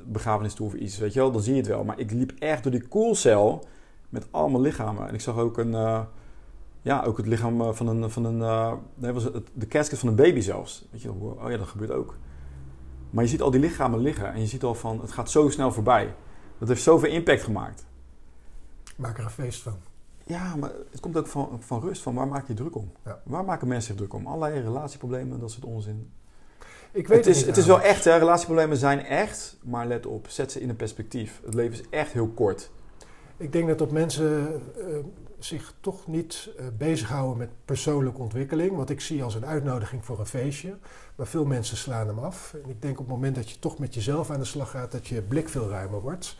begrafenis 0.04 0.54
toe 0.54 0.66
of 0.66 0.74
iets. 0.74 0.98
Weet 0.98 1.12
je 1.12 1.20
wel, 1.20 1.32
dan 1.32 1.42
zie 1.42 1.52
je 1.52 1.58
het 1.58 1.68
wel. 1.68 1.84
Maar 1.84 1.98
ik 1.98 2.10
liep 2.10 2.32
echt 2.38 2.62
door 2.62 2.72
die 2.72 2.88
koelcel 2.88 3.64
met 4.08 4.26
allemaal 4.30 4.60
lichamen. 4.60 5.08
En 5.08 5.14
ik 5.14 5.20
zag 5.20 5.38
ook 5.38 5.58
een... 5.58 5.72
Uh, 5.72 6.00
ja, 6.82 7.02
ook 7.02 7.16
het 7.16 7.26
lichaam 7.26 7.74
van 7.74 7.86
een... 7.86 8.10
Van 8.10 8.24
een 8.24 8.78
nee, 8.94 9.12
was 9.12 9.24
het, 9.24 9.48
de 9.52 9.66
casket 9.66 9.98
van 9.98 10.08
een 10.08 10.14
baby 10.14 10.40
zelfs. 10.40 10.88
Weet 10.90 11.02
je 11.02 11.12
oh 11.12 11.50
ja, 11.50 11.56
dat 11.56 11.68
gebeurt 11.68 11.90
ook. 11.90 12.16
Maar 13.10 13.24
je 13.24 13.30
ziet 13.30 13.42
al 13.42 13.50
die 13.50 13.60
lichamen 13.60 14.00
liggen. 14.00 14.32
En 14.32 14.40
je 14.40 14.46
ziet 14.46 14.62
al 14.62 14.74
van, 14.74 15.00
het 15.00 15.12
gaat 15.12 15.30
zo 15.30 15.48
snel 15.48 15.72
voorbij. 15.72 16.14
Dat 16.58 16.68
heeft 16.68 16.82
zoveel 16.82 17.10
impact 17.10 17.42
gemaakt. 17.42 17.86
Maak 18.96 19.18
er 19.18 19.24
een 19.24 19.30
feest 19.30 19.62
van. 19.62 19.76
Ja, 20.26 20.56
maar 20.56 20.70
het 20.90 21.00
komt 21.00 21.16
ook 21.16 21.26
van, 21.26 21.56
van 21.60 21.80
rust. 21.80 22.02
Van 22.02 22.14
waar 22.14 22.28
maak 22.28 22.46
je 22.46 22.54
druk 22.54 22.76
om? 22.76 22.92
Waar 23.24 23.44
maken 23.44 23.68
mensen 23.68 23.86
zich 23.86 23.96
druk 23.96 24.14
om? 24.14 24.26
Allerlei 24.26 24.60
relatieproblemen, 24.60 25.40
dat 25.40 25.50
soort 25.50 25.64
onzin. 25.64 26.10
Ik 26.92 27.08
weet 27.08 27.24
het, 27.24 27.36
is, 27.36 27.46
het 27.46 27.56
is 27.56 27.66
wel 27.66 27.80
echt, 27.80 28.04
hè? 28.04 28.16
relatieproblemen 28.16 28.76
zijn 28.76 29.04
echt. 29.04 29.56
Maar 29.62 29.86
let 29.86 30.06
op, 30.06 30.28
zet 30.28 30.52
ze 30.52 30.60
in 30.60 30.68
een 30.68 30.76
perspectief. 30.76 31.40
Het 31.44 31.54
leven 31.54 31.72
is 31.72 31.84
echt 31.90 32.12
heel 32.12 32.28
kort. 32.28 32.70
Ik 33.36 33.52
denk 33.52 33.68
dat 33.68 33.78
dat 33.78 33.90
mensen 33.90 34.62
uh, 34.78 34.96
zich 35.38 35.74
toch 35.80 36.06
niet 36.06 36.50
uh, 36.58 36.66
bezighouden 36.78 37.38
met 37.38 37.48
persoonlijke 37.64 38.20
ontwikkeling. 38.20 38.76
Wat 38.76 38.90
ik 38.90 39.00
zie 39.00 39.22
als 39.22 39.34
een 39.34 39.46
uitnodiging 39.46 40.04
voor 40.04 40.18
een 40.18 40.26
feestje. 40.26 40.76
Maar 41.16 41.26
veel 41.26 41.44
mensen 41.44 41.76
slaan 41.76 42.06
hem 42.06 42.18
af. 42.18 42.54
En 42.64 42.70
ik 42.70 42.82
denk 42.82 43.00
op 43.00 43.06
het 43.06 43.14
moment 43.14 43.34
dat 43.34 43.50
je 43.50 43.58
toch 43.58 43.78
met 43.78 43.94
jezelf 43.94 44.30
aan 44.30 44.38
de 44.38 44.44
slag 44.44 44.70
gaat, 44.70 44.92
dat 44.92 45.06
je 45.06 45.22
blik 45.22 45.48
veel 45.48 45.68
ruimer 45.68 46.00
wordt. 46.00 46.36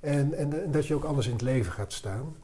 En, 0.00 0.34
en, 0.34 0.62
en 0.62 0.70
dat 0.70 0.86
je 0.86 0.94
ook 0.94 1.04
anders 1.04 1.26
in 1.26 1.32
het 1.32 1.42
leven 1.42 1.72
gaat 1.72 1.92
staan. 1.92 2.36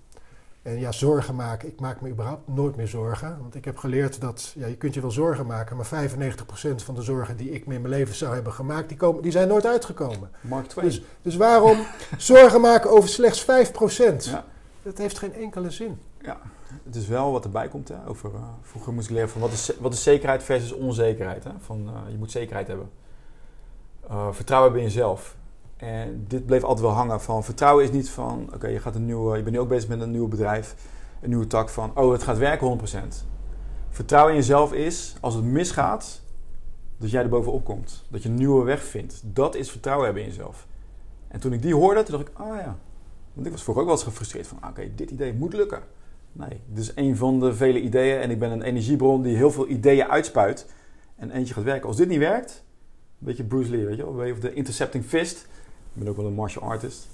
En 0.67 0.79
ja, 0.79 0.93
zorgen 0.93 1.35
maken. 1.35 1.69
Ik 1.69 1.81
maak 1.81 2.01
me 2.01 2.09
überhaupt 2.09 2.49
nooit 2.49 2.77
meer 2.77 2.89
zorgen. 2.89 3.39
Want 3.41 3.55
ik 3.55 3.64
heb 3.64 3.77
geleerd 3.77 4.21
dat 4.21 4.53
ja, 4.57 4.67
je 4.67 4.77
kunt 4.77 4.95
je 4.95 5.01
wel 5.01 5.11
zorgen 5.11 5.47
maken, 5.47 5.77
maar 5.77 5.87
95% 5.87 5.89
van 6.77 6.95
de 6.95 7.03
zorgen 7.03 7.37
die 7.37 7.51
ik 7.51 7.67
me 7.67 7.75
in 7.75 7.81
mijn 7.81 7.95
leven 7.95 8.14
zou 8.14 8.35
hebben 8.35 8.53
gemaakt, 8.53 8.89
die, 8.89 8.97
komen, 8.97 9.23
die 9.23 9.33
zijn 9.33 9.49
nooit 9.49 9.67
uitgekomen. 9.67 10.31
Mark 10.41 10.67
Twain. 10.67 10.89
Dus, 10.89 11.03
dus 11.23 11.37
waarom 11.37 11.79
zorgen 12.17 12.61
maken 12.61 12.91
over 12.91 13.09
slechts 13.09 13.43
5%? 13.43 13.47
Ja. 14.17 14.45
Dat 14.83 14.99
heeft 14.99 15.19
geen 15.19 15.35
enkele 15.35 15.71
zin. 15.71 15.99
Ja, 16.21 16.41
het 16.85 16.97
is 16.97 17.07
wel 17.07 17.33
wat 17.33 17.45
erbij 17.45 17.69
komt. 17.69 17.89
Hè, 17.89 18.09
over, 18.09 18.31
uh, 18.31 18.41
vroeger 18.62 18.93
moest 18.93 19.09
ik 19.09 19.14
leren 19.14 19.29
van 19.31 19.41
wat 19.41 19.53
is, 19.53 19.73
wat 19.79 19.93
is 19.93 20.03
zekerheid 20.03 20.43
versus 20.43 20.73
onzekerheid. 20.73 21.45
Hè? 21.45 21.51
Van, 21.59 21.89
uh, 21.89 22.11
je 22.11 22.19
moet 22.19 22.31
zekerheid 22.31 22.67
hebben. 22.67 22.91
Uh, 24.11 24.33
vertrouwen 24.33 24.71
hebben 24.71 24.89
in 24.89 24.95
jezelf. 24.95 25.37
En 25.77 26.24
dit 26.29 26.47
bleef 26.47 26.62
altijd 26.62 26.87
wel 26.87 26.95
hangen 26.95 27.20
van 27.20 27.45
vertrouwen 27.45 27.85
is 27.85 27.91
niet 27.91 28.11
van 28.11 28.51
oké, 28.55 28.66
je 28.66 28.81
gaat 28.81 28.95
een 28.95 29.05
nieuwe, 29.05 29.37
je 29.37 29.43
bent 29.43 29.55
nu 29.55 29.61
ook 29.61 29.68
bezig 29.68 29.89
met 29.89 30.01
een 30.01 30.11
nieuw 30.11 30.29
bedrijf, 30.29 30.74
een 31.20 31.29
nieuwe 31.29 31.47
tak 31.47 31.68
van 31.68 31.91
oh, 31.95 32.12
het 32.12 32.22
gaat 32.22 32.39
werken 32.39 32.79
100%. 32.81 33.27
Vertrouwen 33.89 34.33
in 34.33 34.39
jezelf 34.39 34.72
is 34.72 35.16
als 35.20 35.35
het 35.35 35.45
misgaat, 35.45 36.22
dat 36.97 37.11
jij 37.11 37.22
er 37.22 37.29
bovenop 37.29 37.64
komt, 37.64 38.05
dat 38.09 38.22
je 38.22 38.29
een 38.29 38.35
nieuwe 38.35 38.64
weg 38.64 38.85
vindt. 38.85 39.22
Dat 39.24 39.55
is 39.55 39.70
vertrouwen 39.70 40.05
hebben 40.05 40.22
in 40.22 40.29
jezelf. 40.29 40.66
En 41.29 41.41
toen 41.41 41.53
ik 41.53 41.62
die 41.62 41.74
hoorde, 41.74 42.03
toen 42.03 42.16
dacht 42.16 42.29
ik, 42.29 42.39
ah 42.39 42.57
ja, 42.57 42.79
want 43.33 43.47
ik 43.47 43.53
was 43.53 43.62
vroeger 43.62 43.83
ook 43.83 43.89
wel 43.89 43.99
eens 43.99 44.07
gefrustreerd 44.07 44.47
van 44.47 44.59
oké, 44.68 44.95
dit 44.95 45.11
idee 45.11 45.35
moet 45.35 45.53
lukken. 45.53 45.83
Nee, 46.33 46.61
dit 46.66 46.85
is 46.85 46.93
een 46.95 47.16
van 47.16 47.41
de 47.41 47.55
vele 47.55 47.81
ideeën 47.81 48.20
en 48.20 48.31
ik 48.31 48.39
ben 48.39 48.51
een 48.51 48.62
energiebron 48.62 49.22
die 49.22 49.37
heel 49.37 49.51
veel 49.51 49.68
ideeën 49.68 50.09
uitspuit 50.09 50.66
en 51.16 51.31
eentje 51.31 51.55
gaat 51.55 51.64
werken. 51.64 51.89
Als 51.89 51.97
dit 51.97 52.09
niet 52.09 52.18
werkt, 52.18 52.64
een 53.18 53.27
beetje 53.27 53.45
Bruce 53.45 53.70
Lee, 53.70 53.87
weet 53.87 53.97
je 53.97 54.14
wel, 54.14 54.33
of 54.33 54.39
de 54.39 54.55
intercepting 54.55 55.05
fist 55.05 55.47
ben 55.99 56.09
ook 56.09 56.16
wel 56.16 56.26
een 56.26 56.34
martial 56.34 56.64
artist. 56.64 57.09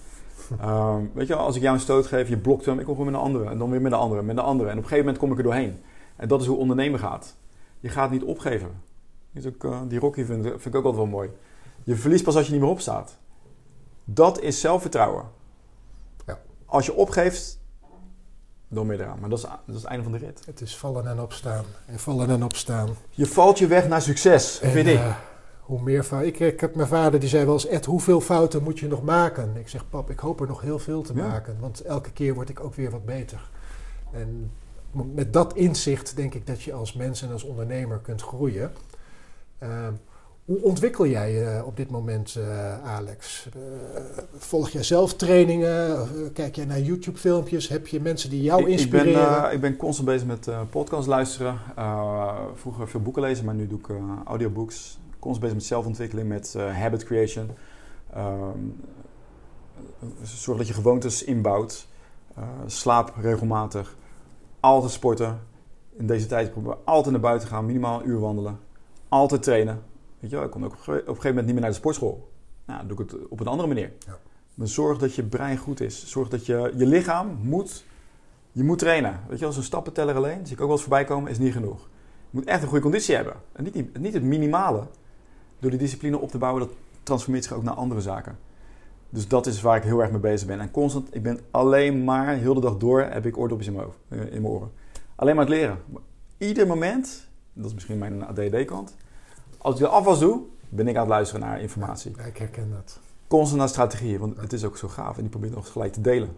Um, 0.62 1.10
weet 1.14 1.26
je 1.26 1.34
als 1.34 1.56
ik 1.56 1.62
jou 1.62 1.74
een 1.74 1.80
stoot 1.80 2.06
geef, 2.06 2.28
je 2.28 2.36
blokt 2.36 2.66
hem, 2.66 2.78
ik 2.78 2.84
kom 2.84 2.94
gewoon 2.94 3.12
met 3.12 3.20
een 3.20 3.26
andere. 3.26 3.50
En 3.50 3.58
dan 3.58 3.70
weer 3.70 3.80
met 3.80 3.92
een 3.92 3.98
andere, 3.98 4.22
met 4.22 4.36
een 4.36 4.42
andere. 4.42 4.70
En 4.70 4.76
op 4.76 4.82
een 4.82 4.88
gegeven 4.88 5.04
moment 5.04 5.22
kom 5.22 5.32
ik 5.32 5.38
er 5.38 5.44
doorheen. 5.44 5.82
En 6.16 6.28
dat 6.28 6.40
is 6.40 6.46
hoe 6.46 6.56
ondernemen 6.56 7.00
gaat. 7.00 7.36
Je 7.80 7.88
gaat 7.88 8.10
niet 8.10 8.22
opgeven. 8.22 8.82
Is 9.32 9.46
ook, 9.46 9.64
uh, 9.64 9.80
die 9.88 9.98
Rocky 9.98 10.24
vind, 10.24 10.46
vind, 10.46 10.66
ik 10.66 10.74
ook 10.74 10.84
altijd 10.84 11.02
wel 11.02 11.06
mooi. 11.06 11.30
Je 11.84 11.96
verliest 11.96 12.24
pas 12.24 12.36
als 12.36 12.46
je 12.46 12.52
niet 12.52 12.60
meer 12.60 12.70
opstaat. 12.70 13.16
Dat 14.04 14.40
is 14.40 14.60
zelfvertrouwen. 14.60 15.24
Ja. 16.26 16.38
Als 16.66 16.86
je 16.86 16.94
opgeeft, 16.94 17.60
dan 18.68 18.86
ben 18.86 18.96
je 18.96 19.02
eraan. 19.02 19.18
Maar 19.20 19.28
dat 19.28 19.38
is, 19.38 19.44
dat 19.44 19.60
is 19.66 19.74
het 19.74 19.84
einde 19.84 20.02
van 20.02 20.12
de 20.12 20.18
rit. 20.18 20.42
Het 20.46 20.60
is 20.60 20.76
vallen 20.76 21.06
en 21.06 21.20
opstaan. 21.20 21.64
En 21.86 21.98
vallen 21.98 22.30
en 22.30 22.44
opstaan. 22.44 22.88
Je 23.10 23.26
valt 23.26 23.58
je 23.58 23.66
weg 23.66 23.88
naar 23.88 24.02
succes, 24.02 24.58
vind 24.62 24.86
ik. 24.86 24.98
Uh, 24.98 25.16
hoe 25.62 25.82
meer 25.82 26.02
fouten. 26.02 26.28
Ik, 26.28 26.40
ik 26.40 26.60
heb 26.60 26.74
mijn 26.74 26.88
vader 26.88 27.20
die 27.20 27.28
zei 27.28 27.44
wel 27.44 27.54
eens: 27.54 27.66
Ed, 27.66 27.84
hoeveel 27.84 28.20
fouten 28.20 28.62
moet 28.62 28.78
je 28.78 28.88
nog 28.88 29.02
maken? 29.02 29.56
Ik 29.56 29.68
zeg: 29.68 29.88
Pap, 29.88 30.10
ik 30.10 30.18
hoop 30.18 30.40
er 30.40 30.46
nog 30.46 30.60
heel 30.60 30.78
veel 30.78 31.02
te 31.02 31.14
maken, 31.14 31.56
want 31.60 31.80
elke 31.80 32.12
keer 32.12 32.34
word 32.34 32.48
ik 32.48 32.60
ook 32.60 32.74
weer 32.74 32.90
wat 32.90 33.04
beter. 33.04 33.50
En 34.12 34.50
met 35.14 35.32
dat 35.32 35.54
inzicht 35.54 36.16
denk 36.16 36.34
ik 36.34 36.46
dat 36.46 36.62
je 36.62 36.72
als 36.72 36.92
mens 36.92 37.22
en 37.22 37.32
als 37.32 37.42
ondernemer 37.42 37.98
kunt 37.98 38.22
groeien. 38.22 38.72
Ehm, 39.58 39.92
hoe 40.44 40.62
ontwikkel 40.62 41.06
jij 41.06 41.32
je 41.32 41.62
op 41.64 41.76
dit 41.76 41.90
moment, 41.90 42.34
uh, 42.38 42.84
Alex? 42.84 43.48
Uh, 43.56 43.62
volg 44.36 44.70
jij 44.70 44.82
zelf 44.82 45.14
trainingen? 45.14 46.08
kijk 46.32 46.56
jij 46.56 46.64
naar 46.64 46.80
YouTube-filmpjes? 46.80 47.68
Heb 47.68 47.86
je 47.86 48.00
mensen 48.00 48.30
die 48.30 48.42
jou 48.42 48.70
inspireren? 48.70 49.10
Ik 49.10 49.28
ben, 49.28 49.44
uh, 49.44 49.52
ik 49.52 49.60
ben 49.60 49.76
constant 49.76 50.08
bezig 50.08 50.26
met 50.26 50.48
podcast 50.70 51.06
luisteren. 51.06 51.58
vroeger 52.54 52.88
veel 52.88 53.00
boeken 53.00 53.22
lezen, 53.22 53.44
maar 53.44 53.54
nu 53.54 53.66
doe 53.66 53.78
ik 53.78 53.86
audiobooks 54.24 54.98
constant 55.22 55.40
bezig 55.40 55.54
met 55.54 55.64
zelfontwikkeling, 55.64 56.28
met 56.28 56.54
uh, 56.56 56.76
habit 56.76 57.04
creation. 57.04 57.50
Um, 58.16 58.80
zorg 60.22 60.58
dat 60.58 60.68
je 60.68 60.74
gewoontes 60.74 61.24
inbouwt. 61.24 61.88
Uh, 62.38 62.44
slaap 62.66 63.12
regelmatig. 63.20 63.96
Altijd 64.60 64.92
sporten. 64.92 65.40
In 65.92 66.06
deze 66.06 66.26
tijd 66.26 66.50
proberen 66.50 66.78
we 66.78 66.84
altijd 66.84 67.12
naar 67.12 67.22
buiten 67.22 67.48
gaan. 67.48 67.66
Minimaal 67.66 68.00
een 68.00 68.08
uur 68.08 68.20
wandelen. 68.20 68.58
Altijd 69.08 69.42
trainen. 69.42 69.82
Weet 70.18 70.30
je 70.30 70.36
wel, 70.36 70.44
ik 70.44 70.50
kon 70.50 70.64
ook 70.64 70.72
op 70.72 70.86
een 70.86 70.94
gegeven 70.94 71.28
moment 71.28 71.44
niet 71.44 71.52
meer 71.52 71.60
naar 71.60 71.70
de 71.70 71.76
sportschool. 71.76 72.30
Nou, 72.64 72.78
dan 72.78 72.88
doe 72.88 73.04
ik 73.04 73.10
het 73.10 73.28
op 73.28 73.40
een 73.40 73.46
andere 73.46 73.68
manier. 73.68 73.92
Ja. 74.06 74.18
Maar 74.54 74.66
zorg 74.66 74.98
dat 74.98 75.14
je 75.14 75.22
brein 75.22 75.56
goed 75.56 75.80
is. 75.80 76.06
Zorg 76.06 76.28
dat 76.28 76.46
je, 76.46 76.72
je 76.76 76.86
lichaam 76.86 77.38
moet, 77.42 77.84
je 78.52 78.64
moet 78.64 78.78
trainen. 78.78 79.20
Weet 79.28 79.38
je, 79.38 79.46
als 79.46 79.56
een 79.56 79.62
stappenteller 79.62 80.14
alleen, 80.14 80.46
zie 80.46 80.54
ik 80.54 80.60
ook 80.60 80.66
wel 80.66 80.70
eens 80.70 80.80
voorbij 80.80 81.04
komen, 81.04 81.30
is 81.30 81.38
niet 81.38 81.52
genoeg. 81.52 81.88
Je 82.30 82.38
moet 82.38 82.44
echt 82.44 82.62
een 82.62 82.68
goede 82.68 82.82
conditie 82.82 83.14
hebben. 83.14 83.34
En 83.52 83.64
niet, 83.64 83.98
niet 83.98 84.14
het 84.14 84.22
minimale 84.22 84.86
door 85.62 85.70
die 85.70 85.80
discipline 85.80 86.18
op 86.18 86.30
te 86.30 86.38
bouwen, 86.38 86.62
dat 86.62 86.72
transformeert 87.02 87.44
zich 87.44 87.52
ook 87.52 87.62
naar 87.62 87.74
andere 87.74 88.00
zaken. 88.00 88.38
Dus 89.10 89.28
dat 89.28 89.46
is 89.46 89.60
waar 89.60 89.76
ik 89.76 89.82
heel 89.82 90.00
erg 90.00 90.10
mee 90.10 90.20
bezig 90.20 90.46
ben. 90.46 90.60
En 90.60 90.70
constant, 90.70 91.14
ik 91.14 91.22
ben 91.22 91.40
alleen 91.50 92.04
maar, 92.04 92.34
heel 92.34 92.54
de 92.54 92.60
dag 92.60 92.76
door, 92.76 93.00
heb 93.00 93.26
ik 93.26 93.36
oordopjes 93.36 93.66
in 93.66 93.72
mijn, 93.72 93.84
hoofd, 93.84 93.98
in 94.08 94.42
mijn 94.42 94.46
oren. 94.46 94.70
Alleen 95.14 95.34
maar 95.34 95.44
het 95.44 95.54
leren. 95.54 95.78
Ieder 96.38 96.66
moment, 96.66 97.28
dat 97.52 97.66
is 97.66 97.74
misschien 97.74 97.98
mijn 97.98 98.26
ADD-kant. 98.26 98.96
Als 99.58 99.74
ik 99.74 99.80
de 99.80 99.88
afwas 99.88 100.18
doe, 100.18 100.40
ben 100.68 100.88
ik 100.88 100.94
aan 100.94 101.00
het 101.00 101.10
luisteren 101.10 101.46
naar 101.46 101.60
informatie. 101.60 102.12
Ja, 102.16 102.24
ik 102.24 102.36
herken 102.36 102.70
dat. 102.70 103.00
Constant 103.26 103.58
naar 103.58 103.68
strategieën, 103.68 104.18
want 104.18 104.40
het 104.40 104.52
is 104.52 104.64
ook 104.64 104.76
zo 104.76 104.88
gaaf. 104.88 105.16
En 105.16 105.20
die 105.20 105.30
probeer 105.30 105.48
ik 105.48 105.54
nog 105.54 105.72
gelijk 105.72 105.92
te 105.92 106.00
delen. 106.00 106.28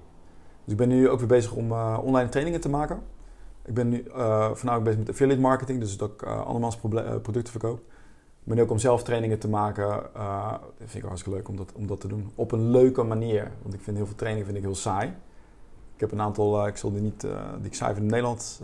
Dus 0.64 0.72
ik 0.72 0.76
ben 0.76 0.88
nu 0.88 1.08
ook 1.08 1.18
weer 1.18 1.28
bezig 1.28 1.52
om 1.52 1.70
uh, 1.70 1.98
online 2.02 2.28
trainingen 2.28 2.60
te 2.60 2.68
maken. 2.68 3.02
Ik 3.64 3.74
ben 3.74 3.88
nu 3.88 4.04
uh, 4.06 4.14
voornamelijk 4.52 4.84
bezig 4.84 4.98
met 4.98 5.08
affiliate 5.08 5.40
marketing, 5.40 5.80
dus 5.80 5.96
dat 5.96 6.10
ik 6.10 6.22
uh, 6.22 6.46
andermans 6.46 6.76
producten 7.22 7.50
verkoop. 7.50 7.80
Ben 8.44 8.58
ook 8.58 8.70
om 8.70 8.78
zelf 8.78 9.02
trainingen 9.02 9.38
te 9.38 9.48
maken. 9.48 10.02
Uh, 10.16 10.50
dat 10.50 10.60
vind 10.78 10.94
ik 10.94 11.02
hartstikke 11.02 11.38
leuk 11.38 11.48
om 11.48 11.56
dat, 11.56 11.72
om 11.74 11.86
dat 11.86 12.00
te 12.00 12.08
doen. 12.08 12.30
Op 12.34 12.52
een 12.52 12.70
leuke 12.70 13.02
manier. 13.02 13.50
Want 13.62 13.74
ik 13.74 13.80
vind 13.80 13.96
heel 13.96 14.06
veel 14.06 14.14
trainingen 14.14 14.46
vind 14.46 14.58
ik 14.58 14.64
heel 14.64 14.74
saai. 14.74 15.08
Ik 15.94 16.00
heb 16.00 16.12
een 16.12 16.20
aantal, 16.20 16.66
ik 16.66 16.76
zal 16.76 16.92
die 16.92 17.02
niet, 17.02 17.20
die 17.20 17.66
ik 17.66 17.74
cijfer 17.74 18.02
in 18.02 18.08
Nederland 18.08 18.60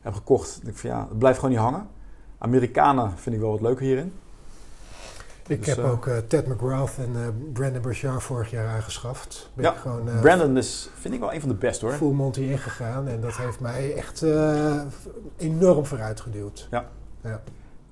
heb 0.00 0.14
gekocht. 0.14 0.60
Ik 0.66 0.76
van, 0.76 0.90
ja, 0.90 1.06
het 1.08 1.18
blijft 1.18 1.38
gewoon 1.38 1.54
niet 1.54 1.64
hangen. 1.64 1.88
Amerikanen 2.38 3.18
vind 3.18 3.34
ik 3.34 3.40
wel 3.40 3.50
wat 3.50 3.60
leuker 3.60 3.84
hierin. 3.84 4.12
Ik 5.46 5.64
dus, 5.64 5.74
heb 5.74 5.84
uh, 5.84 5.90
ook 5.90 6.06
uh, 6.06 6.16
Ted 6.16 6.46
McGrath 6.46 6.98
en 6.98 7.12
uh, 7.16 7.52
Brandon 7.52 7.82
Burchard 7.82 8.22
vorig 8.22 8.50
jaar 8.50 8.68
aangeschaft. 8.68 9.50
Ben 9.54 9.64
ja, 9.64 9.72
gewoon, 9.72 10.08
Brandon 10.20 10.56
is, 10.56 10.90
vind 10.94 11.14
ik 11.14 11.20
wel 11.20 11.32
een 11.32 11.40
van 11.40 11.48
de 11.48 11.54
best 11.54 11.80
hoor. 11.80 11.92
Full 11.92 12.12
Monty 12.12 12.40
ingegaan 12.40 13.08
en 13.08 13.20
dat 13.20 13.36
heeft 13.36 13.60
mij 13.60 13.94
echt 13.94 14.24
enorm 15.36 15.86
vooruit 15.86 16.20
geduwd. 16.20 16.68
Ja. 16.70 16.88
ja. 17.20 17.40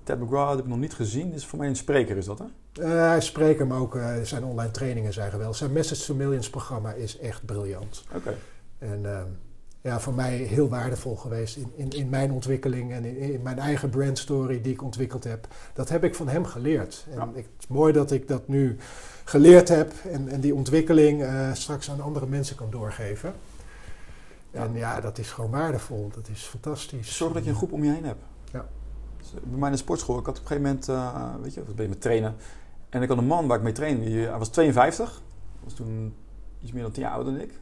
Ted 0.05 0.21
McGrath 0.21 0.55
heb 0.55 0.65
ik 0.65 0.71
nog 0.71 0.79
niet 0.79 0.95
gezien. 0.95 1.33
Is 1.33 1.47
voor 1.47 1.59
mij 1.59 1.69
een 1.69 1.77
spreker, 1.77 2.17
is 2.17 2.25
dat 2.25 2.39
hè? 2.39 2.45
hij 2.87 3.17
is 3.17 3.27
spreker, 3.27 3.67
maar 3.67 3.79
ook 3.79 3.99
zijn 4.23 4.45
online 4.45 4.71
trainingen 4.71 5.13
zijn 5.13 5.31
geweldig. 5.31 5.57
Zijn 5.57 5.73
Message 5.73 6.05
to 6.05 6.15
Millions 6.15 6.51
programma 6.51 6.93
is 6.93 7.19
echt 7.19 7.45
briljant. 7.45 8.05
Oké. 8.15 8.37
En 8.79 9.05
ehm, 9.05 9.27
ja, 9.85 10.01
voor 10.01 10.15
mij 10.15 10.37
heel 10.37 10.69
waardevol 10.69 11.17
geweest 11.17 11.57
in, 11.57 11.73
in, 11.77 11.91
in 11.91 12.09
mijn 12.09 12.31
ontwikkeling 12.31 12.93
en 12.93 13.05
in, 13.05 13.17
in, 13.17 13.43
mijn 13.43 13.59
eigen 13.59 13.91
brandstory 13.91 14.61
die 14.61 14.73
ik 14.73 14.83
ontwikkeld 14.83 15.25
heb. 15.25 15.49
Dat 15.73 15.89
heb 15.89 16.05
ik 16.05 16.15
van 16.15 16.29
hem 16.29 16.45
geleerd. 16.45 17.07
En 17.11 17.29
ik, 17.29 17.45
het 17.45 17.61
is 17.61 17.67
mooi 17.67 17.93
dat 17.93 18.11
ik 18.11 18.29
dat 18.29 18.49
nu 18.49 18.77
geleerd 19.25 19.69
heb 19.69 19.93
en, 20.11 20.29
en 20.29 20.41
die 20.41 20.55
ontwikkeling 20.55 21.23
uh, 21.23 21.53
straks 21.53 21.91
aan 21.91 22.01
andere 22.01 22.27
mensen 22.27 22.57
kan 22.57 22.71
doorgeven. 22.71 23.35
Ja. 24.51 24.65
En 24.65 24.75
ja, 24.75 25.01
dat 25.01 25.19
is 25.19 25.31
gewoon 25.31 25.51
waardevol. 25.51 26.11
Dat 26.15 26.29
is 26.29 26.43
fantastisch. 26.43 27.17
Zorg 27.17 27.33
dat 27.33 27.45
je 27.45 27.51
een 27.51 27.57
groep 27.57 27.73
om 27.73 27.85
je 27.85 27.93
heen 27.93 28.05
hebt. 28.05 28.23
Ja. 28.53 28.67
Bij 29.33 29.59
mij 29.59 29.69
in 29.69 29.75
de 29.75 29.81
sportschool, 29.81 30.19
ik 30.19 30.27
had 30.27 30.39
op 30.39 30.43
een 30.43 30.49
gegeven 30.49 30.71
moment, 30.71 30.89
uh, 30.89 31.35
weet 31.43 31.55
je, 31.55 31.65
was 31.65 31.75
ben 31.75 31.85
je 31.85 31.91
met 31.91 32.01
trainen. 32.01 32.37
En 32.89 33.03
ik 33.03 33.09
had 33.09 33.19
een 33.19 33.27
man 33.27 33.47
waar 33.47 33.57
ik 33.57 33.63
mee 33.63 33.73
trainde, 33.73 34.05
die, 34.05 34.27
hij 34.27 34.39
was 34.39 34.49
52. 34.49 35.23
was 35.65 35.75
toen 35.75 36.15
iets 36.63 36.73
meer 36.73 36.83
dan 36.83 36.93
10 36.93 37.03
jaar 37.03 37.13
ouder 37.13 37.33
dan 37.33 37.43
ik. 37.43 37.61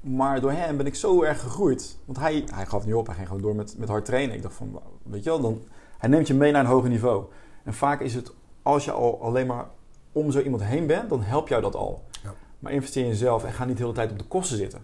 Maar 0.00 0.40
door 0.40 0.52
hem 0.52 0.76
ben 0.76 0.86
ik 0.86 0.94
zo 0.94 1.22
erg 1.22 1.40
gegroeid. 1.40 1.98
Want 2.04 2.18
hij, 2.18 2.44
hij 2.54 2.66
gaf 2.66 2.84
niet 2.84 2.94
op, 2.94 3.06
hij 3.06 3.14
ging 3.14 3.26
gewoon 3.26 3.42
door 3.42 3.54
met, 3.54 3.78
met 3.78 3.88
hard 3.88 4.04
trainen. 4.04 4.36
Ik 4.36 4.42
dacht 4.42 4.54
van, 4.54 4.80
weet 5.02 5.24
je 5.24 5.30
wel, 5.30 5.40
dan, 5.40 5.62
hij 5.98 6.08
neemt 6.08 6.26
je 6.26 6.34
mee 6.34 6.52
naar 6.52 6.60
een 6.60 6.70
hoger 6.70 6.88
niveau. 6.88 7.24
En 7.64 7.74
vaak 7.74 8.00
is 8.00 8.14
het, 8.14 8.32
als 8.62 8.84
je 8.84 8.92
al 8.92 9.22
alleen 9.22 9.46
maar 9.46 9.66
om 10.12 10.30
zo 10.30 10.40
iemand 10.40 10.62
heen 10.62 10.86
bent, 10.86 11.08
dan 11.08 11.22
help 11.22 11.48
jou 11.48 11.62
dat 11.62 11.74
al. 11.74 12.04
Ja. 12.22 12.34
Maar 12.58 12.72
investeer 12.72 13.02
in 13.02 13.08
jezelf 13.08 13.44
en 13.44 13.52
ga 13.52 13.64
niet 13.64 13.76
de 13.76 13.82
hele 13.82 13.94
tijd 13.94 14.10
op 14.10 14.18
de 14.18 14.24
kosten 14.24 14.56
zitten. 14.56 14.82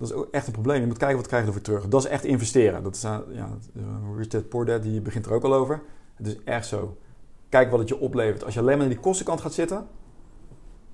Dat 0.00 0.08
is 0.08 0.14
ook 0.14 0.28
echt 0.30 0.46
een 0.46 0.52
probleem. 0.52 0.80
Je 0.80 0.86
moet 0.86 0.98
kijken 0.98 1.16
wat 1.16 1.26
krijg 1.26 1.42
je 1.42 1.48
ervoor 1.48 1.64
terug. 1.64 1.88
Dat 1.88 2.04
is 2.04 2.10
echt 2.10 2.24
investeren. 2.24 2.82
Dat 2.82 2.94
is, 2.94 3.04
uh, 3.04 3.16
ja, 3.28 3.48
Rich 4.16 4.26
Dad 4.26 4.48
Poor 4.48 4.64
Dad, 4.64 4.82
die 4.82 5.00
begint 5.00 5.26
er 5.26 5.32
ook 5.32 5.44
al 5.44 5.54
over. 5.54 5.82
Het 6.14 6.26
is 6.26 6.36
echt 6.44 6.66
zo. 6.66 6.96
Kijk 7.48 7.70
wat 7.70 7.78
het 7.78 7.88
je 7.88 7.98
oplevert. 7.98 8.44
Als 8.44 8.54
je 8.54 8.60
alleen 8.60 8.76
maar 8.76 8.86
aan 8.86 8.92
die 8.92 9.00
kostenkant 9.00 9.40
gaat 9.40 9.52
zitten, 9.52 9.86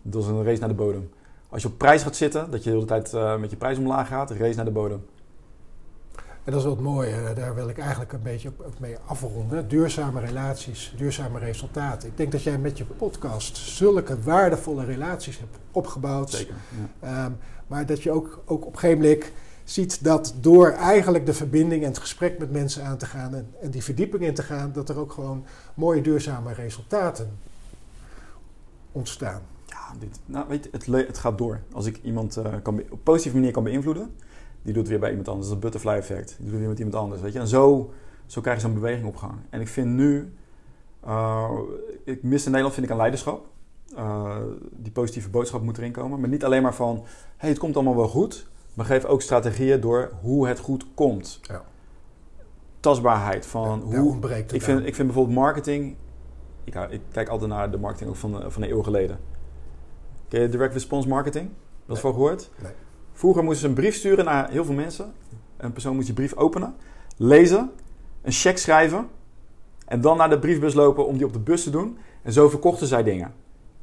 dat 0.03 0.23
is 0.23 0.29
een 0.29 0.45
race 0.45 0.61
naar 0.61 0.69
de 0.69 0.75
bodem. 0.75 1.11
Als 1.49 1.63
je 1.63 1.69
op 1.69 1.79
prijs 1.79 2.03
gaat 2.03 2.17
zitten, 2.17 2.51
dat 2.51 2.65
je 2.65 2.71
de 2.71 2.77
hele 2.77 2.87
tijd 2.87 3.13
uh, 3.13 3.37
met 3.37 3.51
je 3.51 3.57
prijs 3.57 3.79
omlaag 3.79 4.09
gaat, 4.09 4.31
race 4.31 4.57
naar 4.57 4.65
de 4.65 4.71
bodem. 4.71 5.05
En 6.45 6.53
dat 6.53 6.61
is 6.61 6.67
wat 6.67 6.81
mooi, 6.81 7.15
daar 7.35 7.55
wil 7.55 7.69
ik 7.69 7.79
eigenlijk 7.79 8.13
een 8.13 8.23
beetje 8.23 8.53
mee 8.81 8.97
afronden. 9.07 9.69
Duurzame 9.69 10.21
relaties, 10.21 10.95
duurzame 10.97 11.39
resultaten. 11.39 12.09
Ik 12.09 12.17
denk 12.17 12.33
dat 12.33 12.43
jij 12.43 12.59
met 12.59 12.79
je 12.79 12.85
podcast 12.85 13.57
zulke 13.57 14.21
waardevolle 14.23 14.85
relaties 14.85 15.39
hebt 15.39 15.59
opgebouwd. 15.71 16.31
Zeker. 16.31 16.55
Ja. 17.03 17.25
Um, 17.25 17.37
maar 17.67 17.87
dat 17.87 18.03
je 18.03 18.11
ook, 18.11 18.43
ook 18.45 18.67
op 18.67 18.73
een 18.73 18.79
gegeven 18.79 19.03
moment 19.03 19.25
ziet 19.65 20.05
dat 20.05 20.35
door 20.41 20.71
eigenlijk 20.71 21.27
de 21.27 21.35
verbinding 21.35 21.83
en 21.83 21.89
het 21.89 21.99
gesprek 21.99 22.39
met 22.39 22.53
mensen 22.53 22.85
aan 22.85 22.97
te 22.97 23.07
gaan 23.07 23.35
en, 23.35 23.51
en 23.61 23.71
die 23.71 23.83
verdieping 23.83 24.23
in 24.23 24.35
te 24.35 24.43
gaan, 24.43 24.73
dat 24.73 24.89
er 24.89 24.99
ook 24.99 25.13
gewoon 25.13 25.45
mooie 25.75 26.01
duurzame 26.01 26.53
resultaten 26.53 27.39
ontstaan 28.93 29.43
dit, 29.99 30.21
nou, 30.27 30.49
weet 30.49 30.65
je, 30.65 30.71
het, 30.73 31.07
het 31.07 31.19
gaat 31.19 31.39
door. 31.39 31.61
Als 31.73 31.87
ik 31.87 32.01
iemand 32.03 32.37
uh, 32.37 32.55
kan 32.63 32.83
op 32.91 33.01
positieve 33.03 33.37
manier 33.37 33.53
kan 33.53 33.65
beïnvloeden, 33.65 34.15
die 34.63 34.73
doet 34.73 34.83
het 34.83 34.89
weer 34.89 34.99
bij 34.99 35.11
iemand 35.11 35.29
anders. 35.29 35.49
Dat 35.49 35.61
butterfly 35.61 35.93
effect. 35.93 36.29
Die 36.29 36.37
doet 36.39 36.51
het 36.51 36.59
weer 36.61 36.69
met 36.69 36.79
iemand 36.79 36.97
anders, 36.97 37.21
weet 37.21 37.33
je. 37.33 37.39
En 37.39 37.49
zo, 37.49 37.93
zo 38.27 38.41
krijg 38.41 38.57
je 38.57 38.63
zo'n 38.63 38.75
beweging 38.75 39.07
op 39.07 39.17
gang. 39.17 39.35
En 39.51 39.61
ik 39.61 39.69
vind 39.69 39.89
nu, 39.89 40.33
uh, 41.07 41.51
ik 42.05 42.23
mis 42.23 42.45
in 42.45 42.51
Nederland 42.51 42.75
vind 42.75 42.87
ik 42.87 42.93
een 42.93 42.99
leiderschap. 42.99 43.47
Uh, 43.95 44.37
die 44.71 44.93
positieve 44.93 45.31
boodschap 45.31 45.63
moet 45.63 45.79
erin 45.79 45.93
komen. 45.93 46.21
Maar 46.21 46.29
niet 46.29 46.45
alleen 46.45 46.63
maar 46.63 46.75
van, 46.75 47.05
hey, 47.37 47.49
het 47.49 47.59
komt 47.59 47.75
allemaal 47.75 47.97
wel 47.97 48.09
goed. 48.09 48.47
Maar 48.75 48.87
geef 48.87 49.05
ook 49.05 49.23
strategieën 49.23 49.81
door 49.81 50.11
hoe 50.21 50.49
het 50.49 50.59
goed 50.59 50.87
komt. 50.95 51.41
Ja. 51.43 51.65
Tastbaarheid 52.81 53.47
van 53.47 53.85
ja, 53.89 53.99
hoe. 53.99 54.29
ik, 54.53 54.63
vind, 54.63 54.87
ik 54.87 54.95
vind 54.95 55.07
bijvoorbeeld 55.07 55.37
marketing. 55.37 55.97
Ik, 56.65 56.75
ik, 56.75 57.01
kijk 57.13 57.29
altijd 57.29 57.51
naar 57.51 57.71
de 57.71 57.79
marketing 57.79 58.11
ook 58.11 58.17
van, 58.17 58.53
van 58.53 58.63
een 58.63 58.71
eeuw 58.71 58.83
geleden. 58.83 59.19
Ken 60.29 60.41
je 60.41 60.49
direct 60.49 60.73
response 60.73 61.09
marketing? 61.09 61.51
Dat 61.87 61.97
is 61.97 62.03
voor 62.03 62.13
gehoord? 62.13 62.51
Nee. 62.63 62.73
Vroeger 63.13 63.43
moesten 63.43 63.61
ze 63.61 63.69
een 63.69 63.75
brief 63.75 63.95
sturen 63.95 64.25
naar 64.25 64.51
heel 64.51 64.65
veel 64.65 64.75
mensen. 64.75 65.13
Een 65.57 65.73
persoon 65.73 65.95
moest 65.95 66.07
je 66.07 66.13
brief 66.13 66.35
openen, 66.35 66.75
lezen, 67.17 67.71
een 68.23 68.33
check 68.33 68.59
schrijven 68.59 69.09
en 69.87 70.01
dan 70.01 70.17
naar 70.17 70.31
de 70.31 70.39
briefbus 70.39 70.75
lopen 70.75 71.07
om 71.07 71.17
die 71.17 71.27
op 71.27 71.33
de 71.33 71.39
bus 71.39 71.63
te 71.63 71.71
doen. 71.71 71.99
En 72.23 72.33
zo 72.33 72.49
verkochten 72.49 72.87
zij 72.87 73.03
dingen. 73.03 73.35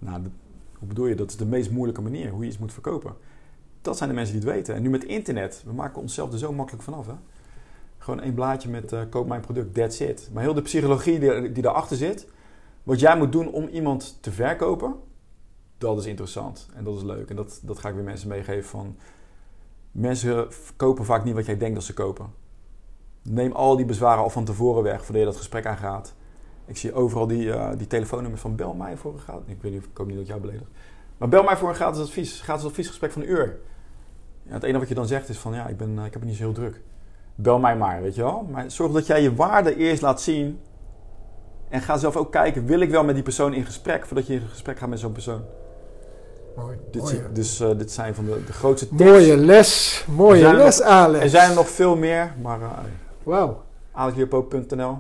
Nou, 0.04 0.22
hoe 0.80 0.88
bedoel 0.88 1.06
je? 1.06 1.16
Dat 1.16 1.30
is 1.30 1.38
de 1.38 1.45
meest 1.45 1.72
moeilijke 1.72 2.01
manier 2.01 2.30
hoe 2.30 2.41
je 2.41 2.47
iets 2.47 2.58
moet 2.58 2.74
verkopen. 2.74 3.16
Dat 3.82 3.97
zijn 3.97 4.10
de 4.10 4.16
mensen 4.16 4.39
die 4.39 4.43
het 4.43 4.54
weten. 4.54 4.76
En 4.76 4.82
nu 4.82 4.89
met 4.89 5.04
internet, 5.04 5.64
we 5.66 5.74
maken 5.74 6.01
onszelf 6.01 6.32
er 6.32 6.38
zo 6.38 6.54
makkelijk 6.54 6.84
vanaf. 6.84 7.08
Hè? 7.08 7.14
Gewoon 7.97 8.22
één 8.22 8.34
blaadje 8.34 8.70
met 8.70 8.91
uh, 8.91 9.01
koop 9.10 9.28
mijn 9.28 9.41
product, 9.41 9.74
that's 9.74 9.99
it. 9.99 10.30
Maar 10.34 10.43
heel 10.43 10.54
de 10.54 10.62
psychologie 10.62 11.20
die, 11.20 11.51
die 11.51 11.64
daarachter 11.64 11.97
zit, 11.97 12.28
wat 12.84 12.99
jij 12.99 13.18
moet 13.18 13.32
doen 13.32 13.51
om 13.51 13.68
iemand 13.68 14.18
te 14.22 14.32
verkopen, 14.32 14.95
dat 15.78 15.97
is 15.97 16.06
interessant 16.06 16.68
en 16.76 16.84
dat 16.84 16.95
is 16.95 17.04
leuk. 17.04 17.30
En 17.30 17.36
dat, 17.36 17.60
dat 17.64 17.80
ga 17.80 17.89
ik 17.89 17.95
weer 17.95 18.04
mensen 18.04 18.28
meegeven 18.28 18.70
van... 18.70 18.97
Mensen 19.91 20.47
kopen 20.76 21.06
vaak 21.06 21.24
niet 21.24 21.34
wat 21.34 21.45
jij 21.45 21.58
denkt 21.58 21.76
dat 21.76 21.84
ze 21.84 21.93
kopen. 21.93 22.34
Neem 23.22 23.51
al 23.51 23.76
die 23.76 23.86
bezwaren 23.86 24.24
al 24.24 24.30
van 24.30 24.45
tevoren 24.45 24.84
weg 24.84 25.06
voordat 25.06 25.18
je 25.18 25.26
dat 25.26 25.38
gesprek 25.38 25.66
aangaat. 25.66 26.16
Ik 26.66 26.78
zie 26.78 26.93
overal 26.93 27.28
die, 27.28 27.45
uh, 27.45 27.70
die 27.78 27.88
telefoonnummers 27.88 28.41
van 28.41 28.55
bel 28.55 28.74
mij 28.74 28.97
voor 28.97 29.14
een 29.14 29.20
gratis... 29.20 29.43
Ik 29.47 29.61
weet 29.61 29.72
niet, 29.72 29.84
ik 29.84 29.97
hoop 29.97 30.05
niet 30.05 30.16
dat 30.16 30.26
ik 30.26 30.30
jou 30.30 30.41
beledig. 30.41 30.68
Maar 31.18 31.30
bel 31.30 31.43
mij 31.43 31.57
voor 31.57 31.70
een 31.70 31.76
gratis 31.76 32.01
advies. 32.01 32.41
Gratis 32.41 32.66
adviesgesprek 32.66 33.11
van 33.11 33.22
een 33.22 33.30
uur. 33.30 33.59
Ja, 34.43 34.53
het 34.53 34.64
enige 34.64 34.80
wat 34.80 34.88
je 34.88 34.95
dan 34.95 35.07
zegt 35.07 35.30
is 35.30 35.38
van 35.38 35.53
ja, 35.53 35.68
ik, 35.68 35.78
ben, 35.78 35.89
uh, 35.89 36.05
ik 36.05 36.11
heb 36.14 36.22
het 36.22 36.30
niet 36.30 36.36
zo 36.36 36.43
heel 36.43 36.53
druk. 36.53 36.82
Bel 37.36 37.59
mij 37.59 37.78
maar, 37.78 38.01
weet 38.01 38.16
je 38.16 38.22
wel. 38.22 38.47
Maar 38.51 38.72
zorg 38.72 38.91
dat 38.91 39.07
jij 39.07 39.22
je 39.22 39.36
waarde 39.36 39.76
eerst 39.76 40.01
laat 40.01 40.22
zien. 40.22 40.59
En 41.70 41.82
ga 41.82 41.97
zelf 41.97 42.16
ook 42.16 42.32
kijken, 42.32 42.66
wil 42.66 42.80
ik 42.80 42.89
wel 42.89 43.03
met 43.03 43.16
die 43.16 43.24
persoon 43.24 43.53
in 43.53 43.66
gesprek... 43.66 44.05
voordat 44.05 44.28
je 44.28 44.34
in 44.34 44.47
gesprek 44.49 44.78
gaat 44.78 44.89
met 44.89 44.99
zo'n 44.99 45.11
persoon. 45.11 45.41
Mooi. 46.55 46.78
Dit, 46.91 47.22
dus 47.34 47.61
uh, 47.61 47.70
dit 47.78 47.91
zijn 47.91 48.16
van 48.16 48.26
de, 48.26 48.43
de 48.45 48.53
grootste 48.53 48.88
tips. 48.88 49.01
Mooie 49.01 49.38
les. 49.38 50.05
Mooie 50.09 50.53
les, 50.53 50.80
nog, 50.80 50.88
Alex. 50.88 51.24
Er 51.24 51.30
zijn 51.30 51.49
er 51.49 51.55
nog 51.55 51.70
veel 51.70 51.95
meer, 51.95 52.34
maar... 52.41 52.59
Wauw. 53.24 53.64
AlexLeopold.nl 53.91 54.97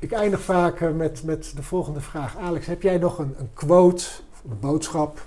Ik 0.00 0.12
eindig 0.12 0.40
vaak 0.40 0.80
uh, 0.80 0.90
met, 0.90 1.22
met 1.24 1.52
de 1.56 1.62
volgende 1.62 2.00
vraag. 2.00 2.36
Alex, 2.36 2.66
heb 2.66 2.82
jij 2.82 2.98
nog 2.98 3.18
een, 3.18 3.34
een 3.38 3.50
quote, 3.54 4.04
een 4.50 4.58
boodschap 4.60 5.22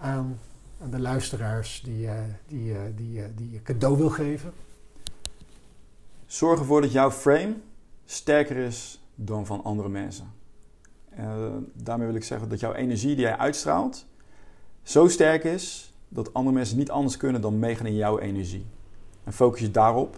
aan, 0.00 0.38
aan 0.82 0.90
de 0.90 0.98
luisteraars 0.98 1.82
die, 1.84 2.08
die, 2.46 2.74
die, 2.94 3.34
die 3.34 3.50
je 3.50 3.62
cadeau 3.62 3.96
wil 3.96 4.10
geven? 4.10 4.52
Zorg 6.26 6.58
ervoor 6.58 6.80
dat 6.80 6.92
jouw 6.92 7.10
frame 7.10 7.54
sterker 8.04 8.56
is 8.56 9.00
dan 9.14 9.46
van 9.46 9.64
andere 9.64 9.88
mensen. 9.88 10.32
daarmee 11.72 12.06
wil 12.06 12.16
ik 12.16 12.24
zeggen 12.24 12.48
dat 12.48 12.60
jouw 12.60 12.72
energie 12.72 13.14
die 13.14 13.24
jij 13.24 13.36
uitstraalt 13.36 14.06
zo 14.82 15.08
sterk 15.08 15.44
is 15.44 15.92
dat 16.08 16.34
andere 16.34 16.56
mensen 16.56 16.76
niet 16.76 16.90
anders 16.90 17.16
kunnen 17.16 17.40
dan 17.40 17.58
meegaan 17.58 17.86
in 17.86 17.96
jouw 17.96 18.18
energie. 18.18 18.66
En 19.24 19.32
focus 19.32 19.60
je 19.60 19.70
daarop. 19.70 20.16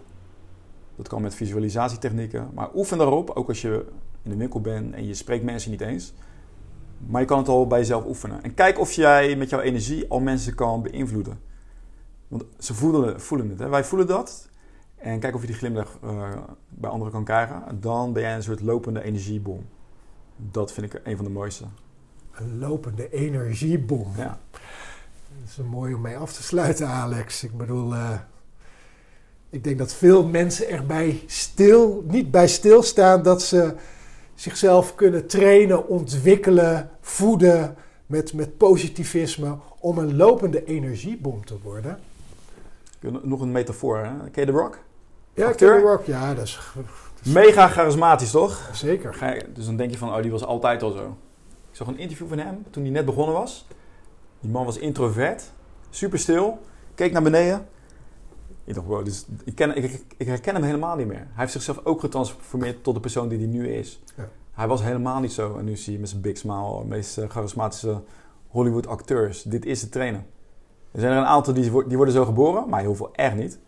Dat 0.95 1.07
kan 1.07 1.21
met 1.21 1.35
visualisatietechnieken, 1.35 2.49
maar 2.53 2.69
oefen 2.75 2.97
daarop, 2.97 3.29
ook 3.29 3.47
als 3.47 3.61
je 3.61 3.85
in 4.23 4.31
de 4.31 4.37
winkel 4.37 4.61
bent 4.61 4.93
en 4.93 5.07
je 5.07 5.13
spreekt 5.13 5.43
mensen 5.43 5.71
niet 5.71 5.81
eens. 5.81 6.13
Maar 7.07 7.21
je 7.21 7.27
kan 7.27 7.37
het 7.37 7.47
al 7.47 7.67
bij 7.67 7.79
jezelf 7.79 8.05
oefenen. 8.05 8.43
En 8.43 8.53
kijk 8.53 8.79
of 8.79 8.91
jij 8.91 9.35
met 9.35 9.49
jouw 9.49 9.59
energie 9.59 10.09
al 10.09 10.19
mensen 10.19 10.55
kan 10.55 10.81
beïnvloeden. 10.81 11.39
Want 12.27 12.43
ze 12.57 12.73
voelen, 12.73 13.21
voelen 13.21 13.49
het. 13.49 13.59
Hè? 13.59 13.69
Wij 13.69 13.83
voelen 13.83 14.07
dat. 14.07 14.49
En 14.95 15.19
kijk 15.19 15.35
of 15.35 15.41
je 15.41 15.47
die 15.47 15.55
glimlach 15.55 15.97
uh, 16.03 16.29
bij 16.69 16.89
anderen 16.89 17.13
kan 17.13 17.23
krijgen. 17.23 17.79
Dan 17.79 18.13
ben 18.13 18.21
jij 18.21 18.35
een 18.35 18.43
soort 18.43 18.61
lopende 18.61 19.03
energiebom. 19.03 19.65
Dat 20.35 20.73
vind 20.73 20.93
ik 20.93 21.01
een 21.03 21.15
van 21.15 21.25
de 21.25 21.31
mooiste 21.31 21.65
een 22.35 22.59
lopende 22.59 23.09
energiebom. 23.09 24.07
Ja. 24.17 24.39
Dat 25.39 25.49
is 25.49 25.57
mooi 25.57 25.93
om 25.93 26.01
mee 26.01 26.17
af 26.17 26.33
te 26.33 26.43
sluiten, 26.43 26.87
Alex. 26.87 27.43
Ik 27.43 27.57
bedoel, 27.57 27.93
uh, 27.93 28.19
ik 29.51 29.63
denk 29.63 29.77
dat 29.77 29.93
veel 29.93 30.27
mensen 30.27 30.69
erbij 30.69 31.23
stil, 31.25 32.03
niet 32.07 32.31
bij 32.31 32.47
stilstaan 32.47 33.23
dat 33.23 33.41
ze 33.41 33.73
zichzelf 34.35 34.95
kunnen 34.95 35.27
trainen, 35.27 35.87
ontwikkelen, 35.87 36.89
voeden 37.01 37.75
met, 38.05 38.33
met 38.33 38.57
positivisme 38.57 39.57
om 39.79 39.97
een 39.97 40.15
lopende 40.15 40.63
energiebom 40.63 41.45
te 41.45 41.57
worden. 41.63 41.99
Nog 43.21 43.41
een 43.41 43.51
metafoor, 43.51 43.97
hè? 43.97 44.29
Ken 44.31 44.45
je 44.45 44.51
The 44.51 44.57
Rock? 44.57 44.79
Ja, 45.33 45.47
Acteur? 45.47 45.79
The 45.79 45.87
Rock, 45.87 46.05
ja, 46.05 46.33
dat 46.33 46.45
is, 46.45 46.59
Mega 47.23 47.67
charismatisch, 47.67 48.31
toch? 48.31 48.69
Zeker. 48.73 49.43
dus 49.53 49.65
dan 49.65 49.75
denk 49.75 49.91
je 49.91 49.97
van, 49.97 50.09
oh, 50.09 50.21
die 50.21 50.31
was 50.31 50.43
altijd 50.43 50.83
al 50.83 50.91
zo. 50.91 51.17
Ik 51.71 51.77
zag 51.77 51.87
een 51.87 51.97
interview 51.97 52.27
van 52.27 52.37
hem 52.37 52.65
toen 52.69 52.83
hij 52.83 52.91
net 52.91 53.05
begonnen 53.05 53.35
was. 53.35 53.67
Die 54.39 54.51
man 54.51 54.65
was 54.65 54.77
introvert, 54.77 55.51
super 55.89 56.19
stil, 56.19 56.59
keek 56.95 57.11
naar 57.11 57.21
beneden. 57.21 57.67
Ik 58.63 58.73
dacht, 58.73 58.87
wow, 58.87 59.05
dus 59.05 59.25
ik, 59.43 59.55
ken, 59.55 59.75
ik, 59.75 60.03
ik, 60.17 60.27
herken 60.27 60.53
hem 60.53 60.63
helemaal 60.63 60.95
niet 60.95 61.07
meer. 61.07 61.17
Hij 61.17 61.27
heeft 61.33 61.51
zichzelf 61.51 61.79
ook 61.83 61.99
getransformeerd 61.99 62.83
tot 62.83 62.93
de 62.93 62.99
persoon 62.99 63.27
die 63.27 63.37
hij 63.37 63.47
nu 63.47 63.69
is. 63.73 64.01
Ja. 64.17 64.29
Hij 64.51 64.67
was 64.67 64.83
helemaal 64.83 65.19
niet 65.19 65.31
zo. 65.31 65.57
En 65.57 65.65
nu 65.65 65.75
zie 65.75 65.93
je 65.93 65.99
met 65.99 66.09
zijn 66.09 66.21
big 66.21 66.37
smile, 66.37 66.79
de 66.79 66.87
meest 66.87 67.17
eh, 67.17 67.29
charismatische 67.29 68.01
Hollywood 68.47 68.87
acteurs. 68.87 69.43
Dit 69.43 69.65
is 69.65 69.79
de 69.79 69.89
trainer. 69.89 70.23
Er 70.91 70.99
zijn 70.99 71.11
er 71.11 71.17
een 71.17 71.25
aantal 71.25 71.53
die, 71.53 71.87
die 71.87 71.97
worden 71.97 72.13
zo 72.13 72.25
geboren, 72.25 72.69
maar 72.69 72.81
heel 72.81 72.95
veel 72.95 73.13
echt 73.13 73.35
niet. 73.35 73.59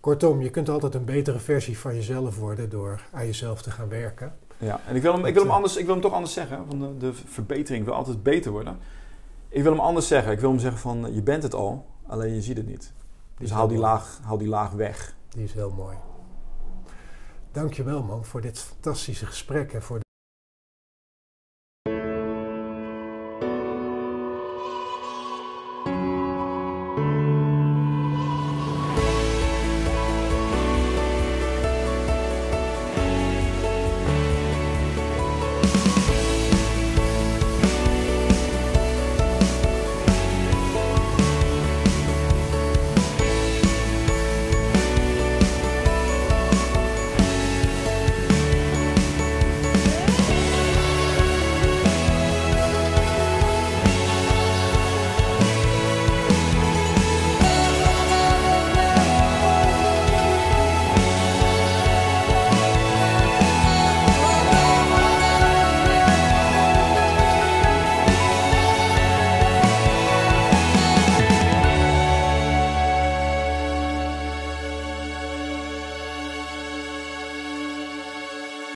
Kortom, 0.00 0.42
je 0.42 0.50
kunt 0.50 0.68
altijd 0.68 0.94
een 0.94 1.04
betere 1.04 1.38
versie 1.38 1.78
van 1.78 1.94
jezelf 1.94 2.38
worden 2.38 2.70
door 2.70 3.00
aan 3.12 3.26
jezelf 3.26 3.62
te 3.62 3.70
gaan 3.70 3.88
werken. 3.88 4.36
Ja, 4.58 4.80
en 4.86 4.96
ik 4.96 5.02
wil 5.02 5.12
hem, 5.12 5.24
ik 5.24 5.34
wil 5.34 5.42
hem, 5.42 5.52
anders, 5.52 5.76
ik 5.76 5.84
wil 5.84 5.92
hem 5.92 6.02
toch 6.02 6.12
anders 6.12 6.32
zeggen. 6.32 6.64
Van 6.68 6.78
de, 6.78 6.96
de 6.96 7.14
verbetering 7.14 7.84
wil 7.84 7.94
altijd 7.94 8.22
beter 8.22 8.52
worden. 8.52 8.78
Ik 9.48 9.62
wil 9.62 9.72
hem 9.72 9.80
anders 9.80 10.08
zeggen. 10.08 10.32
Ik 10.32 10.40
wil 10.40 10.50
hem 10.50 10.58
zeggen 10.58 10.80
van 10.80 11.14
je 11.14 11.22
bent 11.22 11.42
het 11.42 11.54
al, 11.54 11.86
alleen 12.06 12.34
je 12.34 12.42
ziet 12.42 12.56
het 12.56 12.66
niet. 12.66 12.92
Dus 13.38 13.50
haal 13.50 13.68
die, 13.68 13.78
laag, 13.78 14.20
haal 14.22 14.38
die 14.38 14.48
laag 14.48 14.70
weg. 14.70 15.16
Die 15.28 15.44
is 15.44 15.52
heel 15.52 15.70
mooi. 15.70 15.96
Dankjewel 17.52 18.02
man 18.02 18.24
voor 18.24 18.40
dit 18.40 18.58
fantastische 18.58 19.26
gesprek 19.26 19.72
en 19.72 19.82
voor 19.82 20.03